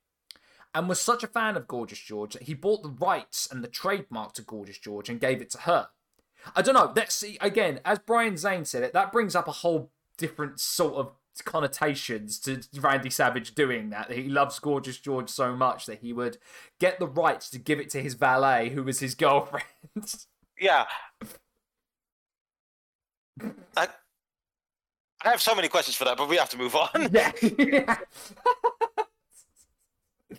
And 0.75 0.87
was 0.87 0.99
such 0.99 1.23
a 1.23 1.27
fan 1.27 1.57
of 1.57 1.67
Gorgeous 1.67 1.97
George 1.97 2.33
that 2.33 2.43
he 2.43 2.53
bought 2.53 2.83
the 2.83 2.89
rights 2.89 3.47
and 3.49 3.63
the 3.63 3.67
trademark 3.67 4.33
to 4.33 4.43
Gorgeous 4.43 4.77
George 4.77 5.09
and 5.09 5.19
gave 5.19 5.41
it 5.41 5.49
to 5.51 5.59
her. 5.59 5.87
I 6.55 6.61
don't 6.61 6.75
know. 6.75 6.93
Let's 6.95 7.15
see 7.15 7.37
again, 7.41 7.79
as 7.83 7.99
Brian 7.99 8.37
Zane 8.37 8.65
said 8.65 8.83
it, 8.83 8.93
that 8.93 9.11
brings 9.11 9.35
up 9.35 9.47
a 9.47 9.53
whole 9.53 9.91
different 10.17 10.59
sort 10.59 10.95
of 10.95 11.11
connotations 11.41 12.39
to 12.39 12.61
Randy 12.79 13.09
Savage 13.09 13.55
doing 13.55 13.89
that. 13.89 14.11
He 14.11 14.27
loves 14.27 14.59
Gorgeous 14.59 14.97
George 14.99 15.29
so 15.29 15.55
much 15.55 15.85
that 15.85 15.99
he 15.99 16.13
would 16.13 16.37
get 16.79 16.99
the 16.99 17.07
rights 17.07 17.49
to 17.51 17.59
give 17.59 17.79
it 17.79 17.89
to 17.91 18.01
his 18.01 18.13
valet, 18.13 18.69
who 18.69 18.83
was 18.83 18.99
his 18.99 19.15
girlfriend. 19.15 19.65
Yeah. 20.59 20.85
I, 23.75 23.87
I 25.23 25.29
have 25.29 25.41
so 25.41 25.55
many 25.55 25.67
questions 25.67 25.95
for 25.95 26.05
that, 26.05 26.17
but 26.17 26.29
we 26.29 26.37
have 26.37 26.49
to 26.49 26.57
move 26.57 26.75
on. 26.75 26.89
yeah. 27.11 27.97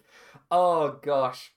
oh 0.50 0.98
gosh. 1.02 1.52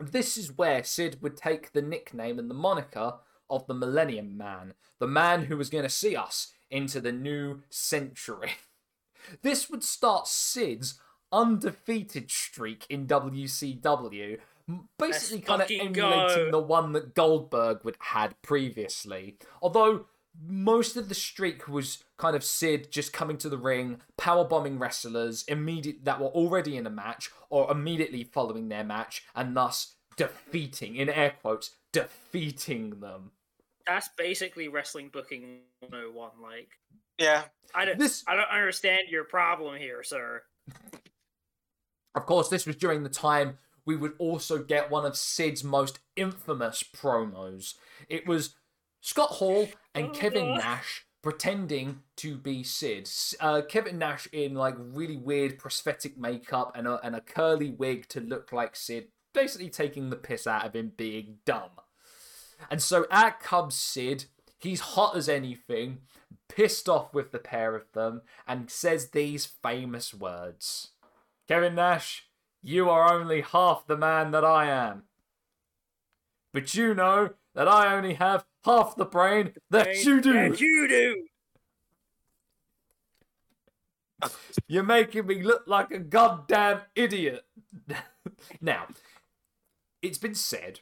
This 0.00 0.36
is 0.36 0.56
where 0.56 0.84
Sid 0.84 1.18
would 1.22 1.36
take 1.36 1.72
the 1.72 1.82
nickname 1.82 2.38
and 2.38 2.48
the 2.48 2.54
moniker 2.54 3.14
of 3.50 3.66
the 3.66 3.74
Millennium 3.74 4.36
Man, 4.36 4.74
the 4.98 5.08
man 5.08 5.44
who 5.44 5.56
was 5.56 5.70
going 5.70 5.84
to 5.84 5.90
see 5.90 6.14
us 6.14 6.52
into 6.70 7.00
the 7.00 7.12
new 7.12 7.62
century. 7.70 8.52
This 9.42 9.68
would 9.68 9.84
start 9.84 10.26
Sid's 10.26 10.98
undefeated 11.30 12.30
streak 12.30 12.86
in 12.88 13.06
WCW, 13.06 14.38
basically 14.98 15.40
kind 15.40 15.60
of 15.60 15.70
emulating 15.70 15.92
go. 15.92 16.50
the 16.50 16.58
one 16.58 16.92
that 16.92 17.14
Goldberg 17.14 17.84
would 17.84 17.96
had 18.00 18.40
previously. 18.42 19.36
Although 19.60 20.06
most 20.46 20.96
of 20.96 21.08
the 21.08 21.14
streak 21.14 21.68
was 21.68 22.04
kind 22.16 22.36
of 22.36 22.44
Sid 22.44 22.90
just 22.90 23.12
coming 23.12 23.38
to 23.38 23.48
the 23.48 23.58
ring, 23.58 24.00
power 24.16 24.44
bombing 24.44 24.78
wrestlers 24.78 25.44
immediate 25.48 26.04
that 26.04 26.20
were 26.20 26.28
already 26.28 26.76
in 26.76 26.86
a 26.86 26.90
match 26.90 27.30
or 27.50 27.70
immediately 27.70 28.24
following 28.24 28.68
their 28.68 28.84
match, 28.84 29.24
and 29.34 29.56
thus 29.56 29.94
defeating, 30.16 30.96
in 30.96 31.08
air 31.08 31.34
quotes, 31.40 31.72
defeating 31.92 33.00
them. 33.00 33.32
That's 33.88 34.08
basically 34.18 34.68
wrestling 34.68 35.08
booking 35.08 35.60
101. 35.80 36.30
Like, 36.42 36.68
Yeah. 37.18 37.44
I 37.74 37.84
don't, 37.86 37.98
This- 37.98 38.22
I 38.28 38.36
don't 38.36 38.50
understand 38.50 39.08
your 39.08 39.24
problem 39.24 39.76
here, 39.76 40.02
sir. 40.04 40.42
Of 42.14 42.26
course, 42.26 42.48
this 42.48 42.66
was 42.66 42.76
during 42.76 43.02
the 43.02 43.08
time 43.08 43.58
we 43.86 43.96
would 43.96 44.12
also 44.18 44.58
get 44.62 44.90
one 44.90 45.06
of 45.06 45.16
Sid's 45.16 45.64
most 45.64 45.98
infamous 46.16 46.82
promos. 46.82 47.74
It 48.08 48.26
was 48.26 48.56
Scott 49.00 49.30
Hall 49.30 49.68
and 49.94 50.08
Oh, 50.08 50.10
Kevin 50.10 50.46
God. 50.48 50.58
Nash 50.58 51.06
pretending 51.22 52.02
to 52.16 52.36
be 52.36 52.62
Sid. 52.62 53.08
Uh, 53.40 53.62
Kevin 53.66 53.98
Nash 53.98 54.26
in 54.32 54.54
like 54.54 54.74
really 54.78 55.16
weird 55.16 55.58
prosthetic 55.58 56.18
makeup 56.18 56.72
and 56.74 56.86
a, 56.86 57.00
and 57.04 57.16
a 57.16 57.20
curly 57.20 57.70
wig 57.70 58.08
to 58.10 58.20
look 58.20 58.52
like 58.52 58.76
Sid, 58.76 59.08
basically 59.32 59.70
taking 59.70 60.10
the 60.10 60.16
piss 60.16 60.46
out 60.46 60.66
of 60.66 60.76
him 60.76 60.92
being 60.96 61.38
dumb. 61.46 61.70
And 62.70 62.82
so 62.82 63.06
out 63.10 63.40
comes 63.40 63.74
Sid. 63.74 64.26
He's 64.58 64.80
hot 64.80 65.16
as 65.16 65.28
anything, 65.28 65.98
pissed 66.48 66.88
off 66.88 67.14
with 67.14 67.30
the 67.30 67.38
pair 67.38 67.74
of 67.74 67.92
them, 67.92 68.22
and 68.46 68.70
says 68.70 69.10
these 69.10 69.46
famous 69.46 70.12
words 70.12 70.88
Kevin 71.46 71.76
Nash, 71.76 72.28
you 72.62 72.90
are 72.90 73.12
only 73.12 73.40
half 73.40 73.86
the 73.86 73.96
man 73.96 74.32
that 74.32 74.44
I 74.44 74.66
am. 74.66 75.04
But 76.52 76.74
you 76.74 76.94
know 76.94 77.30
that 77.54 77.68
I 77.68 77.94
only 77.94 78.14
have 78.14 78.44
half 78.64 78.96
the 78.96 79.04
brain 79.04 79.52
that 79.70 80.04
you 80.04 80.20
do. 80.20 80.36
And 80.36 80.60
you 80.60 80.88
do. 80.88 81.24
You're 84.66 84.82
making 84.82 85.26
me 85.26 85.42
look 85.42 85.62
like 85.66 85.90
a 85.90 85.98
goddamn 85.98 86.80
idiot. 86.94 87.44
now, 88.60 88.88
it's 90.02 90.18
been 90.18 90.34
said 90.34 90.80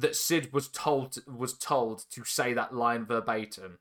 that 0.00 0.16
Sid 0.16 0.52
was 0.52 0.68
told 0.68 1.18
was 1.26 1.54
told 1.56 2.04
to 2.10 2.24
say 2.24 2.52
that 2.54 2.74
line 2.74 3.04
verbatim. 3.06 3.78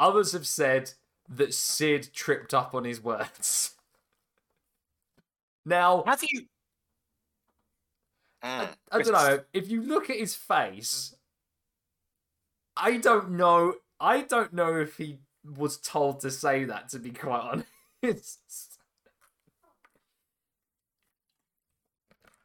Others 0.00 0.32
have 0.32 0.46
said 0.48 0.94
that 1.28 1.54
Sid 1.54 2.12
tripped 2.12 2.52
up 2.54 2.74
on 2.74 2.84
his 2.84 3.00
words. 3.02 3.76
Now, 5.64 6.02
How 6.06 6.16
do 6.16 6.26
you? 6.30 6.46
I, 8.42 8.66
Mm. 8.66 8.76
I 8.90 9.02
don't 9.02 9.12
know. 9.12 9.44
If 9.52 9.68
you 9.70 9.82
look 9.82 10.08
at 10.10 10.16
his 10.16 10.34
face, 10.34 11.14
I 12.76 12.96
don't 12.96 13.32
know. 13.32 13.74
I 14.00 14.22
don't 14.22 14.52
know 14.52 14.76
if 14.80 14.96
he 14.96 15.18
was 15.44 15.78
told 15.78 16.20
to 16.20 16.30
say 16.30 16.64
that. 16.64 16.88
To 16.90 16.98
be 16.98 17.10
quite 17.10 17.64
honest, 18.02 18.69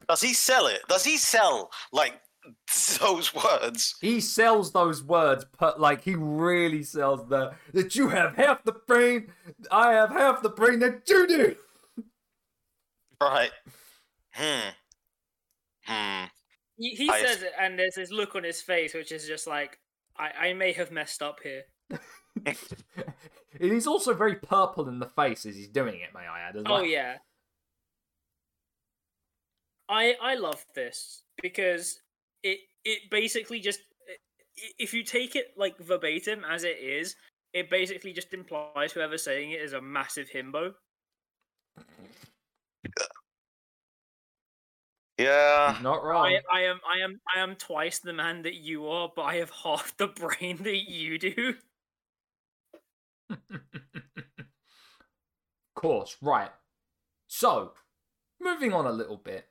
Does 0.08 0.22
he 0.22 0.34
sell 0.34 0.68
it? 0.68 0.82
Does 0.88 1.04
he 1.04 1.18
sell 1.18 1.72
like 1.92 2.20
those 3.00 3.34
words? 3.34 3.96
he 4.02 4.20
sells 4.22 4.72
those 4.72 5.04
words, 5.04 5.46
but 5.60 5.80
like 5.80 6.02
he 6.04 6.16
really 6.16 6.84
sells 6.84 7.28
the 7.28 7.54
that 7.74 7.96
you 7.96 8.10
have 8.10 8.36
half 8.36 8.64
the 8.64 8.74
brain. 8.88 9.32
I 9.72 9.94
have 9.94 10.12
half 10.12 10.42
the 10.42 10.50
brain 10.50 10.80
that 10.80 11.02
you 11.10 11.28
do. 11.28 11.56
Right. 13.22 13.52
Hmm. 14.32 14.70
Hmm. 15.86 16.26
He, 16.78 16.90
he 16.96 17.10
I- 17.10 17.22
says 17.26 17.42
it, 17.44 17.54
and 17.60 17.80
there's 17.80 17.96
this 17.96 18.12
look 18.12 18.36
on 18.36 18.44
his 18.44 18.62
face, 18.62 18.94
which 18.94 19.12
is 19.12 19.26
just 19.26 19.48
like, 19.48 19.80
I, 20.18 20.50
I 20.50 20.54
may 20.54 20.74
have 20.74 20.92
messed 20.92 21.22
up 21.22 21.40
here. 21.42 21.64
and 22.46 22.58
he's 23.60 23.88
also 23.88 24.14
very 24.14 24.36
purple 24.36 24.90
in 24.90 25.00
the 25.00 25.08
face 25.08 25.46
as 25.46 25.56
he's 25.56 25.70
doing 25.70 25.96
it. 26.02 26.10
May 26.14 26.22
I 26.28 26.42
add? 26.50 26.58
As 26.58 26.64
Oh 26.66 26.74
well. 26.74 26.86
yeah. 26.86 27.18
I 29.90 30.16
I 30.22 30.36
love 30.36 30.66
this 30.74 31.24
because 31.42 32.00
it 32.44 32.60
it 32.84 33.10
basically 33.10 33.60
just 33.60 33.82
if 34.78 34.94
you 34.94 35.04
take 35.04 35.36
it 35.36 35.54
like 35.58 35.78
verbatim 35.78 36.44
as 36.50 36.64
it 36.64 36.78
is, 36.80 37.16
it 37.54 37.70
basically 37.70 38.14
just 38.14 38.34
implies 38.34 38.92
whoever's 38.92 39.24
saying 39.24 39.52
it 39.52 39.62
is 39.62 39.74
a 39.74 39.82
massive 39.82 40.30
himbo. 40.30 40.74
Yeah. 45.18 45.74
He's 45.74 45.84
not 45.84 46.04
wrong. 46.04 46.26
I, 46.26 46.40
I 46.52 46.62
am 46.64 46.80
I 46.88 47.04
am 47.04 47.20
I 47.36 47.40
am 47.40 47.56
twice 47.56 48.00
the 48.00 48.14
man 48.14 48.42
that 48.44 48.56
you 48.56 48.88
are, 48.88 49.12
but 49.16 49.24
I 49.24 49.36
have 49.36 49.52
half 49.64 49.96
the 49.98 50.08
brain 50.08 50.58
that 50.64 50.90
you 50.90 51.18
do. 51.18 51.56
Of 55.76 55.82
course, 55.82 56.16
right. 56.22 56.52
So, 57.28 57.74
moving 58.40 58.72
on 58.72 58.86
a 58.86 58.92
little 58.92 59.18
bit. 59.18 59.46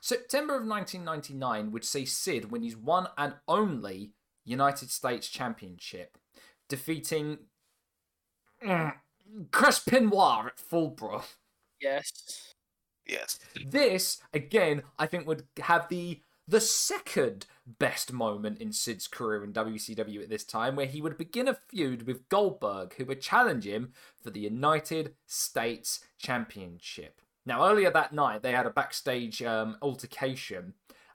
September 0.00 0.54
of 0.54 0.66
1999 0.66 1.72
would 1.72 1.84
see 1.84 2.04
Sid 2.04 2.50
win 2.50 2.62
his 2.62 2.76
one 2.76 3.08
and 3.16 3.34
only 3.46 4.12
United 4.44 4.90
States 4.90 5.28
Championship, 5.28 6.16
defeating 6.68 7.38
mm, 8.64 8.94
Chris 9.50 9.80
Benoit 9.80 10.46
at 10.46 10.58
Fall 10.58 10.90
Brawl. 10.90 11.24
Yes. 11.80 12.54
Yes. 13.06 13.38
This, 13.66 14.20
again, 14.32 14.82
I 14.98 15.06
think 15.06 15.26
would 15.26 15.44
have 15.62 15.88
the 15.88 16.20
the 16.48 16.60
second 16.62 17.44
best 17.66 18.10
moment 18.10 18.58
in 18.58 18.72
Sid's 18.72 19.06
career 19.06 19.44
in 19.44 19.52
WCW 19.52 20.22
at 20.22 20.30
this 20.30 20.44
time, 20.44 20.76
where 20.76 20.86
he 20.86 21.02
would 21.02 21.18
begin 21.18 21.46
a 21.46 21.58
feud 21.68 22.06
with 22.06 22.26
Goldberg, 22.30 22.94
who 22.94 23.04
would 23.04 23.20
challenge 23.20 23.66
him 23.66 23.92
for 24.22 24.30
the 24.30 24.40
United 24.40 25.14
States 25.26 26.00
Championship. 26.16 27.20
Now, 27.48 27.68
earlier 27.68 27.90
that 27.90 28.12
night, 28.12 28.42
they 28.42 28.52
had 28.52 28.66
a 28.66 28.70
backstage 28.70 29.42
um, 29.42 29.76
altercation 29.82 30.74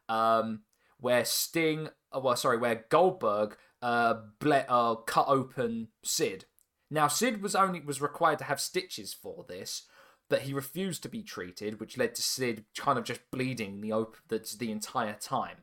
um, 0.10 0.64
where 1.00 1.24
Sting, 1.24 1.90
uh, 2.12 2.20
well, 2.20 2.36
sorry, 2.36 2.58
where 2.58 2.86
Goldberg 2.90 3.56
uh, 3.82 4.16
ble- 4.40 4.66
uh, 4.68 4.96
cut 4.96 5.28
open 5.28 5.90
Sid. 6.04 6.46
Now, 6.90 7.08
Sid 7.08 7.42
was 7.42 7.56
only 7.56 7.80
was 7.82 8.02
required 8.02 8.40
to 8.40 8.46
have 8.46 8.60
stitches 8.60 9.14
for 9.14 9.46
this, 9.48 9.84
but 10.30 10.42
he 10.42 10.54
refused 10.54 11.04
to 11.04 11.10
be 11.10 11.22
treated, 11.22 11.80
which 11.80 11.98
led 11.98 12.16
to 12.16 12.22
Sid 12.22 12.66
kind 12.78 12.98
of 12.98 13.06
just 13.06 13.22
bleeding 13.32 13.82
the 13.82 13.92
op- 13.92 14.18
the, 14.28 14.40
the 14.60 14.72
entire 14.72 15.14
time 15.14 15.58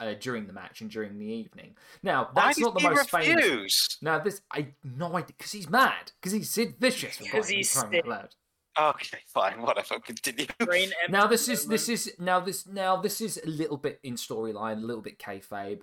uh, 0.00 0.14
during 0.18 0.46
the 0.46 0.52
match 0.52 0.80
and 0.80 0.90
during 0.90 1.18
the 1.18 1.26
evening. 1.26 1.76
Now, 2.02 2.28
that's 2.34 2.58
not 2.58 2.74
the 2.74 2.80
most 2.90 3.10
famous. 3.10 3.98
Now, 4.02 4.18
this 4.18 4.40
I 4.52 4.68
no 4.82 5.14
idea 5.16 5.34
because 5.38 5.52
he's 5.52 5.68
mad 5.70 6.12
because 6.20 6.32
he's 6.32 6.50
Sid 6.50 6.74
Vicious. 6.80 7.16
for 7.18 7.24
'Cause 7.24 7.46
crying 7.46 7.56
he's 7.56 7.76
out 7.76 7.90
Sid. 7.90 8.06
loud. 8.06 8.34
Okay, 8.78 9.18
fine, 9.26 9.62
whatever. 9.62 9.98
Continue. 10.00 10.46
Brain 10.58 10.90
Now 11.08 11.26
this 11.26 11.48
is 11.48 11.66
this 11.66 11.88
is 11.88 12.12
now 12.18 12.40
this 12.40 12.66
now 12.66 12.96
this 12.96 13.20
is 13.20 13.40
a 13.44 13.48
little 13.48 13.76
bit 13.76 14.00
in 14.02 14.14
storyline, 14.14 14.82
a 14.82 14.86
little 14.86 15.02
bit 15.02 15.18
kayfabe. 15.18 15.80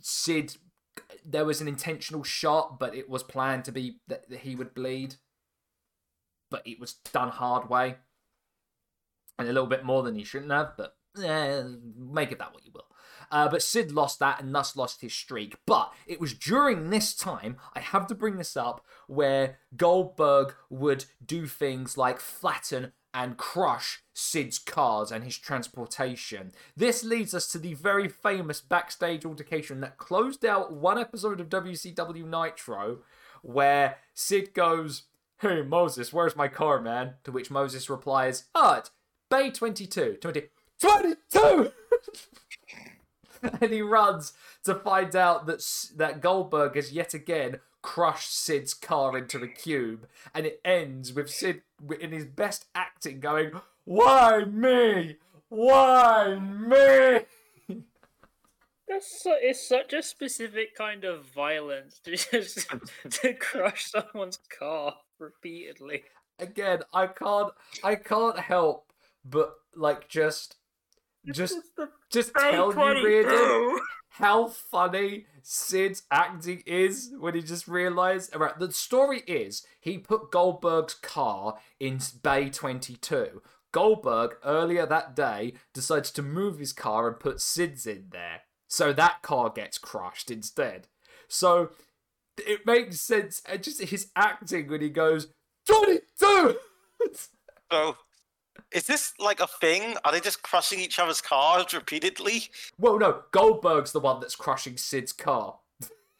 Sid, 0.00 0.56
there 1.24 1.44
was 1.44 1.60
an 1.60 1.68
intentional 1.68 2.24
shot, 2.24 2.78
but 2.78 2.94
it 2.94 3.08
was 3.08 3.22
planned 3.22 3.64
to 3.66 3.72
be 3.72 3.98
that, 4.08 4.28
that 4.28 4.40
he 4.40 4.56
would 4.56 4.74
bleed, 4.74 5.16
but 6.50 6.66
it 6.66 6.80
was 6.80 6.94
done 7.12 7.28
hard 7.28 7.70
way, 7.70 7.96
and 9.38 9.48
a 9.48 9.52
little 9.52 9.68
bit 9.68 9.84
more 9.84 10.02
than 10.02 10.16
he 10.16 10.24
shouldn't 10.24 10.50
have. 10.50 10.72
But 10.76 10.96
eh, 11.22 11.62
make 11.96 12.32
it 12.32 12.38
that 12.38 12.52
what 12.52 12.64
you 12.64 12.72
will. 12.74 12.86
Uh, 13.32 13.48
but 13.48 13.62
Sid 13.62 13.90
lost 13.90 14.18
that 14.18 14.40
and 14.42 14.54
thus 14.54 14.76
lost 14.76 15.00
his 15.00 15.14
streak. 15.14 15.56
But 15.66 15.90
it 16.06 16.20
was 16.20 16.34
during 16.34 16.90
this 16.90 17.14
time, 17.14 17.56
I 17.74 17.80
have 17.80 18.06
to 18.08 18.14
bring 18.14 18.36
this 18.36 18.56
up, 18.58 18.84
where 19.06 19.58
Goldberg 19.74 20.54
would 20.68 21.06
do 21.24 21.46
things 21.46 21.96
like 21.96 22.20
flatten 22.20 22.92
and 23.14 23.38
crush 23.38 24.02
Sid's 24.12 24.58
cars 24.58 25.10
and 25.10 25.24
his 25.24 25.38
transportation. 25.38 26.52
This 26.76 27.02
leads 27.02 27.34
us 27.34 27.46
to 27.48 27.58
the 27.58 27.74
very 27.74 28.06
famous 28.08 28.60
backstage 28.60 29.24
altercation 29.24 29.80
that 29.80 29.98
closed 29.98 30.44
out 30.44 30.72
one 30.72 30.98
episode 30.98 31.40
of 31.40 31.48
WCW 31.48 32.26
Nitro, 32.26 32.98
where 33.40 33.96
Sid 34.12 34.52
goes, 34.52 35.04
Hey 35.40 35.62
Moses, 35.62 36.12
where's 36.12 36.36
my 36.36 36.48
car, 36.48 36.80
man? 36.80 37.14
To 37.24 37.32
which 37.32 37.50
Moses 37.50 37.88
replies, 37.88 38.44
Oh, 38.54 38.82
Bay 39.30 39.50
22. 39.50 40.18
20, 40.20 40.42
22! 40.78 41.72
and 43.60 43.72
he 43.72 43.82
runs 43.82 44.32
to 44.64 44.74
find 44.74 45.14
out 45.16 45.46
that 45.46 45.64
that 45.96 46.20
Goldberg 46.20 46.76
has 46.76 46.92
yet 46.92 47.14
again 47.14 47.60
crushed 47.82 48.32
Sid's 48.32 48.74
car 48.74 49.16
into 49.18 49.38
the 49.38 49.48
cube, 49.48 50.06
and 50.34 50.46
it 50.46 50.60
ends 50.64 51.12
with 51.12 51.28
Sid 51.28 51.62
in 52.00 52.12
his 52.12 52.24
best 52.24 52.66
acting 52.74 53.20
going, 53.20 53.52
"Why 53.84 54.44
me? 54.44 55.16
Why 55.48 56.38
me?" 56.38 57.26
That's 58.88 59.22
so, 59.22 59.34
it's 59.40 59.66
such 59.66 59.92
a 59.92 60.02
specific 60.02 60.76
kind 60.76 61.04
of 61.04 61.24
violence 61.26 61.98
to 62.04 62.16
just 62.16 62.68
to 63.10 63.34
crush 63.34 63.90
someone's 63.90 64.38
car 64.58 64.96
repeatedly. 65.18 66.04
Again, 66.38 66.82
I 66.92 67.06
can't, 67.06 67.52
I 67.82 67.94
can't 67.94 68.38
help 68.38 68.92
but 69.24 69.54
like 69.74 70.08
just, 70.08 70.56
just, 71.30 71.56
just 72.10 72.34
Bay 72.34 72.50
tell 72.52 72.72
you, 72.72 73.06
Riordan, 73.06 73.78
how 74.10 74.48
funny 74.48 75.26
Sid's 75.42 76.02
acting 76.10 76.62
is 76.66 77.12
when 77.18 77.34
he 77.34 77.42
just 77.42 77.68
realised. 77.68 78.34
Right, 78.34 78.58
the 78.58 78.72
story 78.72 79.22
is 79.26 79.66
he 79.80 79.98
put 79.98 80.30
Goldberg's 80.30 80.94
car 80.94 81.56
in 81.78 82.00
Bay 82.22 82.50
22. 82.50 83.42
Goldberg, 83.72 84.36
earlier 84.44 84.84
that 84.86 85.16
day, 85.16 85.54
decides 85.72 86.10
to 86.12 86.22
move 86.22 86.58
his 86.58 86.72
car 86.72 87.08
and 87.08 87.18
put 87.18 87.40
Sid's 87.40 87.86
in 87.86 88.08
there. 88.10 88.42
So 88.68 88.92
that 88.92 89.22
car 89.22 89.50
gets 89.50 89.78
crushed 89.78 90.30
instead. 90.30 90.88
So 91.28 91.70
it 92.38 92.66
makes 92.66 93.00
sense. 93.00 93.42
And 93.48 93.62
just 93.62 93.82
his 93.82 94.10
acting 94.14 94.68
when 94.68 94.82
he 94.82 94.90
goes, 94.90 95.28
22! 95.66 96.56
So, 97.70 97.96
is 98.74 98.86
this 98.86 99.14
like 99.18 99.40
a 99.40 99.46
thing? 99.46 99.96
Are 100.04 100.12
they 100.12 100.20
just 100.20 100.42
crushing 100.42 100.80
each 100.80 100.98
other's 100.98 101.20
cars 101.20 101.72
repeatedly? 101.72 102.50
well, 102.78 102.98
no, 102.98 103.22
Goldberg's 103.32 103.92
the 103.92 104.00
one 104.00 104.20
that's 104.20 104.36
crushing 104.36 104.76
Sid's 104.76 105.12
car. 105.12 105.58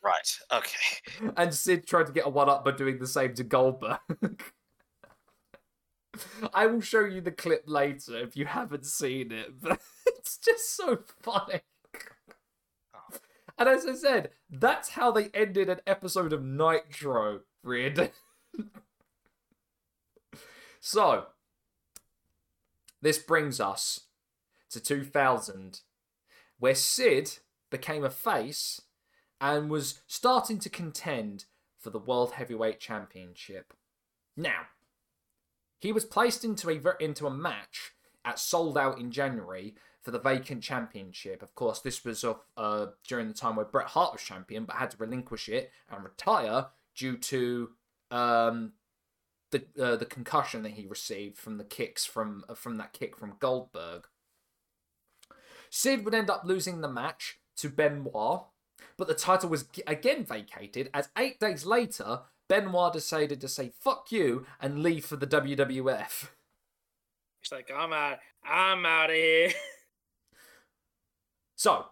Right. 0.03 0.39
Okay. 0.53 1.31
and 1.37 1.55
Sid 1.55 1.87
tried 1.87 2.07
to 2.07 2.13
get 2.13 2.27
a 2.27 2.31
one 2.31 2.49
up 2.49 2.65
by 2.65 2.73
doing 2.73 2.99
the 2.99 3.07
same 3.07 3.35
to 3.35 3.45
Goldberg. 3.45 3.99
I 6.53 6.67
will 6.67 6.81
show 6.81 7.05
you 7.05 7.21
the 7.21 7.31
clip 7.31 7.65
later 7.67 8.19
if 8.19 8.37
you 8.37 8.47
haven't 8.47 8.87
seen 8.87 9.33
it, 9.33 9.61
but 9.61 9.81
it's 10.07 10.39
just 10.39 10.77
so 10.77 11.01
funny. 11.23 11.61
And 13.59 13.69
as 13.69 13.87
I 13.87 13.95
said, 13.95 14.31
that's 14.51 14.91
how 14.91 15.13
they 15.13 15.29
ended 15.29 15.69
an 15.69 15.81
episode 15.87 16.33
of 16.33 16.43
Nitro, 16.43 17.41
Riordan. 17.63 18.11
so, 20.81 21.27
this 23.03 23.19
brings 23.19 23.61
us 23.61 24.01
to 24.71 24.81
2000, 24.81 25.81
where 26.59 26.75
Sid 26.75 27.39
became 27.71 28.05
a 28.05 28.11
face 28.11 28.81
and 29.41 29.69
was 29.69 30.01
starting 30.07 30.59
to 30.61 30.71
contend 30.71 31.47
for 31.79 31.91
the 31.91 31.99
World 31.99 32.33
Heavyweight 32.33 32.79
Championship. 32.79 33.75
Now, 34.37 34.67
he 35.79 35.93
was 35.93 36.05
placed 36.05 36.45
into 36.45 36.71
a 36.71 37.05
into 37.05 37.27
a 37.27 37.31
match 37.31 37.93
at 38.25 38.39
Souled 38.39 38.79
Out 38.79 39.01
in 39.01 39.11
January 39.11 39.75
for 40.01 40.13
the 40.13 40.19
vacant 40.19 40.63
championship. 40.63 41.43
Of 41.43 41.55
course, 41.57 41.81
this 41.81 42.05
was 42.05 42.23
of 42.23 42.41
uh, 42.57 42.87
during 43.07 43.29
the 43.29 43.35
time 43.35 43.57
where 43.57 43.65
Bret 43.65 43.89
Hart 43.89 44.13
was 44.13 44.23
champion, 44.23 44.65
but 44.65 44.77
had 44.77 44.93
to 44.93 44.97
relinquish 44.97 45.49
it 45.49 45.73
and 45.91 46.05
retire 46.05 46.67
due 46.95 47.17
to 47.17 47.71
um, 48.13 48.73
the 49.53 49.65
uh, 49.81 49.97
the 49.97 50.05
concussion 50.05 50.63
that 50.63 50.73
he 50.73 50.87
received 50.87 51.39
from 51.39 51.59
the 51.59 51.65
kicks 51.65 52.05
from 52.05 52.45
uh, 52.49 52.55
from 52.55 52.77
that 52.79 52.93
kick 52.93 53.17
from 53.17 53.37
Goldberg. 53.39 54.07
Sid 55.71 56.05
would 56.05 56.15
end 56.15 56.29
up 56.29 56.43
losing 56.45 56.81
the 56.81 56.89
match 56.89 57.39
to 57.57 57.71
Benoit, 57.71 58.43
but 58.97 59.09
the 59.09 59.15
title 59.15 59.49
was 59.49 59.63
g- 59.63 59.83
again 59.87 60.25
vacated 60.25 60.91
as 60.93 61.09
eight 61.17 61.39
days 61.39 61.65
later, 61.65 62.23
Benoit 62.49 62.93
decided 62.93 63.41
to 63.41 63.49
say 63.49 63.73
fuck 63.79 64.11
you 64.11 64.45
and 64.61 64.83
leave 64.83 65.07
for 65.07 65.17
the 65.17 65.27
WWF. 65.27 66.29
It's 67.41 67.53
like 67.53 67.71
I'm 67.75 67.93
out. 67.93 68.19
I'm 68.45 68.85
out 68.85 69.11
of 69.11 69.17
here. 69.17 69.53
So, 71.55 71.85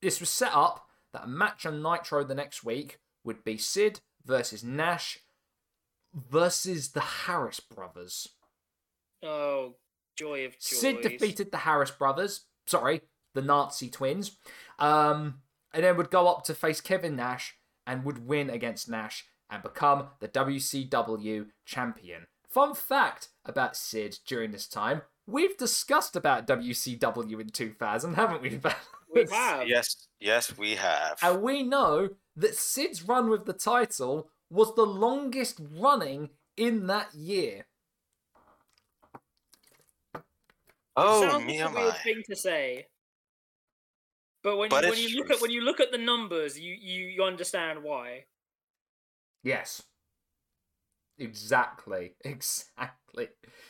this 0.00 0.20
was 0.20 0.30
set 0.30 0.52
up 0.54 0.86
that 1.12 1.24
a 1.24 1.26
match 1.26 1.66
on 1.66 1.82
Nitro 1.82 2.22
the 2.22 2.36
next 2.36 2.62
week 2.62 3.00
would 3.24 3.42
be 3.42 3.58
Sid 3.58 3.98
versus 4.24 4.62
Nash 4.62 5.18
versus 6.16 6.88
the 6.92 7.00
Harris 7.00 7.60
brothers. 7.60 8.28
Oh, 9.22 9.74
joy 10.16 10.46
of 10.46 10.52
joys. 10.52 10.80
Sid 10.80 11.02
defeated 11.02 11.52
the 11.52 11.58
Harris 11.58 11.90
brothers, 11.90 12.46
sorry, 12.66 13.02
the 13.34 13.42
Nazi 13.42 13.90
twins, 13.90 14.36
um, 14.78 15.42
and 15.72 15.84
then 15.84 15.96
would 15.96 16.10
go 16.10 16.26
up 16.28 16.44
to 16.44 16.54
face 16.54 16.80
Kevin 16.80 17.16
Nash 17.16 17.56
and 17.86 18.04
would 18.04 18.26
win 18.26 18.50
against 18.50 18.88
Nash 18.88 19.26
and 19.50 19.62
become 19.62 20.08
the 20.20 20.28
WCW 20.28 21.46
champion. 21.64 22.26
Fun 22.48 22.74
fact 22.74 23.28
about 23.44 23.76
Sid 23.76 24.18
during 24.26 24.50
this 24.50 24.66
time: 24.66 25.02
we've 25.26 25.56
discussed 25.56 26.16
about 26.16 26.46
WCW 26.46 27.40
in 27.40 27.50
2000, 27.50 28.14
haven't 28.14 28.42
we? 28.42 28.60
We 29.14 29.26
have. 29.30 29.68
Yes. 29.68 30.08
Yes, 30.20 30.56
we 30.56 30.74
have. 30.76 31.18
And 31.22 31.42
we 31.42 31.62
know 31.62 32.10
that 32.36 32.54
Sid's 32.54 33.02
run 33.02 33.30
with 33.30 33.46
the 33.46 33.52
title 33.52 34.30
was 34.50 34.74
the 34.74 34.86
longest 34.86 35.60
running 35.78 36.30
in 36.56 36.86
that 36.86 37.14
year. 37.14 37.66
oh, 40.96 41.28
Sounds 41.28 41.44
me 41.44 41.62
like 41.62 41.72
a 41.72 41.74
weird 41.74 41.96
thing 42.02 42.22
to 42.28 42.36
say. 42.36 42.86
But 44.42 44.58
when 44.58 44.68
But 44.68 44.84
you, 44.84 44.90
when 44.90 44.98
you 45.00 45.16
look 45.16 45.30
at 45.30 45.40
when 45.40 45.50
you 45.50 45.60
look 45.62 45.80
at 45.80 45.90
the 45.90 45.98
numbers, 45.98 46.58
you, 46.58 46.74
you, 46.74 47.06
you 47.06 47.22
understand 47.24 47.82
why. 47.82 48.26
Yes. 49.42 49.82
Exactly. 51.18 52.14
Exactly. 52.24 53.28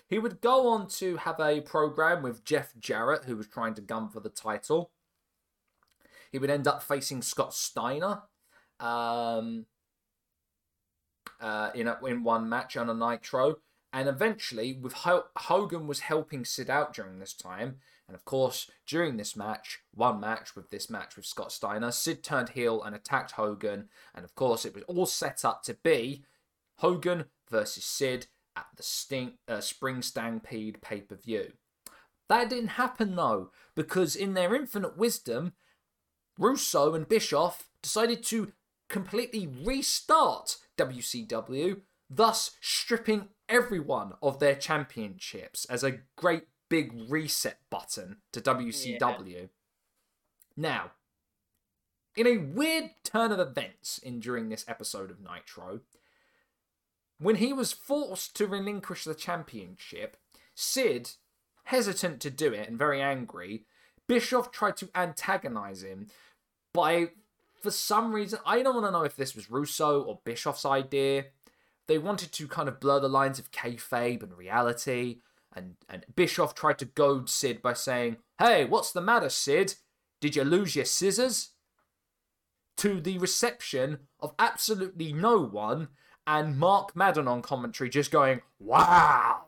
He 0.09 0.19
would 0.19 0.41
go 0.41 0.69
on 0.69 0.89
to 0.89 1.17
have 1.19 1.39
a 1.39 1.61
program 1.61 2.23
with 2.23 2.45
Jeff 2.45 2.73
Jarrett, 2.79 3.25
who 3.25 3.37
was 3.37 3.47
trying 3.47 3.75
to 3.75 3.81
gun 3.81 4.09
for 4.09 4.19
the 4.21 4.29
title. 4.29 4.91
He 6.33 6.39
would 6.39 6.51
end 6.51 6.67
up 6.67 6.83
facing 6.83 7.23
Scott 7.23 7.55
Steiner 7.55 8.23
um, 8.81 9.67
uh, 11.41 11.71
in, 11.75 11.89
a, 11.89 11.99
in 12.05 12.23
one 12.23 12.49
match 12.49 12.77
on 12.77 12.89
a 12.89 12.95
Nitro. 12.95 13.57
And 13.93 14.09
eventually, 14.09 14.73
with 14.75 14.93
Ho- 14.93 15.27
Hogan 15.37 15.87
was 15.87 16.01
helping 16.01 16.45
Sid 16.45 16.69
out 16.69 16.93
during 16.93 17.19
this 17.19 17.33
time, 17.33 17.77
And 18.09 18.15
of 18.15 18.25
course, 18.25 18.71
during 18.87 19.17
this 19.17 19.37
match, 19.37 19.81
one 19.93 20.21
match 20.21 20.55
with 20.55 20.71
this 20.71 20.89
match 20.89 21.17
with 21.17 21.27
Scott 21.27 21.51
Steiner, 21.51 21.91
Sid 21.91 22.23
turned 22.23 22.51
heel 22.51 22.83
and 22.83 22.95
attacked 22.95 23.33
Hogan. 23.33 23.89
And 24.15 24.25
of 24.25 24.35
course, 24.35 24.65
it 24.65 24.75
was 24.75 24.85
all 24.85 25.07
set 25.07 25.45
up 25.45 25.63
to 25.65 25.75
be 25.75 26.25
Hogan 26.79 27.25
versus 27.51 27.85
Sid 27.85 28.27
at 28.55 28.67
the 28.77 28.83
Sting, 28.83 29.33
uh, 29.49 29.61
Spring 29.61 30.03
Stampede 30.03 30.81
pay 30.81 31.01
per 31.01 31.17
view. 31.17 31.53
That 32.29 32.51
didn't 32.51 32.71
happen 32.71 33.17
though, 33.17 33.51
because 33.75 34.15
in 34.17 34.35
their 34.35 34.55
infinite 34.55 34.97
wisdom, 34.97 35.53
Russo 36.39 36.95
and 36.95 37.09
Bischoff 37.09 37.69
decided 37.83 38.23
to 38.25 38.53
completely 38.89 39.49
restart 39.65 40.59
WCW, 40.77 41.81
thus 42.09 42.53
stripping 42.61 43.29
everyone 43.49 44.13
of 44.23 44.39
their 44.39 44.55
championships 44.55 45.65
as 45.67 45.83
a 45.83 46.01
great 46.17 46.45
big 46.69 46.93
reset 47.09 47.59
button 47.71 48.19
to 48.33 48.41
WCW. 48.41 49.33
Yeah. 49.35 49.47
Now, 50.57 50.93
in 52.17 52.27
a 52.27 52.39
weird 52.39 52.91
turn 53.05 53.31
of 53.31 53.39
events 53.39 53.99
in 53.99 54.21
during 54.21 54.49
this 54.49 54.65
episode 54.67 55.11
of 55.11 55.21
Nitro, 55.21 55.81
when 57.19 57.37
he 57.37 57.53
was 57.53 57.73
forced 57.73 58.35
to 58.37 58.47
relinquish 58.47 59.05
the 59.05 59.15
championship, 59.15 60.17
Sid, 60.55 61.13
hesitant 61.65 62.21
to 62.21 62.31
do 62.31 62.53
it 62.53 62.69
and 62.69 62.79
very 62.79 63.01
angry, 63.03 63.67
Bischoff 64.07 64.51
tried 64.51 64.77
to 64.79 64.89
antagonize 64.95 65.83
him 65.83 66.09
by, 66.73 67.11
for 67.67 67.73
some 67.73 68.13
reason, 68.13 68.39
I 68.47 68.63
don't 68.63 68.77
want 68.77 68.87
to 68.87 68.93
know 68.93 69.03
if 69.03 69.17
this 69.17 69.35
was 69.35 69.51
Russo 69.51 70.01
or 70.01 70.21
Bischoff's 70.23 70.65
idea. 70.65 71.25
They 71.89 71.99
wanted 71.99 72.31
to 72.31 72.47
kind 72.47 72.69
of 72.69 72.79
blur 72.79 73.01
the 73.01 73.09
lines 73.09 73.41
of 73.41 73.51
kayfabe 73.51 74.23
and 74.23 74.39
reality, 74.39 75.19
and, 75.53 75.75
and 75.89 76.07
Bischoff 76.15 76.55
tried 76.55 76.79
to 76.79 76.85
goad 76.85 77.29
Sid 77.29 77.63
by 77.63 77.73
saying, 77.73 78.19
Hey, 78.39 78.67
what's 78.67 78.93
the 78.93 79.01
matter, 79.01 79.29
Sid? 79.29 79.75
Did 80.21 80.37
you 80.37 80.45
lose 80.45 80.77
your 80.77 80.85
scissors? 80.85 81.55
To 82.77 83.01
the 83.01 83.19
reception 83.19 83.99
of 84.21 84.33
absolutely 84.39 85.13
no 85.13 85.41
one, 85.41 85.89
and 86.25 86.57
Mark 86.57 86.95
Madden 86.95 87.27
on 87.27 87.43
commentary 87.43 87.91
just 87.91 88.13
going, 88.13 88.43
Wow! 88.61 89.47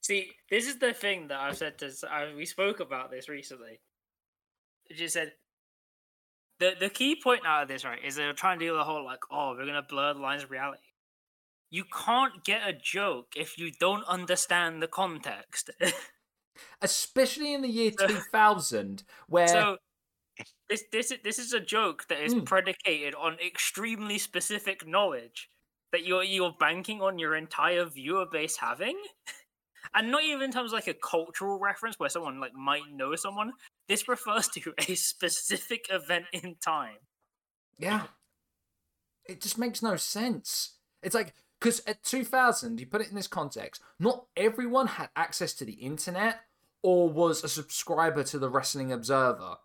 See, 0.00 0.32
this 0.48 0.66
is 0.66 0.78
the 0.78 0.94
thing 0.94 1.28
that 1.28 1.40
I've 1.40 1.58
said 1.58 1.76
to. 1.78 1.92
We 2.34 2.46
spoke 2.46 2.80
about 2.80 3.10
this 3.10 3.28
recently. 3.28 3.80
It 4.88 4.96
just 4.96 5.12
said 5.12 5.32
the 6.70 6.86
the 6.86 6.90
key 6.90 7.20
point 7.20 7.42
out 7.46 7.62
of 7.62 7.68
this, 7.68 7.84
right, 7.84 7.98
is 8.04 8.16
they're 8.16 8.32
trying 8.32 8.58
to 8.58 8.66
do 8.66 8.76
the 8.76 8.84
whole 8.84 9.04
like, 9.04 9.20
oh, 9.30 9.54
we're 9.56 9.66
gonna 9.66 9.82
blur 9.88 10.14
the 10.14 10.20
lines 10.20 10.42
of 10.42 10.50
reality 10.50 10.82
you 11.74 11.82
can't 11.82 12.44
get 12.44 12.60
a 12.64 12.72
joke 12.72 13.32
if 13.34 13.58
you 13.58 13.72
don't 13.80 14.04
understand 14.04 14.80
the 14.80 14.86
context. 14.86 15.70
Especially 16.80 17.52
in 17.52 17.62
the 17.62 17.68
year 17.68 17.90
so, 17.98 18.06
2000, 18.06 19.02
where. 19.26 19.48
So, 19.48 19.78
this, 20.68 20.84
this, 20.92 21.12
this 21.24 21.40
is 21.40 21.52
a 21.52 21.58
joke 21.58 22.06
that 22.08 22.20
is 22.20 22.32
mm. 22.32 22.44
predicated 22.44 23.16
on 23.16 23.38
extremely 23.44 24.18
specific 24.18 24.86
knowledge 24.86 25.48
that 25.90 26.06
you're, 26.06 26.22
you're 26.22 26.54
banking 26.60 27.02
on 27.02 27.18
your 27.18 27.34
entire 27.34 27.86
viewer 27.86 28.26
base 28.30 28.56
having. 28.56 28.96
and 29.94 30.10
not 30.10 30.24
even 30.24 30.42
in 30.42 30.52
terms 30.52 30.72
of 30.72 30.76
like 30.76 30.86
a 30.86 30.94
cultural 30.94 31.58
reference 31.58 31.98
where 31.98 32.08
someone 32.08 32.40
like 32.40 32.54
might 32.54 32.90
know 32.92 33.14
someone. 33.16 33.52
This 33.88 34.08
refers 34.08 34.48
to 34.48 34.72
a 34.88 34.94
specific 34.94 35.86
event 35.90 36.26
in 36.32 36.56
time. 36.64 36.96
Yeah. 37.78 38.04
It 39.26 39.40
just 39.40 39.58
makes 39.58 39.82
no 39.82 39.96
sense. 39.96 40.74
It's 41.02 41.14
like 41.14 41.34
because 41.60 41.82
at 41.86 42.02
2000, 42.02 42.78
you 42.78 42.86
put 42.86 43.00
it 43.00 43.08
in 43.08 43.14
this 43.14 43.26
context, 43.26 43.82
not 43.98 44.26
everyone 44.36 44.86
had 44.86 45.08
access 45.16 45.54
to 45.54 45.64
the 45.64 45.72
internet 45.72 46.40
or 46.82 47.08
was 47.08 47.42
a 47.42 47.48
subscriber 47.48 48.22
to 48.24 48.38
the 48.38 48.50
Wrestling 48.50 48.92
Observer. 48.92 49.56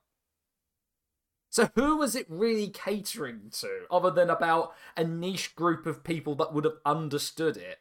So 1.49 1.69
who 1.75 1.97
was 1.97 2.15
it 2.15 2.25
really 2.29 2.69
catering 2.69 3.51
to, 3.59 3.81
other 3.91 4.11
than 4.11 4.29
about 4.29 4.73
a 4.95 5.03
niche 5.03 5.55
group 5.55 5.85
of 5.85 6.03
people 6.03 6.35
that 6.35 6.53
would 6.53 6.63
have 6.63 6.77
understood 6.85 7.57
it? 7.57 7.79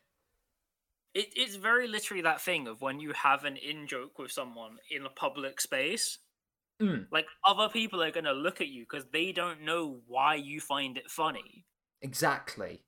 It 1.18 1.28
it's 1.36 1.56
very 1.56 1.88
literally 1.88 2.22
that 2.22 2.40
thing 2.40 2.66
of 2.68 2.80
when 2.80 3.00
you 3.00 3.12
have 3.12 3.44
an 3.44 3.56
in 3.56 3.86
joke 3.86 4.18
with 4.18 4.32
someone 4.32 4.78
in 4.90 5.04
a 5.04 5.10
public 5.10 5.60
space. 5.60 6.18
Mm. 6.80 7.06
Like 7.10 7.26
other 7.44 7.68
people 7.68 8.02
are 8.02 8.10
gonna 8.12 8.32
look 8.32 8.60
at 8.60 8.68
you 8.68 8.84
because 8.88 9.06
they 9.12 9.32
don't 9.32 9.62
know 9.62 10.00
why 10.06 10.36
you 10.36 10.60
find 10.60 10.96
it 10.96 11.10
funny. 11.10 11.66
Exactly 12.00 12.82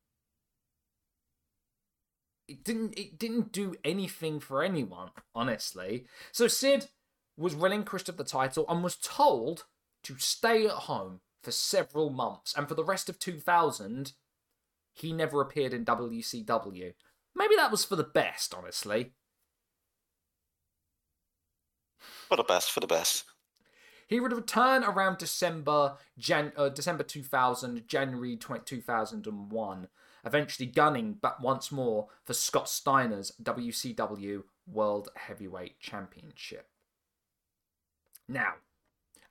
it 2.50 2.64
didn't 2.64 2.98
it 2.98 3.16
didn't 3.16 3.52
do 3.52 3.76
anything 3.84 4.40
for 4.40 4.62
anyone, 4.62 5.10
honestly. 5.34 6.06
So 6.32 6.48
Sid 6.48 6.88
was 7.36 7.54
relinquished 7.54 8.08
of 8.08 8.16
the 8.16 8.24
title 8.24 8.66
and 8.68 8.82
was 8.82 8.96
told 8.96 9.64
to 10.02 10.18
stay 10.18 10.66
at 10.66 10.72
home 10.72 11.20
for 11.42 11.52
several 11.52 12.10
months, 12.10 12.52
and 12.56 12.68
for 12.68 12.74
the 12.74 12.84
rest 12.84 13.08
of 13.08 13.18
2000, 13.18 14.12
he 14.92 15.12
never 15.12 15.40
appeared 15.40 15.72
in 15.72 15.84
WCW. 15.84 16.92
Maybe 17.34 17.56
that 17.56 17.70
was 17.70 17.84
for 17.84 17.96
the 17.96 18.04
best, 18.04 18.54
honestly. 18.54 19.12
For 21.98 22.36
the 22.36 22.44
best, 22.44 22.70
for 22.70 22.80
the 22.80 22.86
best. 22.86 23.24
He 24.06 24.20
would 24.20 24.32
return 24.32 24.82
around 24.82 25.18
December, 25.18 25.96
Jan- 26.18 26.52
uh, 26.56 26.68
December 26.68 27.04
2000, 27.04 27.86
January 27.86 28.36
20- 28.36 28.64
2001 28.64 29.88
eventually 30.24 30.66
gunning 30.66 31.14
back 31.14 31.40
once 31.40 31.72
more 31.72 32.08
for 32.24 32.34
Scott 32.34 32.68
Steiner's 32.68 33.32
WCW 33.42 34.42
World 34.66 35.08
Heavyweight 35.16 35.80
Championship. 35.80 36.68
Now, 38.28 38.54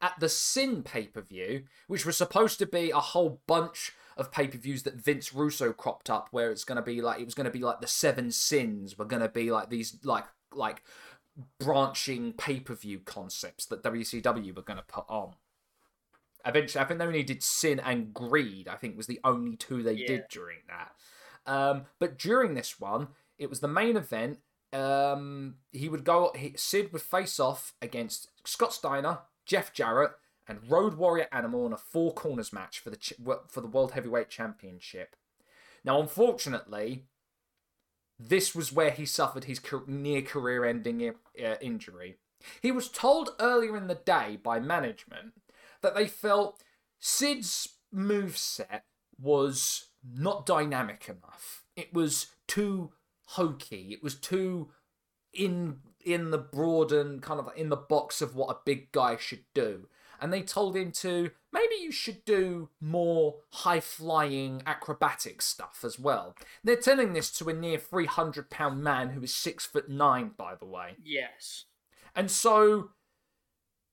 at 0.01 0.13
the 0.19 0.29
Sin 0.29 0.83
pay 0.83 1.07
per 1.07 1.21
view, 1.21 1.63
which 1.87 2.05
was 2.05 2.17
supposed 2.17 2.59
to 2.59 2.65
be 2.65 2.91
a 2.91 2.99
whole 2.99 3.41
bunch 3.47 3.91
of 4.19 4.31
pay 4.31 4.47
per 4.47 4.57
views 4.57 4.83
that 4.83 4.95
Vince 4.95 5.33
Russo 5.33 5.71
cropped 5.73 6.09
up, 6.09 6.27
where 6.31 6.51
it's 6.51 6.63
going 6.63 6.75
to 6.75 6.81
be 6.81 7.01
like 7.01 7.19
it 7.19 7.25
was 7.25 7.33
going 7.33 7.45
to 7.45 7.51
be 7.51 7.59
like 7.59 7.81
the 7.81 7.87
Seven 7.87 8.31
Sins 8.31 8.97
were 8.97 9.05
going 9.05 9.21
to 9.21 9.29
be 9.29 9.51
like 9.51 9.69
these 9.69 9.97
like 10.03 10.25
like 10.53 10.83
branching 11.59 12.33
pay 12.33 12.59
per 12.59 12.75
view 12.75 12.99
concepts 12.99 13.65
that 13.67 13.83
WCW 13.83 14.55
were 14.55 14.61
going 14.61 14.77
to 14.77 14.83
put 14.83 15.05
on. 15.07 15.35
Eventually, 16.45 16.83
I 16.83 16.87
think 16.87 16.99
they 16.99 17.05
only 17.05 17.23
did 17.23 17.43
Sin 17.43 17.79
and 17.79 18.13
Greed. 18.13 18.67
I 18.67 18.75
think 18.75 18.95
was 18.95 19.07
the 19.07 19.19
only 19.23 19.55
two 19.55 19.83
they 19.83 19.93
yeah. 19.93 20.07
did 20.07 20.23
during 20.29 20.59
that. 20.67 20.91
Um, 21.51 21.85
but 21.99 22.17
during 22.17 22.53
this 22.53 22.79
one, 22.79 23.09
it 23.37 23.49
was 23.49 23.59
the 23.59 23.67
main 23.67 23.97
event. 23.97 24.39
Um, 24.71 25.55
he 25.71 25.89
would 25.89 26.03
go. 26.03 26.31
He, 26.35 26.53
Sid 26.55 26.93
would 26.93 27.01
face 27.01 27.39
off 27.39 27.73
against 27.81 28.29
Scott 28.45 28.73
Steiner, 28.73 29.19
Jeff 29.45 29.73
Jarrett, 29.73 30.11
and 30.49 30.69
Road 30.69 30.95
Warrior 30.95 31.27
Animal 31.31 31.67
in 31.67 31.73
a 31.73 31.77
four 31.77 32.11
corners 32.11 32.51
match 32.51 32.79
for 32.79 32.89
the 32.89 32.97
for 33.47 33.61
the 33.61 33.67
World 33.67 33.91
Heavyweight 33.91 34.29
Championship. 34.29 35.15
Now, 35.85 36.01
unfortunately, 36.01 37.05
this 38.19 38.55
was 38.55 38.73
where 38.73 38.89
he 38.89 39.05
suffered 39.05 39.45
his 39.45 39.61
near 39.87 40.23
career 40.23 40.65
ending 40.65 41.07
uh, 41.07 41.55
injury. 41.61 42.17
He 42.61 42.71
was 42.71 42.89
told 42.89 43.35
earlier 43.39 43.77
in 43.77 43.87
the 43.87 43.95
day 43.95 44.39
by 44.41 44.59
management 44.59 45.33
that 45.81 45.95
they 45.95 46.07
felt 46.07 46.63
Sid's 46.99 47.77
move 47.91 48.37
set 48.37 48.85
was 49.21 49.89
not 50.03 50.45
dynamic 50.45 51.07
enough. 51.07 51.63
It 51.75 51.93
was 51.93 52.27
too 52.47 52.91
hokey. 53.25 53.89
It 53.91 54.03
was 54.03 54.15
too 54.15 54.69
in 55.31 55.81
in 56.03 56.31
the 56.31 56.37
broad 56.39 56.91
and 56.91 57.21
kind 57.21 57.39
of 57.39 57.49
in 57.55 57.69
the 57.69 57.75
box 57.75 58.21
of 58.21 58.35
what 58.35 58.49
a 58.49 58.59
big 58.65 58.91
guy 58.91 59.15
should 59.15 59.43
do. 59.53 59.87
And 60.21 60.33
they 60.33 60.41
told 60.41 60.75
him 60.75 60.91
to 60.93 61.31
maybe 61.51 61.75
you 61.81 61.91
should 61.91 62.25
do 62.25 62.69
more 62.81 63.37
high 63.51 63.79
flying 63.79 64.61
acrobatic 64.65 65.41
stuff 65.41 65.81
as 65.83 65.97
well. 65.97 66.35
They're 66.63 66.75
telling 66.75 67.13
this 67.13 67.31
to 67.31 67.49
a 67.49 67.53
near 67.53 67.77
300 67.77 68.49
pound 68.49 68.83
man 68.83 69.09
who 69.09 69.21
is 69.23 69.33
six 69.33 69.65
foot 69.65 69.89
nine, 69.89 70.31
by 70.37 70.55
the 70.55 70.65
way. 70.65 70.95
Yes. 71.03 71.65
And 72.15 72.29
so 72.29 72.89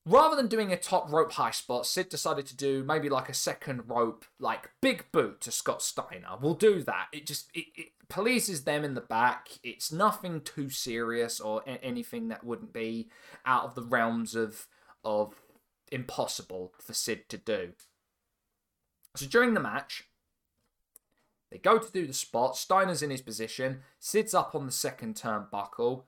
rather 0.07 0.37
than 0.37 0.47
doing 0.47 0.73
a 0.73 0.77
top 0.77 1.11
rope 1.11 1.33
high 1.33 1.51
spot, 1.51 1.85
Sid 1.85 2.09
decided 2.09 2.47
to 2.47 2.57
do 2.57 2.85
maybe 2.85 3.09
like 3.09 3.29
a 3.29 3.35
second 3.35 3.83
rope, 3.89 4.25
like 4.39 4.71
big 4.81 5.07
boot 5.13 5.41
to 5.43 5.51
Scott 5.51 5.83
Steiner. 5.83 6.37
We'll 6.41 6.55
do 6.55 6.83
that. 6.85 7.09
It 7.13 7.27
just 7.27 7.51
it, 7.53 7.67
it 7.75 7.89
pleases 8.09 8.65
them 8.65 8.85
in 8.85 8.95
the 8.95 9.01
back. 9.01 9.49
It's 9.63 9.93
nothing 9.93 10.41
too 10.41 10.71
serious 10.71 11.41
or 11.41 11.63
a- 11.67 11.85
anything 11.85 12.29
that 12.29 12.45
wouldn't 12.45 12.73
be 12.73 13.09
out 13.45 13.65
of 13.65 13.75
the 13.75 13.83
realms 13.83 14.35
of 14.35 14.67
of 15.05 15.35
impossible 15.93 16.73
for 16.81 16.93
Sid 16.93 17.29
to 17.29 17.39
do. 17.39 17.73
So 19.15 19.27
during 19.27 19.55
the 19.55 19.61
match, 19.61 20.05
they 21.51 21.59
go 21.59 21.79
to 21.79 21.93
do 21.93 22.07
the 22.07 22.13
spot. 22.13 22.57
Steiner's 22.57 23.03
in 23.03 23.11
his 23.11 23.23
position. 23.23 23.81
Sid's 23.99 24.35
up 24.35 24.55
on 24.55 24.67
the 24.67 24.73
second 24.73 25.15
turnbuckle, 25.15 26.05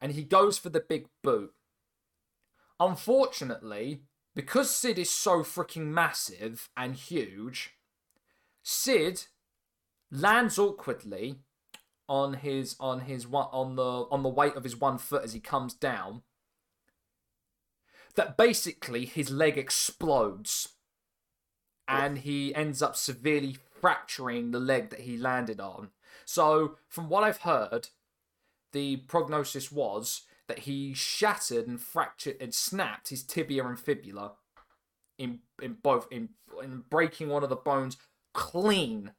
and 0.00 0.12
he 0.12 0.22
goes 0.22 0.58
for 0.58 0.68
the 0.68 0.80
big 0.80 1.06
boot. 1.22 1.52
Unfortunately, 2.78 4.02
because 4.34 4.70
Sid 4.70 4.98
is 4.98 5.10
so 5.10 5.40
freaking 5.40 5.86
massive 5.86 6.68
and 6.76 6.94
huge, 6.94 7.74
Sid 8.62 9.24
lands 10.12 10.58
awkwardly 10.58 11.40
on 12.08 12.34
his 12.34 12.76
on 12.78 13.00
his 13.00 13.26
one 13.26 13.48
on 13.52 13.76
the 13.76 13.82
on 13.82 14.22
the 14.22 14.28
weight 14.28 14.54
of 14.54 14.64
his 14.64 14.76
one 14.76 14.98
foot 14.98 15.24
as 15.24 15.32
he 15.32 15.40
comes 15.40 15.74
down, 15.74 16.22
that 18.18 18.36
basically 18.36 19.04
his 19.04 19.30
leg 19.30 19.56
explodes 19.56 20.70
and 21.86 22.18
he 22.18 22.52
ends 22.52 22.82
up 22.82 22.96
severely 22.96 23.56
fracturing 23.80 24.50
the 24.50 24.58
leg 24.58 24.90
that 24.90 25.02
he 25.02 25.16
landed 25.16 25.60
on. 25.60 25.90
So, 26.24 26.76
from 26.88 27.08
what 27.08 27.22
I've 27.22 27.42
heard, 27.42 27.88
the 28.72 28.96
prognosis 28.96 29.70
was 29.70 30.22
that 30.48 30.60
he 30.60 30.94
shattered 30.94 31.68
and 31.68 31.80
fractured 31.80 32.36
and 32.40 32.52
snapped 32.52 33.10
his 33.10 33.22
tibia 33.22 33.64
and 33.64 33.78
fibula 33.78 34.32
in 35.16 35.38
in 35.62 35.76
both 35.80 36.08
in 36.10 36.30
in 36.62 36.82
breaking 36.90 37.28
one 37.28 37.44
of 37.44 37.50
the 37.50 37.56
bones 37.56 37.96
clean 38.34 39.12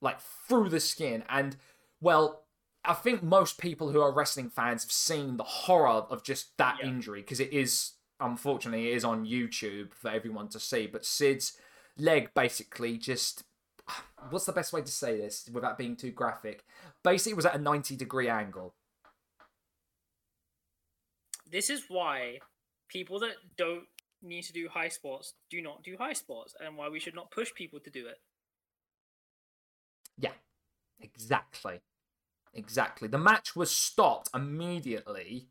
like 0.00 0.20
through 0.20 0.68
the 0.68 0.80
skin 0.80 1.22
and 1.28 1.56
well 2.00 2.44
I 2.84 2.94
think 2.94 3.22
most 3.22 3.58
people 3.58 3.90
who 3.90 4.00
are 4.00 4.12
wrestling 4.12 4.50
fans 4.50 4.82
have 4.82 4.92
seen 4.92 5.36
the 5.36 5.44
horror 5.44 5.88
of 5.88 6.22
just 6.22 6.56
that 6.58 6.78
Yeah. 6.80 6.88
injury 6.88 7.20
because 7.20 7.40
it 7.40 7.52
is 7.52 7.92
unfortunately 8.20 8.90
it 8.90 8.96
is 8.96 9.04
on 9.04 9.26
YouTube 9.26 9.92
for 9.92 10.10
everyone 10.10 10.48
to 10.48 10.60
see 10.60 10.86
but 10.86 11.04
Sid's 11.04 11.56
leg 11.98 12.30
basically 12.34 12.96
just 12.96 13.44
what's 14.30 14.46
the 14.46 14.52
best 14.52 14.72
way 14.72 14.82
to 14.82 14.90
say 14.90 15.16
this 15.16 15.48
without 15.52 15.78
being 15.78 15.96
too 15.96 16.10
graphic 16.10 16.64
basically 17.02 17.32
it 17.32 17.36
was 17.36 17.46
at 17.46 17.54
a 17.54 17.58
90 17.58 17.96
degree 17.96 18.28
angle 18.28 18.74
This 21.54 21.70
is 21.70 21.84
why 21.86 22.40
people 22.88 23.20
that 23.20 23.36
don't 23.56 23.84
need 24.20 24.42
to 24.42 24.52
do 24.52 24.68
high 24.68 24.88
sports 24.88 25.34
do 25.50 25.62
not 25.62 25.84
do 25.84 25.96
high 25.96 26.12
sports, 26.12 26.56
and 26.58 26.76
why 26.76 26.88
we 26.88 26.98
should 26.98 27.14
not 27.14 27.30
push 27.30 27.54
people 27.54 27.78
to 27.78 27.90
do 27.90 28.08
it. 28.08 28.16
Yeah, 30.18 30.32
exactly. 31.00 31.80
Exactly. 32.54 33.06
The 33.06 33.18
match 33.18 33.54
was 33.54 33.70
stopped 33.70 34.30
immediately, 34.34 35.46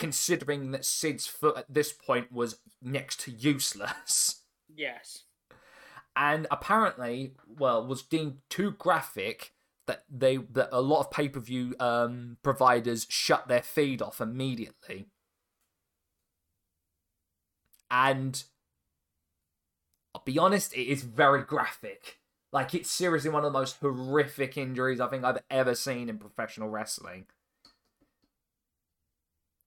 considering 0.00 0.70
that 0.72 0.84
Sid's 0.84 1.26
foot 1.26 1.58
at 1.58 1.72
this 1.72 1.92
point 1.92 2.32
was 2.32 2.58
next 2.82 3.20
to 3.20 3.30
useless. 3.30 4.42
Yes. 4.74 5.24
And 6.16 6.46
apparently, 6.50 7.34
well, 7.46 7.86
was 7.86 8.02
deemed 8.02 8.38
too 8.48 8.70
graphic 8.72 9.52
that 9.86 10.04
they 10.08 10.36
that 10.36 10.68
a 10.72 10.80
lot 10.80 11.00
of 11.00 11.10
pay 11.10 11.28
per 11.28 11.40
view 11.40 11.74
um, 11.78 12.38
providers 12.42 13.06
shut 13.10 13.46
their 13.48 13.62
feed 13.62 14.00
off 14.00 14.20
immediately. 14.20 15.06
And 17.90 18.42
I'll 20.14 20.22
be 20.24 20.38
honest, 20.38 20.72
it 20.72 20.90
is 20.90 21.02
very 21.02 21.42
graphic. 21.42 22.20
Like 22.52 22.74
it's 22.74 22.90
seriously 22.90 23.30
one 23.30 23.44
of 23.44 23.52
the 23.52 23.58
most 23.58 23.76
horrific 23.80 24.56
injuries 24.56 25.00
I 25.00 25.08
think 25.08 25.24
I've 25.24 25.42
ever 25.50 25.74
seen 25.74 26.08
in 26.08 26.18
professional 26.18 26.68
wrestling. 26.68 27.26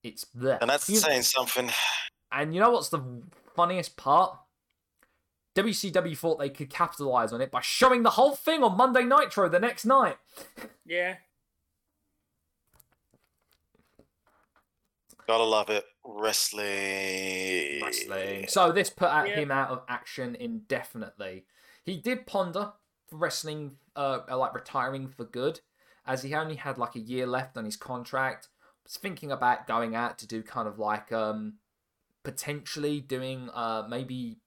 It's 0.04 0.26
there. 0.36 0.58
And 0.62 0.70
that's 0.70 0.90
You- 0.90 0.98
saying 0.98 1.24
something. 1.24 1.72
and 2.32 2.54
you 2.54 2.60
know 2.60 2.72
what's 2.72 2.90
the 2.90 3.02
funniest 3.56 3.96
part? 3.98 4.38
WCW 5.56 6.16
thought 6.18 6.40
they 6.40 6.50
could 6.50 6.70
capitalize 6.70 7.32
on 7.32 7.40
it 7.42 7.52
by 7.52 7.62
showing 7.62 8.02
the 8.04 8.10
whole 8.12 8.36
thing 8.36 8.64
on 8.64 8.76
Monday 8.76 9.04
Nitro 9.04 9.48
the 9.50 9.60
next 9.60 9.86
night. 9.86 10.18
Yeah. 10.86 11.18
Gotta 15.28 15.44
love 15.44 15.70
it. 15.70 15.86
Wrestling. 16.04 17.82
Wrestling. 17.82 18.48
So 18.48 18.72
this 18.72 18.90
put 18.90 19.10
Yeah. 19.10 19.26
him 19.36 19.52
out 19.52 19.70
of 19.70 19.84
action 19.88 20.36
indefinitely. 20.36 21.46
He 21.86 21.98
did 21.98 22.26
ponder 22.26 22.74
for 23.08 23.18
wrestling, 23.18 23.78
uh, 23.96 24.20
like 24.30 24.54
retiring 24.54 25.08
for 25.08 25.24
good, 25.24 25.62
as 26.06 26.24
he 26.24 26.34
only 26.36 26.56
had 26.56 26.78
like 26.78 26.96
a 26.96 27.00
year 27.00 27.26
left 27.26 27.58
on 27.58 27.64
his 27.66 27.78
contract. 27.78 28.50
Thinking 28.88 29.32
about 29.32 29.68
going 29.68 29.96
out 29.96 30.18
to 30.20 30.28
do 30.28 30.44
kind 30.44 30.68
of 30.68 30.78
like 30.78 31.12
um, 31.12 31.54
potentially 32.24 33.00
doing 33.00 33.50
uh 33.54 33.84
maybe 33.90 34.38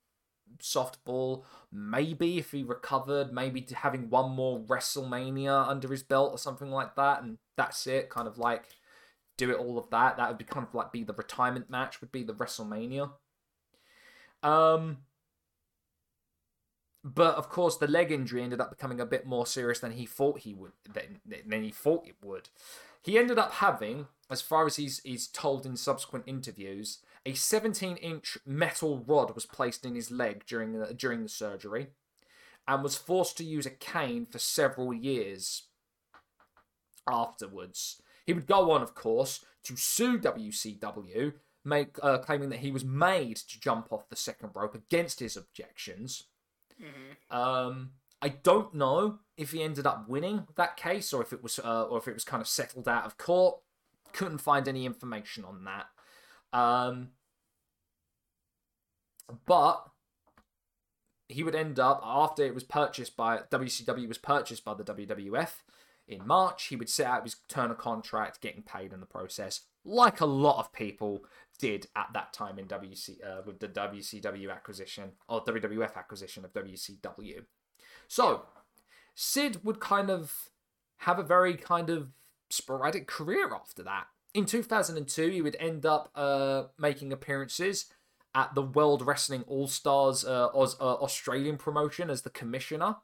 softball, 0.58 1.44
maybe 1.72 2.38
if 2.38 2.52
he 2.52 2.62
recovered, 2.62 3.32
maybe 3.32 3.60
to 3.62 3.74
having 3.74 4.10
one 4.10 4.30
more 4.30 4.60
WrestleMania 4.60 5.68
under 5.68 5.88
his 5.88 6.02
belt 6.02 6.32
or 6.32 6.38
something 6.38 6.70
like 6.70 6.94
that, 6.96 7.22
and 7.22 7.38
that's 7.56 7.86
it. 7.86 8.10
Kind 8.10 8.28
of 8.28 8.38
like 8.38 8.64
do 9.36 9.50
it 9.50 9.58
all 9.58 9.78
of 9.78 9.90
that. 9.90 10.16
That 10.16 10.28
would 10.28 10.38
be 10.38 10.44
kind 10.44 10.66
of 10.66 10.74
like 10.74 10.92
be 10.92 11.04
the 11.04 11.12
retirement 11.12 11.70
match. 11.70 12.00
Would 12.00 12.12
be 12.12 12.22
the 12.22 12.34
WrestleMania. 12.34 13.10
Um. 14.42 14.98
But 17.04 17.36
of 17.36 17.48
course, 17.48 17.76
the 17.76 17.86
leg 17.86 18.10
injury 18.10 18.42
ended 18.42 18.60
up 18.60 18.70
becoming 18.70 19.00
a 19.00 19.06
bit 19.06 19.24
more 19.26 19.46
serious 19.46 19.78
than 19.78 19.92
he 19.92 20.06
thought 20.06 20.40
he 20.40 20.54
would. 20.54 20.72
Than, 20.92 21.20
than 21.46 21.62
he 21.62 21.70
thought 21.70 22.06
it 22.06 22.16
would. 22.20 22.48
He 23.06 23.16
ended 23.16 23.38
up 23.38 23.52
having, 23.52 24.08
as 24.28 24.42
far 24.42 24.66
as 24.66 24.74
he's 24.74 25.00
he's 25.04 25.28
told 25.28 25.64
in 25.64 25.76
subsequent 25.76 26.24
interviews, 26.26 26.98
a 27.24 27.34
17-inch 27.34 28.38
metal 28.44 29.04
rod 29.06 29.36
was 29.36 29.46
placed 29.46 29.86
in 29.86 29.94
his 29.94 30.10
leg 30.10 30.44
during 30.44 30.72
the, 30.72 30.92
during 30.92 31.22
the 31.22 31.28
surgery, 31.28 31.90
and 32.66 32.82
was 32.82 32.96
forced 32.96 33.36
to 33.36 33.44
use 33.44 33.64
a 33.64 33.70
cane 33.70 34.26
for 34.26 34.40
several 34.40 34.92
years 34.92 35.68
afterwards. 37.08 38.02
He 38.26 38.32
would 38.32 38.48
go 38.48 38.72
on, 38.72 38.82
of 38.82 38.96
course, 38.96 39.44
to 39.62 39.76
sue 39.76 40.18
WCW, 40.18 41.34
make 41.64 41.96
uh, 42.02 42.18
claiming 42.18 42.48
that 42.48 42.58
he 42.58 42.72
was 42.72 42.84
made 42.84 43.36
to 43.36 43.60
jump 43.60 43.92
off 43.92 44.08
the 44.08 44.16
second 44.16 44.50
rope 44.52 44.74
against 44.74 45.20
his 45.20 45.36
objections. 45.36 46.24
hmm 46.76 47.12
Um, 47.30 47.92
I 48.22 48.28
don't 48.28 48.74
know 48.74 49.18
if 49.36 49.52
he 49.52 49.62
ended 49.62 49.86
up 49.86 50.08
winning 50.08 50.46
that 50.56 50.76
case 50.76 51.12
or 51.12 51.22
if 51.22 51.32
it 51.32 51.42
was 51.42 51.58
uh, 51.58 51.84
or 51.84 51.98
if 51.98 52.08
it 52.08 52.14
was 52.14 52.24
kind 52.24 52.40
of 52.40 52.48
settled 52.48 52.88
out 52.88 53.04
of 53.04 53.18
court. 53.18 53.58
Couldn't 54.12 54.38
find 54.38 54.66
any 54.66 54.86
information 54.86 55.44
on 55.44 55.64
that. 55.64 55.86
Um, 56.58 57.10
but 59.46 59.84
he 61.28 61.42
would 61.42 61.54
end 61.54 61.78
up 61.78 62.00
after 62.04 62.44
it 62.44 62.54
was 62.54 62.64
purchased 62.64 63.16
by 63.16 63.38
WCW 63.50 64.08
was 64.08 64.18
purchased 64.18 64.64
by 64.64 64.74
the 64.74 64.84
WWF 64.84 65.50
in 66.08 66.26
March. 66.26 66.66
He 66.66 66.76
would 66.76 66.88
set 66.88 67.06
out 67.06 67.24
his 67.24 67.36
Turner 67.48 67.74
contract, 67.74 68.40
getting 68.40 68.62
paid 68.62 68.92
in 68.92 69.00
the 69.00 69.06
process, 69.06 69.62
like 69.84 70.20
a 70.20 70.26
lot 70.26 70.58
of 70.58 70.72
people 70.72 71.24
did 71.58 71.88
at 71.96 72.08
that 72.14 72.32
time 72.32 72.58
in 72.58 72.66
WC 72.66 73.24
uh, 73.24 73.42
with 73.44 73.60
the 73.60 73.68
WCW 73.68 74.50
acquisition 74.50 75.12
or 75.28 75.44
WWF 75.44 75.96
acquisition 75.96 76.44
of 76.44 76.52
WCW. 76.52 77.44
So 78.08 78.42
Sid 79.14 79.64
would 79.64 79.80
kind 79.80 80.10
of 80.10 80.50
have 80.98 81.18
a 81.18 81.22
very 81.22 81.56
kind 81.56 81.90
of 81.90 82.12
sporadic 82.50 83.06
career 83.06 83.52
after 83.54 83.82
that. 83.82 84.06
In 84.34 84.44
2002, 84.44 85.28
he 85.30 85.42
would 85.42 85.56
end 85.58 85.86
up 85.86 86.10
uh, 86.14 86.64
making 86.78 87.12
appearances 87.12 87.86
at 88.34 88.54
the 88.54 88.62
World 88.62 89.06
Wrestling 89.06 89.44
All 89.46 89.66
Stars 89.66 90.24
uh, 90.24 90.48
Aus- 90.54 90.78
uh, 90.78 90.94
Australian 90.94 91.56
promotion 91.56 92.10
as 92.10 92.22
the 92.22 92.30
commissioner. 92.30 92.96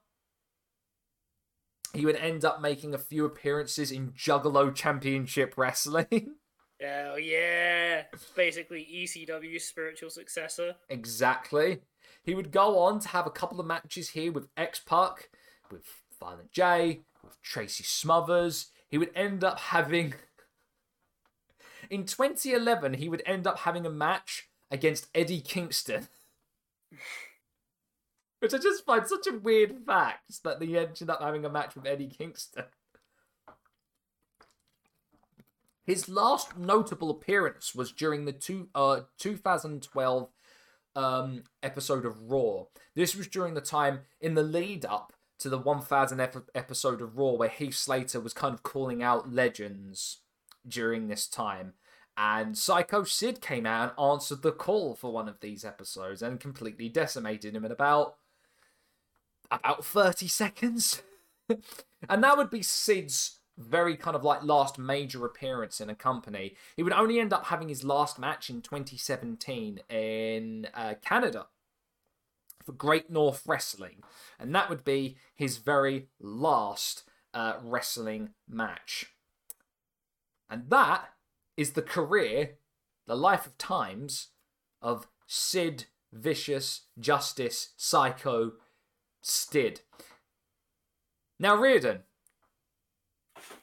He 1.95 2.05
would 2.05 2.17
end 2.17 2.45
up 2.45 2.61
making 2.61 2.95
a 2.95 2.99
few 2.99 3.25
appearances 3.25 3.91
in 3.91 4.13
Juggalo 4.13 4.75
Championship 4.75 5.55
Wrestling. 5.57 6.35
Hell 6.83 7.19
yeah. 7.19 8.03
It's 8.13 8.31
basically 8.35 8.87
ECW's 8.93 9.65
spiritual 9.65 10.11
successor. 10.11 10.75
Exactly. 10.89 11.81
He 12.25 12.35
would 12.35 12.51
go 12.51 12.79
on 12.79 12.99
to 13.01 13.09
have 13.09 13.27
a 13.27 13.31
couple 13.31 13.61
of 13.61 13.67
matches 13.67 14.11
here 14.11 14.33
with 14.33 14.49
X-Pac, 14.57 15.31
with 15.71 15.85
Violent 16.19 16.51
J, 16.51 17.03
with 17.23 17.41
Tracy 17.43 17.85
Smothers. 17.85 18.71
He 18.89 18.99
would 18.99 19.11
end 19.15 19.45
up 19.45 19.59
having. 19.59 20.15
In 21.91 22.05
2011, 22.05 22.95
he 22.95 23.09
would 23.09 23.23
end 23.27 23.47
up 23.47 23.61
having 23.61 23.85
a 23.85 23.91
match 23.91 24.49
against 24.71 25.09
Eddie 25.15 25.41
Kingston. 25.41 26.09
Which 28.41 28.55
I 28.55 28.59
just 28.59 28.85
find 28.85 29.07
such 29.07 29.29
a 29.29 29.39
weird 29.39 29.85
fact 29.87 30.43
that 30.43 30.61
he 30.61 30.77
ended 30.77 31.09
up 31.09 31.23
having 31.23 31.45
a 31.45 31.51
match 31.51 31.77
with 31.77 31.87
Eddie 31.87 32.09
Kingston. 32.09 32.65
His 35.85 36.09
last 36.09 36.57
notable 36.57 37.11
appearance 37.11 37.75
was 37.75 37.91
during 37.93 38.25
the 38.25 38.33
two, 38.33 38.69
uh, 38.75 39.01
2012 39.19 40.29
um, 40.95 41.45
episode 41.63 42.05
of 42.05 42.31
Raw. 42.31 42.65
This 42.95 43.17
was 43.17 43.27
during 43.27 43.55
the 43.55 43.61
time 43.61 44.01
in 44.21 44.35
the 44.35 44.43
lead 44.43 44.85
up 44.85 45.13
to 45.41 45.49
the 45.49 45.59
1000 45.59 46.21
ep- 46.21 46.51
episode 46.55 47.01
of 47.01 47.17
Raw 47.17 47.33
where 47.33 47.49
Heath 47.49 47.75
Slater 47.75 48.21
was 48.21 48.33
kind 48.33 48.55
of 48.55 48.63
calling 48.63 49.03
out 49.03 49.33
legends 49.33 50.19
during 50.67 51.09
this 51.09 51.27
time. 51.27 51.75
And 52.17 52.57
Psycho 52.57 53.05
Sid 53.05 53.41
came 53.41 53.67
out 53.67 53.95
and 53.97 54.11
answered 54.13 54.43
the 54.43 54.53
call 54.53 54.95
for 54.95 55.13
one 55.13 55.29
of 55.29 55.41
these 55.41 55.65
episodes 55.65 56.23
and 56.23 56.39
completely 56.39 56.89
decimated 56.89 57.57
him 57.57 57.65
in 57.65 57.73
about 57.73 58.17
about 59.51 59.85
30 59.85 60.29
seconds. 60.29 61.03
and 62.09 62.23
that 62.23 62.37
would 62.37 62.51
be 62.51 62.63
Sid's 62.63 63.41
very 63.59 63.97
kind 63.97 64.17
of 64.17 64.25
like 64.25 64.43
last 64.43 64.79
major 64.79 65.25
appearance 65.25 65.81
in 65.81 65.91
a 65.91 65.95
company. 65.95 66.57
He 66.77 66.83
would 66.83 66.93
only 66.93 67.21
end 67.21 67.33
up 67.33 67.47
having 67.47 67.69
his 67.69 67.85
last 67.85 68.19
match 68.19 68.49
in 68.51 68.63
2017 68.63 69.81
in 69.89 70.69
uh, 70.75 70.95
Canada 71.03 71.47
for 72.65 72.73
Great 72.73 73.11
North 73.11 73.43
Wrestling, 73.47 74.03
and 74.39 74.55
that 74.55 74.71
would 74.71 74.85
be 74.85 75.17
his 75.35 75.59
very 75.59 76.09
last 76.21 77.05
uh, 77.35 77.55
wrestling 77.63 78.31
match. 78.49 79.07
And 80.49 80.71
that 80.71 81.09
is 81.57 81.73
the 81.73 81.83
career, 81.83 82.57
the 83.07 83.17
life 83.17 83.47
of 83.47 83.59
times 83.59 84.29
of 84.81 85.07
Sid, 85.27 85.87
Vicious, 86.13 86.83
Justice, 86.99 87.71
Psycho, 87.77 88.53
Stid. 89.23 89.81
Now, 91.39 91.57
Riordan, 91.57 92.01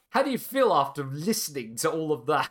how 0.10 0.24
do 0.24 0.32
you 0.32 0.38
feel 0.38 0.74
after 0.74 1.04
listening 1.04 1.76
to 1.78 1.90
all 1.92 2.12
of 2.12 2.26
that? 2.28 2.50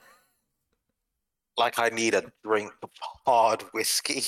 Like 1.56 1.78
I 1.78 1.88
need 1.88 2.14
a 2.14 2.30
drink 2.44 2.72
of 2.82 2.90
hard 3.26 3.62
whiskey. 3.72 4.22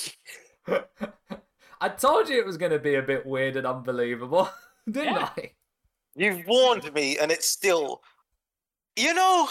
I 1.81 1.89
told 1.89 2.29
you 2.29 2.39
it 2.39 2.47
was 2.47 2.57
going 2.59 2.73
to 2.73 2.79
be 2.79 2.97
a 2.97 3.03
bit 3.03 3.25
weird 3.25 3.57
and 3.57 3.67
unbelievable, 3.67 4.51
didn't 4.91 5.15
Yeah. 5.15 5.31
I? 5.37 5.53
You've 6.17 6.47
warned 6.47 6.93
me, 6.93 7.19
and 7.19 7.31
it's 7.31 7.47
still. 7.47 8.03
You 8.97 9.15
know, 9.15 9.49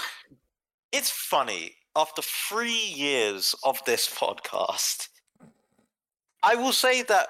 it's 0.91 1.09
funny. 1.09 1.75
After 1.95 2.21
three 2.21 2.85
years 2.95 3.55
of 3.63 3.83
this 3.85 4.07
podcast, 4.13 5.07
I 6.43 6.55
will 6.55 6.73
say 6.73 7.01
that 7.03 7.27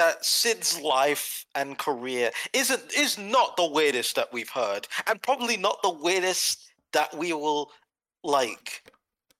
that 0.00 0.24
Sid's 0.24 0.80
life 0.80 1.44
and 1.54 1.76
career 1.76 2.30
isn't 2.54 2.92
is 2.96 3.18
not 3.18 3.56
the 3.56 3.66
weirdest 3.66 4.16
that 4.16 4.32
we've 4.32 4.48
heard, 4.48 4.88
and 5.06 5.20
probably 5.22 5.56
not 5.56 5.82
the 5.82 5.90
weirdest 5.90 6.64
that 6.92 7.14
we 7.16 7.32
will 7.32 7.70
like 8.24 8.90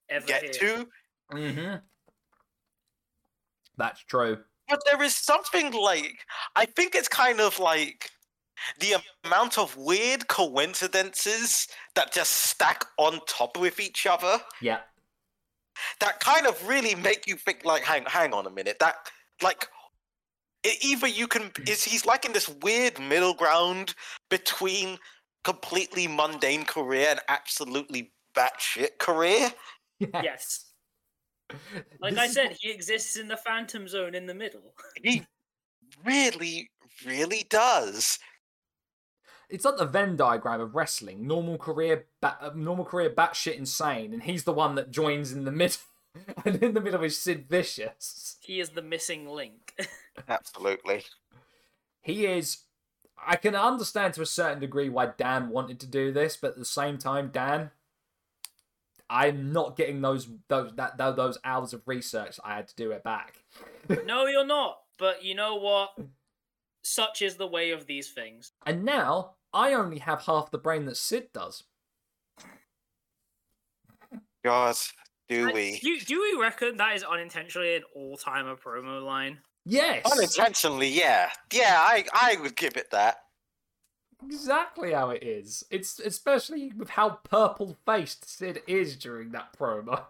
Ever 0.09 0.25
get 0.27 0.43
here. 0.43 0.51
to. 0.53 0.87
Mm-hmm. 1.33 1.75
That's 3.77 4.03
true. 4.03 4.37
But 4.69 4.81
there 4.85 5.01
is 5.01 5.15
something 5.15 5.73
like 5.73 6.19
I 6.55 6.65
think 6.65 6.95
it's 6.95 7.07
kind 7.07 7.39
of 7.41 7.57
like 7.59 8.09
the 8.79 8.95
amount 9.25 9.57
of 9.57 9.75
weird 9.75 10.27
coincidences 10.27 11.67
that 11.95 12.13
just 12.13 12.31
stack 12.31 12.85
on 12.97 13.19
top 13.27 13.57
with 13.57 13.79
each 13.79 14.05
other 14.05 14.39
Yeah. 14.61 14.81
that 15.99 16.19
kind 16.19 16.45
of 16.45 16.67
really 16.67 16.93
make 16.93 17.25
you 17.25 17.35
think 17.37 17.65
like 17.65 17.83
hang 17.83 18.05
hang 18.05 18.33
on 18.33 18.45
a 18.45 18.51
minute 18.51 18.77
that 18.79 18.95
like 19.41 19.67
either 20.83 21.07
you 21.07 21.27
can 21.27 21.51
is 21.67 21.83
he's 21.83 22.05
like 22.05 22.25
in 22.25 22.33
this 22.33 22.49
weird 22.61 22.99
middle 22.99 23.33
ground 23.33 23.95
between 24.29 24.97
completely 25.43 26.07
mundane 26.07 26.63
career 26.65 27.07
and 27.11 27.19
absolutely 27.29 28.11
batshit 28.35 28.97
career 28.99 29.51
Yes. 29.99 30.65
Like 32.01 32.13
This 32.13 32.19
I 32.21 32.25
is 32.25 32.33
said, 32.33 32.57
he 32.59 32.71
exists 32.71 33.17
in 33.17 33.27
the 33.27 33.37
phantom 33.37 33.87
zone 33.87 34.15
in 34.15 34.25
the 34.25 34.33
middle. 34.33 34.73
he 35.03 35.23
really 36.05 36.69
really 37.05 37.45
does 37.49 38.17
It's 39.49 39.65
like 39.65 39.75
the 39.77 39.85
Venn 39.85 40.15
diagram 40.15 40.61
of 40.61 40.75
wrestling. 40.75 41.27
Normal 41.27 41.57
career, 41.57 42.05
ba- 42.21 42.37
uh, 42.39 42.51
normal 42.55 42.85
career, 42.85 43.09
batshit 43.09 43.55
insane, 43.57 44.13
and 44.13 44.23
he's 44.23 44.45
the 44.45 44.53
one 44.53 44.75
that 44.75 44.91
joins 44.91 45.33
in 45.33 45.43
the 45.43 45.51
middle. 45.51 45.81
and 46.45 46.55
in 46.63 46.73
the 46.73 46.79
middle 46.81 47.03
is 47.03 47.17
Sid 47.17 47.47
Vicious. 47.49 48.37
He 48.41 48.59
is 48.61 48.69
the 48.69 48.81
missing 48.81 49.27
link. 49.27 49.73
Absolutely 50.27 51.03
He 52.01 52.25
is. 52.25 52.63
I 53.25 53.35
can 53.35 53.55
understand 53.55 54.15
to 54.15 54.21
a 54.21 54.25
certain 54.25 54.59
degree 54.59 54.89
why 54.89 55.11
Dan 55.17 55.49
wanted 55.49 55.79
to 55.81 55.87
do 55.87 56.11
this, 56.11 56.37
but 56.37 56.51
at 56.51 56.57
the 56.57 56.65
same 56.65 56.97
time, 56.97 57.29
Dan, 57.31 57.69
I'm 59.11 59.51
not 59.51 59.75
getting 59.75 60.01
those 60.01 60.27
those 60.47 60.73
that 60.75 60.97
those 60.97 61.37
hours 61.43 61.73
of 61.73 61.81
research 61.85 62.39
I 62.43 62.55
had 62.55 62.69
to 62.69 62.75
do 62.75 62.91
it 62.91 63.03
back. 63.03 63.43
no, 64.05 64.25
you're 64.25 64.45
not. 64.45 64.79
But 64.97 65.23
you 65.23 65.35
know 65.35 65.55
what? 65.55 65.97
Such 66.81 67.21
is 67.21 67.35
the 67.35 67.47
way 67.47 67.71
of 67.71 67.85
these 67.87 68.09
things. 68.09 68.53
And 68.65 68.83
now 68.83 69.33
I 69.53 69.73
only 69.73 69.99
have 69.99 70.23
half 70.23 70.49
the 70.49 70.57
brain 70.57 70.85
that 70.85 70.97
Sid 70.97 71.29
does. 71.33 71.63
god 74.43 74.75
do 75.29 75.45
And 75.45 75.53
we 75.53 75.79
Do, 75.79 75.99
do 75.99 76.21
we 76.21 76.41
reckon 76.41 76.77
that 76.77 76.95
is 76.95 77.03
unintentionally 77.03 77.75
an 77.75 77.83
all-timer 77.95 78.55
promo 78.55 79.03
line? 79.03 79.39
Yes, 79.65 80.11
unintentionally 80.11 80.89
yeah 80.89 81.29
yeah 81.53 81.79
i 81.81 82.03
i 82.13 82.35
would 82.41 82.55
give 82.55 82.77
it 82.77 82.89
that 82.91 83.17
exactly 84.25 84.91
how 84.93 85.09
it 85.09 85.23
is. 85.23 85.63
It's 85.69 85.99
especially 85.99 86.71
with 86.75 86.89
how 86.91 87.19
purple 87.23 87.77
faced 87.85 88.29
Sid 88.29 88.61
is 88.67 88.95
during 88.95 89.31
that 89.31 89.57
promo, 89.57 90.05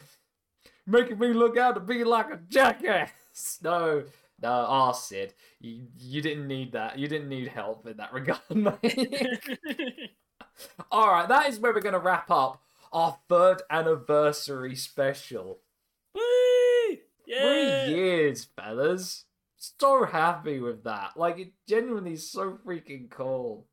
making 0.86 1.18
me 1.18 1.28
look 1.28 1.56
out 1.56 1.74
to 1.74 1.80
be 1.80 2.04
like 2.04 2.30
a 2.30 2.40
jackass. 2.48 3.10
No, 3.62 4.04
no, 4.40 4.48
ah, 4.48 4.92
Sid, 4.92 5.34
you 5.60 5.88
you 5.98 6.22
didn't 6.22 6.48
need 6.48 6.72
that. 6.72 6.98
You 6.98 7.06
didn't 7.06 7.28
need 7.28 7.48
help 7.48 7.86
in 7.86 7.98
that 7.98 8.10
regard, 8.14 8.40
mate. 8.48 10.14
All 10.90 11.10
right, 11.10 11.28
that 11.28 11.46
is 11.46 11.60
where 11.60 11.74
we're 11.74 11.80
gonna 11.80 11.98
wrap 11.98 12.30
up 12.30 12.62
our 12.94 13.18
third 13.28 13.60
anniversary 13.68 14.74
special. 14.74 15.58
Woo! 16.14 16.22
Yeah. 17.26 17.86
Three 17.86 17.94
years, 17.94 18.46
fellas. 18.56 19.24
So 19.56 20.04
happy 20.04 20.60
with 20.60 20.84
that. 20.84 21.16
Like 21.16 21.38
it 21.38 21.52
genuinely 21.68 22.12
is 22.14 22.30
so 22.30 22.58
freaking 22.64 23.10
cool. 23.10 23.66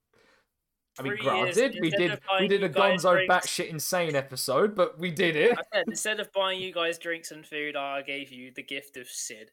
I 0.98 1.02
mean, 1.04 1.18
Three 1.18 1.26
years, 1.26 1.56
granted, 1.56 1.78
we 1.82 1.90
did 1.90 2.20
we 2.40 2.48
did 2.48 2.64
a 2.64 2.70
Gonzo 2.70 3.14
drinks- 3.14 3.34
batshit 3.48 3.68
insane 3.70 4.16
episode, 4.16 4.76
but 4.76 5.00
we 5.00 5.12
did 5.12 5.36
it. 5.36 5.58
Said 5.74 5.84
instead 5.88 6.20
of 6.20 6.32
buying 6.34 6.62
you 6.62 6.72
guys 6.72 6.98
drinks 7.00 7.32
and 7.32 7.46
food, 7.46 7.76
I 7.76 8.02
gave 8.04 8.32
you 8.32 8.52
the 8.56 8.64
gift 8.64 8.98
of 8.98 9.08
Sid. 9.08 9.52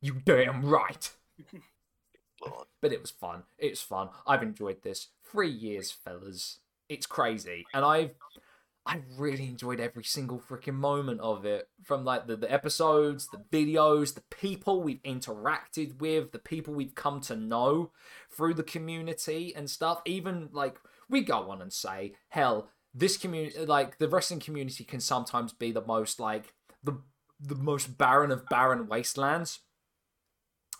You 0.00 0.20
damn 0.24 0.64
right. 0.64 1.10
But 2.82 2.92
it 2.92 3.00
was 3.00 3.10
fun. 3.10 3.42
It's 3.58 3.80
fun. 3.80 4.10
I've 4.26 4.42
enjoyed 4.42 4.82
this. 4.82 5.08
Three 5.24 5.50
years, 5.50 5.90
fellas. 5.90 6.60
It's 6.88 7.06
crazy, 7.06 7.64
and 7.74 7.84
I've 7.84 8.10
I 8.86 9.02
really 9.18 9.46
enjoyed 9.46 9.80
every 9.80 10.04
single 10.04 10.38
freaking 10.38 10.74
moment 10.74 11.20
of 11.20 11.44
it. 11.44 11.68
From 11.82 12.04
like 12.04 12.26
the, 12.26 12.36
the 12.36 12.52
episodes, 12.52 13.28
the 13.28 13.42
videos, 13.50 14.14
the 14.14 14.22
people 14.30 14.82
we've 14.82 15.02
interacted 15.02 16.00
with, 16.00 16.32
the 16.32 16.38
people 16.38 16.72
we've 16.72 16.94
come 16.94 17.20
to 17.22 17.36
know 17.36 17.90
through 18.30 18.54
the 18.54 18.62
community 18.62 19.52
and 19.56 19.68
stuff. 19.68 20.02
Even 20.06 20.48
like 20.52 20.78
we 21.08 21.22
go 21.22 21.50
on 21.50 21.60
and 21.60 21.72
say, 21.72 22.14
hell, 22.28 22.70
this 22.94 23.16
community 23.16 23.66
like 23.66 23.98
the 23.98 24.08
wrestling 24.08 24.40
community 24.40 24.84
can 24.84 25.00
sometimes 25.00 25.52
be 25.52 25.70
the 25.70 25.84
most 25.84 26.18
like 26.18 26.54
the 26.82 26.98
the 27.38 27.54
most 27.54 27.98
barren 27.98 28.30
of 28.30 28.48
barren 28.48 28.86
wastelands 28.88 29.60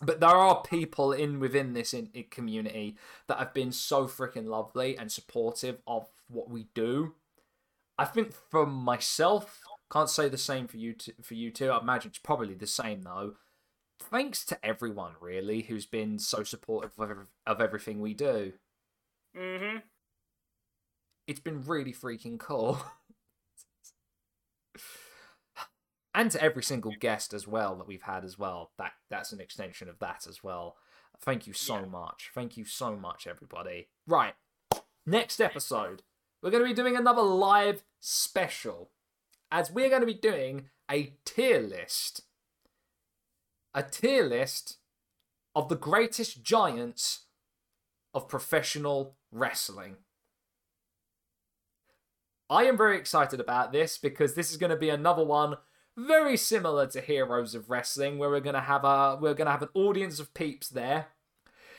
but 0.02 0.20
there 0.20 0.28
are 0.28 0.62
people 0.62 1.12
in 1.12 1.40
within 1.40 1.72
this 1.72 1.94
in, 1.94 2.10
in 2.12 2.24
community 2.24 2.96
that 3.28 3.38
have 3.38 3.54
been 3.54 3.72
so 3.72 4.06
freaking 4.06 4.46
lovely 4.46 4.96
and 4.96 5.10
supportive 5.10 5.78
of 5.86 6.08
what 6.28 6.50
we 6.50 6.66
do. 6.74 7.14
I 7.98 8.04
think 8.04 8.32
for 8.50 8.66
myself, 8.66 9.60
can't 9.90 10.10
say 10.10 10.28
the 10.28 10.36
same 10.38 10.66
for 10.68 10.76
you. 10.76 10.92
T- 10.92 11.12
for 11.22 11.34
you 11.34 11.50
too, 11.50 11.70
I 11.70 11.78
imagine 11.80 12.10
it's 12.10 12.18
probably 12.18 12.54
the 12.54 12.66
same 12.66 13.02
though. 13.02 13.34
Thanks 13.98 14.44
to 14.46 14.64
everyone 14.64 15.12
really 15.20 15.62
who's 15.62 15.86
been 15.86 16.18
so 16.18 16.42
supportive 16.42 16.92
of, 16.98 17.10
ev- 17.10 17.26
of 17.46 17.60
everything 17.60 18.00
we 18.00 18.12
do. 18.14 18.52
Mm-hmm. 19.36 19.78
It's 21.26 21.40
been 21.40 21.62
really 21.62 21.92
freaking 21.94 22.38
cool. 22.38 22.78
and 26.14 26.30
to 26.30 26.42
every 26.42 26.62
single 26.62 26.92
guest 27.00 27.32
as 27.34 27.46
well 27.46 27.76
that 27.76 27.86
we've 27.86 28.02
had 28.02 28.24
as 28.24 28.38
well. 28.38 28.72
That 28.78 28.92
that's 29.10 29.32
an 29.32 29.40
extension 29.40 29.88
of 29.88 29.98
that 30.00 30.26
as 30.28 30.42
well. 30.42 30.76
Thank 31.20 31.46
you 31.46 31.52
so 31.54 31.76
Yeah. 31.80 31.86
much. 31.86 32.30
Thank 32.34 32.56
you 32.56 32.64
so 32.64 32.94
much, 32.96 33.26
everybody. 33.26 33.88
Right. 34.06 34.34
Next 35.06 35.40
episode, 35.40 36.02
we're 36.42 36.50
going 36.50 36.62
to 36.62 36.68
be 36.68 36.74
doing 36.74 36.96
another 36.96 37.22
live 37.22 37.82
special. 38.00 38.90
As 39.50 39.70
we're 39.70 39.88
going 39.88 40.00
to 40.00 40.06
be 40.06 40.14
doing 40.14 40.70
a 40.90 41.14
tier 41.24 41.60
list. 41.60 42.22
A 43.74 43.82
tier 43.82 44.24
list 44.24 44.78
of 45.54 45.68
the 45.68 45.76
greatest 45.76 46.42
giants 46.42 47.26
of 48.14 48.28
professional 48.28 49.16
wrestling. 49.30 49.96
I 52.48 52.64
am 52.64 52.76
very 52.76 52.96
excited 52.96 53.40
about 53.40 53.72
this 53.72 53.98
because 53.98 54.34
this 54.34 54.50
is 54.50 54.56
going 54.56 54.70
to 54.70 54.76
be 54.76 54.88
another 54.88 55.24
one 55.24 55.56
very 55.96 56.36
similar 56.36 56.86
to 56.88 57.00
Heroes 57.00 57.54
of 57.54 57.70
Wrestling, 57.70 58.18
where 58.18 58.28
we're 58.28 58.40
going 58.40 58.54
to 58.54 58.60
have 58.60 58.84
a 58.84 59.18
we're 59.20 59.34
going 59.34 59.46
to 59.46 59.52
have 59.52 59.62
an 59.62 59.70
audience 59.74 60.20
of 60.20 60.34
peeps 60.34 60.68
there. 60.68 61.06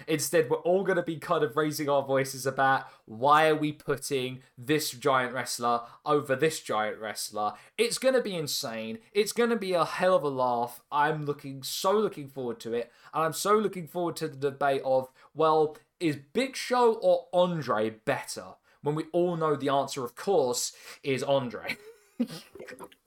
Instead, 0.07 0.49
we're 0.49 0.57
all 0.57 0.83
going 0.83 0.97
to 0.97 1.03
be 1.03 1.17
kind 1.17 1.43
of 1.43 1.57
raising 1.57 1.89
our 1.89 2.03
voices 2.03 2.45
about 2.45 2.87
why 3.05 3.47
are 3.47 3.55
we 3.55 3.71
putting 3.71 4.41
this 4.57 4.91
giant 4.91 5.33
wrestler 5.33 5.81
over 6.05 6.35
this 6.35 6.59
giant 6.59 6.99
wrestler. 6.99 7.53
It's 7.77 7.97
going 7.97 8.13
to 8.13 8.21
be 8.21 8.35
insane. 8.35 8.99
It's 9.13 9.31
going 9.31 9.49
to 9.49 9.55
be 9.55 9.73
a 9.73 9.85
hell 9.85 10.15
of 10.15 10.23
a 10.23 10.29
laugh. 10.29 10.81
I'm 10.91 11.25
looking 11.25 11.63
so 11.63 11.91
looking 11.91 12.27
forward 12.27 12.59
to 12.61 12.73
it, 12.73 12.91
and 13.13 13.23
I'm 13.23 13.33
so 13.33 13.57
looking 13.57 13.87
forward 13.87 14.15
to 14.17 14.27
the 14.27 14.37
debate 14.37 14.81
of 14.85 15.09
well, 15.33 15.77
is 15.99 16.17
Big 16.33 16.55
Show 16.55 16.93
or 16.93 17.27
Andre 17.33 17.89
better? 17.89 18.55
When 18.81 18.95
we 18.95 19.05
all 19.11 19.35
know 19.35 19.55
the 19.55 19.69
answer, 19.69 20.03
of 20.05 20.15
course, 20.15 20.71
is 21.03 21.23
Andre. 21.23 21.77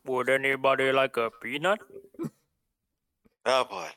Would 0.07 0.29
anybody 0.29 0.93
like 0.93 1.17
a 1.17 1.31
peanut? 1.31 1.81
Oh 3.47 3.65
boy. 3.65 3.89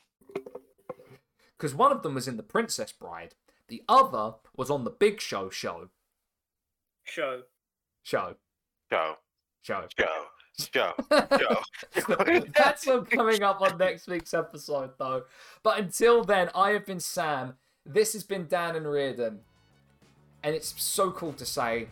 Because 1.64 1.74
one 1.74 1.92
of 1.92 2.02
them 2.02 2.12
was 2.12 2.28
in 2.28 2.36
The 2.36 2.42
Princess 2.42 2.92
Bride, 2.92 3.34
the 3.68 3.82
other 3.88 4.34
was 4.54 4.68
on 4.68 4.84
the 4.84 4.90
Big 4.90 5.18
Show 5.18 5.48
show. 5.48 5.88
Show. 7.04 7.44
Show. 8.02 8.34
Go. 8.90 9.14
Show. 9.62 9.86
Go. 9.96 10.04
Joe. 10.58 10.92
Joe. 11.10 12.42
That's 12.54 12.86
all 12.86 13.00
coming 13.06 13.42
up 13.42 13.62
on 13.62 13.78
next 13.78 14.08
week's 14.08 14.34
episode, 14.34 14.90
though. 14.98 15.22
But 15.62 15.78
until 15.78 16.22
then, 16.22 16.50
I 16.54 16.72
have 16.72 16.84
been 16.84 17.00
Sam. 17.00 17.54
This 17.86 18.12
has 18.12 18.24
been 18.24 18.46
Dan 18.46 18.76
and 18.76 18.86
Riordan. 18.86 19.40
And 20.42 20.54
it's 20.54 20.74
so 20.76 21.12
cool 21.12 21.32
to 21.32 21.46
say 21.46 21.88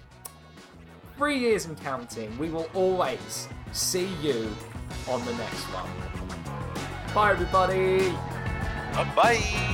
three 1.17 1.39
years 1.39 1.65
and 1.65 1.81
counting. 1.81 2.37
We 2.37 2.51
will 2.51 2.69
always 2.75 3.49
see 3.73 4.11
you 4.21 4.55
on 5.09 5.25
the 5.25 5.33
next 5.37 5.65
one. 5.73 7.15
Bye, 7.15 7.31
everybody. 7.31 8.13
Bye. 8.93 9.73